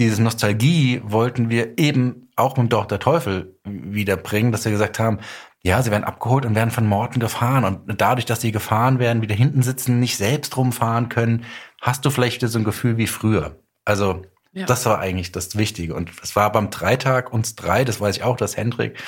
diese 0.00 0.22
Nostalgie 0.22 1.02
wollten 1.04 1.50
wir 1.50 1.78
eben 1.78 2.23
auch 2.36 2.56
mit 2.56 2.72
Dorf 2.72 2.86
der 2.86 2.98
Teufel 2.98 3.58
wiederbringen, 3.64 4.52
dass 4.52 4.64
wir 4.64 4.72
gesagt 4.72 4.98
haben, 4.98 5.18
ja, 5.62 5.82
sie 5.82 5.90
werden 5.90 6.04
abgeholt 6.04 6.44
und 6.44 6.54
werden 6.54 6.70
von 6.70 6.86
Morten 6.86 7.20
gefahren. 7.20 7.64
Und 7.64 8.00
dadurch, 8.00 8.26
dass 8.26 8.40
sie 8.40 8.52
gefahren 8.52 8.98
werden, 8.98 9.22
wieder 9.22 9.34
hinten 9.34 9.62
sitzen, 9.62 9.98
nicht 9.98 10.16
selbst 10.16 10.56
rumfahren 10.56 11.08
können, 11.08 11.44
hast 11.80 12.04
du 12.04 12.10
vielleicht 12.10 12.36
wieder 12.36 12.48
so 12.48 12.58
ein 12.58 12.64
Gefühl 12.64 12.98
wie 12.98 13.06
früher. 13.06 13.58
Also, 13.84 14.22
ja. 14.52 14.66
das 14.66 14.84
war 14.84 14.98
eigentlich 14.98 15.32
das 15.32 15.56
Wichtige. 15.56 15.94
Und 15.94 16.10
es 16.22 16.36
war 16.36 16.52
beim 16.52 16.70
Dreitag 16.70 17.32
uns 17.32 17.56
drei, 17.56 17.84
das 17.84 18.00
weiß 18.00 18.16
ich 18.16 18.22
auch, 18.24 18.36
dass 18.36 18.56
Hendrik 18.56 18.98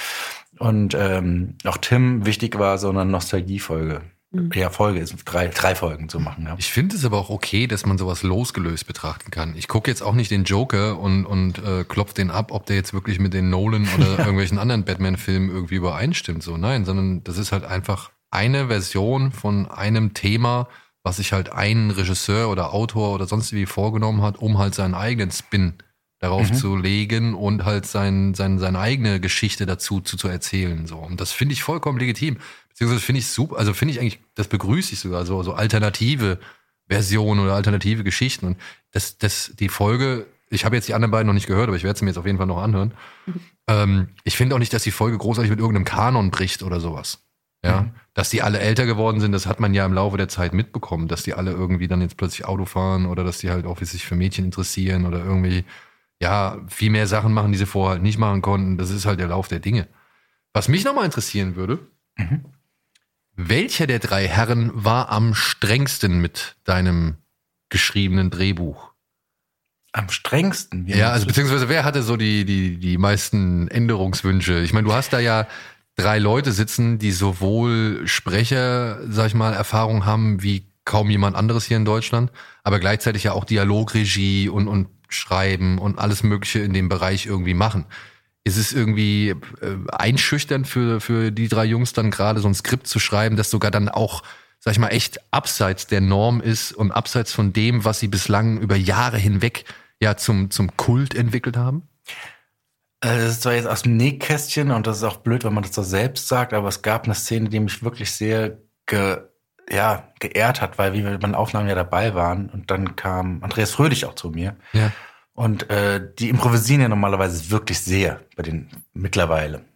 und 0.58 0.94
ähm, 0.94 1.56
auch 1.64 1.76
Tim 1.76 2.24
wichtig 2.24 2.58
war, 2.58 2.78
so 2.78 2.88
eine 2.88 3.04
Nostalgiefolge. 3.04 4.02
Ja, 4.54 4.70
Folge 4.70 5.00
ist, 5.00 5.14
drei, 5.24 5.48
drei 5.48 5.74
Folgen 5.74 6.08
zu 6.08 6.20
machen. 6.20 6.44
Ja. 6.46 6.56
Ich 6.58 6.70
finde 6.70 6.96
es 6.96 7.04
aber 7.04 7.18
auch 7.18 7.30
okay, 7.30 7.66
dass 7.66 7.86
man 7.86 7.96
sowas 7.96 8.22
losgelöst 8.22 8.86
betrachten 8.86 9.30
kann. 9.30 9.54
Ich 9.56 9.68
gucke 9.68 9.90
jetzt 9.90 10.02
auch 10.02 10.14
nicht 10.14 10.30
den 10.30 10.44
Joker 10.44 10.98
und, 10.98 11.24
und 11.24 11.58
äh, 11.58 11.84
klopf 11.84 12.12
den 12.12 12.30
ab, 12.30 12.50
ob 12.50 12.66
der 12.66 12.76
jetzt 12.76 12.92
wirklich 12.92 13.18
mit 13.18 13.32
den 13.32 13.50
Nolan 13.50 13.88
oder 13.96 14.18
irgendwelchen 14.18 14.58
anderen 14.58 14.84
Batman-Filmen 14.84 15.48
irgendwie 15.48 15.76
übereinstimmt. 15.76 16.42
So, 16.42 16.56
nein, 16.56 16.84
sondern 16.84 17.22
das 17.24 17.38
ist 17.38 17.52
halt 17.52 17.64
einfach 17.64 18.10
eine 18.30 18.66
Version 18.66 19.32
von 19.32 19.66
einem 19.70 20.12
Thema, 20.12 20.68
was 21.02 21.16
sich 21.18 21.32
halt 21.32 21.52
ein 21.52 21.90
Regisseur 21.90 22.50
oder 22.50 22.74
Autor 22.74 23.14
oder 23.14 23.26
sonst 23.26 23.52
wie 23.52 23.64
vorgenommen 23.64 24.22
hat, 24.22 24.38
um 24.38 24.58
halt 24.58 24.74
seinen 24.74 24.94
eigenen 24.94 25.30
Spin 25.30 25.74
darauf 26.18 26.50
Mhm. 26.50 26.54
zu 26.54 26.76
legen 26.76 27.34
und 27.34 27.64
halt 27.64 27.86
sein, 27.86 28.34
sein, 28.34 28.58
seine 28.58 28.78
eigene 28.80 29.20
Geschichte 29.20 29.66
dazu 29.66 30.00
zu, 30.00 30.16
zu 30.16 30.28
erzählen. 30.28 30.86
So. 30.86 30.96
Und 30.96 31.20
das 31.20 31.30
finde 31.32 31.52
ich 31.52 31.62
vollkommen 31.62 31.98
legitim. 31.98 32.38
Beziehungsweise 32.76 33.00
finde 33.02 33.20
ich 33.20 33.28
super, 33.28 33.56
also 33.56 33.72
finde 33.72 33.94
ich 33.94 34.00
eigentlich, 34.00 34.18
das 34.34 34.48
begrüße 34.48 34.92
ich 34.92 35.00
sogar, 35.00 35.24
so, 35.24 35.42
so 35.42 35.54
alternative 35.54 36.38
Versionen 36.90 37.40
oder 37.40 37.54
alternative 37.54 38.04
Geschichten. 38.04 38.44
Und 38.48 38.58
das, 38.90 39.16
das, 39.16 39.52
die 39.58 39.70
Folge, 39.70 40.26
ich 40.50 40.66
habe 40.66 40.76
jetzt 40.76 40.86
die 40.86 40.92
anderen 40.92 41.10
beiden 41.10 41.26
noch 41.26 41.32
nicht 41.32 41.46
gehört, 41.46 41.68
aber 41.68 41.76
ich 41.78 41.84
werde 41.84 41.98
sie 41.98 42.04
mir 42.04 42.10
jetzt 42.10 42.18
auf 42.18 42.26
jeden 42.26 42.36
Fall 42.36 42.46
noch 42.46 42.62
anhören. 42.62 42.92
Ähm, 43.66 44.10
ich 44.24 44.36
finde 44.36 44.54
auch 44.54 44.58
nicht, 44.58 44.74
dass 44.74 44.82
die 44.82 44.90
Folge 44.90 45.16
großartig 45.16 45.48
mit 45.48 45.58
irgendeinem 45.58 45.86
Kanon 45.86 46.30
bricht 46.30 46.62
oder 46.62 46.78
sowas. 46.78 47.22
Ja, 47.64 47.80
Mhm. 47.80 47.90
dass 48.12 48.28
die 48.28 48.42
alle 48.42 48.58
älter 48.60 48.84
geworden 48.84 49.20
sind, 49.20 49.32
das 49.32 49.46
hat 49.46 49.58
man 49.58 49.72
ja 49.72 49.86
im 49.86 49.94
Laufe 49.94 50.18
der 50.18 50.28
Zeit 50.28 50.52
mitbekommen, 50.52 51.08
dass 51.08 51.22
die 51.22 51.32
alle 51.32 51.52
irgendwie 51.52 51.88
dann 51.88 52.02
jetzt 52.02 52.18
plötzlich 52.18 52.44
Auto 52.44 52.66
fahren 52.66 53.06
oder 53.06 53.24
dass 53.24 53.38
die 53.38 53.50
halt 53.50 53.64
auch 53.64 53.80
sich 53.80 54.04
für 54.04 54.14
Mädchen 54.16 54.44
interessieren 54.44 55.06
oder 55.06 55.24
irgendwie, 55.24 55.64
ja, 56.20 56.58
viel 56.68 56.90
mehr 56.90 57.06
Sachen 57.06 57.32
machen, 57.32 57.52
die 57.52 57.58
sie 57.58 57.64
vorher 57.64 57.92
halt 57.94 58.02
nicht 58.02 58.18
machen 58.18 58.42
konnten. 58.42 58.76
Das 58.76 58.90
ist 58.90 59.06
halt 59.06 59.18
der 59.18 59.28
Lauf 59.28 59.48
der 59.48 59.60
Dinge. 59.60 59.88
Was 60.52 60.68
mich 60.68 60.84
nochmal 60.84 61.06
interessieren 61.06 61.56
würde, 61.56 61.78
welcher 63.36 63.86
der 63.86 63.98
drei 63.98 64.26
Herren 64.26 64.70
war 64.74 65.10
am 65.10 65.34
strengsten 65.34 66.20
mit 66.20 66.56
deinem 66.64 67.16
geschriebenen 67.68 68.30
Drehbuch? 68.30 68.92
Am 69.92 70.08
strengsten? 70.10 70.86
Ja, 70.86 71.12
also 71.12 71.26
beziehungsweise 71.26 71.68
wer 71.68 71.84
hatte 71.84 72.02
so 72.02 72.16
die, 72.16 72.44
die, 72.44 72.78
die 72.78 72.98
meisten 72.98 73.68
Änderungswünsche? 73.68 74.60
Ich 74.60 74.72
meine, 74.72 74.86
du 74.86 74.92
hast 74.92 75.12
da 75.12 75.20
ja 75.20 75.46
drei 75.96 76.18
Leute 76.18 76.52
sitzen, 76.52 76.98
die 76.98 77.12
sowohl 77.12 78.06
Sprecher, 78.06 79.00
sag 79.08 79.28
ich 79.28 79.34
mal, 79.34 79.54
Erfahrung 79.54 80.04
haben 80.04 80.42
wie 80.42 80.66
kaum 80.84 81.10
jemand 81.10 81.36
anderes 81.36 81.64
hier 81.64 81.76
in 81.76 81.84
Deutschland, 81.84 82.30
aber 82.62 82.78
gleichzeitig 82.78 83.24
ja 83.24 83.32
auch 83.32 83.44
Dialogregie 83.44 84.48
und, 84.48 84.68
und 84.68 84.88
Schreiben 85.08 85.78
und 85.78 85.98
alles 85.98 86.22
Mögliche 86.22 86.60
in 86.60 86.72
dem 86.72 86.88
Bereich 86.88 87.26
irgendwie 87.26 87.54
machen. 87.54 87.86
Ist 88.46 88.58
es 88.58 88.72
irgendwie 88.72 89.30
äh, 89.30 89.76
einschüchternd 89.90 90.68
für, 90.68 91.00
für 91.00 91.32
die 91.32 91.48
drei 91.48 91.64
Jungs 91.64 91.92
dann 91.92 92.12
gerade 92.12 92.38
so 92.38 92.46
ein 92.46 92.54
Skript 92.54 92.86
zu 92.86 93.00
schreiben, 93.00 93.36
das 93.36 93.50
sogar 93.50 93.72
dann 93.72 93.88
auch, 93.88 94.22
sag 94.60 94.70
ich 94.70 94.78
mal, 94.78 94.90
echt 94.90 95.18
abseits 95.32 95.88
der 95.88 96.00
Norm 96.00 96.40
ist 96.40 96.70
und 96.72 96.92
abseits 96.92 97.32
von 97.32 97.52
dem, 97.52 97.84
was 97.84 97.98
sie 97.98 98.06
bislang 98.06 98.60
über 98.60 98.76
Jahre 98.76 99.18
hinweg 99.18 99.64
ja 100.00 100.16
zum, 100.16 100.52
zum 100.52 100.76
Kult 100.76 101.16
entwickelt 101.16 101.56
haben? 101.56 101.88
Äh, 103.00 103.18
Das 103.18 103.30
ist 103.32 103.42
zwar 103.42 103.54
jetzt 103.54 103.66
aus 103.66 103.82
dem 103.82 103.96
Nähkästchen 103.96 104.70
und 104.70 104.86
das 104.86 104.98
ist 104.98 105.02
auch 105.02 105.16
blöd, 105.16 105.42
wenn 105.42 105.52
man 105.52 105.64
das 105.64 105.74
so 105.74 105.82
selbst 105.82 106.28
sagt, 106.28 106.52
aber 106.52 106.68
es 106.68 106.82
gab 106.82 107.04
eine 107.06 107.16
Szene, 107.16 107.48
die 107.48 107.58
mich 107.58 107.82
wirklich 107.82 108.12
sehr 108.12 108.58
ge, 108.86 109.18
ja, 109.68 110.12
geehrt 110.20 110.60
hat, 110.60 110.78
weil 110.78 110.92
wir 110.92 111.02
bei 111.02 111.16
den 111.16 111.34
Aufnahmen 111.34 111.68
ja 111.68 111.74
dabei 111.74 112.14
waren 112.14 112.48
und 112.50 112.70
dann 112.70 112.94
kam 112.94 113.42
Andreas 113.42 113.72
Fröhlich 113.72 114.04
auch 114.04 114.14
zu 114.14 114.30
mir. 114.30 114.54
Ja. 114.72 114.92
Und 115.36 115.68
äh, 115.68 116.00
die 116.18 116.30
improvisieren 116.30 116.80
ja 116.80 116.88
normalerweise 116.88 117.50
wirklich 117.50 117.80
sehr 117.80 118.20
bei 118.36 118.42
den 118.42 118.70
mittlerweile. 118.94 119.66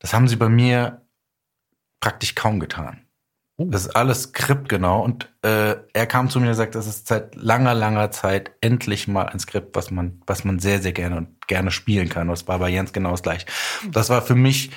Das 0.00 0.12
haben 0.12 0.26
sie 0.26 0.36
bei 0.36 0.48
mir 0.48 1.02
praktisch 2.00 2.34
kaum 2.34 2.58
getan. 2.58 3.06
Das 3.60 3.86
ist 3.86 3.96
alles 3.96 4.24
Skript 4.24 4.68
genau. 4.68 5.02
Und 5.02 5.32
äh, 5.42 5.76
er 5.92 6.06
kam 6.06 6.30
zu 6.30 6.40
mir 6.40 6.48
und 6.48 6.54
sagte, 6.54 6.78
das 6.78 6.86
ist 6.86 7.06
seit 7.08 7.36
langer, 7.36 7.74
langer 7.74 8.10
Zeit 8.10 8.52
endlich 8.60 9.08
mal 9.08 9.28
ein 9.28 9.40
Skript, 9.40 9.74
was 9.74 9.90
man, 9.90 10.20
was 10.26 10.44
man 10.44 10.58
sehr, 10.58 10.82
sehr 10.82 10.92
gerne 10.92 11.16
und 11.16 11.46
gerne 11.46 11.70
spielen 11.70 12.08
kann. 12.08 12.28
Und 12.28 12.38
das 12.38 12.48
war 12.48 12.58
bei 12.58 12.68
Jens 12.68 12.92
genau 12.92 13.12
das 13.12 13.22
gleiche. 13.22 13.46
Das 13.90 14.10
war 14.10 14.22
für 14.22 14.34
mich 14.34 14.70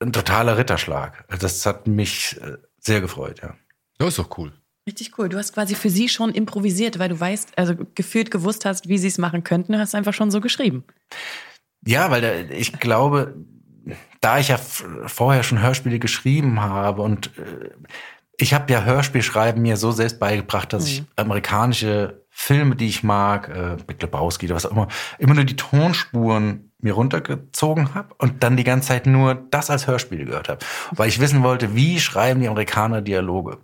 ein 0.00 0.12
totaler 0.12 0.58
Ritterschlag. 0.58 1.24
Das 1.38 1.64
hat 1.64 1.86
mich 1.86 2.38
äh, 2.42 2.56
sehr 2.78 3.00
gefreut, 3.00 3.40
ja. 3.42 3.54
Das 3.98 4.08
ist 4.08 4.18
doch 4.18 4.38
cool. 4.38 4.52
Richtig 4.86 5.18
cool. 5.18 5.30
Du 5.30 5.38
hast 5.38 5.54
quasi 5.54 5.74
für 5.74 5.88
sie 5.88 6.08
schon 6.08 6.30
improvisiert, 6.30 6.98
weil 6.98 7.08
du 7.08 7.18
weißt, 7.18 7.56
also 7.56 7.74
gefühlt 7.94 8.30
gewusst 8.30 8.66
hast, 8.66 8.88
wie 8.88 8.98
sie 8.98 9.08
es 9.08 9.16
machen 9.16 9.42
könnten. 9.42 9.72
Du 9.72 9.78
hast 9.78 9.94
einfach 9.94 10.12
schon 10.12 10.30
so 10.30 10.40
geschrieben. 10.40 10.84
Ja, 11.86 12.10
weil 12.10 12.20
da, 12.20 12.54
ich 12.54 12.72
glaube, 12.78 13.34
da 14.20 14.38
ich 14.38 14.48
ja 14.48 14.58
vorher 14.58 15.42
schon 15.42 15.62
Hörspiele 15.62 15.98
geschrieben 15.98 16.60
habe 16.60 17.02
und 17.02 17.30
äh, 17.38 17.70
ich 18.36 18.52
habe 18.52 18.72
ja 18.72 18.84
Hörspielschreiben 18.84 19.62
mir 19.62 19.76
so 19.76 19.92
selbst 19.92 20.18
beigebracht, 20.18 20.72
dass 20.72 20.86
ich 20.86 21.04
amerikanische 21.16 22.24
Filme, 22.30 22.74
die 22.74 22.88
ich 22.88 23.02
mag, 23.04 23.48
äh, 23.48 23.76
Big 23.86 24.02
Lebowski 24.02 24.46
oder 24.46 24.56
was 24.56 24.66
auch 24.66 24.72
immer, 24.72 24.88
immer 25.18 25.34
nur 25.34 25.44
die 25.44 25.56
Tonspuren 25.56 26.72
mir 26.84 26.94
runtergezogen 26.94 27.94
habe 27.94 28.14
und 28.18 28.42
dann 28.44 28.56
die 28.56 28.64
ganze 28.64 28.88
Zeit 28.88 29.06
nur 29.06 29.34
das 29.34 29.70
als 29.70 29.86
Hörspiel 29.86 30.26
gehört 30.26 30.48
habe, 30.48 30.64
weil 30.92 31.08
ich 31.08 31.20
wissen 31.20 31.42
wollte, 31.42 31.74
wie 31.74 31.98
schreiben 31.98 32.40
die 32.40 32.48
Amerikaner 32.48 33.00
Dialoge 33.00 33.58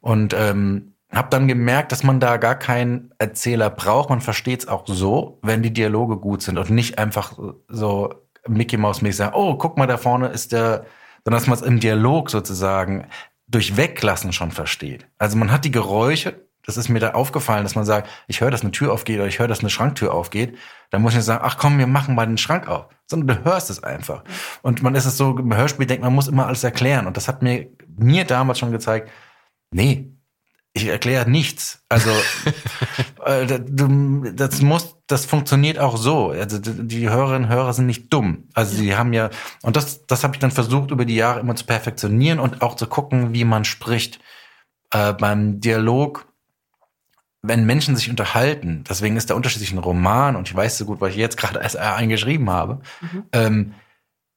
und 0.00 0.34
ähm, 0.34 0.94
habe 1.12 1.28
dann 1.30 1.48
gemerkt, 1.48 1.92
dass 1.92 2.04
man 2.04 2.20
da 2.20 2.36
gar 2.36 2.54
keinen 2.54 3.12
Erzähler 3.18 3.68
braucht. 3.68 4.10
Man 4.10 4.20
versteht 4.20 4.60
es 4.60 4.68
auch 4.68 4.84
so, 4.86 5.40
wenn 5.42 5.62
die 5.62 5.72
Dialoge 5.72 6.16
gut 6.16 6.42
sind 6.42 6.56
und 6.56 6.70
nicht 6.70 6.98
einfach 6.98 7.36
so 7.68 8.14
Mickey 8.46 8.76
Mouse 8.76 9.02
mäßig 9.02 9.16
sagen, 9.16 9.34
oh, 9.34 9.56
guck 9.56 9.76
mal, 9.76 9.86
da 9.86 9.96
vorne 9.96 10.28
ist 10.28 10.52
der, 10.52 10.86
sondern 11.24 11.40
dass 11.40 11.48
man 11.48 11.58
es 11.58 11.62
im 11.62 11.80
Dialog 11.80 12.30
sozusagen 12.30 13.06
durch 13.48 13.76
Weglassen 13.76 14.32
schon 14.32 14.52
versteht. 14.52 15.08
Also 15.18 15.36
man 15.36 15.50
hat 15.50 15.64
die 15.64 15.72
Geräusche, 15.72 16.46
das 16.66 16.76
ist 16.76 16.88
mir 16.88 17.00
da 17.00 17.12
aufgefallen, 17.12 17.64
dass 17.64 17.74
man 17.74 17.84
sagt, 17.84 18.08
ich 18.28 18.40
höre, 18.40 18.50
dass 18.50 18.62
eine 18.62 18.70
Tür 18.70 18.92
aufgeht 18.92 19.18
oder 19.18 19.28
ich 19.28 19.38
höre, 19.38 19.48
dass 19.48 19.60
eine 19.60 19.70
Schranktür 19.70 20.12
aufgeht. 20.12 20.56
Dann 20.90 21.02
muss 21.02 21.12
ich 21.12 21.16
nicht 21.16 21.26
sagen, 21.26 21.44
ach 21.44 21.56
komm, 21.58 21.78
wir 21.78 21.86
machen 21.86 22.14
mal 22.14 22.26
den 22.26 22.38
Schrank 22.38 22.68
auf. 22.68 22.86
Sondern 23.06 23.38
du 23.38 23.44
hörst 23.44 23.70
es 23.70 23.82
einfach. 23.82 24.24
Und 24.62 24.82
man 24.82 24.94
ist 24.94 25.06
es 25.06 25.16
so, 25.16 25.36
im 25.38 25.56
Hörspiel 25.56 25.86
denkt, 25.86 26.04
man 26.04 26.14
muss 26.14 26.28
immer 26.28 26.46
alles 26.46 26.62
erklären. 26.62 27.06
Und 27.06 27.16
das 27.16 27.28
hat 27.28 27.42
mir, 27.42 27.68
mir 27.96 28.24
damals 28.24 28.58
schon 28.58 28.72
gezeigt, 28.72 29.10
nee, 29.72 30.12
ich 30.72 30.86
erkläre 30.86 31.28
nichts. 31.28 31.82
Also 31.88 32.10
äh, 33.24 33.60
das 34.34 34.62
muss, 34.62 34.96
das 35.06 35.26
funktioniert 35.26 35.78
auch 35.78 35.96
so. 35.96 36.30
Also 36.30 36.58
die 36.58 36.86
die 36.86 37.10
Hörerinnen 37.10 37.44
und 37.44 37.54
Hörer 37.54 37.72
sind 37.72 37.86
nicht 37.86 38.12
dumm. 38.12 38.48
Also 38.54 38.76
sie 38.76 38.96
haben 38.96 39.12
ja 39.12 39.30
und 39.62 39.76
das, 39.76 40.06
das 40.06 40.22
habe 40.22 40.34
ich 40.34 40.40
dann 40.40 40.50
versucht 40.52 40.90
über 40.90 41.04
die 41.04 41.16
Jahre 41.16 41.40
immer 41.40 41.56
zu 41.56 41.66
perfektionieren 41.66 42.38
und 42.38 42.62
auch 42.62 42.76
zu 42.76 42.86
gucken, 42.86 43.34
wie 43.34 43.44
man 43.44 43.64
spricht 43.64 44.20
äh, 44.92 45.12
beim 45.12 45.60
Dialog. 45.60 46.29
Wenn 47.42 47.64
Menschen 47.64 47.96
sich 47.96 48.10
unterhalten, 48.10 48.84
deswegen 48.88 49.16
ist 49.16 49.30
der 49.30 49.36
Unterschied 49.36 49.60
zwischen 49.60 49.78
Roman 49.78 50.36
und 50.36 50.48
ich 50.48 50.54
weiß 50.54 50.76
so 50.76 50.84
gut, 50.84 51.00
weil 51.00 51.10
ich 51.10 51.16
jetzt 51.16 51.36
gerade 51.36 51.60
erst 51.60 51.76
eingeschrieben 51.76 52.50
habe. 52.50 52.80
Ähm, 53.32 53.74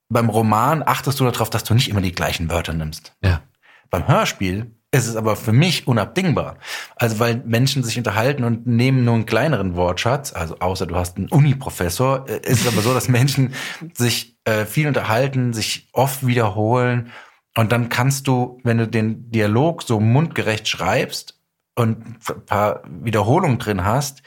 beim 0.10 0.30
Roman 0.30 0.84
achtest 0.84 1.20
du 1.20 1.26
darauf, 1.26 1.50
dass 1.50 1.64
du 1.64 1.74
nicht 1.74 1.90
immer 1.90 2.02
die 2.02 2.14
gleichen 2.14 2.50
Wörter 2.50 2.74
nimmst. 2.74 3.16
Ja. 3.22 3.42
Beim 3.90 4.08
Hörspiel 4.08 4.72
ist 4.92 5.08
es 5.08 5.16
aber 5.16 5.36
für 5.36 5.52
mich 5.52 5.88
unabdingbar. 5.88 6.58
Also 6.96 7.20
weil 7.20 7.42
Menschen 7.46 7.84
sich 7.84 7.98
unterhalten 7.98 8.44
und 8.44 8.68
nehmen 8.68 9.04
nur 9.04 9.16
einen 9.16 9.26
kleineren 9.26 9.76
Wortschatz, 9.76 10.34
also 10.34 10.60
außer 10.60 10.86
du 10.86 10.96
hast 10.96 11.18
einen 11.18 11.30
Uni-Professor, 11.30 12.30
äh, 12.30 12.38
ist 12.48 12.62
es 12.62 12.68
aber 12.68 12.82
so, 12.82 12.94
dass 12.94 13.10
Menschen 13.10 13.54
sich 13.94 14.38
äh, 14.46 14.66
viel 14.66 14.88
unterhalten, 14.88 15.52
sich 15.54 15.90
oft 15.94 16.26
wiederholen 16.26 17.12
und 17.56 17.72
dann 17.72 17.90
kannst 17.90 18.28
du, 18.28 18.60
wenn 18.64 18.78
du 18.78 18.88
den 18.88 19.30
Dialog 19.30 19.84
so 19.84 20.00
mundgerecht 20.00 20.68
schreibst 20.68 21.33
und 21.76 22.06
ein 22.30 22.46
paar 22.46 22.84
Wiederholungen 22.88 23.60
drin 23.60 23.84
hast, 23.84 24.24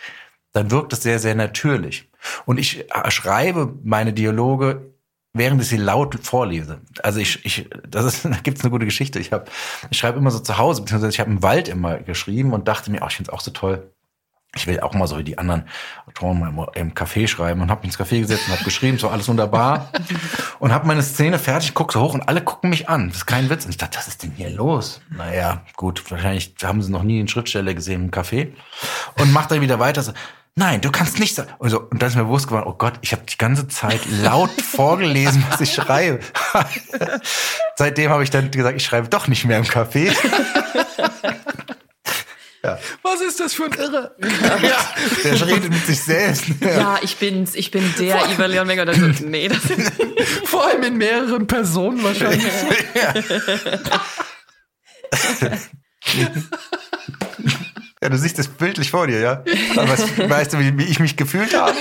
dann 0.52 0.70
wirkt 0.70 0.92
es 0.92 1.02
sehr, 1.02 1.18
sehr 1.18 1.34
natürlich. 1.34 2.10
Und 2.44 2.58
ich 2.58 2.86
schreibe 3.08 3.74
meine 3.82 4.12
Dialoge 4.12 4.96
während 5.36 5.60
ich 5.60 5.68
sie 5.68 5.76
laut 5.76 6.14
vorlese. 6.22 6.80
Also 7.02 7.20
ich, 7.20 7.44
ich 7.44 7.68
das 7.88 8.04
ist, 8.04 8.24
da 8.24 8.38
gibt's 8.42 8.62
eine 8.62 8.70
gute 8.70 8.84
Geschichte. 8.84 9.18
Ich 9.18 9.32
habe, 9.32 9.44
ich 9.90 9.98
schreibe 9.98 10.18
immer 10.18 10.30
so 10.30 10.40
zu 10.40 10.58
Hause, 10.58 10.82
beziehungsweise 10.82 11.12
ich 11.12 11.20
habe 11.20 11.30
im 11.30 11.42
Wald 11.42 11.68
immer 11.68 11.98
geschrieben 11.98 12.52
und 12.52 12.68
dachte 12.68 12.90
mir, 12.90 13.02
oh, 13.02 13.06
ich 13.08 13.16
finde 13.16 13.30
es 13.30 13.34
auch 13.34 13.40
so 13.40 13.50
toll. 13.50 13.92
Ich 14.56 14.66
will 14.66 14.80
auch 14.80 14.94
mal 14.94 15.06
so 15.06 15.18
wie 15.18 15.24
die 15.24 15.38
anderen 15.38 15.64
Autoren 16.08 16.40
mal 16.40 16.68
im 16.74 16.94
Café 16.94 17.28
schreiben 17.28 17.60
und 17.60 17.70
habe 17.70 17.86
mich 17.86 17.90
ins 17.90 17.98
Café 17.98 18.20
gesetzt 18.20 18.44
und 18.48 18.54
habe 18.54 18.64
geschrieben, 18.64 18.98
so 18.98 19.08
alles 19.08 19.28
wunderbar 19.28 19.90
und 20.58 20.72
habe 20.72 20.86
meine 20.86 21.02
Szene 21.02 21.38
fertig, 21.38 21.74
guck 21.74 21.92
so 21.92 22.00
hoch 22.00 22.14
und 22.14 22.28
alle 22.28 22.40
gucken 22.40 22.70
mich 22.70 22.88
an. 22.88 23.08
Das 23.08 23.18
ist 23.18 23.26
kein 23.26 23.50
Witz. 23.50 23.64
Und 23.64 23.70
ich 23.70 23.76
dachte, 23.76 23.98
was 23.98 24.08
ist 24.08 24.22
denn 24.22 24.32
hier 24.36 24.50
los? 24.50 25.00
Naja, 25.10 25.62
gut, 25.76 26.10
wahrscheinlich 26.10 26.54
haben 26.62 26.82
sie 26.82 26.90
noch 26.90 27.02
nie 27.02 27.20
eine 27.20 27.28
Schriftstelle 27.28 27.74
gesehen 27.74 28.04
im 28.04 28.10
Café 28.10 28.52
und 29.18 29.32
macht 29.32 29.50
dann 29.50 29.60
wieder 29.60 29.78
weiter 29.78 30.02
so, 30.02 30.12
nein, 30.56 30.80
du 30.80 30.90
kannst 30.90 31.18
nicht 31.18 31.34
sagen. 31.34 31.50
Und, 31.58 31.70
so, 31.70 31.80
und 31.80 32.00
dann 32.02 32.08
ist 32.08 32.16
mir 32.16 32.24
bewusst 32.24 32.48
geworden, 32.48 32.66
oh 32.66 32.74
Gott, 32.74 32.94
ich 33.02 33.12
habe 33.12 33.22
die 33.30 33.38
ganze 33.38 33.68
Zeit 33.68 34.00
laut 34.22 34.50
vorgelesen, 34.62 35.44
was 35.50 35.60
ich 35.60 35.74
schreibe. 35.74 36.20
Seitdem 37.76 38.10
habe 38.10 38.24
ich 38.24 38.30
dann 38.30 38.50
gesagt, 38.50 38.76
ich 38.76 38.84
schreibe 38.84 39.08
doch 39.08 39.28
nicht 39.28 39.44
mehr 39.44 39.58
im 39.58 39.64
Café. 39.64 40.16
Ja. 42.66 42.78
Was 43.02 43.20
ist 43.20 43.40
das 43.40 43.54
für 43.54 43.64
ein 43.64 43.72
Irre? 43.72 44.14
ja, 44.20 44.94
der 45.24 45.46
redet 45.46 45.70
mit 45.70 45.86
sich 45.86 46.00
selbst. 46.00 46.44
Ja, 46.60 46.98
ich 47.02 47.16
bin's, 47.16 47.54
ich 47.54 47.70
bin 47.70 47.94
der 47.98 48.28
Ivan 48.30 48.50
Leon. 48.50 48.68
Das 48.86 48.98
ist, 48.98 49.22
nee, 49.22 49.48
das 49.48 49.58
Vor 50.44 50.66
allem 50.66 50.82
in 50.82 50.96
mehreren 50.96 51.46
Personen 51.46 52.02
wahrscheinlich. 52.02 52.44
Ja, 58.02 58.10
du 58.10 58.18
siehst 58.18 58.38
das 58.38 58.48
bildlich 58.48 58.90
vor 58.90 59.06
dir, 59.06 59.20
ja? 59.20 59.42
Was, 59.74 60.18
weißt 60.18 60.52
du, 60.52 60.58
wie, 60.58 60.76
wie 60.78 60.84
ich 60.84 61.00
mich 61.00 61.16
gefühlt 61.16 61.58
habe? 61.58 61.76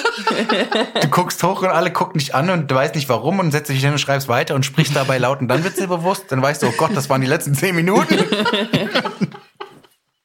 Du 1.02 1.08
guckst 1.10 1.44
hoch 1.44 1.62
und 1.62 1.68
alle 1.68 1.92
gucken 1.92 2.20
dich 2.20 2.34
an 2.34 2.50
und 2.50 2.72
du 2.72 2.76
weißt 2.76 2.96
nicht 2.96 3.10
warum 3.10 3.40
und 3.40 3.52
setzt 3.52 3.70
dich 3.70 3.82
hin 3.82 3.92
und 3.92 4.00
schreibst 4.00 4.28
weiter 4.28 4.56
und 4.56 4.66
sprichst 4.66 4.96
dabei 4.96 5.18
laut 5.18 5.42
und 5.42 5.50
dann 5.50 5.64
wird 5.64 5.78
dir 5.78 5.88
bewusst, 5.88 6.26
dann 6.30 6.42
weißt 6.42 6.64
du, 6.64 6.68
oh 6.68 6.74
Gott, 6.78 6.92
das 6.96 7.10
waren 7.10 7.22
die 7.22 7.28
letzten 7.28 7.54
zehn 7.54 7.76
Minuten. 7.76 8.18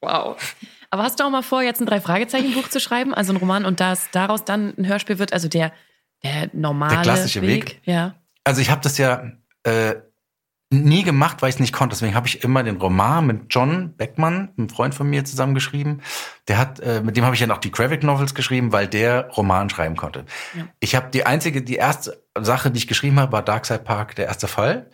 Wow. 0.01 0.37
Aber 0.91 1.03
hast 1.05 1.21
du 1.21 1.25
auch 1.25 1.31
mal 1.31 1.43
vor, 1.43 1.63
jetzt 1.63 1.81
ein 1.81 1.87
Drei-Fragezeichen-Buch 1.87 2.69
zu 2.69 2.81
schreiben, 2.81 3.15
also 3.15 3.33
ein 3.33 3.37
Roman 3.37 3.65
und 3.65 3.81
das 3.81 4.11
daraus 4.11 4.45
dann 4.45 4.75
ein 4.77 4.87
Hörspiel 4.87 5.19
wird, 5.19 5.33
also 5.33 5.49
der, 5.49 5.73
der 6.25 6.51
normale 6.53 6.95
Der 6.95 7.03
klassische 7.03 7.43
Weg? 7.43 7.81
Ja. 7.85 8.15
Also 8.45 8.61
ich 8.61 8.71
habe 8.71 8.81
das 8.81 8.99
ja 8.99 9.31
äh, 9.63 9.95
nie 10.73 11.03
gemacht, 11.03 11.43
weil 11.43 11.49
ich 11.49 11.57
es 11.57 11.61
nicht 11.61 11.73
konnte. 11.73 11.95
Deswegen 11.95 12.15
habe 12.15 12.29
ich 12.29 12.45
immer 12.45 12.63
den 12.63 12.77
Roman 12.77 13.27
mit 13.27 13.43
John 13.51 13.95
Beckmann, 13.97 14.51
einem 14.57 14.69
Freund 14.69 14.95
von 14.95 15.09
mir, 15.11 15.25
zusammengeschrieben. 15.25 16.03
Der 16.49 16.59
hat, 16.59 16.81
äh, 16.81 17.03
mit 17.03 17.17
dem 17.17 17.25
habe 17.25 17.35
ich 17.35 17.41
ja 17.41 17.47
noch 17.47 17.59
die 17.59 17.73
Graphic 17.73 18.03
Novels 18.03 18.35
geschrieben, 18.35 18.73
weil 18.73 18.87
der 18.87 19.29
Roman 19.31 19.69
schreiben 19.69 19.97
konnte. 19.97 20.25
Ja. 20.57 20.69
Ich 20.79 20.95
habe 20.95 21.11
die 21.11 21.27
einzige, 21.27 21.63
die 21.63 21.75
erste 21.75 22.25
Sache, 22.39 22.71
die 22.71 22.79
ich 22.79 22.87
geschrieben 22.89 23.19
habe, 23.19 23.33
war 23.33 23.43
Darkside 23.43 23.81
Park, 23.81 24.15
der 24.15 24.27
erste 24.27 24.47
Fall. 24.47 24.91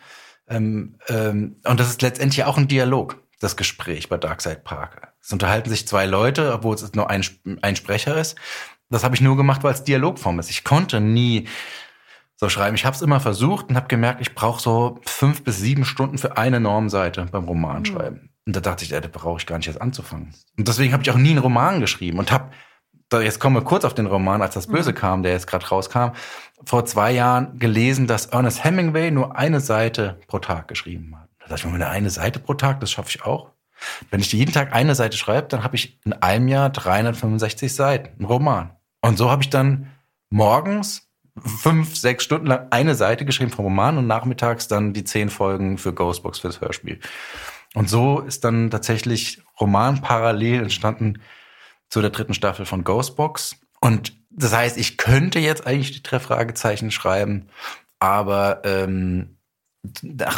Ähm, 0.49 0.99
ähm, 1.09 1.57
und 1.65 1.79
das 1.79 1.89
ist 1.89 2.03
letztendlich 2.03 2.45
auch 2.45 2.57
ein 2.57 2.69
Dialog, 2.69 3.23
das 3.41 3.57
Gespräch 3.57 4.09
bei 4.09 4.17
Darkside 4.17 4.61
Park. 4.65 5.13
Es 5.21 5.33
unterhalten 5.33 5.71
sich 5.71 5.87
zwei 5.87 6.07
Leute, 6.07 6.53
obwohl 6.53 6.75
es 6.75 6.95
nur 6.95 7.11
ein, 7.11 7.25
ein 7.63 7.77
Sprecher 7.77 8.17
ist. 8.17 8.37
Das 8.89 9.05
habe 9.05 9.15
ich 9.15 9.21
nur 9.21 9.37
gemacht, 9.37 9.65
weil 9.65 9.75
es 9.75 9.85
Dialogform 9.85 10.39
ist. 10.39 10.51
Ich 10.51 10.65
konnte 10.65 11.01
nie 11.01 11.49
so 12.37 12.49
schreiben. 12.49 12.77
Ich 12.77 12.85
habe 12.85 12.95
es 12.95 13.03
immer 13.03 13.21
versucht 13.21 13.69
und 13.69 13.77
habe 13.77 13.89
gemerkt, 13.89 14.21
ich 14.21 14.35
brauche 14.35 14.61
so 14.61 15.01
fünf 15.05 15.43
bis 15.43 15.59
sieben 15.59 15.85
Stunden 15.85 16.19
für 16.19 16.37
eine 16.37 16.61
Normseite 16.61 17.27
beim 17.31 17.45
Roman 17.45 17.85
schreiben. 17.85 18.31
Und 18.47 18.55
da 18.55 18.61
dachte 18.61 18.85
ich, 18.85 18.93
ey, 18.93 19.01
da 19.01 19.09
brauche 19.09 19.39
ich 19.39 19.47
gar 19.47 19.57
nicht 19.59 19.67
erst 19.67 19.81
anzufangen. 19.81 20.35
Und 20.57 20.69
deswegen 20.69 20.93
habe 20.93 21.03
ich 21.03 21.11
auch 21.11 21.17
nie 21.17 21.31
einen 21.31 21.41
Roman 21.41 21.81
geschrieben 21.81 22.19
und 22.19 22.31
habe, 22.31 22.51
jetzt 23.13 23.41
kommen 23.41 23.57
wir 23.57 23.63
kurz 23.63 23.85
auf 23.85 23.95
den 23.95 24.07
Roman, 24.07 24.43
als 24.43 24.55
das 24.55 24.69
Böse 24.69 24.93
kam, 24.93 25.23
der 25.23 25.33
jetzt 25.33 25.47
gerade 25.47 25.67
rauskam, 25.67 26.11
vor 26.65 26.85
zwei 26.85 27.13
Jahren 27.13 27.59
gelesen, 27.59 28.07
dass 28.07 28.27
Ernest 28.27 28.63
Hemingway 28.63 29.11
nur 29.11 29.37
eine 29.37 29.61
Seite 29.61 30.21
pro 30.29 30.39
Tag 30.39 30.69
geschrieben 30.69 31.17
hat. 31.19 31.26
Da 31.47 31.55
dachte 31.55 31.69
ich 31.69 31.75
mir, 31.75 31.89
eine 31.89 32.11
Seite 32.11 32.41
pro 32.41 32.55
Tag, 32.55 32.81
das 32.81 32.91
schaffe 32.91 33.11
ich 33.11 33.25
auch. 33.25 33.53
Wenn 34.11 34.21
ich 34.21 34.33
jeden 34.33 34.53
Tag 34.53 34.73
eine 34.73 34.95
Seite 34.95 35.17
schreibe, 35.17 35.49
dann 35.49 35.63
habe 35.63 35.77
ich 35.77 36.01
in 36.05 36.13
einem 36.13 36.49
Jahr 36.49 36.71
365 36.71 37.73
Seiten, 37.73 38.15
einen 38.19 38.25
Roman. 38.25 38.71
Und 39.01 39.19
so 39.19 39.31
habe 39.31 39.43
ich 39.43 39.51
dann 39.51 39.93
morgens 40.31 41.09
fünf, 41.39 41.97
sechs 41.97 42.25
Stunden 42.25 42.47
lang 42.47 42.69
eine 42.71 42.95
Seite 42.95 43.25
geschrieben 43.25 43.51
vom 43.51 43.67
Roman 43.67 43.99
und 43.99 44.07
nachmittags 44.07 44.69
dann 44.69 44.93
die 44.93 45.05
zehn 45.05 45.29
Folgen 45.29 45.79
für 45.79 45.93
Ghostbox 45.93 46.41
fürs 46.41 46.61
Hörspiel. 46.61 46.99
Und 47.75 47.91
so 47.91 48.21
ist 48.21 48.45
dann 48.45 48.71
tatsächlich 48.71 49.43
Roman 49.61 50.01
parallel 50.01 50.63
entstanden 50.63 51.21
zu 51.91 52.01
der 52.01 52.11
dritten 52.11 52.35
Staffel 52.35 52.65
von 52.65 52.85
Ghostbox. 52.85 53.57
Und 53.81 54.15
das 54.31 54.55
heißt, 54.55 54.79
ich 54.79 54.97
könnte 54.97 55.39
jetzt 55.39 55.67
eigentlich 55.67 55.93
die 55.93 56.03
drei 56.03 56.19
Fragezeichen 56.19 56.91
schreiben, 56.91 57.49
aber 57.99 58.63
ähm, 58.65 59.37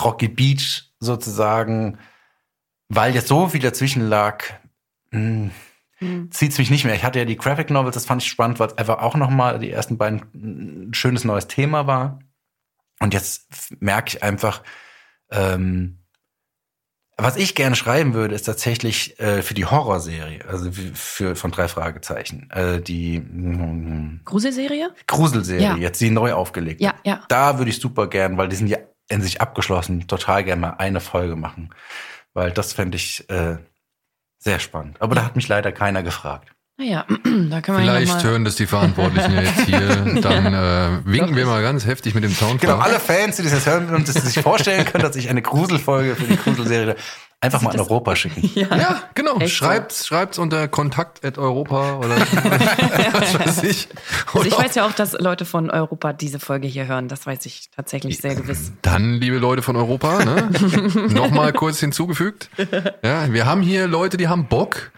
Rocky 0.04 0.28
Beach 0.28 0.87
sozusagen, 1.00 1.98
weil 2.88 3.14
jetzt 3.14 3.28
so 3.28 3.48
viel 3.48 3.60
dazwischen 3.60 4.08
lag, 4.08 4.44
mh, 5.10 5.50
Hm. 6.00 6.30
zieht's 6.30 6.58
mich 6.58 6.70
nicht 6.70 6.84
mehr. 6.84 6.94
Ich 6.94 7.02
hatte 7.02 7.18
ja 7.18 7.24
die 7.24 7.36
Graphic 7.36 7.70
Novels, 7.70 7.94
das 7.94 8.06
fand 8.06 8.22
ich 8.22 8.28
spannend, 8.28 8.60
weil 8.60 8.68
es 8.68 8.78
einfach 8.78 8.98
auch 9.00 9.16
nochmal 9.16 9.58
die 9.58 9.70
ersten 9.72 9.98
beiden 9.98 10.20
ein 10.32 10.94
schönes 10.94 11.24
neues 11.24 11.48
Thema 11.48 11.88
war. 11.88 12.20
Und 13.00 13.14
jetzt 13.14 13.74
merke 13.80 14.08
ich 14.16 14.22
einfach, 14.22 14.62
ähm, 15.32 15.98
was 17.16 17.36
ich 17.36 17.56
gerne 17.56 17.74
schreiben 17.74 18.14
würde, 18.14 18.36
ist 18.36 18.44
tatsächlich 18.44 19.18
äh, 19.18 19.42
für 19.42 19.54
die 19.54 19.64
Horrorserie, 19.66 20.44
also 20.46 20.70
für 20.94 21.34
von 21.34 21.50
drei 21.50 21.66
Fragezeichen, 21.66 22.48
äh, 22.52 22.80
die 22.80 23.18
mm, 23.18 24.20
Gruselserie? 24.24 24.94
Gruselserie, 25.08 25.62
Ja. 25.64 25.76
jetzt 25.76 26.00
die 26.00 26.10
neu 26.10 26.32
aufgelegt. 26.32 26.80
Ja, 26.80 26.94
ja. 27.04 27.24
Da 27.28 27.58
würde 27.58 27.72
ich 27.72 27.80
super 27.80 28.06
gern, 28.06 28.36
weil 28.38 28.48
die 28.48 28.54
sind 28.54 28.68
ja 28.68 28.78
in 29.08 29.22
sich 29.22 29.40
abgeschlossen, 29.40 30.06
total 30.06 30.44
gern 30.44 30.60
mal 30.60 30.74
eine 30.78 31.00
Folge 31.00 31.36
machen. 31.36 31.70
Weil 32.34 32.52
das 32.52 32.72
fände 32.72 32.96
ich 32.96 33.28
äh, 33.30 33.56
sehr 34.38 34.60
spannend. 34.60 35.00
Aber 35.00 35.14
da 35.14 35.24
hat 35.24 35.36
mich 35.36 35.48
leider 35.48 35.72
keiner 35.72 36.02
gefragt. 36.02 36.52
Naja, 36.76 37.04
da 37.08 37.60
können 37.60 37.78
wir 37.78 37.82
Vielleicht 37.82 38.08
ja 38.08 38.14
noch 38.14 38.22
mal 38.22 38.30
hören 38.30 38.44
das 38.44 38.54
die 38.54 38.66
Verantwortlichen 38.66 39.34
jetzt 39.34 39.60
hier. 39.62 40.20
Dann 40.22 40.54
äh, 40.54 41.04
winken 41.04 41.34
wir 41.34 41.44
mal 41.46 41.60
ganz 41.60 41.84
heftig 41.86 42.14
mit 42.14 42.22
dem 42.22 42.32
Soundfall. 42.32 42.70
Genau, 42.70 42.80
alle 42.80 43.00
Fans, 43.00 43.36
die 43.36 43.42
das 43.42 43.52
jetzt 43.52 43.66
hören 43.66 43.92
und 43.92 44.06
das 44.06 44.14
sich 44.14 44.40
vorstellen 44.42 44.84
können, 44.84 45.02
dass 45.02 45.16
ich 45.16 45.28
eine 45.28 45.42
Gruselfolge 45.42 46.14
für 46.14 46.26
die 46.26 46.36
Gruselserie 46.36 46.94
einfach 47.40 47.62
mal 47.62 47.72
in 47.74 47.80
Europa 47.80 48.16
schicken. 48.16 48.50
Ja, 48.54 49.02
genau. 49.14 49.36
Echt 49.38 49.56
so? 49.56 49.64
Schreibt's, 49.64 50.06
schreibt's 50.06 50.38
unter 50.38 50.66
Kontakt 50.68 51.24
at 51.24 51.38
Europa 51.38 51.98
oder 51.98 52.16
was 53.12 53.38
weiß 53.38 53.62
ich. 53.64 53.88
Also 54.34 54.46
ich 54.46 54.54
Oder- 54.54 54.64
weiß 54.64 54.74
ja 54.74 54.86
auch, 54.86 54.92
dass 54.92 55.12
Leute 55.12 55.44
von 55.44 55.70
Europa 55.70 56.12
diese 56.12 56.38
Folge 56.40 56.66
hier 56.66 56.86
hören. 56.86 57.08
Das 57.08 57.26
weiß 57.26 57.46
ich 57.46 57.70
tatsächlich 57.74 58.18
sehr 58.18 58.34
gewiss. 58.34 58.72
Dann, 58.82 59.14
liebe 59.14 59.38
Leute 59.38 59.62
von 59.62 59.76
Europa, 59.76 60.24
ne? 60.24 60.50
nochmal 61.10 61.52
kurz 61.52 61.78
hinzugefügt. 61.80 62.50
Ja, 63.02 63.32
wir 63.32 63.46
haben 63.46 63.62
hier 63.62 63.86
Leute, 63.86 64.16
die 64.16 64.28
haben 64.28 64.46
Bock, 64.46 64.90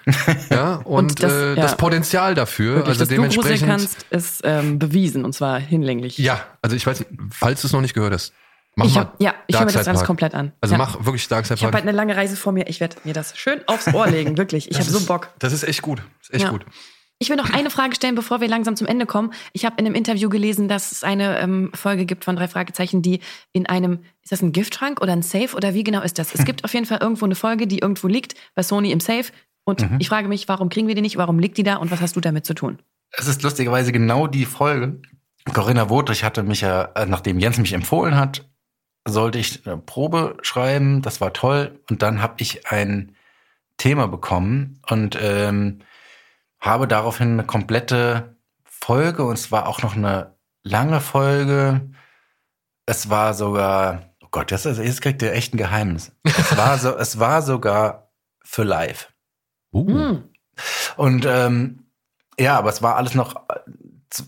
ja, 0.51 0.77
und, 0.85 0.85
Und 1.11 1.23
das- 1.23 1.33
äh, 1.33 1.49
ja. 1.51 1.55
das 1.57 1.77
Potenzial 1.77 2.35
dafür. 2.35 2.77
Wirklich, 2.77 2.99
also 2.99 3.01
dass 3.01 3.09
du 3.09 3.15
gruseln 3.17 3.33
dementsprechend. 3.59 3.69
kannst, 3.69 4.07
ist 4.11 4.41
ähm, 4.45 4.79
bewiesen 4.79 5.25
und 5.25 5.35
zwar 5.35 5.59
hinlänglich. 5.59 6.19
Ja, 6.19 6.41
also 6.63 6.75
ich 6.77 6.87
weiß 6.87 7.01
nicht, 7.01 7.11
falls 7.31 7.61
du 7.61 7.67
es 7.67 7.73
noch 7.73 7.81
nicht 7.83 7.95
gehört 7.95 8.13
hast. 8.15 8.33
Mach 8.81 8.87
Ich 8.87 8.97
hab- 8.99 9.21
ja, 9.21 9.35
ich 9.47 9.57
höre 9.57 9.67
mir 9.67 9.73
das 9.73 9.87
alles 9.89 10.01
Park. 10.01 10.07
komplett 10.07 10.35
an. 10.35 10.53
Also 10.61 10.75
Ja. 10.75 10.79
mach 10.79 11.05
wirklich 11.05 11.27
Darkside 11.29 11.55
Ich 11.55 11.63
habe 11.63 11.73
Park. 11.73 11.83
halt 11.83 11.89
eine 11.89 11.97
lange 11.97 12.17
Reise 12.17 12.37
vor 12.37 12.53
mir. 12.53 12.69
Ich 12.69 12.81
werde 12.81 12.97
mir 13.05 13.13
das 13.15 13.37
schön 13.39 13.61
aufs 13.67 13.93
Ohr 13.95 14.07
legen, 14.09 14.37
wirklich. 14.37 14.71
Ich 14.71 14.79
habe 14.79 14.91
so 14.91 15.01
Bock. 15.07 15.29
Das 15.39 15.53
ist 15.53 15.63
echt 15.63 15.83
gut. 15.83 15.99
Das 16.19 16.29
ist 16.29 16.35
echt 16.35 16.45
Ja. 16.45 16.51
gut. 16.51 16.65
Ich 17.23 17.29
will 17.29 17.37
noch 17.37 17.51
eine 17.53 17.69
Frage 17.69 17.95
stellen, 17.95 18.15
bevor 18.15 18.41
wir 18.41 18.49
langsam 18.49 18.77
zum 18.77 18.87
Ende 18.87 19.05
kommen. 19.05 19.33
Ich 19.53 19.67
habe 19.67 19.75
in 19.79 19.85
einem 19.85 19.95
Interview 19.95 20.31
gelesen, 20.31 20.69
dass 20.69 20.91
es 20.91 21.05
eine 21.05 21.39
ähm, 21.39 21.71
Folge 21.75 22.07
gibt 22.07 22.25
von 22.25 22.35
drei 22.35 22.49
Fragezeichen, 22.49 23.03
die 23.03 23.21
in 23.53 23.67
einem, 23.67 24.01
ist 24.23 24.33
das 24.33 24.41
ein 24.41 24.53
Giftschrank 24.53 25.03
oder 25.03 25.13
ein 25.13 25.21
Safe 25.23 25.55
oder 25.55 25.75
wie 25.75 25.85
genau 25.85 26.01
ist 26.01 26.19
das? 26.19 26.35
Es 26.35 26.45
gibt 26.47 26.65
auf 26.65 26.73
jeden 26.73 26.87
Fall 26.87 26.99
irgendwo 27.03 27.27
eine 27.27 27.35
Folge, 27.35 27.67
die 27.67 27.81
irgendwo 27.81 28.09
liegt 28.09 28.35
bei 28.55 28.63
Sony 28.63 28.91
im 28.91 29.01
Safe. 29.01 29.27
Und 29.65 29.83
Mhm. 29.83 29.99
ich 30.01 30.09
frage 30.09 30.29
mich, 30.29 30.49
warum 30.49 30.71
kriegen 30.71 30.89
wir 30.89 30.95
die 30.95 31.03
nicht? 31.03 31.19
Warum 31.19 31.39
liegt 31.39 31.59
die 31.59 31.63
da? 31.63 31.77
Und 31.77 31.91
was 31.91 32.01
hast 32.01 32.17
du 32.17 32.21
damit 32.21 32.47
zu 32.47 32.55
tun? 32.55 32.79
Es 33.13 33.29
ist 33.29 33.43
lustigerweise 33.43 33.93
genau 33.93 34.27
die 34.27 34.47
Folge. 34.47 35.03
Corinna 35.53 35.91
Wodrich 35.91 36.25
hatte 36.25 36.43
mich 36.43 36.63
ja, 36.63 36.85
äh, 36.95 37.05
nachdem 37.07 37.39
Jens 37.39 37.59
mich 37.59 37.73
empfohlen 37.75 38.17
hat, 38.17 38.49
sollte 39.07 39.39
ich 39.39 39.67
eine 39.67 39.79
Probe 39.79 40.37
schreiben. 40.43 41.03
Das 41.03 41.21
war 41.21 41.33
toll. 41.33 41.81
Und 41.89 42.03
dann 42.03 42.23
habe 42.23 42.35
ich 42.39 42.69
ein 42.69 43.17
Thema 43.77 44.09
bekommen 44.09 44.81
und 44.89 45.19
ähm, 45.21 45.81
habe 46.61 46.87
daraufhin 46.87 47.33
eine 47.33 47.45
komplette 47.45 48.37
Folge 48.65 49.25
und 49.25 49.35
es 49.35 49.51
war 49.51 49.67
auch 49.67 49.83
noch 49.83 49.97
eine 49.97 50.35
lange 50.63 51.01
Folge. 51.01 51.91
Es 52.87 53.09
war 53.09 53.35
sogar, 53.35 54.15
oh 54.23 54.29
Gott, 54.31 54.51
jetzt, 54.51 54.65
jetzt 54.65 55.01
kriegt 55.01 55.23
ihr 55.23 55.33
echt 55.33 55.55
ein 55.55 55.59
Geheimnis. 55.59 56.13
Es 56.25 56.57
war 56.57 56.79
so, 56.79 56.97
es 56.97 57.19
war 57.19 57.43
sogar 57.43 58.11
für 58.45 58.65
live. 58.65 59.13
Hm. 59.73 60.25
Und 60.97 61.25
ähm, 61.27 61.87
ja, 62.39 62.59
aber 62.59 62.71
es 62.71 62.83
war 62.83 62.97
alles 62.97 63.15
noch, 63.15 63.47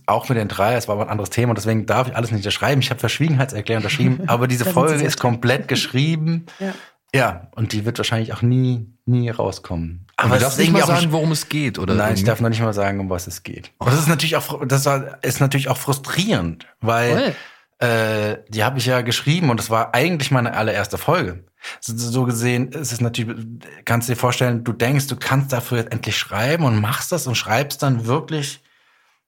auch 0.07 0.29
mit 0.29 0.39
den 0.39 0.49
drei, 0.49 0.75
es 0.75 0.87
war 0.89 0.95
aber 0.95 1.05
ein 1.05 1.11
anderes 1.11 1.31
Thema 1.31 1.51
und 1.51 1.59
deswegen 1.59 1.87
darf 1.87 2.09
ich 2.09 2.17
alles 2.17 2.31
nicht 2.31 2.41
unterschreiben. 2.41 2.81
Ich 2.81 2.91
habe 2.91 3.01
Verschwiegenheitserklärung 3.01 3.83
unterschrieben, 3.83 4.21
aber 4.29 4.47
diese 4.49 4.65
Folge 4.65 5.03
ist 5.05 5.19
komplett 5.19 5.69
geschrieben. 5.69 6.47
Ja. 6.61 6.73
Ja, 7.15 7.49
und 7.57 7.73
die 7.75 7.85
wird 7.85 7.99
wahrscheinlich 7.99 8.33
auch 8.33 8.41
nie, 8.41 8.87
nie 9.05 9.29
rauskommen. 9.29 10.07
Aber 10.17 10.29
Aber 10.29 10.37
du 10.39 10.45
darfst 10.45 10.59
nicht 10.59 10.73
mal 10.73 10.79
irgendwie 10.79 10.91
auch 10.93 10.97
ein- 10.97 11.01
sagen, 11.03 11.13
worum 11.13 11.33
es 11.33 11.51
geht, 11.51 11.79
oder? 11.79 11.93
Nein, 11.93 12.05
ich 12.15 12.21
irgendwie? 12.21 12.25
darf 12.25 12.41
noch 12.41 12.49
nicht 12.49 12.63
mal 12.63 12.73
sagen, 12.73 13.01
um 13.01 13.11
was 13.11 13.27
es 13.27 13.43
geht. 13.43 13.71
Und 13.77 13.89
das 13.93 13.99
ist 13.99 14.09
natürlich 14.09 14.37
auch, 14.37 14.65
das 14.67 14.87
ist 15.21 15.41
natürlich 15.41 15.69
auch 15.69 15.77
frustrierend, 15.77 16.67
weil 16.81 17.35
äh, 17.81 18.39
die 18.49 18.65
habe 18.65 18.79
ich 18.79 18.87
ja 18.87 19.03
geschrieben 19.03 19.51
und 19.51 19.59
das 19.61 19.69
war 19.69 19.93
eigentlich 19.95 20.31
meine 20.31 20.55
allererste 20.55 20.97
Folge. 20.97 21.45
So, 21.81 21.93
so 21.97 22.25
gesehen 22.25 22.69
ist 22.73 22.93
es 22.93 23.03
natürlich, 23.03 23.37
kannst 23.85 24.09
du 24.09 24.15
dir 24.15 24.19
vorstellen, 24.19 24.65
du 24.65 24.73
denkst, 24.73 25.07
du 25.09 25.17
kannst 25.17 25.53
dafür 25.53 25.79
jetzt 25.79 25.93
endlich 25.93 26.17
schreiben 26.17 26.65
und 26.65 26.81
machst 26.81 27.13
das 27.13 27.27
und 27.27 27.35
schreibst 27.35 27.83
dann 27.83 28.07
wirklich. 28.07 28.63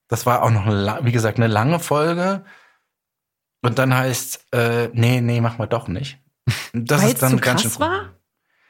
Das 0.07 0.25
war 0.25 0.43
auch 0.43 0.51
noch, 0.51 0.65
eine, 0.67 0.99
wie 1.03 1.11
gesagt, 1.11 1.37
eine 1.37 1.47
lange 1.47 1.79
Folge. 1.79 2.45
Und 3.63 3.79
dann 3.79 3.95
heißt, 3.95 4.47
äh, 4.53 4.89
nee, 4.93 5.21
nee, 5.21 5.41
machen 5.41 5.57
wir 5.59 5.67
doch 5.67 5.87
nicht. 5.87 6.19
Das 6.73 7.01
Weil 7.01 7.13
es 7.13 7.19
zu 7.19 7.37
krass 7.37 7.61
schön- 7.63 7.79
war? 7.79 8.14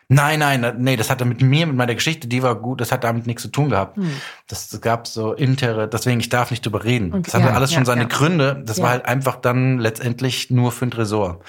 Nein, 0.07 0.39
nein, 0.39 0.75
nee, 0.77 0.95
das 0.97 1.09
hatte 1.09 1.25
mit 1.25 1.41
mir, 1.41 1.65
mit 1.65 1.75
meiner 1.75 1.95
Geschichte, 1.95 2.27
die 2.27 2.43
war 2.43 2.55
gut, 2.55 2.79
das 2.79 2.91
hat 2.91 3.03
damit 3.03 3.25
nichts 3.25 3.41
zu 3.41 3.47
tun 3.47 3.69
gehabt. 3.69 3.97
Hm. 3.97 4.11
Das 4.47 4.79
gab 4.81 5.07
so 5.07 5.33
intere, 5.33 5.87
deswegen, 5.87 6.19
ich 6.19 6.29
darf 6.29 6.51
nicht 6.51 6.63
drüber 6.63 6.83
reden. 6.83 7.11
Okay, 7.11 7.23
Das 7.25 7.33
hatte 7.33 7.45
ja, 7.45 7.53
alles 7.53 7.71
schon 7.73 7.81
ja, 7.81 7.85
seine 7.85 8.01
ja. 8.03 8.07
Gründe. 8.07 8.61
Das 8.65 8.77
Ja. 8.77 8.83
war 8.83 8.89
halt 8.91 9.05
einfach 9.05 9.37
dann 9.37 9.79
letztendlich 9.79 10.51
nur 10.51 10.71
für 10.71 10.85
den 10.85 10.91
Tresor. 10.91 11.39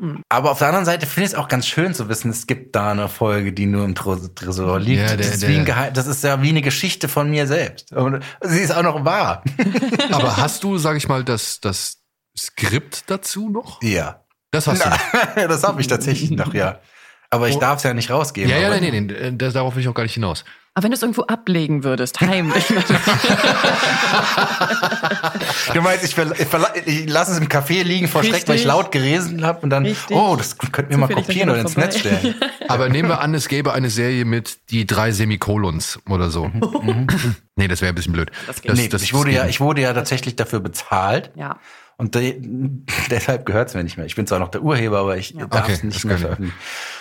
Hm. 0.00 0.22
Aber 0.30 0.50
auf 0.50 0.58
der 0.58 0.68
anderen 0.68 0.86
Seite 0.86 1.04
finde 1.06 1.26
ich 1.26 1.32
es 1.32 1.38
auch 1.38 1.48
ganz 1.48 1.66
schön 1.66 1.92
zu 1.92 2.08
wissen, 2.08 2.30
es 2.30 2.46
gibt 2.46 2.74
da 2.74 2.92
eine 2.92 3.08
Folge, 3.08 3.52
die 3.52 3.66
nur 3.66 3.84
im 3.84 3.94
Tresor 3.94 4.80
liegt. 4.80 5.02
Ja, 5.02 5.08
der- 5.08 5.16
das, 5.18 5.28
ist 5.28 5.48
wie 5.48 5.56
ein 5.58 5.64
Geheim 5.66 5.92
das 5.92 6.06
ist 6.06 6.24
ja 6.24 6.40
wie 6.40 6.48
eine 6.48 6.62
Geschichte 6.62 7.08
von 7.08 7.28
mir 7.30 7.46
selbst. 7.46 7.92
Und 7.92 8.22
sie 8.40 8.60
ist 8.60 8.74
auch 8.74 8.82
noch 8.82 9.04
wahr. 9.04 9.44
Aber 10.10 10.36
hast 10.38 10.64
du, 10.64 10.78
sag 10.78 10.96
ich 10.96 11.06
mal, 11.08 11.22
das, 11.22 11.60
das 11.60 11.98
Skript 12.38 13.04
dazu 13.10 13.50
noch? 13.50 13.82
Ja. 13.82 14.22
Das 14.52 14.66
hast 14.68 14.84
du. 14.84 14.90
das 15.48 15.64
habe 15.64 15.80
ich 15.82 15.86
tatsächlich 15.86 16.30
noch, 16.30 16.54
ja. 16.54 16.78
Aber 17.36 17.48
ich 17.48 17.56
darf 17.56 17.78
es 17.78 17.82
ja 17.84 17.94
nicht 17.94 18.10
rausgeben. 18.10 18.50
Ja, 18.50 18.58
ja, 18.58 18.80
nee, 18.80 18.90
nee, 18.90 19.00
nee, 19.00 19.32
das, 19.36 19.54
darauf 19.54 19.74
will 19.74 19.82
ich 19.82 19.88
auch 19.88 19.94
gar 19.94 20.02
nicht 20.02 20.14
hinaus. 20.14 20.44
Aber 20.74 20.84
wenn 20.84 20.90
du 20.90 20.96
es 20.96 21.02
irgendwo 21.02 21.22
ablegen 21.22 21.84
würdest, 21.84 22.20
heimlich. 22.20 22.66
Du 25.74 25.80
meinst, 25.80 26.04
ich, 26.04 26.14
verla- 26.14 26.74
ich, 26.84 27.08
lasse 27.08 27.32
es 27.32 27.38
im 27.38 27.48
Café 27.48 27.82
liegen 27.82 28.08
vor 28.08 28.22
Schreck, 28.22 28.46
weil 28.48 28.56
ich 28.56 28.64
laut 28.64 28.92
gelesen 28.92 29.44
habe 29.44 29.60
und 29.60 29.70
dann, 29.70 29.84
Richtig. 29.84 30.16
oh, 30.16 30.36
das 30.36 30.56
könnten 30.58 30.90
wir 30.90 30.98
mal 30.98 31.08
kopieren 31.08 31.50
oder 31.50 31.60
ins 31.60 31.76
Netz 31.76 31.98
vorbei. 32.00 32.18
stellen. 32.18 32.34
Aber 32.68 32.88
nehmen 32.88 33.08
wir 33.08 33.20
an, 33.20 33.34
es 33.34 33.48
gäbe 33.48 33.72
eine 33.72 33.90
Serie 33.90 34.24
mit 34.24 34.70
die 34.70 34.86
drei 34.86 35.12
Semikolons 35.12 35.98
oder 36.08 36.30
so. 36.30 36.50
nee, 37.56 37.68
das 37.68 37.80
wäre 37.80 37.92
ein 37.92 37.94
bisschen 37.94 38.12
blöd. 38.12 38.30
Das 38.46 38.62
geht 38.62 38.74
nee, 38.74 38.88
ich 38.90 39.14
wurde 39.14 39.30
ja, 39.32 39.46
ich 39.46 39.60
wurde 39.60 39.80
ja 39.82 39.92
tatsächlich 39.92 40.36
dafür 40.36 40.60
bezahlt. 40.60 41.30
ja. 41.36 41.56
Und 41.98 42.14
de 42.14 42.40
deshalb 43.10 43.46
gehört 43.46 43.68
es 43.68 43.74
mir 43.74 43.82
nicht 43.82 43.96
mehr. 43.96 44.06
Ich 44.06 44.16
bin 44.16 44.26
zwar 44.26 44.38
noch 44.38 44.48
der 44.48 44.62
Urheber, 44.62 44.98
aber 44.98 45.16
ich 45.16 45.34
darf 45.34 45.64
Okay, 45.64 45.72
es 45.72 45.82
nicht 45.82 46.04
mehr 46.04 46.18
veröffentlichen. 46.18 46.56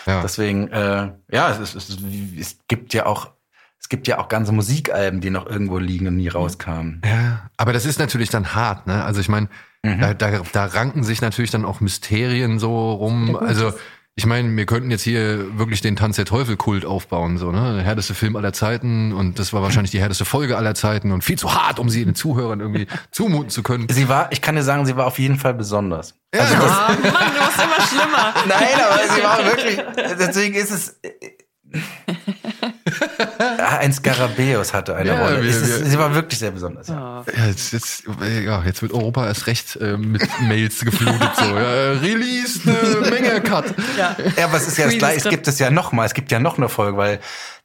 Ja. 0.05 0.21
Deswegen, 0.21 0.69
äh, 0.69 1.11
ja, 1.31 1.51
es, 1.51 1.59
ist, 1.59 1.75
es, 1.75 1.89
ist, 1.89 1.99
es 2.39 2.57
gibt 2.67 2.93
ja 2.93 3.05
auch, 3.05 3.31
es 3.79 3.89
gibt 3.89 4.07
ja 4.07 4.19
auch 4.19 4.29
ganze 4.29 4.51
Musikalben, 4.51 5.19
die 5.21 5.29
noch 5.29 5.47
irgendwo 5.47 5.77
liegen 5.79 6.07
und 6.07 6.15
nie 6.15 6.29
rauskamen. 6.29 7.01
Ja, 7.05 7.49
aber 7.57 7.73
das 7.73 7.85
ist 7.85 7.99
natürlich 7.99 8.29
dann 8.29 8.55
hart, 8.55 8.87
ne? 8.87 9.03
Also 9.03 9.19
ich 9.21 9.29
meine, 9.29 9.49
Mhm. 9.85 9.99
da, 10.01 10.13
da, 10.15 10.41
da 10.51 10.65
ranken 10.65 11.03
sich 11.03 11.21
natürlich 11.21 11.51
dann 11.51 11.63
auch 11.63 11.79
Mysterien 11.79 12.57
so 12.57 12.93
rum. 12.93 13.35
Also 13.35 13.71
ich 14.17 14.25
meine, 14.25 14.55
wir 14.55 14.65
könnten 14.65 14.91
jetzt 14.91 15.01
hier 15.03 15.57
wirklich 15.57 15.81
den 15.81 15.97
Tanz 15.97 16.15
der 16.15 16.23
Teufel-Kult 16.23 16.85
aufbauen, 16.85 17.37
so, 17.37 17.51
ne? 17.51 17.75
Der 17.75 17.83
härteste 17.83 18.13
Film 18.13 18.37
aller 18.37 18.53
Zeiten 18.53 19.11
und 19.11 19.39
das 19.39 19.51
war 19.51 19.61
wahrscheinlich 19.61 19.91
die 19.91 19.99
härteste 19.99 20.23
Folge 20.23 20.55
aller 20.55 20.73
Zeiten 20.73 21.11
und 21.11 21.21
viel 21.23 21.37
zu 21.37 21.53
hart, 21.53 21.79
um 21.79 21.89
sie 21.89 22.05
den 22.05 22.15
Zuhörern 22.15 22.61
irgendwie 22.61 22.87
zumuten 23.11 23.49
zu 23.49 23.61
können. 23.61 23.87
Sie 23.89 24.07
war, 24.07 24.31
ich 24.31 24.41
kann 24.41 24.55
dir 24.55 24.63
sagen, 24.63 24.85
sie 24.85 24.95
war 24.95 25.05
auf 25.07 25.19
jeden 25.19 25.37
Fall 25.37 25.53
besonders. 25.53 26.15
Ja, 26.33 26.41
Also 26.41 26.55
das, 26.55 26.71
Ah, 26.71 26.87
Mann, 26.89 26.97
du 27.01 27.03
wirst 27.09 27.61
immer 27.61 27.87
schlimmer. 27.87 28.33
Nein, 28.47 28.81
aber 28.85 29.15
sie 29.15 29.23
war 29.23 29.45
wirklich, 29.45 29.81
deswegen 30.17 30.55
ist 30.55 30.71
es. 30.71 30.99
Ah, 33.57 33.77
ein 33.77 33.93
Skarabäus 33.93 34.73
hatte 34.73 34.95
eine 34.95 35.09
Ja, 35.09 35.21
Rolle. 35.25 35.41
wir- 35.43 35.49
Es 35.49 35.57
ist, 35.61 35.79
wir- 35.81 35.89
sie 35.89 35.97
war 35.97 36.13
wirklich 36.13 36.39
sehr 36.39 36.51
besonders. 36.51 36.87
Ja. 36.87 37.23
Ja, 37.35 37.45
jetzt, 37.47 37.73
jetzt, 37.73 38.03
ja, 38.43 38.63
jetzt 38.63 38.81
wird 38.81 38.93
Europa 38.93 39.25
erst 39.27 39.47
recht 39.47 39.75
äh, 39.77 39.97
mit 39.97 40.21
Mails 40.41 40.79
geflutet. 40.83 41.29
So. 41.35 41.45
Ja, 41.45 41.57
äh, 41.59 41.89
Release, 41.97 42.59
eine 42.65 43.09
Menge 43.09 43.41
Cut. 43.41 43.73
Ja, 43.97 44.15
aber 44.43 44.57
es 44.57 44.67
ist 44.67 44.77
ja 44.77 44.85
das 44.85 44.97
gleiche. 44.97 45.17
Es 45.17 45.29
gibt 45.29 45.47
es 45.47 45.59
ja 45.59 45.69
noch 45.71 45.91
mal. 45.91 46.05
Es 46.05 46.13
gibt 46.13 46.31
ja 46.31 46.39
noch 46.39 46.57
eine 46.57 46.69
Folge, 46.69 46.97
weil 46.97 47.19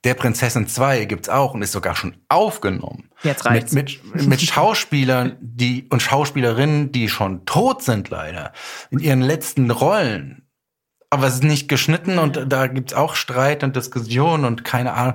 der 0.05 0.15
Prinzessin 0.15 0.66
2 0.66 1.05
gibt's 1.05 1.28
auch 1.28 1.52
und 1.52 1.61
ist 1.62 1.73
sogar 1.73 1.94
schon 1.94 2.15
aufgenommen. 2.31 3.11
Jetzt 3.23 3.44
reicht's. 3.44 3.73
Mit, 3.73 4.01
mit, 4.15 4.27
mit 4.28 4.40
Schauspielern, 4.40 5.36
die 5.40 5.86
und 5.90 6.01
Schauspielerinnen, 6.02 6.90
die 6.93 7.09
schon 7.11 7.44
tot 7.44 7.82
sind 7.82 8.09
leider, 8.09 8.52
in 8.90 8.98
ihren 9.01 9.20
letzten 9.20 9.70
Rollen. 9.70 10.40
Aber 11.11 11.27
es 11.27 11.35
ist 11.35 11.45
nicht 11.45 11.69
geschnitten 11.69 12.19
und 12.19 12.45
da 12.49 12.69
gibt's 12.69 12.95
auch 12.95 13.16
Streit 13.16 13.65
und 13.65 13.74
Diskussion 13.74 14.45
und 14.45 14.65
keine 14.65 14.95
Ahnung. 14.95 15.15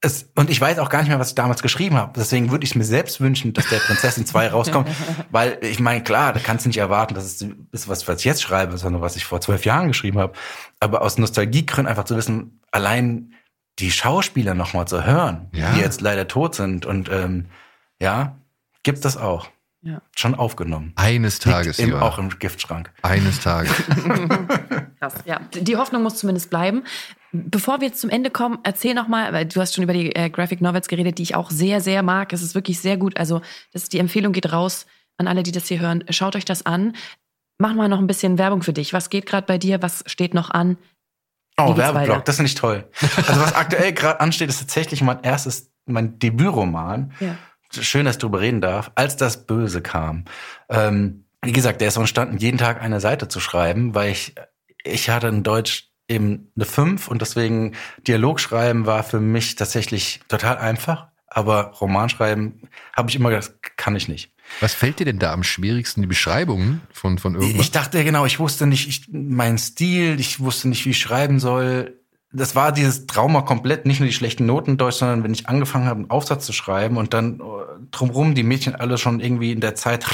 Es, 0.00 0.28
und 0.36 0.50
ich 0.50 0.60
weiß 0.60 0.78
auch 0.80 0.90
gar 0.90 0.98
nicht 1.00 1.08
mehr, 1.08 1.18
was 1.18 1.30
ich 1.30 1.34
damals 1.34 1.62
geschrieben 1.62 1.96
habe. 1.96 2.12
Deswegen 2.14 2.50
würde 2.50 2.62
ich 2.64 2.70
es 2.72 2.76
mir 2.76 2.84
selbst 2.84 3.20
wünschen, 3.22 3.52
dass 3.54 3.66
der 3.68 3.78
Prinzessin 3.78 4.26
2 4.26 4.48
rauskommt. 4.48 4.88
Weil 5.30 5.58
ich 5.62 5.80
meine, 5.80 6.02
klar, 6.04 6.32
da 6.34 6.40
kannst 6.40 6.66
du 6.66 6.68
nicht 6.68 6.76
erwarten, 6.78 7.14
dass 7.14 7.24
es 7.24 7.42
ist, 7.72 7.88
was, 7.88 8.06
was 8.06 8.18
ich 8.18 8.24
jetzt 8.24 8.42
schreibe, 8.42 8.76
sondern 8.76 9.00
was 9.02 9.16
ich 9.16 9.24
vor 9.24 9.40
zwölf 9.40 9.64
Jahren 9.64 9.88
geschrieben 9.88 10.18
habe. 10.18 10.34
Aber 10.78 11.00
aus 11.02 11.16
Nostalgiegründen 11.18 11.88
einfach 11.88 12.04
zu 12.04 12.16
wissen, 12.16 12.60
allein 12.70 13.32
die 13.78 13.90
Schauspieler 13.90 14.54
noch 14.54 14.74
mal 14.74 14.86
zu 14.86 15.04
hören, 15.04 15.48
Ja. 15.52 15.72
die 15.72 15.80
jetzt 15.80 16.00
leider 16.02 16.28
tot 16.28 16.54
sind. 16.54 16.84
Und 16.86 17.08
ähm, 17.10 17.46
ja, 17.98 18.36
gibt 18.82 19.04
das 19.06 19.16
auch. 19.16 19.48
Ja. 19.84 20.00
Schon 20.16 20.34
aufgenommen. 20.34 20.92
Eines 20.96 21.38
Tages, 21.38 21.76
Liegt 21.76 21.90
im, 21.90 21.96
auch 21.96 22.18
im 22.18 22.30
Giftschrank. 22.38 22.90
Eines 23.02 23.40
Tages. 23.40 23.70
Krass, 24.98 25.14
ja. 25.26 25.40
Die 25.52 25.76
Hoffnung 25.76 26.02
muss 26.02 26.16
zumindest 26.16 26.48
bleiben. 26.48 26.84
Bevor 27.32 27.80
wir 27.80 27.88
jetzt 27.88 28.00
zum 28.00 28.08
Ende 28.08 28.30
kommen, 28.30 28.58
erzähl 28.62 28.94
noch 28.94 29.08
mal, 29.08 29.32
weil 29.34 29.44
du 29.44 29.60
hast 29.60 29.74
schon 29.74 29.84
über 29.84 29.92
die 29.92 30.14
äh, 30.16 30.30
Graphic 30.30 30.62
Novels 30.62 30.88
geredet, 30.88 31.18
die 31.18 31.22
ich 31.22 31.34
auch 31.34 31.50
sehr, 31.50 31.80
sehr 31.82 32.02
mag. 32.02 32.32
Es 32.32 32.40
ist 32.42 32.54
wirklich 32.54 32.80
sehr 32.80 32.96
gut. 32.96 33.18
Also 33.18 33.42
das, 33.72 33.88
die 33.90 33.98
Empfehlung 33.98 34.32
geht 34.32 34.50
raus 34.52 34.86
an 35.18 35.28
alle, 35.28 35.42
die 35.42 35.52
das 35.52 35.66
hier 35.66 35.80
hören. 35.80 36.04
Schaut 36.08 36.34
euch 36.34 36.46
das 36.46 36.64
an. 36.64 36.96
Mach 37.58 37.74
mal 37.74 37.88
noch 37.88 37.98
ein 37.98 38.06
bisschen 38.06 38.38
Werbung 38.38 38.62
für 38.62 38.72
dich. 38.72 38.92
Was 38.94 39.10
geht 39.10 39.26
gerade 39.26 39.46
bei 39.46 39.58
dir? 39.58 39.82
Was 39.82 40.02
steht 40.06 40.32
noch 40.32 40.50
an? 40.50 40.78
Wie 41.56 41.62
Oh, 41.62 41.76
Werbeblock, 41.76 42.24
das 42.24 42.36
finde 42.36 42.48
ich 42.48 42.56
toll. 42.56 42.88
Also 43.28 43.40
was 43.40 43.54
aktuell 43.54 43.92
gerade 43.92 44.20
ansteht, 44.20 44.48
ist 44.48 44.58
tatsächlich 44.58 45.02
mein 45.02 45.22
erstes, 45.22 45.70
mein 45.86 46.18
Debütroman. 46.18 47.12
Ja. 47.20 47.36
Schön, 47.82 48.04
dass 48.06 48.16
ich 48.16 48.20
drüber 48.20 48.40
reden 48.40 48.60
darf. 48.60 48.92
Als 48.94 49.16
das 49.16 49.46
Böse 49.46 49.82
kam. 49.82 50.24
Ähm, 50.68 51.24
wie 51.42 51.52
gesagt, 51.52 51.80
der 51.80 51.88
ist 51.88 51.96
entstanden, 51.96 52.38
jeden 52.38 52.58
Tag 52.58 52.80
eine 52.80 53.00
Seite 53.00 53.28
zu 53.28 53.40
schreiben, 53.40 53.94
weil 53.94 54.12
ich, 54.12 54.34
ich 54.82 55.10
hatte 55.10 55.28
in 55.28 55.42
Deutsch 55.42 55.90
eben 56.08 56.50
eine 56.56 56.64
5 56.64 57.08
und 57.08 57.22
deswegen 57.22 57.72
Dialog 58.06 58.40
schreiben 58.40 58.86
war 58.86 59.02
für 59.02 59.20
mich 59.20 59.54
tatsächlich 59.56 60.20
total 60.28 60.58
einfach. 60.58 61.08
Aber 61.26 61.72
Romanschreiben 61.80 62.68
habe 62.94 63.10
ich 63.10 63.16
immer 63.16 63.30
gedacht, 63.30 63.52
kann 63.76 63.96
ich 63.96 64.06
nicht. 64.08 64.30
Was 64.60 64.74
fällt 64.74 65.00
dir 65.00 65.04
denn 65.04 65.18
da 65.18 65.32
am 65.32 65.42
schwierigsten, 65.42 66.02
die 66.02 66.06
Beschreibungen 66.06 66.82
von, 66.92 67.18
von 67.18 67.34
irgendwas? 67.34 67.60
Ich 67.60 67.72
dachte 67.72 68.04
genau, 68.04 68.24
ich 68.24 68.38
wusste 68.38 68.66
nicht 68.66 68.88
ich, 68.88 69.08
meinen 69.10 69.58
Stil, 69.58 70.20
ich 70.20 70.38
wusste 70.40 70.68
nicht, 70.68 70.84
wie 70.84 70.90
ich 70.90 70.98
schreiben 70.98 71.40
soll. 71.40 71.98
Das 72.36 72.56
war 72.56 72.72
dieses 72.72 73.06
Trauma 73.06 73.42
komplett, 73.42 73.86
nicht 73.86 74.00
nur 74.00 74.08
die 74.08 74.12
schlechten 74.12 74.44
Noten 74.44 74.72
in 74.72 74.76
Deutsch, 74.76 74.96
sondern 74.96 75.22
wenn 75.22 75.32
ich 75.32 75.48
angefangen 75.48 75.86
habe, 75.86 76.00
einen 76.00 76.10
Aufsatz 76.10 76.44
zu 76.44 76.52
schreiben 76.52 76.96
und 76.96 77.14
dann 77.14 77.40
äh, 77.40 77.42
drumrum 77.90 78.34
die 78.34 78.42
Mädchen 78.42 78.74
alle 78.74 78.98
schon 78.98 79.20
irgendwie 79.20 79.52
in 79.52 79.60
der 79.60 79.76
Zeit 79.76 80.04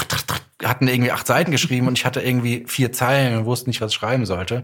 hatten 0.63 0.87
irgendwie 0.87 1.11
acht 1.11 1.25
Seiten 1.25 1.51
geschrieben 1.51 1.87
und 1.87 1.97
ich 1.97 2.05
hatte 2.05 2.21
irgendwie 2.21 2.63
vier 2.67 2.91
Zeilen 2.91 3.37
und 3.37 3.45
wusste 3.45 3.69
nicht, 3.69 3.81
was 3.81 3.91
ich 3.91 3.97
schreiben 3.97 4.25
sollte. 4.25 4.63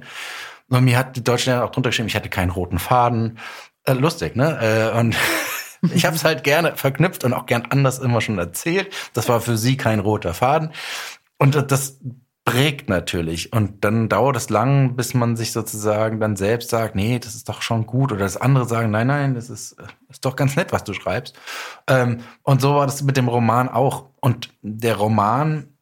Und 0.70 0.84
mir 0.84 0.98
hat 0.98 1.16
die 1.16 1.24
Deutschlehrerin 1.24 1.68
auch 1.68 1.72
drunter 1.72 1.90
geschrieben, 1.90 2.10
ich 2.10 2.16
hatte 2.16 2.30
keinen 2.30 2.52
roten 2.52 2.78
Faden. 2.78 3.40
Äh, 3.86 3.94
lustig, 3.94 4.36
ne? 4.36 4.92
Äh, 4.94 5.00
und 5.00 5.16
ich 5.94 6.06
habe 6.06 6.16
es 6.16 6.24
halt 6.24 6.44
gerne 6.44 6.76
verknüpft 6.76 7.24
und 7.24 7.34
auch 7.34 7.46
gern 7.46 7.66
anders 7.70 8.00
immer 8.00 8.22
schon 8.22 8.38
erzählt. 8.38 8.94
Das 9.14 9.30
war 9.30 9.42
für 9.42 9.58
sie 9.58 9.78
kein 9.78 10.00
roter 10.00 10.34
Faden. 10.34 10.72
Und 11.38 11.72
das 11.72 12.00
prägt 12.48 12.88
natürlich. 12.88 13.52
Und 13.52 13.84
dann 13.84 14.08
dauert 14.08 14.38
es 14.38 14.50
lang, 14.50 14.96
bis 14.96 15.14
man 15.14 15.36
sich 15.36 15.52
sozusagen 15.52 16.22
dann 16.22 16.38
selbst 16.38 16.70
sagt, 16.70 16.96
nee, 16.96 17.20
das 17.20 17.36
ist 17.36 17.50
doch 17.50 17.62
schon 17.62 17.86
gut. 17.86 18.14
Oder 18.14 18.22
das 18.22 18.38
andere 18.38 18.66
sagen, 18.66 18.90
nein, 18.90 19.08
nein, 19.08 19.36
das 19.36 19.50
ist, 19.50 19.76
ist 20.08 20.24
doch 20.24 20.38
ganz 20.38 20.56
nett, 20.56 20.72
was 20.72 20.86
du 20.86 20.94
schreibst. 20.94 21.38
Ähm, 21.90 22.22
und 22.44 22.62
so 22.62 22.76
war 22.76 22.86
das 22.86 23.04
mit 23.04 23.18
dem 23.18 23.28
Roman 23.28 23.68
auch. 23.68 24.12
Und 24.22 24.54
der 24.62 24.96
Roman, 24.96 25.78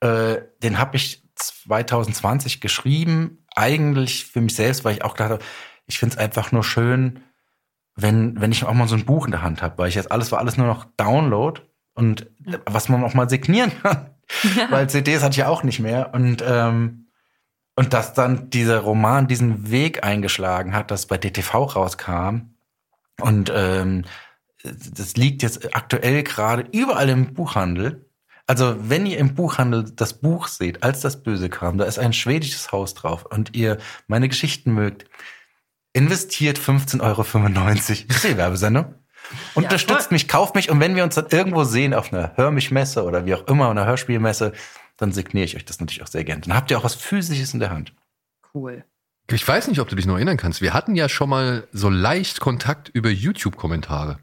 äh, 0.00 0.38
den 0.62 0.78
habe 0.78 0.96
ich 0.96 1.28
2020 1.34 2.62
geschrieben, 2.62 3.44
eigentlich 3.54 4.24
für 4.24 4.40
mich 4.40 4.54
selbst, 4.54 4.86
weil 4.86 4.94
ich 4.94 5.04
auch 5.04 5.12
gedacht 5.12 5.32
habe, 5.32 5.44
ich 5.84 5.98
finde 5.98 6.14
es 6.14 6.18
einfach 6.18 6.52
nur 6.52 6.64
schön, 6.64 7.20
wenn, 7.96 8.40
wenn 8.40 8.50
ich 8.50 8.64
auch 8.64 8.72
mal 8.72 8.88
so 8.88 8.94
ein 8.94 9.04
Buch 9.04 9.26
in 9.26 9.32
der 9.32 9.42
Hand 9.42 9.60
habe, 9.60 9.76
weil 9.76 9.90
ich 9.90 9.94
jetzt 9.94 10.10
alles 10.10 10.32
war 10.32 10.38
alles 10.38 10.56
nur 10.56 10.68
noch 10.68 10.86
Download 10.96 11.60
und 11.92 12.30
was 12.64 12.88
man 12.88 13.04
auch 13.04 13.12
mal 13.12 13.28
signieren 13.28 13.72
kann. 13.82 14.14
Weil 14.70 14.88
CDs 14.88 15.22
hatte 15.22 15.32
ich 15.32 15.38
ja 15.38 15.48
auch 15.48 15.62
nicht 15.62 15.80
mehr. 15.80 16.12
Und, 16.14 16.42
ähm, 16.46 17.08
und 17.76 17.92
dass 17.92 18.14
dann 18.14 18.50
dieser 18.50 18.80
Roman 18.80 19.28
diesen 19.28 19.70
Weg 19.70 20.04
eingeschlagen 20.04 20.74
hat, 20.74 20.90
dass 20.90 21.06
bei 21.06 21.18
DTV 21.18 21.76
rauskam. 21.76 22.54
Und 23.20 23.52
ähm, 23.54 24.04
das 24.62 25.16
liegt 25.16 25.42
jetzt 25.42 25.74
aktuell 25.74 26.22
gerade 26.22 26.66
überall 26.72 27.08
im 27.08 27.34
Buchhandel. 27.34 28.04
Also 28.46 28.76
wenn 28.78 29.06
ihr 29.06 29.18
im 29.18 29.34
Buchhandel 29.34 29.84
das 29.94 30.20
Buch 30.20 30.48
seht, 30.48 30.82
als 30.82 31.00
das 31.00 31.22
Böse 31.22 31.50
kam, 31.50 31.78
da 31.78 31.84
ist 31.84 31.98
ein 31.98 32.12
schwedisches 32.12 32.72
Haus 32.72 32.94
drauf 32.94 33.26
und 33.26 33.54
ihr 33.54 33.78
meine 34.06 34.28
Geschichten 34.28 34.72
mögt, 34.72 35.04
investiert 35.92 36.58
15,95 36.58 37.00
Euro. 37.02 37.72
Ist 38.08 38.24
die 38.24 38.36
Werbesendung. 38.36 38.94
Unterstützt 39.54 40.12
mich, 40.12 40.28
kauft 40.28 40.54
mich 40.54 40.70
und 40.70 40.80
wenn 40.80 40.96
wir 40.96 41.04
uns 41.04 41.14
dann 41.14 41.26
irgendwo 41.30 41.64
sehen 41.64 41.94
auf 41.94 42.12
einer 42.12 42.32
Hör 42.36 42.50
mich 42.50 42.70
Messe 42.70 43.04
oder 43.04 43.26
wie 43.26 43.34
auch 43.34 43.46
immer, 43.46 43.70
einer 43.70 43.86
Hörspielmesse, 43.86 44.52
dann 44.96 45.12
signiere 45.12 45.44
ich 45.44 45.56
euch 45.56 45.64
das 45.64 45.80
natürlich 45.80 46.02
auch 46.02 46.08
sehr 46.08 46.24
gerne. 46.24 46.42
Dann 46.42 46.54
habt 46.54 46.70
ihr 46.70 46.78
auch 46.78 46.84
was 46.84 46.94
Physisches 46.94 47.54
in 47.54 47.60
der 47.60 47.70
Hand. 47.70 47.92
Cool. 48.54 48.84
Ich 49.30 49.46
weiß 49.46 49.68
nicht, 49.68 49.80
ob 49.80 49.88
du 49.88 49.96
dich 49.96 50.06
noch 50.06 50.16
erinnern 50.16 50.38
kannst. 50.38 50.62
Wir 50.62 50.72
hatten 50.72 50.94
ja 50.94 51.08
schon 51.08 51.28
mal 51.28 51.68
so 51.72 51.90
leicht 51.90 52.40
Kontakt 52.40 52.88
über 52.88 53.10
YouTube-Kommentare. 53.10 54.18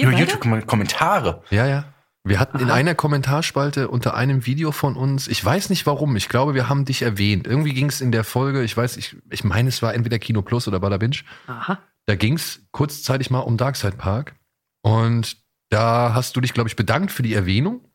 Über 0.00 0.12
YouTube-Kommentare. 0.12 1.42
Ja, 1.50 1.66
ja. 1.66 1.84
Wir 2.24 2.40
hatten 2.40 2.58
in 2.58 2.68
Aha. 2.68 2.74
einer 2.74 2.94
Kommentarspalte 2.94 3.88
unter 3.88 4.14
einem 4.14 4.44
Video 4.44 4.72
von 4.72 4.96
uns, 4.96 5.28
ich 5.28 5.42
weiß 5.42 5.70
nicht 5.70 5.86
warum, 5.86 6.16
ich 6.16 6.28
glaube, 6.28 6.54
wir 6.54 6.68
haben 6.68 6.84
dich 6.84 7.02
erwähnt. 7.02 7.46
Irgendwie 7.46 7.72
ging 7.72 7.88
es 7.88 8.00
in 8.00 8.12
der 8.12 8.24
Folge, 8.24 8.62
ich 8.62 8.76
weiß, 8.76 8.96
ich, 8.96 9.16
ich 9.30 9.44
meine, 9.44 9.68
es 9.68 9.80
war 9.80 9.94
entweder 9.94 10.18
Kino 10.18 10.42
Plus 10.42 10.68
oder 10.68 10.80
Bada 10.80 10.98
Binge. 10.98 11.18
Aha. 11.46 11.78
Da 12.06 12.16
ging 12.16 12.34
es 12.34 12.60
kurzzeitig 12.72 13.30
mal 13.30 13.40
um 13.40 13.56
Darkside 13.56 13.96
Park. 13.96 14.34
Und 14.82 15.36
da 15.70 16.14
hast 16.14 16.36
du 16.36 16.40
dich, 16.40 16.54
glaube 16.54 16.68
ich, 16.68 16.76
bedankt 16.76 17.12
für 17.12 17.22
die 17.22 17.34
Erwähnung. 17.34 17.86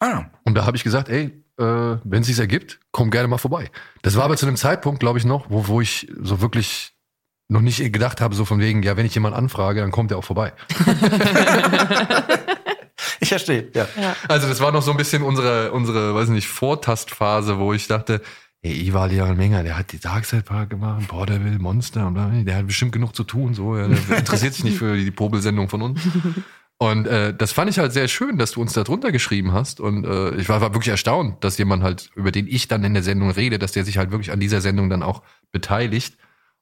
Ah. 0.00 0.24
Und 0.44 0.54
da 0.54 0.66
habe 0.66 0.76
ich 0.76 0.84
gesagt, 0.84 1.08
ey, 1.08 1.44
äh, 1.58 1.62
wenn 2.04 2.22
es 2.22 2.26
sich 2.26 2.38
ergibt, 2.38 2.80
komm 2.90 3.10
gerne 3.10 3.28
mal 3.28 3.38
vorbei. 3.38 3.70
Das 4.02 4.16
war 4.16 4.24
aber 4.24 4.36
zu 4.36 4.46
einem 4.46 4.56
Zeitpunkt, 4.56 5.00
glaube 5.00 5.18
ich, 5.18 5.24
noch, 5.24 5.50
wo, 5.50 5.66
wo 5.68 5.80
ich 5.80 6.10
so 6.20 6.40
wirklich 6.40 6.94
noch 7.48 7.60
nicht 7.60 7.92
gedacht 7.92 8.20
habe, 8.20 8.34
so 8.34 8.44
von 8.44 8.60
wegen, 8.60 8.82
ja, 8.82 8.96
wenn 8.96 9.06
ich 9.06 9.14
jemanden 9.14 9.38
anfrage, 9.38 9.80
dann 9.80 9.90
kommt 9.90 10.10
er 10.10 10.18
auch 10.18 10.24
vorbei. 10.24 10.52
Ich 13.20 13.28
verstehe, 13.28 13.70
ja. 13.74 13.86
Also 14.28 14.48
das 14.48 14.60
war 14.60 14.72
noch 14.72 14.82
so 14.82 14.90
ein 14.90 14.96
bisschen 14.96 15.22
unsere, 15.22 15.72
unsere, 15.72 16.14
weiß 16.14 16.30
nicht, 16.30 16.48
Vortastphase, 16.48 17.58
wo 17.58 17.72
ich 17.72 17.86
dachte, 17.86 18.22
Ey, 18.62 18.86
Ivar 18.88 19.08
Leon 19.08 19.36
Menger, 19.38 19.62
der 19.62 19.78
hat 19.78 19.92
die 19.92 19.98
Darkside 20.00 20.42
Park 20.42 20.68
gemacht, 20.70 21.08
boah, 21.08 21.24
der 21.24 21.42
will 21.42 21.58
Monster, 21.58 22.06
und 22.06 22.14
bla, 22.14 22.28
der 22.28 22.56
hat 22.56 22.66
bestimmt 22.66 22.92
genug 22.92 23.16
zu 23.16 23.24
tun, 23.24 23.54
so, 23.54 23.76
ja, 23.76 23.88
der 23.88 23.98
interessiert 24.18 24.52
sich 24.52 24.64
nicht 24.64 24.76
für 24.76 24.96
die 24.96 25.10
Popelsendung 25.10 25.68
von 25.70 25.80
uns. 25.80 26.00
Und 26.76 27.06
äh, 27.06 27.34
das 27.34 27.52
fand 27.52 27.70
ich 27.70 27.78
halt 27.78 27.92
sehr 27.92 28.06
schön, 28.08 28.36
dass 28.38 28.52
du 28.52 28.60
uns 28.60 28.72
da 28.74 28.84
drunter 28.84 29.12
geschrieben 29.12 29.52
hast. 29.52 29.80
Und 29.80 30.04
äh, 30.06 30.34
ich 30.36 30.48
war, 30.48 30.60
war 30.62 30.72
wirklich 30.74 30.88
erstaunt, 30.88 31.42
dass 31.44 31.56
jemand 31.58 31.82
halt, 31.82 32.10
über 32.14 32.30
den 32.32 32.46
ich 32.46 32.68
dann 32.68 32.84
in 32.84 32.94
der 32.94 33.02
Sendung 33.02 33.30
rede, 33.30 33.58
dass 33.58 33.72
der 33.72 33.84
sich 33.84 33.98
halt 33.98 34.10
wirklich 34.12 34.30
an 34.32 34.40
dieser 34.40 34.60
Sendung 34.62 34.88
dann 34.90 35.02
auch 35.02 35.22
beteiligt. 35.52 36.16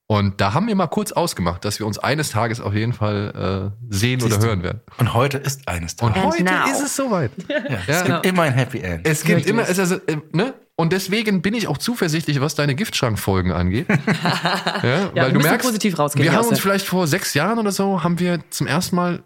Und 0.08 0.40
da 0.40 0.54
haben 0.54 0.66
wir 0.66 0.74
mal 0.74 0.86
kurz 0.88 1.12
ausgemacht, 1.12 1.64
dass 1.64 1.78
wir 1.78 1.86
uns 1.86 1.98
eines 1.98 2.30
Tages 2.30 2.60
auf 2.60 2.74
jeden 2.74 2.94
Fall 2.94 3.72
äh, 3.90 3.94
sehen 3.94 4.18
Siehst 4.20 4.32
oder 4.32 4.40
du? 4.40 4.46
hören 4.48 4.62
werden. 4.62 4.80
Und 4.98 5.14
heute 5.14 5.38
ist 5.38 5.68
eines 5.68 5.92
Und 5.94 6.14
Tages. 6.14 6.24
heute 6.24 6.44
now. 6.44 6.70
ist 6.72 6.80
es 6.80 6.96
soweit. 6.96 7.30
Ja, 7.48 7.56
Ja. 7.68 7.78
es 7.86 8.04
gibt 8.04 8.26
immer 8.26 8.42
ein 8.42 8.54
Happy 8.54 8.78
End. 8.80 9.06
Es 9.06 9.22
gibt 9.22 9.38
Wirklich. 9.46 9.46
immer, 9.48 9.68
es, 9.68 9.78
also, 9.78 9.96
äh, 10.06 10.16
ne? 10.32 10.54
Und 10.80 10.92
deswegen 10.92 11.42
bin 11.42 11.54
ich 11.54 11.66
auch 11.66 11.76
zuversichtlich, 11.78 12.40
was 12.40 12.54
deine 12.54 12.76
Giftschrankfolgen 12.76 13.50
angeht. 13.50 13.88
ja, 14.82 15.10
Ja, 15.12 15.14
wir 15.14 15.22
weil 15.22 15.32
du 15.32 15.40
merkst, 15.40 15.66
positiv 15.66 15.98
rausgehen 15.98 16.24
wir 16.24 16.32
haben 16.32 16.46
uns 16.46 16.60
vielleicht 16.60 16.86
vor 16.86 17.08
sechs 17.08 17.34
Jahren 17.34 17.58
oder 17.58 17.72
so, 17.72 18.04
haben 18.04 18.20
wir 18.20 18.38
zum 18.50 18.68
ersten 18.68 18.94
Mal 18.94 19.24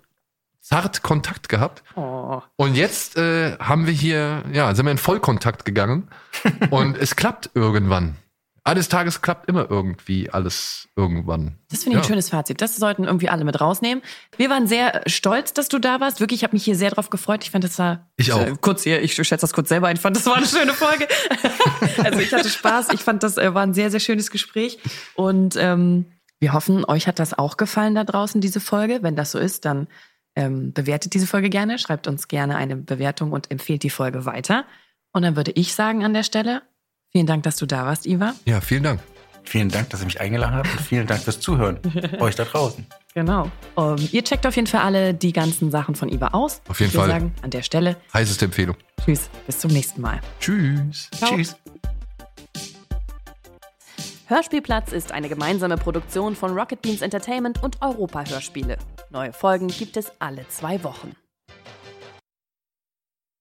zart 0.63 1.03
Kontakt 1.03 1.51
gehabt. 1.51 1.83
Oh. 1.95 2.41
Und 2.57 2.75
jetzt 2.75 3.19
äh, 3.19 3.59
haben 3.59 3.87
wir 3.87 3.93
hier, 3.93 4.45
ja, 4.51 4.75
sind 4.75 4.87
wir 4.87 4.93
in 4.93 4.99
Vollkontakt 4.99 5.67
gegangen. 5.67 6.09
und 6.71 6.97
es 6.97 7.17
klappt 7.17 7.51
irgendwann. 7.55 8.17
Eines 8.65 8.89
Tages 8.89 9.23
klappt 9.23 9.49
immer 9.49 9.69
irgendwie 9.69 10.31
alles 10.31 10.89
irgendwann. 10.95 11.59
Das 11.69 11.83
finde 11.83 11.97
ich 11.97 12.03
ein 12.03 12.03
Ja. 12.05 12.09
schönes 12.09 12.29
Fazit. 12.31 12.61
Das 12.61 12.77
sollten 12.77 13.05
irgendwie 13.05 13.29
alle 13.29 13.45
mit 13.45 13.61
rausnehmen. 13.61 14.05
Wir 14.37 14.51
waren 14.51 14.69
sehr 14.69 15.03
stolz, 15.07 15.53
dass 15.53 15.69
du 15.69 15.81
da 15.81 15.99
warst. 15.99 16.21
Wirklich, 16.21 16.41
ich 16.41 16.45
habe 16.45 16.55
mich 16.55 16.65
hier 16.65 16.77
sehr 16.77 16.91
drauf 16.91 17.11
gefreut. 17.11 17.43
Ich 17.43 17.51
fand, 17.51 17.65
das 17.65 17.77
war 17.81 18.09
Ich 18.17 18.33
auch. 18.33 18.41
Äh, 18.41 18.55
kurz 18.61 18.85
hier. 18.85 19.03
Ich 19.03 19.15
schätze 19.15 19.37
das 19.39 19.53
kurz 19.53 19.69
selber 19.69 19.89
ein. 19.89 19.97
Ich 19.97 20.03
fand, 20.03 20.15
das 20.17 20.27
war 20.27 20.37
eine 20.37 20.47
schöne 20.47 20.75
Folge. 20.75 21.09
also 22.05 22.21
ich 22.21 22.33
hatte 22.33 22.49
Spaß. 22.49 22.91
Ich 22.93 23.01
fand, 23.01 23.25
das 23.25 23.37
äh, 23.37 23.53
war 23.53 23.63
ein 23.63 23.75
sehr, 23.75 23.91
sehr 23.91 23.99
schönes 24.01 24.31
Gespräch. 24.31 24.79
Und 25.17 25.57
ähm, 25.57 26.07
wir 26.39 26.53
hoffen, 26.53 26.85
euch 26.85 27.09
hat 27.09 27.19
das 27.19 27.37
auch 27.37 27.57
gefallen 27.57 27.97
da 27.97 28.05
draußen, 28.05 28.41
diese 28.41 28.61
Folge. 28.61 29.01
Wenn 29.03 29.17
das 29.17 29.33
so 29.33 29.41
ist, 29.41 29.65
dann 29.65 29.89
ähm, 30.37 30.73
bewertet 30.73 31.15
diese 31.15 31.27
Folge 31.27 31.51
gerne, 31.51 31.79
schreibt 31.81 32.07
uns 32.07 32.29
gerne 32.29 32.57
eine 32.57 32.77
Bewertung 32.77 33.33
und 33.33 33.51
empfehlt 33.51 33.83
die 33.83 33.91
Folge 33.91 34.25
weiter. 34.25 34.65
Und 35.13 35.23
dann 35.23 35.35
würde 35.35 35.51
ich 35.51 35.75
sagen 35.75 36.05
an 36.05 36.15
der 36.15 36.23
Stelle, 36.23 36.63
vielen 37.13 37.27
Dank, 37.27 37.43
dass 37.45 37.57
du 37.57 37.67
da 37.67 37.85
warst, 37.87 38.07
Iva. 38.07 38.35
Ja, 38.45 38.61
vielen 38.61 38.83
Dank. 38.83 39.01
Vielen 39.45 39.69
Dank, 39.69 39.91
dass 39.91 40.01
ihr 40.01 40.07
mich 40.07 40.21
eingeladen 40.21 40.55
habt 40.55 40.71
und 40.71 40.81
vielen 40.81 41.07
Dank 41.07 41.23
fürs 41.23 41.41
Zuhören. 41.41 41.79
Euch 42.21 42.37
da 42.37 42.45
draußen. 42.45 42.87
Genau. 43.15 43.51
Um, 43.75 43.97
ihr 44.13 44.23
checkt 44.25 44.47
auf 44.47 44.57
jeden 44.57 44.69
Fall 44.69 44.83
alle 44.83 45.15
die 45.15 45.33
ganzen 45.33 45.71
Sachen 45.71 45.95
von 45.95 46.09
Iva 46.09 46.29
aus. 46.29 46.63
Auf 46.69 46.81
jeden 46.81 46.93
Fall. 46.93 47.09
sagen 47.09 47.35
an 47.43 47.51
der 47.51 47.63
Stelle 47.63 47.97
Heißeste 48.15 48.47
Empfehlung. 48.47 48.77
Tschüss, 49.05 49.29
bis 49.47 49.59
zum 49.59 49.73
nächsten 49.73 50.01
Mal. 50.01 50.21
Tschüss. 50.41 51.11
Ciao. 51.13 51.35
Tschüss. 51.35 51.57
Hörspielplatz 54.27 54.93
ist 54.93 55.13
eine 55.13 55.29
gemeinsame 55.29 55.77
Produktion 55.77 56.35
von 56.37 56.57
Rocket 56.57 56.81
Beans 56.81 57.03
Entertainment 57.03 57.63
und 57.63 57.83
Europa 57.83 58.25
Hörspiele. 58.25 58.79
Neue 59.11 59.33
Folgen 59.33 59.69
gibt 59.69 59.99
es 59.99 60.11
alle 60.21 60.49
zwei 60.49 60.83
Wochen. 60.85 61.15